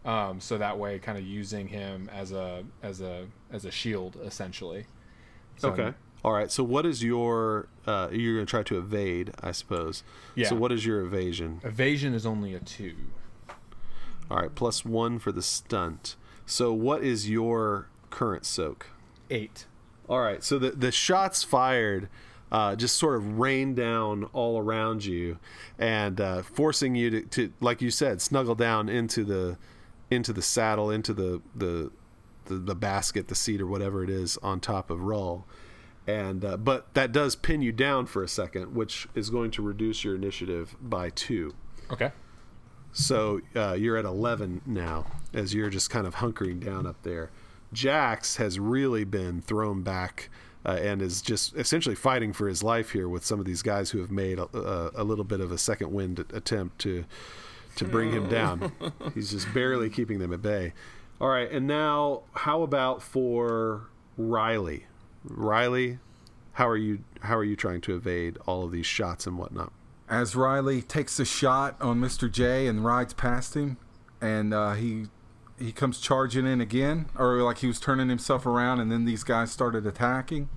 Um, 0.05 0.40
so 0.40 0.59
that 0.59 0.78
way, 0.78 0.99
kind 0.99 1.16
of 1.16 1.24
using 1.24 1.69
him 1.69 2.11
as 2.12 2.32
a 2.32 2.65
as 2.82 3.01
a 3.01 3.27
as 3.53 3.66
a 3.66 3.70
shield, 3.70 4.16
essentially. 4.24 4.86
So- 5.59 5.70
Okay. 5.70 5.93
All 6.24 6.32
right. 6.32 6.51
So 6.51 6.65
what 6.65 6.85
is 6.85 7.05
your? 7.05 7.69
Uh, 7.89 8.09
you're 8.12 8.35
going 8.35 8.47
to 8.47 8.51
try 8.51 8.62
to 8.62 8.77
evade, 8.77 9.32
I 9.43 9.52
suppose. 9.52 10.05
Yeah. 10.35 10.48
So 10.48 10.56
what 10.56 10.73
is 10.73 10.85
your 10.85 11.01
evasion? 11.01 11.60
Evasion 11.65 12.12
is 12.12 12.27
only 12.27 12.52
a 12.52 12.60
two. 12.60 12.97
All 14.31 14.36
right, 14.36 14.55
plus 14.55 14.85
one 14.85 15.19
for 15.19 15.32
the 15.32 15.40
stunt. 15.40 16.16
So 16.44 16.70
what 16.73 17.02
is 17.02 17.31
your 17.31 17.89
current 18.10 18.44
soak? 18.44 18.90
Eight. 19.31 19.66
All 20.06 20.20
right. 20.20 20.44
So 20.44 20.59
the 20.59 20.70
the 20.70 20.93
shots 20.93 21.43
fired. 21.43 22.09
Uh, 22.51 22.74
just 22.74 22.97
sort 22.97 23.15
of 23.15 23.39
rain 23.39 23.74
down 23.74 24.24
all 24.32 24.59
around 24.59 25.05
you, 25.05 25.39
and 25.78 26.19
uh, 26.19 26.43
forcing 26.43 26.94
you 26.94 27.10
to, 27.10 27.20
to, 27.23 27.52
like 27.60 27.82
you 27.82 27.90
said, 27.90 28.23
snuggle 28.23 28.55
down 28.55 28.89
into 28.89 29.23
the 29.23 29.59
into 30.10 30.32
the 30.32 30.40
saddle, 30.40 30.90
into 30.90 31.12
the 31.12 31.43
the 31.55 31.90
the, 32.47 32.55
the 32.55 32.74
basket, 32.74 33.28
the 33.28 33.35
seat, 33.35 33.60
or 33.60 33.66
whatever 33.66 34.02
it 34.02 34.10
is 34.10 34.39
on 34.39 34.60
top 34.60 34.90
of 34.90 35.02
Rull. 35.02 35.47
And 36.09 36.43
uh, 36.43 36.56
but 36.56 36.94
that 36.94 37.12
does 37.12 37.36
pin 37.36 37.60
you 37.60 37.70
down 37.70 38.06
for 38.06 38.22
a 38.22 38.28
second, 38.28 38.74
which 38.74 39.06
is 39.14 39.28
going 39.28 39.51
to 39.52 39.62
reduce 39.62 40.05
your 40.05 40.14
initiative 40.14 40.74
by 40.80 41.10
two. 41.10 41.55
Okay. 41.93 42.12
So 42.93 43.43
uh, 43.55 43.74
you're 43.74 43.98
at 43.98 44.06
11 44.06 44.62
now, 44.64 45.05
as 45.35 45.52
you're 45.52 45.68
just 45.68 45.90
kind 45.90 46.06
of 46.06 46.16
hunkering 46.16 46.64
down 46.64 46.86
up 46.86 47.02
there. 47.02 47.30
Jax 47.74 48.36
has 48.36 48.59
really 48.59 49.05
been 49.05 49.43
thrown 49.43 49.82
back 49.82 50.30
uh, 50.64 50.78
and 50.80 51.02
is 51.02 51.20
just 51.20 51.55
essentially 51.55 51.94
fighting 51.94 52.32
for 52.32 52.48
his 52.48 52.62
life 52.62 52.93
here 52.93 53.06
with 53.06 53.24
some 53.26 53.39
of 53.39 53.44
these 53.44 53.60
guys 53.60 53.90
who 53.90 53.98
have 53.98 54.10
made 54.10 54.39
a, 54.39 54.48
a, 54.56 55.02
a 55.02 55.05
little 55.05 55.24
bit 55.24 55.40
of 55.40 55.52
a 55.52 55.59
second 55.59 55.93
wind 55.93 56.24
attempt 56.32 56.78
to 56.80 57.05
to 57.76 57.85
bring 57.85 58.10
him 58.10 58.28
down. 58.28 58.72
He's 59.14 59.30
just 59.30 59.52
barely 59.52 59.90
keeping 59.90 60.18
them 60.18 60.32
at 60.32 60.40
bay. 60.40 60.72
All 61.20 61.28
right, 61.28 61.51
and 61.51 61.66
now 61.66 62.22
how 62.32 62.62
about 62.62 63.02
for 63.02 63.82
Riley? 64.16 64.86
Riley, 65.29 65.99
how 66.53 66.69
are 66.69 66.77
you? 66.77 67.05
How 67.21 67.37
are 67.37 67.45
you 67.45 67.57
trying 67.57 67.81
to 67.83 67.95
evade 67.95 68.39
all 68.47 68.65
of 68.65 68.73
these 68.73 68.87
shots 68.87 69.27
and 69.27 69.39
whatnot? 69.39 69.73
As 70.09 70.35
Riley 70.35 70.81
takes 70.83 71.21
a 71.21 71.25
shot 71.25 71.77
on 71.81 72.01
Mr. 72.01 72.31
J 72.31 72.67
and 72.67 72.85
rides 72.85 73.13
past 73.13 73.55
him, 73.55 73.77
and 74.21 74.55
uh, 74.55 74.73
he 74.75 75.07
he 75.59 75.73
comes 75.73 76.01
charging 76.01 76.47
in 76.47 76.61
again, 76.61 77.07
or 77.17 77.43
like 77.43 77.59
he 77.59 77.67
was 77.67 77.81
turning 77.81 78.09
himself 78.09 78.47
around, 78.47 78.81
and 78.81 78.91
then 78.91 79.05
these 79.05 79.25
guys 79.25 79.51
started 79.51 79.87
attacking. 79.87 80.49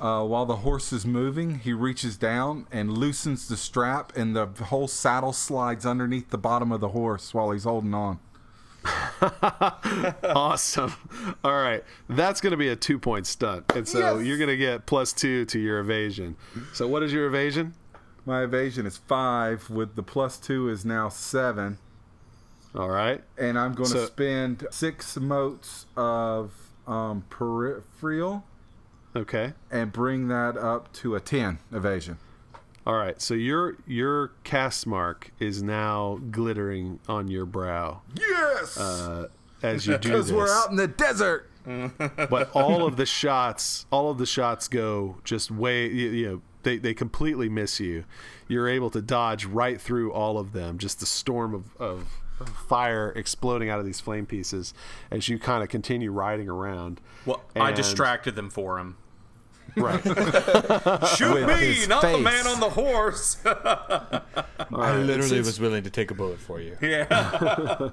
Uh, 0.00 0.24
while 0.24 0.44
the 0.44 0.56
horse 0.56 0.92
is 0.92 1.06
moving, 1.06 1.60
he 1.60 1.72
reaches 1.72 2.16
down 2.16 2.66
and 2.72 2.98
loosens 2.98 3.48
the 3.48 3.56
strap, 3.56 4.14
and 4.16 4.34
the 4.34 4.46
whole 4.64 4.88
saddle 4.88 5.32
slides 5.32 5.86
underneath 5.86 6.30
the 6.30 6.38
bottom 6.38 6.72
of 6.72 6.80
the 6.80 6.88
horse 6.88 7.32
while 7.32 7.52
he's 7.52 7.64
holding 7.64 7.94
on. 7.94 8.18
awesome. 10.24 10.92
All 11.42 11.52
right. 11.62 11.82
That's 12.08 12.40
going 12.40 12.50
to 12.52 12.56
be 12.56 12.68
a 12.68 12.76
two 12.76 12.98
point 12.98 13.26
stunt. 13.26 13.64
And 13.74 13.86
so 13.88 14.18
Yes. 14.18 14.26
you're 14.26 14.38
going 14.38 14.48
to 14.50 14.56
get 14.56 14.86
plus 14.86 15.12
two 15.12 15.44
to 15.46 15.58
your 15.58 15.78
evasion. 15.78 16.36
So, 16.72 16.86
what 16.88 17.02
is 17.02 17.12
your 17.12 17.26
evasion? 17.26 17.74
My 18.26 18.42
evasion 18.42 18.86
is 18.86 18.96
five, 18.96 19.68
with 19.68 19.96
the 19.96 20.02
plus 20.02 20.38
two 20.38 20.68
is 20.70 20.84
now 20.84 21.10
seven, 21.10 21.76
All 22.74 22.88
right. 22.88 23.22
and 23.36 23.58
I'm 23.58 23.74
going 23.74 23.90
to 23.90 24.06
spend 24.06 24.66
six 24.70 25.16
motes 25.18 25.84
of 25.94 26.52
um, 26.86 27.24
peripheral 27.28 28.44
Okay. 29.14 29.52
and 29.70 29.92
bring 29.92 30.28
that 30.28 30.56
up 30.56 30.90
to 30.94 31.14
a 31.14 31.20
ten 31.20 31.58
evasion. 31.70 32.16
All 32.86 32.94
right. 32.94 33.20
So, 33.20 33.34
your 33.34 33.76
your 33.86 34.32
caste 34.44 34.86
mark 34.86 35.32
is 35.38 35.62
now 35.62 36.20
glittering 36.30 37.00
on 37.08 37.28
your 37.28 37.46
brow 37.46 38.02
Yes, 38.18 38.76
uh, 38.76 39.28
as 39.62 39.86
you 39.86 39.98
do 39.98 40.10
because 40.10 40.32
we're 40.32 40.52
out 40.52 40.70
in 40.70 40.76
the 40.76 40.88
desert. 40.88 41.50
but 42.30 42.50
all 42.54 42.86
of 42.86 42.96
the 42.96 43.06
shots, 43.06 43.86
all 43.90 44.10
of 44.10 44.18
the 44.18 44.26
shots 44.26 44.68
go 44.68 45.16
just 45.24 45.50
way, 45.50 45.88
you, 45.88 46.10
you 46.10 46.26
know, 46.26 46.42
they, 46.62 46.76
they 46.76 46.92
completely 46.92 47.48
miss 47.48 47.80
you. 47.80 48.04
You're 48.48 48.68
able 48.68 48.90
to 48.90 49.00
dodge 49.00 49.46
right 49.46 49.80
through 49.80 50.12
all 50.12 50.38
of 50.38 50.52
them. 50.52 50.76
Just 50.76 51.00
the 51.00 51.06
storm 51.06 51.54
of, 51.54 51.74
of 51.78 52.22
fire 52.68 53.12
exploding 53.16 53.70
out 53.70 53.78
of 53.78 53.86
these 53.86 54.00
flame 54.00 54.26
pieces 54.26 54.74
as 55.10 55.28
you 55.28 55.38
kind 55.38 55.62
of 55.62 55.68
continue 55.68 56.10
riding 56.10 56.48
around. 56.48 57.00
Well, 57.24 57.42
I 57.56 57.72
distracted 57.72 58.34
them 58.34 58.50
for 58.50 58.78
him. 58.78 58.96
Right. 59.76 60.02
Shoot 61.16 61.34
With 61.34 61.46
me, 61.48 61.74
his 61.74 61.88
not 61.88 62.02
the 62.02 62.18
man 62.18 62.46
on 62.46 62.60
the 62.60 62.70
horse. 62.70 63.38
I 63.44 64.96
literally 64.96 65.38
was 65.40 65.58
willing 65.58 65.82
to 65.84 65.90
take 65.90 66.10
a 66.10 66.14
bullet 66.14 66.38
for 66.38 66.60
you. 66.60 66.76
yeah. 66.80 67.90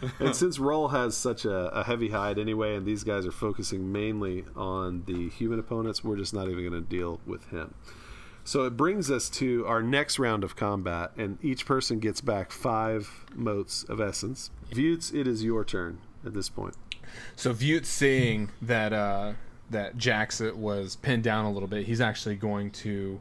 and 0.20 0.36
since 0.36 0.58
Roll 0.58 0.88
has 0.88 1.16
such 1.16 1.44
a, 1.44 1.68
a 1.68 1.84
heavy 1.84 2.10
hide 2.10 2.38
anyway, 2.38 2.76
and 2.76 2.84
these 2.86 3.04
guys 3.04 3.26
are 3.26 3.32
focusing 3.32 3.90
mainly 3.90 4.44
on 4.54 5.04
the 5.06 5.28
human 5.30 5.58
opponents, 5.58 6.04
we're 6.04 6.16
just 6.16 6.34
not 6.34 6.48
even 6.48 6.60
going 6.68 6.72
to 6.82 6.88
deal 6.88 7.20
with 7.26 7.46
him. 7.50 7.74
So 8.44 8.64
it 8.64 8.76
brings 8.76 9.10
us 9.10 9.28
to 9.30 9.66
our 9.66 9.82
next 9.82 10.18
round 10.18 10.42
of 10.42 10.56
combat, 10.56 11.12
and 11.18 11.38
each 11.42 11.66
person 11.66 11.98
gets 11.98 12.20
back 12.22 12.50
five 12.50 13.26
motes 13.34 13.82
of 13.84 14.00
essence. 14.00 14.50
Vutes, 14.70 15.12
it 15.12 15.26
is 15.26 15.44
your 15.44 15.64
turn 15.64 15.98
at 16.24 16.32
this 16.32 16.48
point. 16.48 16.74
So 17.36 17.52
Vute 17.52 17.86
seeing 17.86 18.50
that 18.62 18.92
uh, 18.92 19.34
that 19.70 19.96
Jax 19.96 20.40
was 20.40 20.96
pinned 20.96 21.22
down 21.22 21.44
a 21.44 21.52
little 21.52 21.68
bit, 21.68 21.86
he's 21.86 22.00
actually 22.00 22.36
going 22.36 22.70
to 22.70 23.20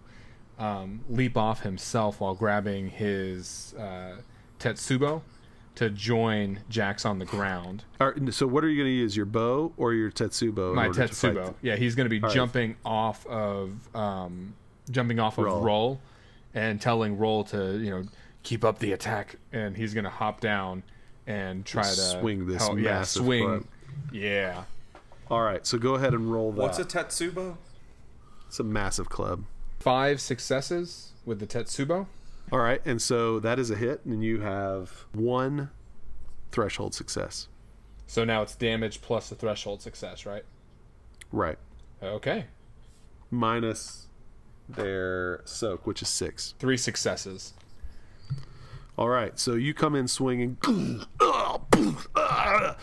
um, 0.60 1.02
leap 1.10 1.38
off 1.38 1.62
himself 1.62 2.20
while 2.22 2.36
grabbing 2.36 2.90
his 2.90 3.76
uh, 3.78 4.18
Tetsubo 4.60 5.22
to 5.76 5.90
join 5.92 6.62
Jax 6.70 7.06
on 7.06 7.20
the 7.20 7.26
ground. 7.26 7.84
All 8.02 8.10
right, 8.12 8.34
so 8.34 8.48
what 8.48 8.64
are 8.64 8.70
you 8.70 8.78
going 8.78 8.88
to 8.90 8.96
use, 8.96 9.16
your 9.16 9.28
bow 9.28 9.72
or 9.78 9.94
your 9.94 10.10
Tetsubo? 10.10 10.74
My 10.74 10.88
order 10.88 11.08
to 11.08 11.14
fight 11.14 11.36
Tetsubo, 11.36 11.54
yeah, 11.62 11.76
he's 11.76 11.94
going 11.96 12.06
to 12.06 12.10
be 12.10 12.20
right. 12.20 12.34
jumping 12.34 12.76
off 12.84 13.26
of 13.28 13.72
um, 13.96 14.56
jumping 14.90 15.20
off 15.20 15.38
of 15.38 15.46
Roll. 15.46 15.62
Roll. 15.62 16.02
and 16.56 16.82
telling 16.82 17.18
Roll 17.18 17.44
to 17.46 17.78
you 17.78 17.92
know 17.92 18.04
keep 18.42 18.64
up 18.66 18.80
the 18.80 18.94
attack, 18.94 19.36
and 19.52 19.78
he's 19.78 19.94
going 19.94 20.06
to 20.06 20.10
hop 20.10 20.40
down 20.40 20.82
and 21.28 21.66
try 21.66 21.84
to 21.84 21.90
Swing 21.90 22.48
this 22.48 22.64
help- 22.64 22.78
yeah, 22.80 22.84
massive 23.00 23.24
swing, 23.26 23.44
club. 23.46 23.64
yeah. 24.12 24.64
All 25.30 25.42
right, 25.42 25.66
so 25.66 25.78
go 25.78 25.96
ahead 25.96 26.14
and 26.14 26.32
roll 26.32 26.52
that. 26.54 26.62
What's 26.62 26.80
a 26.80 26.86
Tetsubo? 26.86 27.58
It's 28.48 28.60
a 28.60 28.64
massive 28.64 29.10
club. 29.10 29.44
Five 29.80 30.22
successes 30.22 31.12
with 31.26 31.40
the 31.40 31.48
Tetsubo. 31.48 32.08
All 32.52 32.60
right, 32.60 32.82
and 32.86 33.02
so 33.02 33.40
that 33.42 33.60
is 33.60 33.70
a 33.70 33.76
hit, 33.76 34.06
and 34.06 34.24
you 34.24 34.40
have 34.40 35.06
one 35.14 35.70
threshold 36.52 36.94
success. 36.94 37.50
So 38.06 38.24
now 38.24 38.42
it's 38.42 38.56
damage 38.56 39.02
plus 39.02 39.28
the 39.28 39.36
threshold 39.36 39.82
success, 39.82 40.26
right? 40.26 40.44
Right. 41.32 41.58
Okay. 42.02 42.46
Minus 43.30 44.08
their 44.70 45.42
soak, 45.44 45.86
which 45.86 46.02
is 46.02 46.08
six. 46.08 46.54
Three 46.58 46.78
successes. 46.78 47.54
All 48.98 49.10
right, 49.10 49.38
so 49.38 49.54
you 49.54 49.74
come 49.74 49.94
in 49.94 50.08
swinging, 50.08 50.58
oh, 51.20 51.62
ah, 52.16 52.76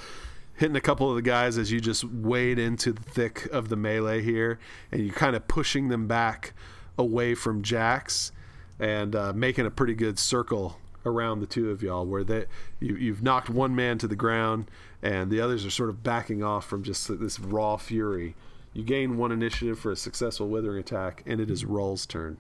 hitting 0.57 0.77
a 0.77 0.81
couple 0.81 1.09
of 1.11 1.17
the 1.17 1.23
guys 1.23 1.59
as 1.59 1.73
you 1.73 1.81
just 1.81 2.05
wade 2.05 2.59
into 2.59 2.93
the 2.93 3.03
thick 3.03 3.47
of 3.53 3.69
the 3.69 3.77
melee 3.77 4.23
here, 4.23 4.59
and 4.93 5.05
you're 5.05 5.15
kind 5.15 5.35
of 5.37 5.47
pushing 5.49 5.89
them 5.89 6.07
back 6.07 6.53
away 6.97 7.35
from 7.35 7.63
Jax 7.63 8.33
and 8.79 9.15
uh, 9.17 9.33
making 9.33 9.67
a 9.67 9.71
pretty 9.71 9.95
good 9.95 10.19
circle 10.19 10.79
around 11.07 11.41
the 11.41 11.47
two 11.47 11.71
of 11.71 11.83
y'all, 11.83 12.07
where 12.07 12.25
they 12.25 12.47
you, 12.81 12.97
you've 12.97 13.23
knocked 13.23 13.51
one 13.51 13.75
man 13.75 13.99
to 13.99 14.09
the 14.09 14.17
ground, 14.17 14.71
and 15.03 15.31
the 15.31 15.41
others 15.41 15.67
are 15.67 15.71
sort 15.71 15.91
of 15.91 16.03
backing 16.03 16.43
off 16.43 16.67
from 16.67 16.83
just 16.83 17.09
this 17.21 17.39
raw 17.39 17.77
fury. 17.77 18.35
You 18.73 18.83
gain 18.83 19.17
one 19.17 19.31
initiative 19.31 19.79
for 19.79 19.93
a 19.93 19.97
successful 19.97 20.49
withering 20.49 20.81
attack, 20.81 21.23
and 21.27 21.41
it 21.41 21.51
is 21.51 21.65
Roll's 21.65 22.07
turn. 22.07 22.39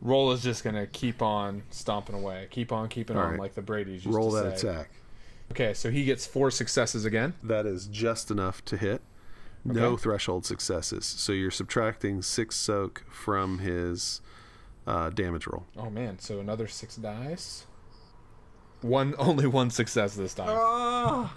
Roll 0.00 0.32
is 0.32 0.42
just 0.42 0.64
gonna 0.64 0.86
keep 0.86 1.20
on 1.20 1.62
stomping 1.70 2.14
away, 2.16 2.48
keep 2.50 2.72
on 2.72 2.88
keeping 2.88 3.16
All 3.16 3.24
on 3.24 3.30
right. 3.32 3.40
like 3.40 3.54
the 3.54 3.62
Brady's 3.62 4.06
Roll 4.06 4.30
that 4.32 4.58
say. 4.58 4.68
attack. 4.68 4.90
Okay, 5.52 5.74
so 5.74 5.90
he 5.90 6.04
gets 6.04 6.26
four 6.26 6.50
successes 6.50 7.04
again. 7.04 7.34
That 7.42 7.66
is 7.66 7.86
just 7.86 8.30
enough 8.30 8.64
to 8.66 8.76
hit. 8.76 9.02
No 9.64 9.88
Okay. 9.92 10.02
threshold 10.02 10.46
successes. 10.46 11.04
So 11.04 11.32
you're 11.32 11.50
subtracting 11.50 12.22
six 12.22 12.56
soak 12.56 13.04
from 13.10 13.58
his 13.58 14.20
uh, 14.86 15.10
damage 15.10 15.46
roll. 15.46 15.66
Oh 15.76 15.90
man, 15.90 16.18
so 16.18 16.40
another 16.40 16.66
six 16.66 16.96
dice. 16.96 17.66
One 18.80 19.14
only 19.18 19.46
one 19.46 19.70
success 19.70 20.14
this 20.14 20.34
time. 20.34 20.48
Ah! 20.50 21.34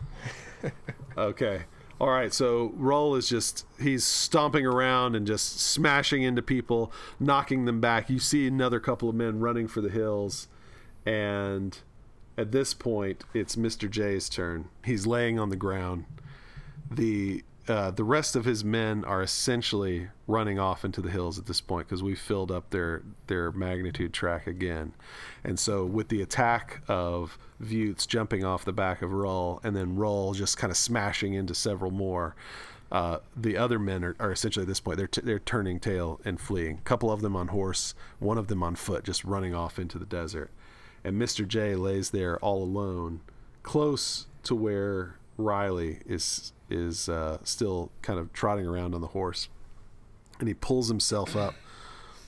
Okay. 1.17 1.63
All 1.99 2.09
right. 2.09 2.33
So 2.33 2.71
Roll 2.77 3.15
is 3.15 3.27
just 3.27 3.65
he's 3.79 4.03
stomping 4.05 4.65
around 4.65 5.15
and 5.15 5.27
just 5.27 5.59
smashing 5.59 6.23
into 6.23 6.41
people, 6.41 6.91
knocking 7.19 7.65
them 7.65 7.81
back. 7.81 8.09
You 8.09 8.17
see 8.19 8.47
another 8.47 8.79
couple 8.79 9.09
of 9.09 9.15
men 9.15 9.39
running 9.41 9.67
for 9.67 9.81
the 9.81 9.89
hills, 9.89 10.47
and 11.05 11.77
at 12.37 12.51
this 12.51 12.73
point, 12.73 13.23
it's 13.33 13.55
Mister 13.57 13.87
J's 13.87 14.29
turn. 14.29 14.69
He's 14.83 15.05
laying 15.05 15.39
on 15.39 15.49
the 15.49 15.55
ground. 15.55 16.05
The 16.89 17.43
uh, 17.65 17.91
the 17.91 18.03
rest 18.03 18.35
of 18.35 18.43
his 18.43 18.63
men 18.63 19.05
are 19.05 19.21
essentially 19.21 20.09
running 20.27 20.59
off 20.59 20.83
into 20.83 21.01
the 21.01 21.09
hills 21.09 21.39
at 21.39 21.45
this 21.45 21.61
point 21.61 21.87
because 21.87 22.03
we've 22.03 22.19
filled 22.19 22.51
up 22.51 22.69
their 22.71 23.03
their 23.27 23.51
magnitude 23.51 24.13
track 24.13 24.47
again, 24.47 24.93
and 25.43 25.57
so 25.57 25.85
with 25.85 26.09
the 26.09 26.21
attack 26.21 26.81
of 26.87 27.37
Vutes 27.61 28.05
jumping 28.05 28.43
off 28.43 28.65
the 28.65 28.73
back 28.73 29.01
of 29.01 29.13
Roll 29.13 29.61
and 29.63 29.75
then 29.75 29.95
Roll 29.95 30.33
just 30.33 30.57
kind 30.57 30.71
of 30.71 30.77
smashing 30.77 31.33
into 31.33 31.55
several 31.55 31.91
more, 31.91 32.35
uh, 32.91 33.19
the 33.33 33.55
other 33.55 33.79
men 33.79 34.03
are, 34.03 34.15
are 34.19 34.33
essentially 34.33 34.63
at 34.63 34.67
this 34.67 34.81
point 34.81 34.97
they're 34.97 35.07
t- 35.07 35.21
they're 35.21 35.39
turning 35.39 35.79
tail 35.79 36.19
and 36.25 36.41
fleeing. 36.41 36.79
A 36.79 36.81
couple 36.81 37.11
of 37.11 37.21
them 37.21 37.35
on 37.35 37.47
horse, 37.47 37.95
one 38.19 38.37
of 38.37 38.47
them 38.47 38.61
on 38.61 38.75
foot, 38.75 39.05
just 39.05 39.23
running 39.23 39.55
off 39.55 39.79
into 39.79 39.97
the 39.97 40.05
desert, 40.05 40.51
and 41.03 41.17
Mister 41.17 41.45
J 41.45 41.75
lays 41.75 42.11
there 42.11 42.37
all 42.39 42.63
alone, 42.63 43.21
close 43.61 44.27
to 44.43 44.55
where 44.55 45.15
Riley 45.37 45.99
is 46.05 46.53
is 46.69 47.09
uh, 47.09 47.37
still 47.43 47.91
kind 48.01 48.19
of 48.19 48.33
trotting 48.33 48.65
around 48.65 48.95
on 48.95 49.01
the 49.01 49.07
horse, 49.07 49.49
and 50.39 50.47
he 50.47 50.53
pulls 50.53 50.87
himself 50.87 51.35
up 51.35 51.55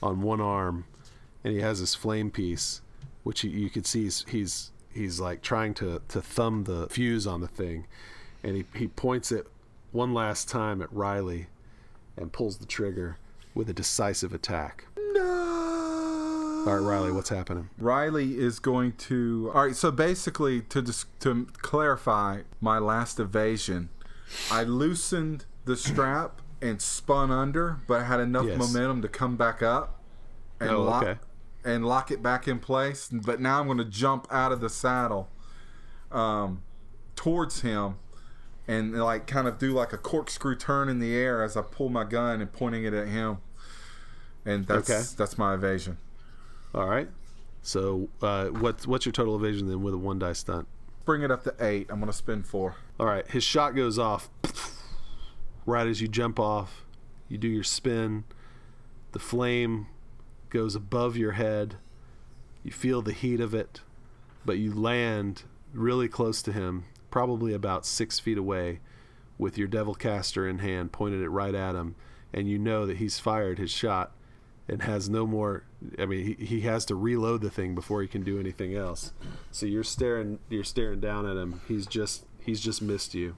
on 0.02 0.20
one 0.20 0.40
arm, 0.40 0.84
and 1.42 1.54
he 1.54 1.60
has 1.60 1.78
his 1.78 1.94
flame 1.94 2.30
piece, 2.30 2.82
which 3.22 3.40
he, 3.40 3.48
you 3.48 3.70
can 3.70 3.84
see 3.84 4.04
he's, 4.04 4.24
he's 4.28 4.70
he's 4.92 5.20
like 5.20 5.42
trying 5.42 5.74
to 5.74 6.00
to 6.08 6.20
thumb 6.20 6.64
the 6.64 6.86
fuse 6.88 7.26
on 7.26 7.40
the 7.40 7.48
thing, 7.48 7.86
and 8.42 8.56
he 8.56 8.64
he 8.74 8.88
points 8.88 9.32
it 9.32 9.46
one 9.92 10.12
last 10.12 10.48
time 10.48 10.82
at 10.82 10.92
Riley, 10.92 11.46
and 12.16 12.32
pulls 12.32 12.58
the 12.58 12.66
trigger 12.66 13.16
with 13.54 13.70
a 13.70 13.72
decisive 13.72 14.34
attack. 14.34 14.84
No. 15.12 15.85
All 16.66 16.74
right, 16.74 16.82
Riley, 16.82 17.12
what's 17.12 17.28
happening? 17.28 17.70
Riley 17.78 18.38
is 18.38 18.58
going 18.58 18.92
to. 18.94 19.52
All 19.54 19.66
right, 19.66 19.76
so 19.76 19.92
basically, 19.92 20.62
to 20.62 20.82
just 20.82 21.06
to 21.20 21.46
clarify 21.58 22.40
my 22.60 22.78
last 22.78 23.20
evasion, 23.20 23.88
I 24.50 24.64
loosened 24.64 25.44
the 25.64 25.76
strap 25.76 26.42
and 26.60 26.82
spun 26.82 27.30
under, 27.30 27.78
but 27.86 28.00
I 28.00 28.04
had 28.04 28.18
enough 28.18 28.46
Yes. 28.46 28.58
momentum 28.58 29.00
to 29.02 29.08
come 29.08 29.36
back 29.36 29.62
up 29.62 30.00
and 30.58 30.70
Oh, 30.70 30.82
lock 30.82 31.02
okay. 31.04 31.20
and 31.64 31.86
lock 31.86 32.10
it 32.10 32.20
back 32.22 32.48
in 32.48 32.58
place. 32.58 33.08
But 33.12 33.40
now 33.40 33.60
I'm 33.60 33.66
going 33.66 33.78
to 33.78 33.84
jump 33.84 34.26
out 34.30 34.50
of 34.50 34.60
the 34.60 34.68
saddle 34.70 35.28
um, 36.10 36.62
towards 37.14 37.60
him 37.60 37.96
and 38.66 38.98
like 38.98 39.26
kind 39.28 39.46
of 39.46 39.58
do 39.58 39.72
like 39.72 39.92
a 39.92 39.98
corkscrew 39.98 40.56
turn 40.56 40.88
in 40.88 40.98
the 40.98 41.14
air 41.14 41.44
as 41.44 41.56
I 41.56 41.62
pull 41.62 41.90
my 41.90 42.02
gun 42.04 42.40
and 42.40 42.52
pointing 42.52 42.84
it 42.84 42.92
at 42.94 43.06
him. 43.06 43.38
And 44.44 44.66
that's 44.66 44.90
Okay. 44.90 45.02
that's 45.16 45.36
my 45.38 45.54
evasion. 45.54 45.98
All 46.76 46.86
right. 46.86 47.08
So, 47.62 48.10
uh, 48.22 48.48
what's 48.48 48.86
what's 48.86 49.06
your 49.06 49.12
total 49.12 49.34
evasion 49.34 49.66
then 49.66 49.82
with 49.82 49.94
a 49.94 49.98
one 49.98 50.18
die 50.18 50.34
stunt? 50.34 50.68
Bring 51.04 51.22
it 51.22 51.30
up 51.30 51.42
to 51.44 51.54
eight. 51.58 51.86
I'm 51.88 51.98
going 51.98 52.12
to 52.12 52.16
spin 52.16 52.42
four. 52.42 52.76
All 53.00 53.06
right, 53.06 53.26
his 53.28 53.42
shot 53.42 53.74
goes 53.74 53.98
off 53.98 54.28
right 55.66 55.86
as 55.86 56.00
you 56.00 56.08
jump 56.08 56.38
off. 56.38 56.84
You 57.28 57.38
do 57.38 57.48
your 57.48 57.64
spin. 57.64 58.24
The 59.12 59.18
flame 59.18 59.86
goes 60.50 60.74
above 60.74 61.16
your 61.16 61.32
head. 61.32 61.76
You 62.62 62.70
feel 62.70 63.02
the 63.02 63.12
heat 63.12 63.40
of 63.40 63.54
it, 63.54 63.80
but 64.44 64.58
you 64.58 64.72
land 64.72 65.44
really 65.72 66.08
close 66.08 66.42
to 66.42 66.52
him, 66.52 66.84
probably 67.10 67.54
about 67.54 67.86
six 67.86 68.18
feet 68.18 68.38
away, 68.38 68.80
with 69.38 69.56
your 69.56 69.68
devil 69.68 69.94
caster 69.94 70.48
in 70.48 70.58
hand, 70.58 70.92
pointed 70.92 71.20
it 71.20 71.28
right 71.28 71.54
at 71.54 71.74
him, 71.74 71.94
and 72.32 72.48
you 72.48 72.58
know 72.58 72.86
that 72.86 72.96
he's 72.98 73.18
fired 73.18 73.58
his 73.58 73.70
shot 73.70 74.12
and 74.68 74.82
has 74.82 75.08
no 75.08 75.26
more. 75.26 75.64
I 75.98 76.06
mean, 76.06 76.36
he, 76.38 76.44
he 76.44 76.60
has 76.62 76.84
to 76.86 76.94
reload 76.94 77.42
the 77.42 77.50
thing 77.50 77.74
before 77.74 78.02
he 78.02 78.08
can 78.08 78.22
do 78.22 78.40
anything 78.40 78.74
else. 78.74 79.12
So 79.50 79.66
you're 79.66 79.84
staring, 79.84 80.38
you're 80.48 80.64
staring 80.64 81.00
down 81.00 81.26
at 81.26 81.36
him. 81.36 81.60
He's 81.68 81.86
just, 81.86 82.24
he's 82.40 82.60
just 82.60 82.80
missed 82.80 83.14
you, 83.14 83.36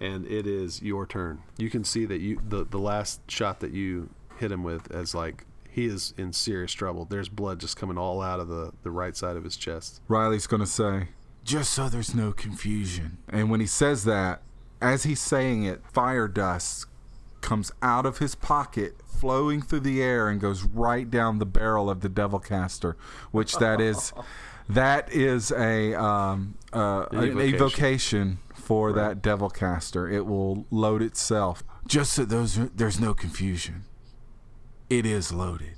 and 0.00 0.26
it 0.26 0.46
is 0.46 0.82
your 0.82 1.06
turn. 1.06 1.42
You 1.58 1.70
can 1.70 1.84
see 1.84 2.06
that 2.06 2.20
you, 2.20 2.40
the 2.48 2.64
the 2.64 2.78
last 2.78 3.30
shot 3.30 3.60
that 3.60 3.72
you 3.72 4.10
hit 4.38 4.50
him 4.50 4.64
with, 4.64 4.90
as 4.90 5.14
like 5.14 5.44
he 5.68 5.86
is 5.86 6.14
in 6.16 6.32
serious 6.32 6.72
trouble. 6.72 7.04
There's 7.04 7.28
blood 7.28 7.60
just 7.60 7.76
coming 7.76 7.98
all 7.98 8.22
out 8.22 8.40
of 8.40 8.48
the 8.48 8.72
the 8.82 8.90
right 8.90 9.16
side 9.16 9.36
of 9.36 9.44
his 9.44 9.56
chest. 9.56 10.00
Riley's 10.08 10.46
to 10.46 10.66
say, 10.66 11.08
just 11.44 11.72
so 11.72 11.88
there's 11.88 12.14
no 12.14 12.32
confusion. 12.32 13.18
And 13.28 13.50
when 13.50 13.60
he 13.60 13.66
says 13.66 14.04
that, 14.04 14.42
as 14.80 15.02
he's 15.02 15.20
saying 15.20 15.64
it, 15.64 15.82
fire 15.92 16.28
dust 16.28 16.86
comes 17.40 17.72
out 17.82 18.06
of 18.06 18.18
his 18.18 18.34
pocket, 18.34 18.96
flowing 19.06 19.62
through 19.62 19.80
the 19.80 20.02
air, 20.02 20.28
and 20.28 20.40
goes 20.40 20.62
right 20.62 21.10
down 21.10 21.38
the 21.38 21.46
barrel 21.46 21.90
of 21.90 22.00
the 22.00 22.08
devil 22.08 22.38
caster, 22.38 22.96
which 23.30 23.56
that 23.56 23.80
is. 23.80 24.12
That 24.68 25.12
is 25.12 25.50
a 25.50 26.00
um, 26.00 26.54
uh, 26.72 27.06
An 27.10 27.40
evocation. 27.40 28.38
for 28.54 28.92
that 28.92 29.20
devil 29.20 29.50
caster. 29.50 30.08
It 30.08 30.26
will 30.26 30.64
load 30.70 31.02
itself. 31.02 31.64
Just 31.88 32.12
so 32.12 32.24
those 32.24 32.54
there's 32.76 33.00
no 33.00 33.12
confusion. 33.12 33.82
It 34.88 35.04
is 35.04 35.32
loaded. 35.32 35.74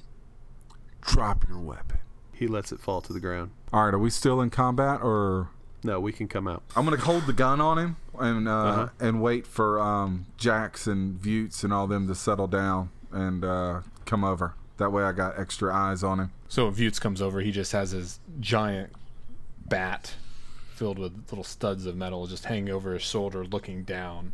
Drop 1.00 1.48
your 1.48 1.58
weapon. 1.58 2.00
He 2.34 2.46
lets 2.46 2.70
it 2.70 2.80
fall 2.80 3.00
to 3.00 3.14
the 3.14 3.20
ground. 3.20 3.52
All 3.72 3.86
right, 3.86 3.94
are 3.94 3.98
we 3.98 4.10
still 4.10 4.42
in 4.42 4.50
combat 4.50 5.00
or? 5.02 5.48
No, 5.82 5.98
we 5.98 6.12
can 6.12 6.28
come 6.28 6.46
out. 6.46 6.62
I'm 6.76 6.84
gonna 6.84 6.98
hold 6.98 7.24
the 7.24 7.32
gun 7.32 7.62
on 7.62 7.78
him 7.78 7.96
and 8.18 8.48
uh, 8.48 8.52
Uh-huh. 8.52 8.88
and 9.00 9.22
wait 9.22 9.46
for 9.46 9.80
um, 9.80 10.26
Jax 10.36 10.86
and 10.86 11.14
Vutes 11.20 11.64
and 11.64 11.72
all 11.72 11.86
them 11.86 12.06
to 12.08 12.14
settle 12.14 12.46
down 12.46 12.90
and 13.10 13.44
uh, 13.44 13.80
come 14.06 14.24
over. 14.24 14.54
That 14.78 14.90
way, 14.92 15.02
I 15.04 15.12
got 15.12 15.38
extra 15.38 15.72
eyes 15.74 16.02
on 16.02 16.18
him. 16.18 16.32
So 16.48 16.64
when 16.66 16.74
Vutes 16.74 17.00
comes 17.00 17.22
over, 17.22 17.40
he 17.40 17.50
just 17.52 17.72
has 17.72 17.90
his 17.92 18.18
giant 18.40 18.92
bat 19.66 20.14
filled 20.74 20.98
with 20.98 21.12
little 21.30 21.44
studs 21.44 21.86
of 21.86 21.94
metal 21.96 22.26
just 22.26 22.46
hanging 22.46 22.70
over 22.70 22.92
his 22.94 23.02
shoulder, 23.02 23.44
looking 23.44 23.84
down 23.84 24.32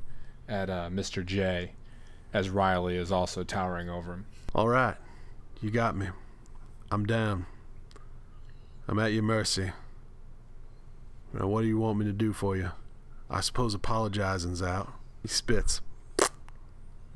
at 0.48 0.70
uh, 0.70 0.88
Mr. 0.90 1.24
J, 1.26 1.72
as 2.32 2.48
Riley 2.48 2.96
is 2.96 3.12
also 3.12 3.44
towering 3.44 3.90
over 3.90 4.12
him. 4.14 4.26
All 4.54 4.68
right, 4.68 4.96
you 5.60 5.70
got 5.70 5.96
me. 5.96 6.06
I'm 6.90 7.04
down. 7.04 7.44
I'm 8.86 8.98
at 8.98 9.12
your 9.12 9.22
mercy. 9.24 9.72
Now, 11.34 11.46
what 11.48 11.60
do 11.62 11.66
you 11.68 11.78
want 11.78 11.98
me 11.98 12.06
to 12.06 12.12
do 12.12 12.32
for 12.32 12.56
you? 12.56 12.70
I 13.30 13.40
suppose 13.40 13.74
apologizing's 13.74 14.62
out. 14.62 14.92
He 15.22 15.28
spits. 15.28 15.80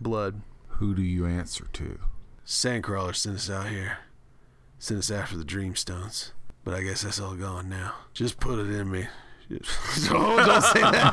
Blood. 0.01 0.43
Who 0.78 0.94
do 0.94 1.02
you 1.02 1.26
answer 1.26 1.66
to? 1.74 1.98
Sandcrawler 2.47 3.14
sent 3.14 3.36
us 3.36 3.48
out 3.51 3.68
here. 3.68 3.98
Sent 4.78 4.98
us 4.98 5.10
after 5.10 5.36
the 5.36 5.44
Dreamstones. 5.44 6.32
But 6.64 6.74
I 6.74 6.82
guess 6.82 7.02
that's 7.02 7.20
all 7.20 7.34
gone 7.34 7.68
now. 7.68 7.94
Just 8.14 8.40
put 8.40 8.59
it 8.59 8.68
in 8.70 8.90
me. 8.90 9.06
oh, 9.52 10.47
don't 10.47 10.62
say 10.62 10.80
that. 10.80 11.12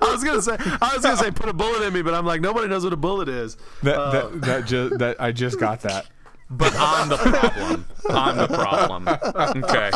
I 0.00 0.08
was 0.12 0.22
gonna 0.22 0.40
say 0.42 0.56
I 0.80 0.92
was 0.94 1.02
gonna 1.02 1.16
say 1.16 1.30
put 1.32 1.48
a 1.48 1.52
bullet 1.52 1.82
in 1.82 1.92
me, 1.92 2.00
but 2.02 2.14
I'm 2.14 2.24
like 2.24 2.40
nobody 2.40 2.68
knows 2.68 2.84
what 2.84 2.92
a 2.92 2.96
bullet 2.96 3.28
is. 3.28 3.56
That 3.82 3.98
Uh, 3.98 4.10
that 4.28 4.40
that, 4.42 4.66
ju- 4.66 4.90
that 4.98 5.20
I 5.20 5.32
just 5.32 5.58
got 5.58 5.80
that. 5.80 6.06
But 6.48 6.72
I'm 6.76 7.08
the 7.08 7.16
problem. 7.16 7.86
I'm 8.08 8.36
the 8.36 8.48
problem. 8.48 9.08
Okay. 9.64 9.90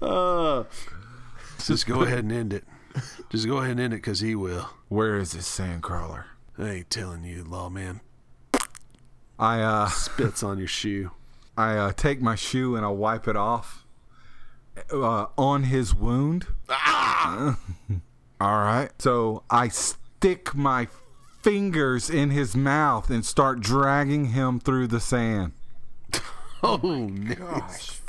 Uh, 0.00 0.64
just 1.66 1.86
go 1.86 2.02
ahead 2.02 2.20
and 2.20 2.32
end 2.32 2.52
it. 2.52 2.64
Just 3.30 3.46
go 3.46 3.58
ahead 3.58 3.72
and 3.72 3.80
end 3.80 3.92
it 3.92 3.96
because 3.96 4.20
he 4.20 4.34
will. 4.34 4.70
Where 4.88 5.16
is 5.16 5.32
this 5.32 5.48
sandcrawler? 5.48 6.24
I 6.58 6.68
ain't 6.70 6.90
telling 6.90 7.24
you, 7.24 7.44
lawman. 7.44 8.00
I 9.38 9.60
uh, 9.60 9.88
Spits 9.88 10.42
on 10.42 10.58
your 10.58 10.68
shoe. 10.68 11.10
I 11.58 11.76
uh, 11.76 11.92
take 11.92 12.20
my 12.20 12.34
shoe 12.34 12.76
and 12.76 12.84
I 12.84 12.90
wipe 12.90 13.26
it 13.26 13.36
off 13.36 13.84
uh, 14.92 15.26
on 15.38 15.64
his 15.64 15.94
wound. 15.94 16.46
All 16.68 17.56
right. 18.40 18.90
So 18.98 19.42
I 19.50 19.68
stick 19.68 20.54
my 20.54 20.88
fingers 21.42 22.10
in 22.10 22.30
his 22.30 22.54
mouth 22.54 23.08
and 23.10 23.24
start 23.24 23.60
dragging 23.60 24.26
him 24.26 24.60
through 24.60 24.88
the 24.88 25.00
sand. 25.00 25.52
Oh, 26.62 26.78
gosh. 27.08 28.00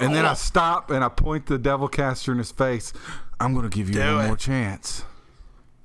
And 0.00 0.14
then 0.14 0.24
I 0.26 0.34
stop 0.34 0.90
and 0.90 1.02
I 1.04 1.08
point 1.08 1.46
the 1.46 1.58
devil 1.58 1.88
caster 1.88 2.32
in 2.32 2.38
his 2.38 2.52
face. 2.52 2.92
I'm 3.40 3.52
going 3.54 3.68
to 3.68 3.74
give 3.76 3.88
you 3.88 3.94
Do 3.94 4.00
one 4.16 4.24
it. 4.24 4.28
more 4.28 4.36
chance. 4.36 5.04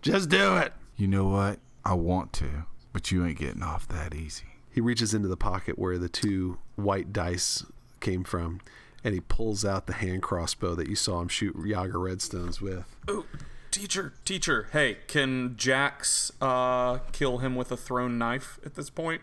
Just 0.01 0.29
do 0.29 0.57
it. 0.57 0.73
You 0.95 1.07
know 1.07 1.25
what? 1.25 1.59
I 1.83 1.93
want 1.93 2.31
to, 2.33 2.65
but 2.93 3.11
you 3.11 3.25
ain't 3.25 3.37
getting 3.39 3.63
off 3.63 3.87
that 3.87 4.13
easy. 4.13 4.45
He 4.71 4.79
reaches 4.81 5.13
into 5.13 5.27
the 5.27 5.37
pocket 5.37 5.77
where 5.77 5.97
the 5.97 6.09
two 6.09 6.59
white 6.75 7.11
dice 7.11 7.65
came 7.99 8.23
from, 8.23 8.61
and 9.03 9.13
he 9.13 9.19
pulls 9.19 9.65
out 9.65 9.87
the 9.87 9.93
hand 9.93 10.21
crossbow 10.21 10.75
that 10.75 10.87
you 10.87 10.95
saw 10.95 11.21
him 11.21 11.27
shoot 11.27 11.55
Yaga 11.65 11.93
Redstones 11.93 12.61
with. 12.61 12.85
Oh, 13.07 13.25
teacher, 13.71 14.13
teacher. 14.25 14.69
Hey, 14.71 14.99
can 15.07 15.55
Jax 15.57 16.31
uh, 16.39 16.99
kill 17.11 17.39
him 17.39 17.55
with 17.55 17.71
a 17.71 17.77
thrown 17.77 18.17
knife 18.17 18.59
at 18.65 18.75
this 18.75 18.89
point? 18.89 19.21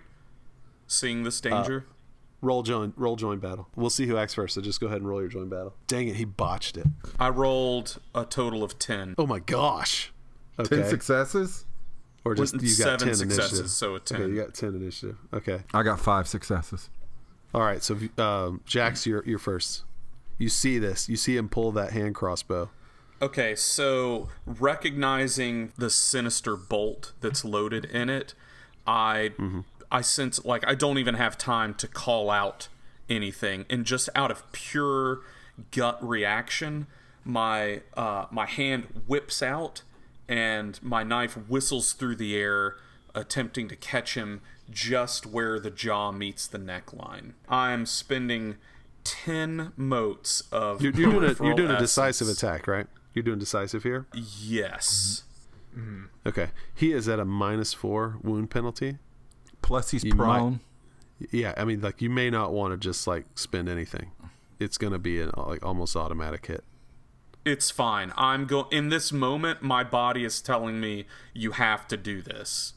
Seeing 0.86 1.22
this 1.22 1.40
danger. 1.40 1.86
Roll 2.40 2.62
join, 2.62 2.92
roll 2.96 3.16
join 3.16 3.38
battle. 3.38 3.68
We'll 3.74 3.90
see 3.90 4.06
who 4.06 4.16
acts 4.16 4.34
first. 4.34 4.54
So 4.54 4.60
just 4.60 4.80
go 4.80 4.86
ahead 4.86 4.98
and 4.98 5.08
roll 5.08 5.20
your 5.20 5.28
join 5.28 5.48
battle. 5.48 5.74
Dang 5.88 6.06
it, 6.08 6.16
he 6.16 6.24
botched 6.24 6.76
it. 6.76 6.86
I 7.18 7.30
rolled 7.30 7.98
a 8.14 8.24
total 8.24 8.62
of 8.62 8.78
ten. 8.78 9.14
Oh 9.18 9.26
my 9.26 9.40
gosh. 9.40 10.12
Okay. 10.58 10.76
Ten 10.76 10.88
successes. 10.88 11.64
or 12.24 12.34
just 12.36 12.54
Well, 12.54 12.62
you 12.62 12.68
got 12.76 12.84
seven 12.84 13.06
ten 13.08 13.14
successes, 13.16 13.52
initiative. 13.58 13.70
so 13.70 13.94
a 13.94 13.96
Okay, 13.96 14.32
you 14.32 14.36
got 14.40 14.54
ten 14.54 14.74
initiative. 14.76 15.16
Okay. 15.32 15.62
I 15.74 15.82
got 15.82 15.98
five 15.98 16.28
successes. 16.28 16.90
All 17.54 17.62
right. 17.62 17.82
So 17.82 17.98
um, 18.18 18.60
Jax, 18.66 19.04
you're 19.06 19.24
you're 19.26 19.38
first. 19.40 19.82
You 20.36 20.48
see 20.48 20.78
this. 20.78 21.08
You 21.08 21.16
see 21.16 21.36
him 21.36 21.48
pull 21.48 21.72
that 21.72 21.90
hand 21.90 22.14
crossbow. 22.14 22.70
Okay, 23.20 23.56
so 23.56 24.28
recognizing 24.46 25.72
the 25.76 25.90
sinister 25.90 26.54
bolt 26.56 27.12
that's 27.20 27.44
loaded 27.44 27.84
in 27.86 28.08
it, 28.08 28.34
I 28.86 29.32
I 29.90 30.00
sense 30.02 30.44
like 30.44 30.66
I 30.66 30.74
don't 30.74 30.98
even 30.98 31.14
have 31.14 31.38
time 31.38 31.74
to 31.74 31.88
call 31.88 32.30
out 32.30 32.68
anything, 33.08 33.64
and 33.70 33.84
just 33.84 34.08
out 34.14 34.30
of 34.30 34.50
pure 34.52 35.20
gut 35.70 35.98
reaction, 36.06 36.86
my 37.24 37.82
uh, 37.96 38.26
my 38.30 38.46
hand 38.46 39.02
whips 39.06 39.42
out, 39.42 39.82
and 40.28 40.78
my 40.82 41.02
knife 41.02 41.34
whistles 41.48 41.92
through 41.92 42.16
the 42.16 42.36
air, 42.36 42.76
attempting 43.14 43.68
to 43.68 43.76
catch 43.76 44.14
him 44.14 44.40
just 44.70 45.26
where 45.26 45.58
the 45.58 45.70
jaw 45.70 46.12
meets 46.12 46.46
the 46.46 46.58
neckline. 46.58 47.32
I'm 47.48 47.86
spending 47.86 48.56
ten 49.04 49.72
motes 49.76 50.42
of 50.52 50.82
You're, 50.82 50.92
you're 50.92 51.12
doing 51.12 51.24
a 51.24 51.44
you're 51.44 51.54
doing 51.54 51.70
a 51.70 51.78
decisive 51.78 52.28
attack, 52.28 52.66
right? 52.66 52.86
You're 53.14 53.22
doing 53.22 53.38
decisive 53.38 53.82
here. 53.82 54.06
Yes. 54.12 55.24
Okay. 56.26 56.50
He 56.74 56.92
is 56.92 57.08
at 57.08 57.18
a 57.18 57.24
minus 57.24 57.72
four 57.72 58.18
wound 58.22 58.50
penalty. 58.50 58.98
Plus 59.62 59.90
he's 59.90 60.04
You 60.04 60.14
might- 60.14 60.24
prone. 60.38 60.60
Yeah, 61.32 61.52
I 61.56 61.64
mean, 61.64 61.80
like 61.80 62.00
you 62.00 62.10
may 62.10 62.30
not 62.30 62.52
want 62.52 62.72
to 62.72 62.76
just 62.76 63.06
like 63.06 63.26
spend 63.34 63.68
anything. 63.68 64.12
It's 64.60 64.78
gonna 64.78 64.98
be 64.98 65.20
an 65.20 65.30
like 65.36 65.64
almost 65.64 65.96
automatic 65.96 66.46
hit. 66.46 66.62
It's 67.44 67.70
fine. 67.70 68.12
I'm 68.16 68.46
go 68.46 68.68
in 68.70 68.88
this 68.90 69.10
moment 69.12 69.62
my 69.62 69.82
body 69.82 70.24
is 70.24 70.40
telling 70.40 70.80
me 70.80 71.06
you 71.34 71.52
have 71.52 71.88
to 71.88 71.96
do 71.96 72.22
this. 72.22 72.74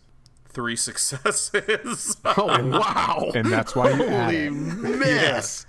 Three 0.47 0.75
successes. 0.87 2.17
Oh 2.25 2.45
wow! 2.47 3.31
And 3.35 3.45
that's 3.51 3.75
why 3.75 3.91
you 3.91 4.03
add 4.05 4.23
Holy 4.33 4.45
it. 4.47 4.51
mess! 4.51 5.65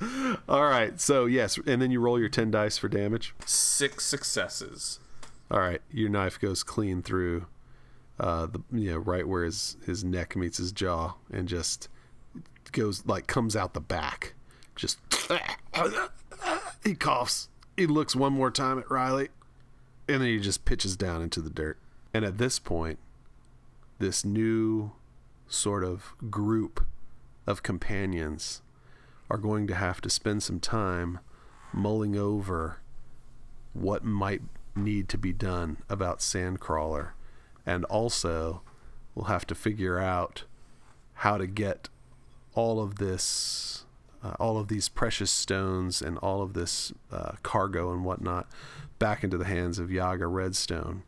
All 0.49 0.65
right, 0.65 0.99
so 1.01 1.27
yes, 1.27 1.59
and 1.67 1.81
then 1.83 1.91
you 1.91 2.01
roll 2.01 2.19
your 2.19 2.29
ten 2.29 2.51
dice 2.51 2.79
for 2.79 2.89
damage. 2.89 3.35
Six 3.47 4.05
successes. 4.07 4.99
All 5.51 5.61
right, 5.61 5.83
your 5.91 6.09
knife 6.09 6.41
goes 6.41 6.63
clean 6.63 7.03
through, 7.03 7.47
uh, 8.23 8.47
the 8.47 8.63
you 8.73 8.93
know 8.93 8.99
right 8.99 9.27
where 9.27 9.45
his 9.45 9.77
his 9.85 10.05
neck 10.05 10.37
meets 10.37 10.59
his 10.59 10.71
jaw, 10.73 11.15
and 11.31 11.49
just 11.49 11.89
goes 12.71 13.05
like 13.05 13.27
comes 13.27 13.57
out 13.57 13.75
the 13.75 13.81
back. 13.81 14.35
Just 14.77 14.99
he 16.85 16.95
coughs. 16.95 17.49
He 17.77 17.87
looks 17.87 18.15
one 18.15 18.33
more 18.33 18.51
time 18.51 18.79
at 18.79 18.91
Riley, 18.91 19.29
and 20.09 20.23
then 20.23 20.29
he 20.29 20.39
just 20.39 20.65
pitches 20.65 20.97
down 20.97 21.21
into 21.21 21.41
the 21.41 21.51
dirt. 21.51 21.79
And 22.15 22.25
at 22.25 22.39
this 22.39 22.59
point, 22.59 22.99
this 23.99 24.25
new 24.25 24.93
sort 25.49 25.83
of 25.83 26.15
group 26.31 26.87
of 27.47 27.63
companions 27.63 28.63
are 29.29 29.39
going 29.39 29.67
to 29.67 29.75
have 29.75 30.01
to 30.03 30.11
spend 30.11 30.43
some 30.43 30.61
time 30.61 31.19
mulling 31.73 32.17
over 32.17 32.79
what 33.73 34.05
might 34.05 34.43
need 34.77 35.09
to 35.09 35.19
be 35.19 35.33
done 35.33 35.79
about 35.89 36.19
Sandcrawler, 36.19 37.11
and 37.67 37.85
also 37.87 38.63
we'll 39.15 39.27
have 39.27 39.47
to 39.47 39.55
figure 39.55 39.99
out 39.99 40.45
how 41.15 41.37
to 41.37 41.47
get 41.47 41.89
all 42.55 42.81
of 42.81 42.97
this 42.97 43.85
uh, 44.23 44.35
all 44.39 44.57
of 44.57 44.69
these 44.69 44.89
precious 44.89 45.31
stones 45.31 46.01
and 46.01 46.17
all 46.19 46.43
of 46.43 46.53
this 46.53 46.93
uh, 47.11 47.33
cargo 47.43 47.93
and 47.93 48.05
whatnot 48.05 48.47
back 48.99 49.25
into 49.25 49.37
the 49.37 49.45
hands 49.45 49.81
of 49.81 49.91
Yaga 49.91 50.29
Redstone. 50.29 51.03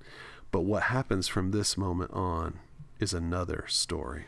But 0.51 0.63
what 0.63 0.85
happens 0.85 1.29
from 1.29 1.53
this 1.53 1.77
moment 1.77 2.11
on 2.13 2.59
is 2.99 3.15
another 3.15 3.65
story. 3.69 4.25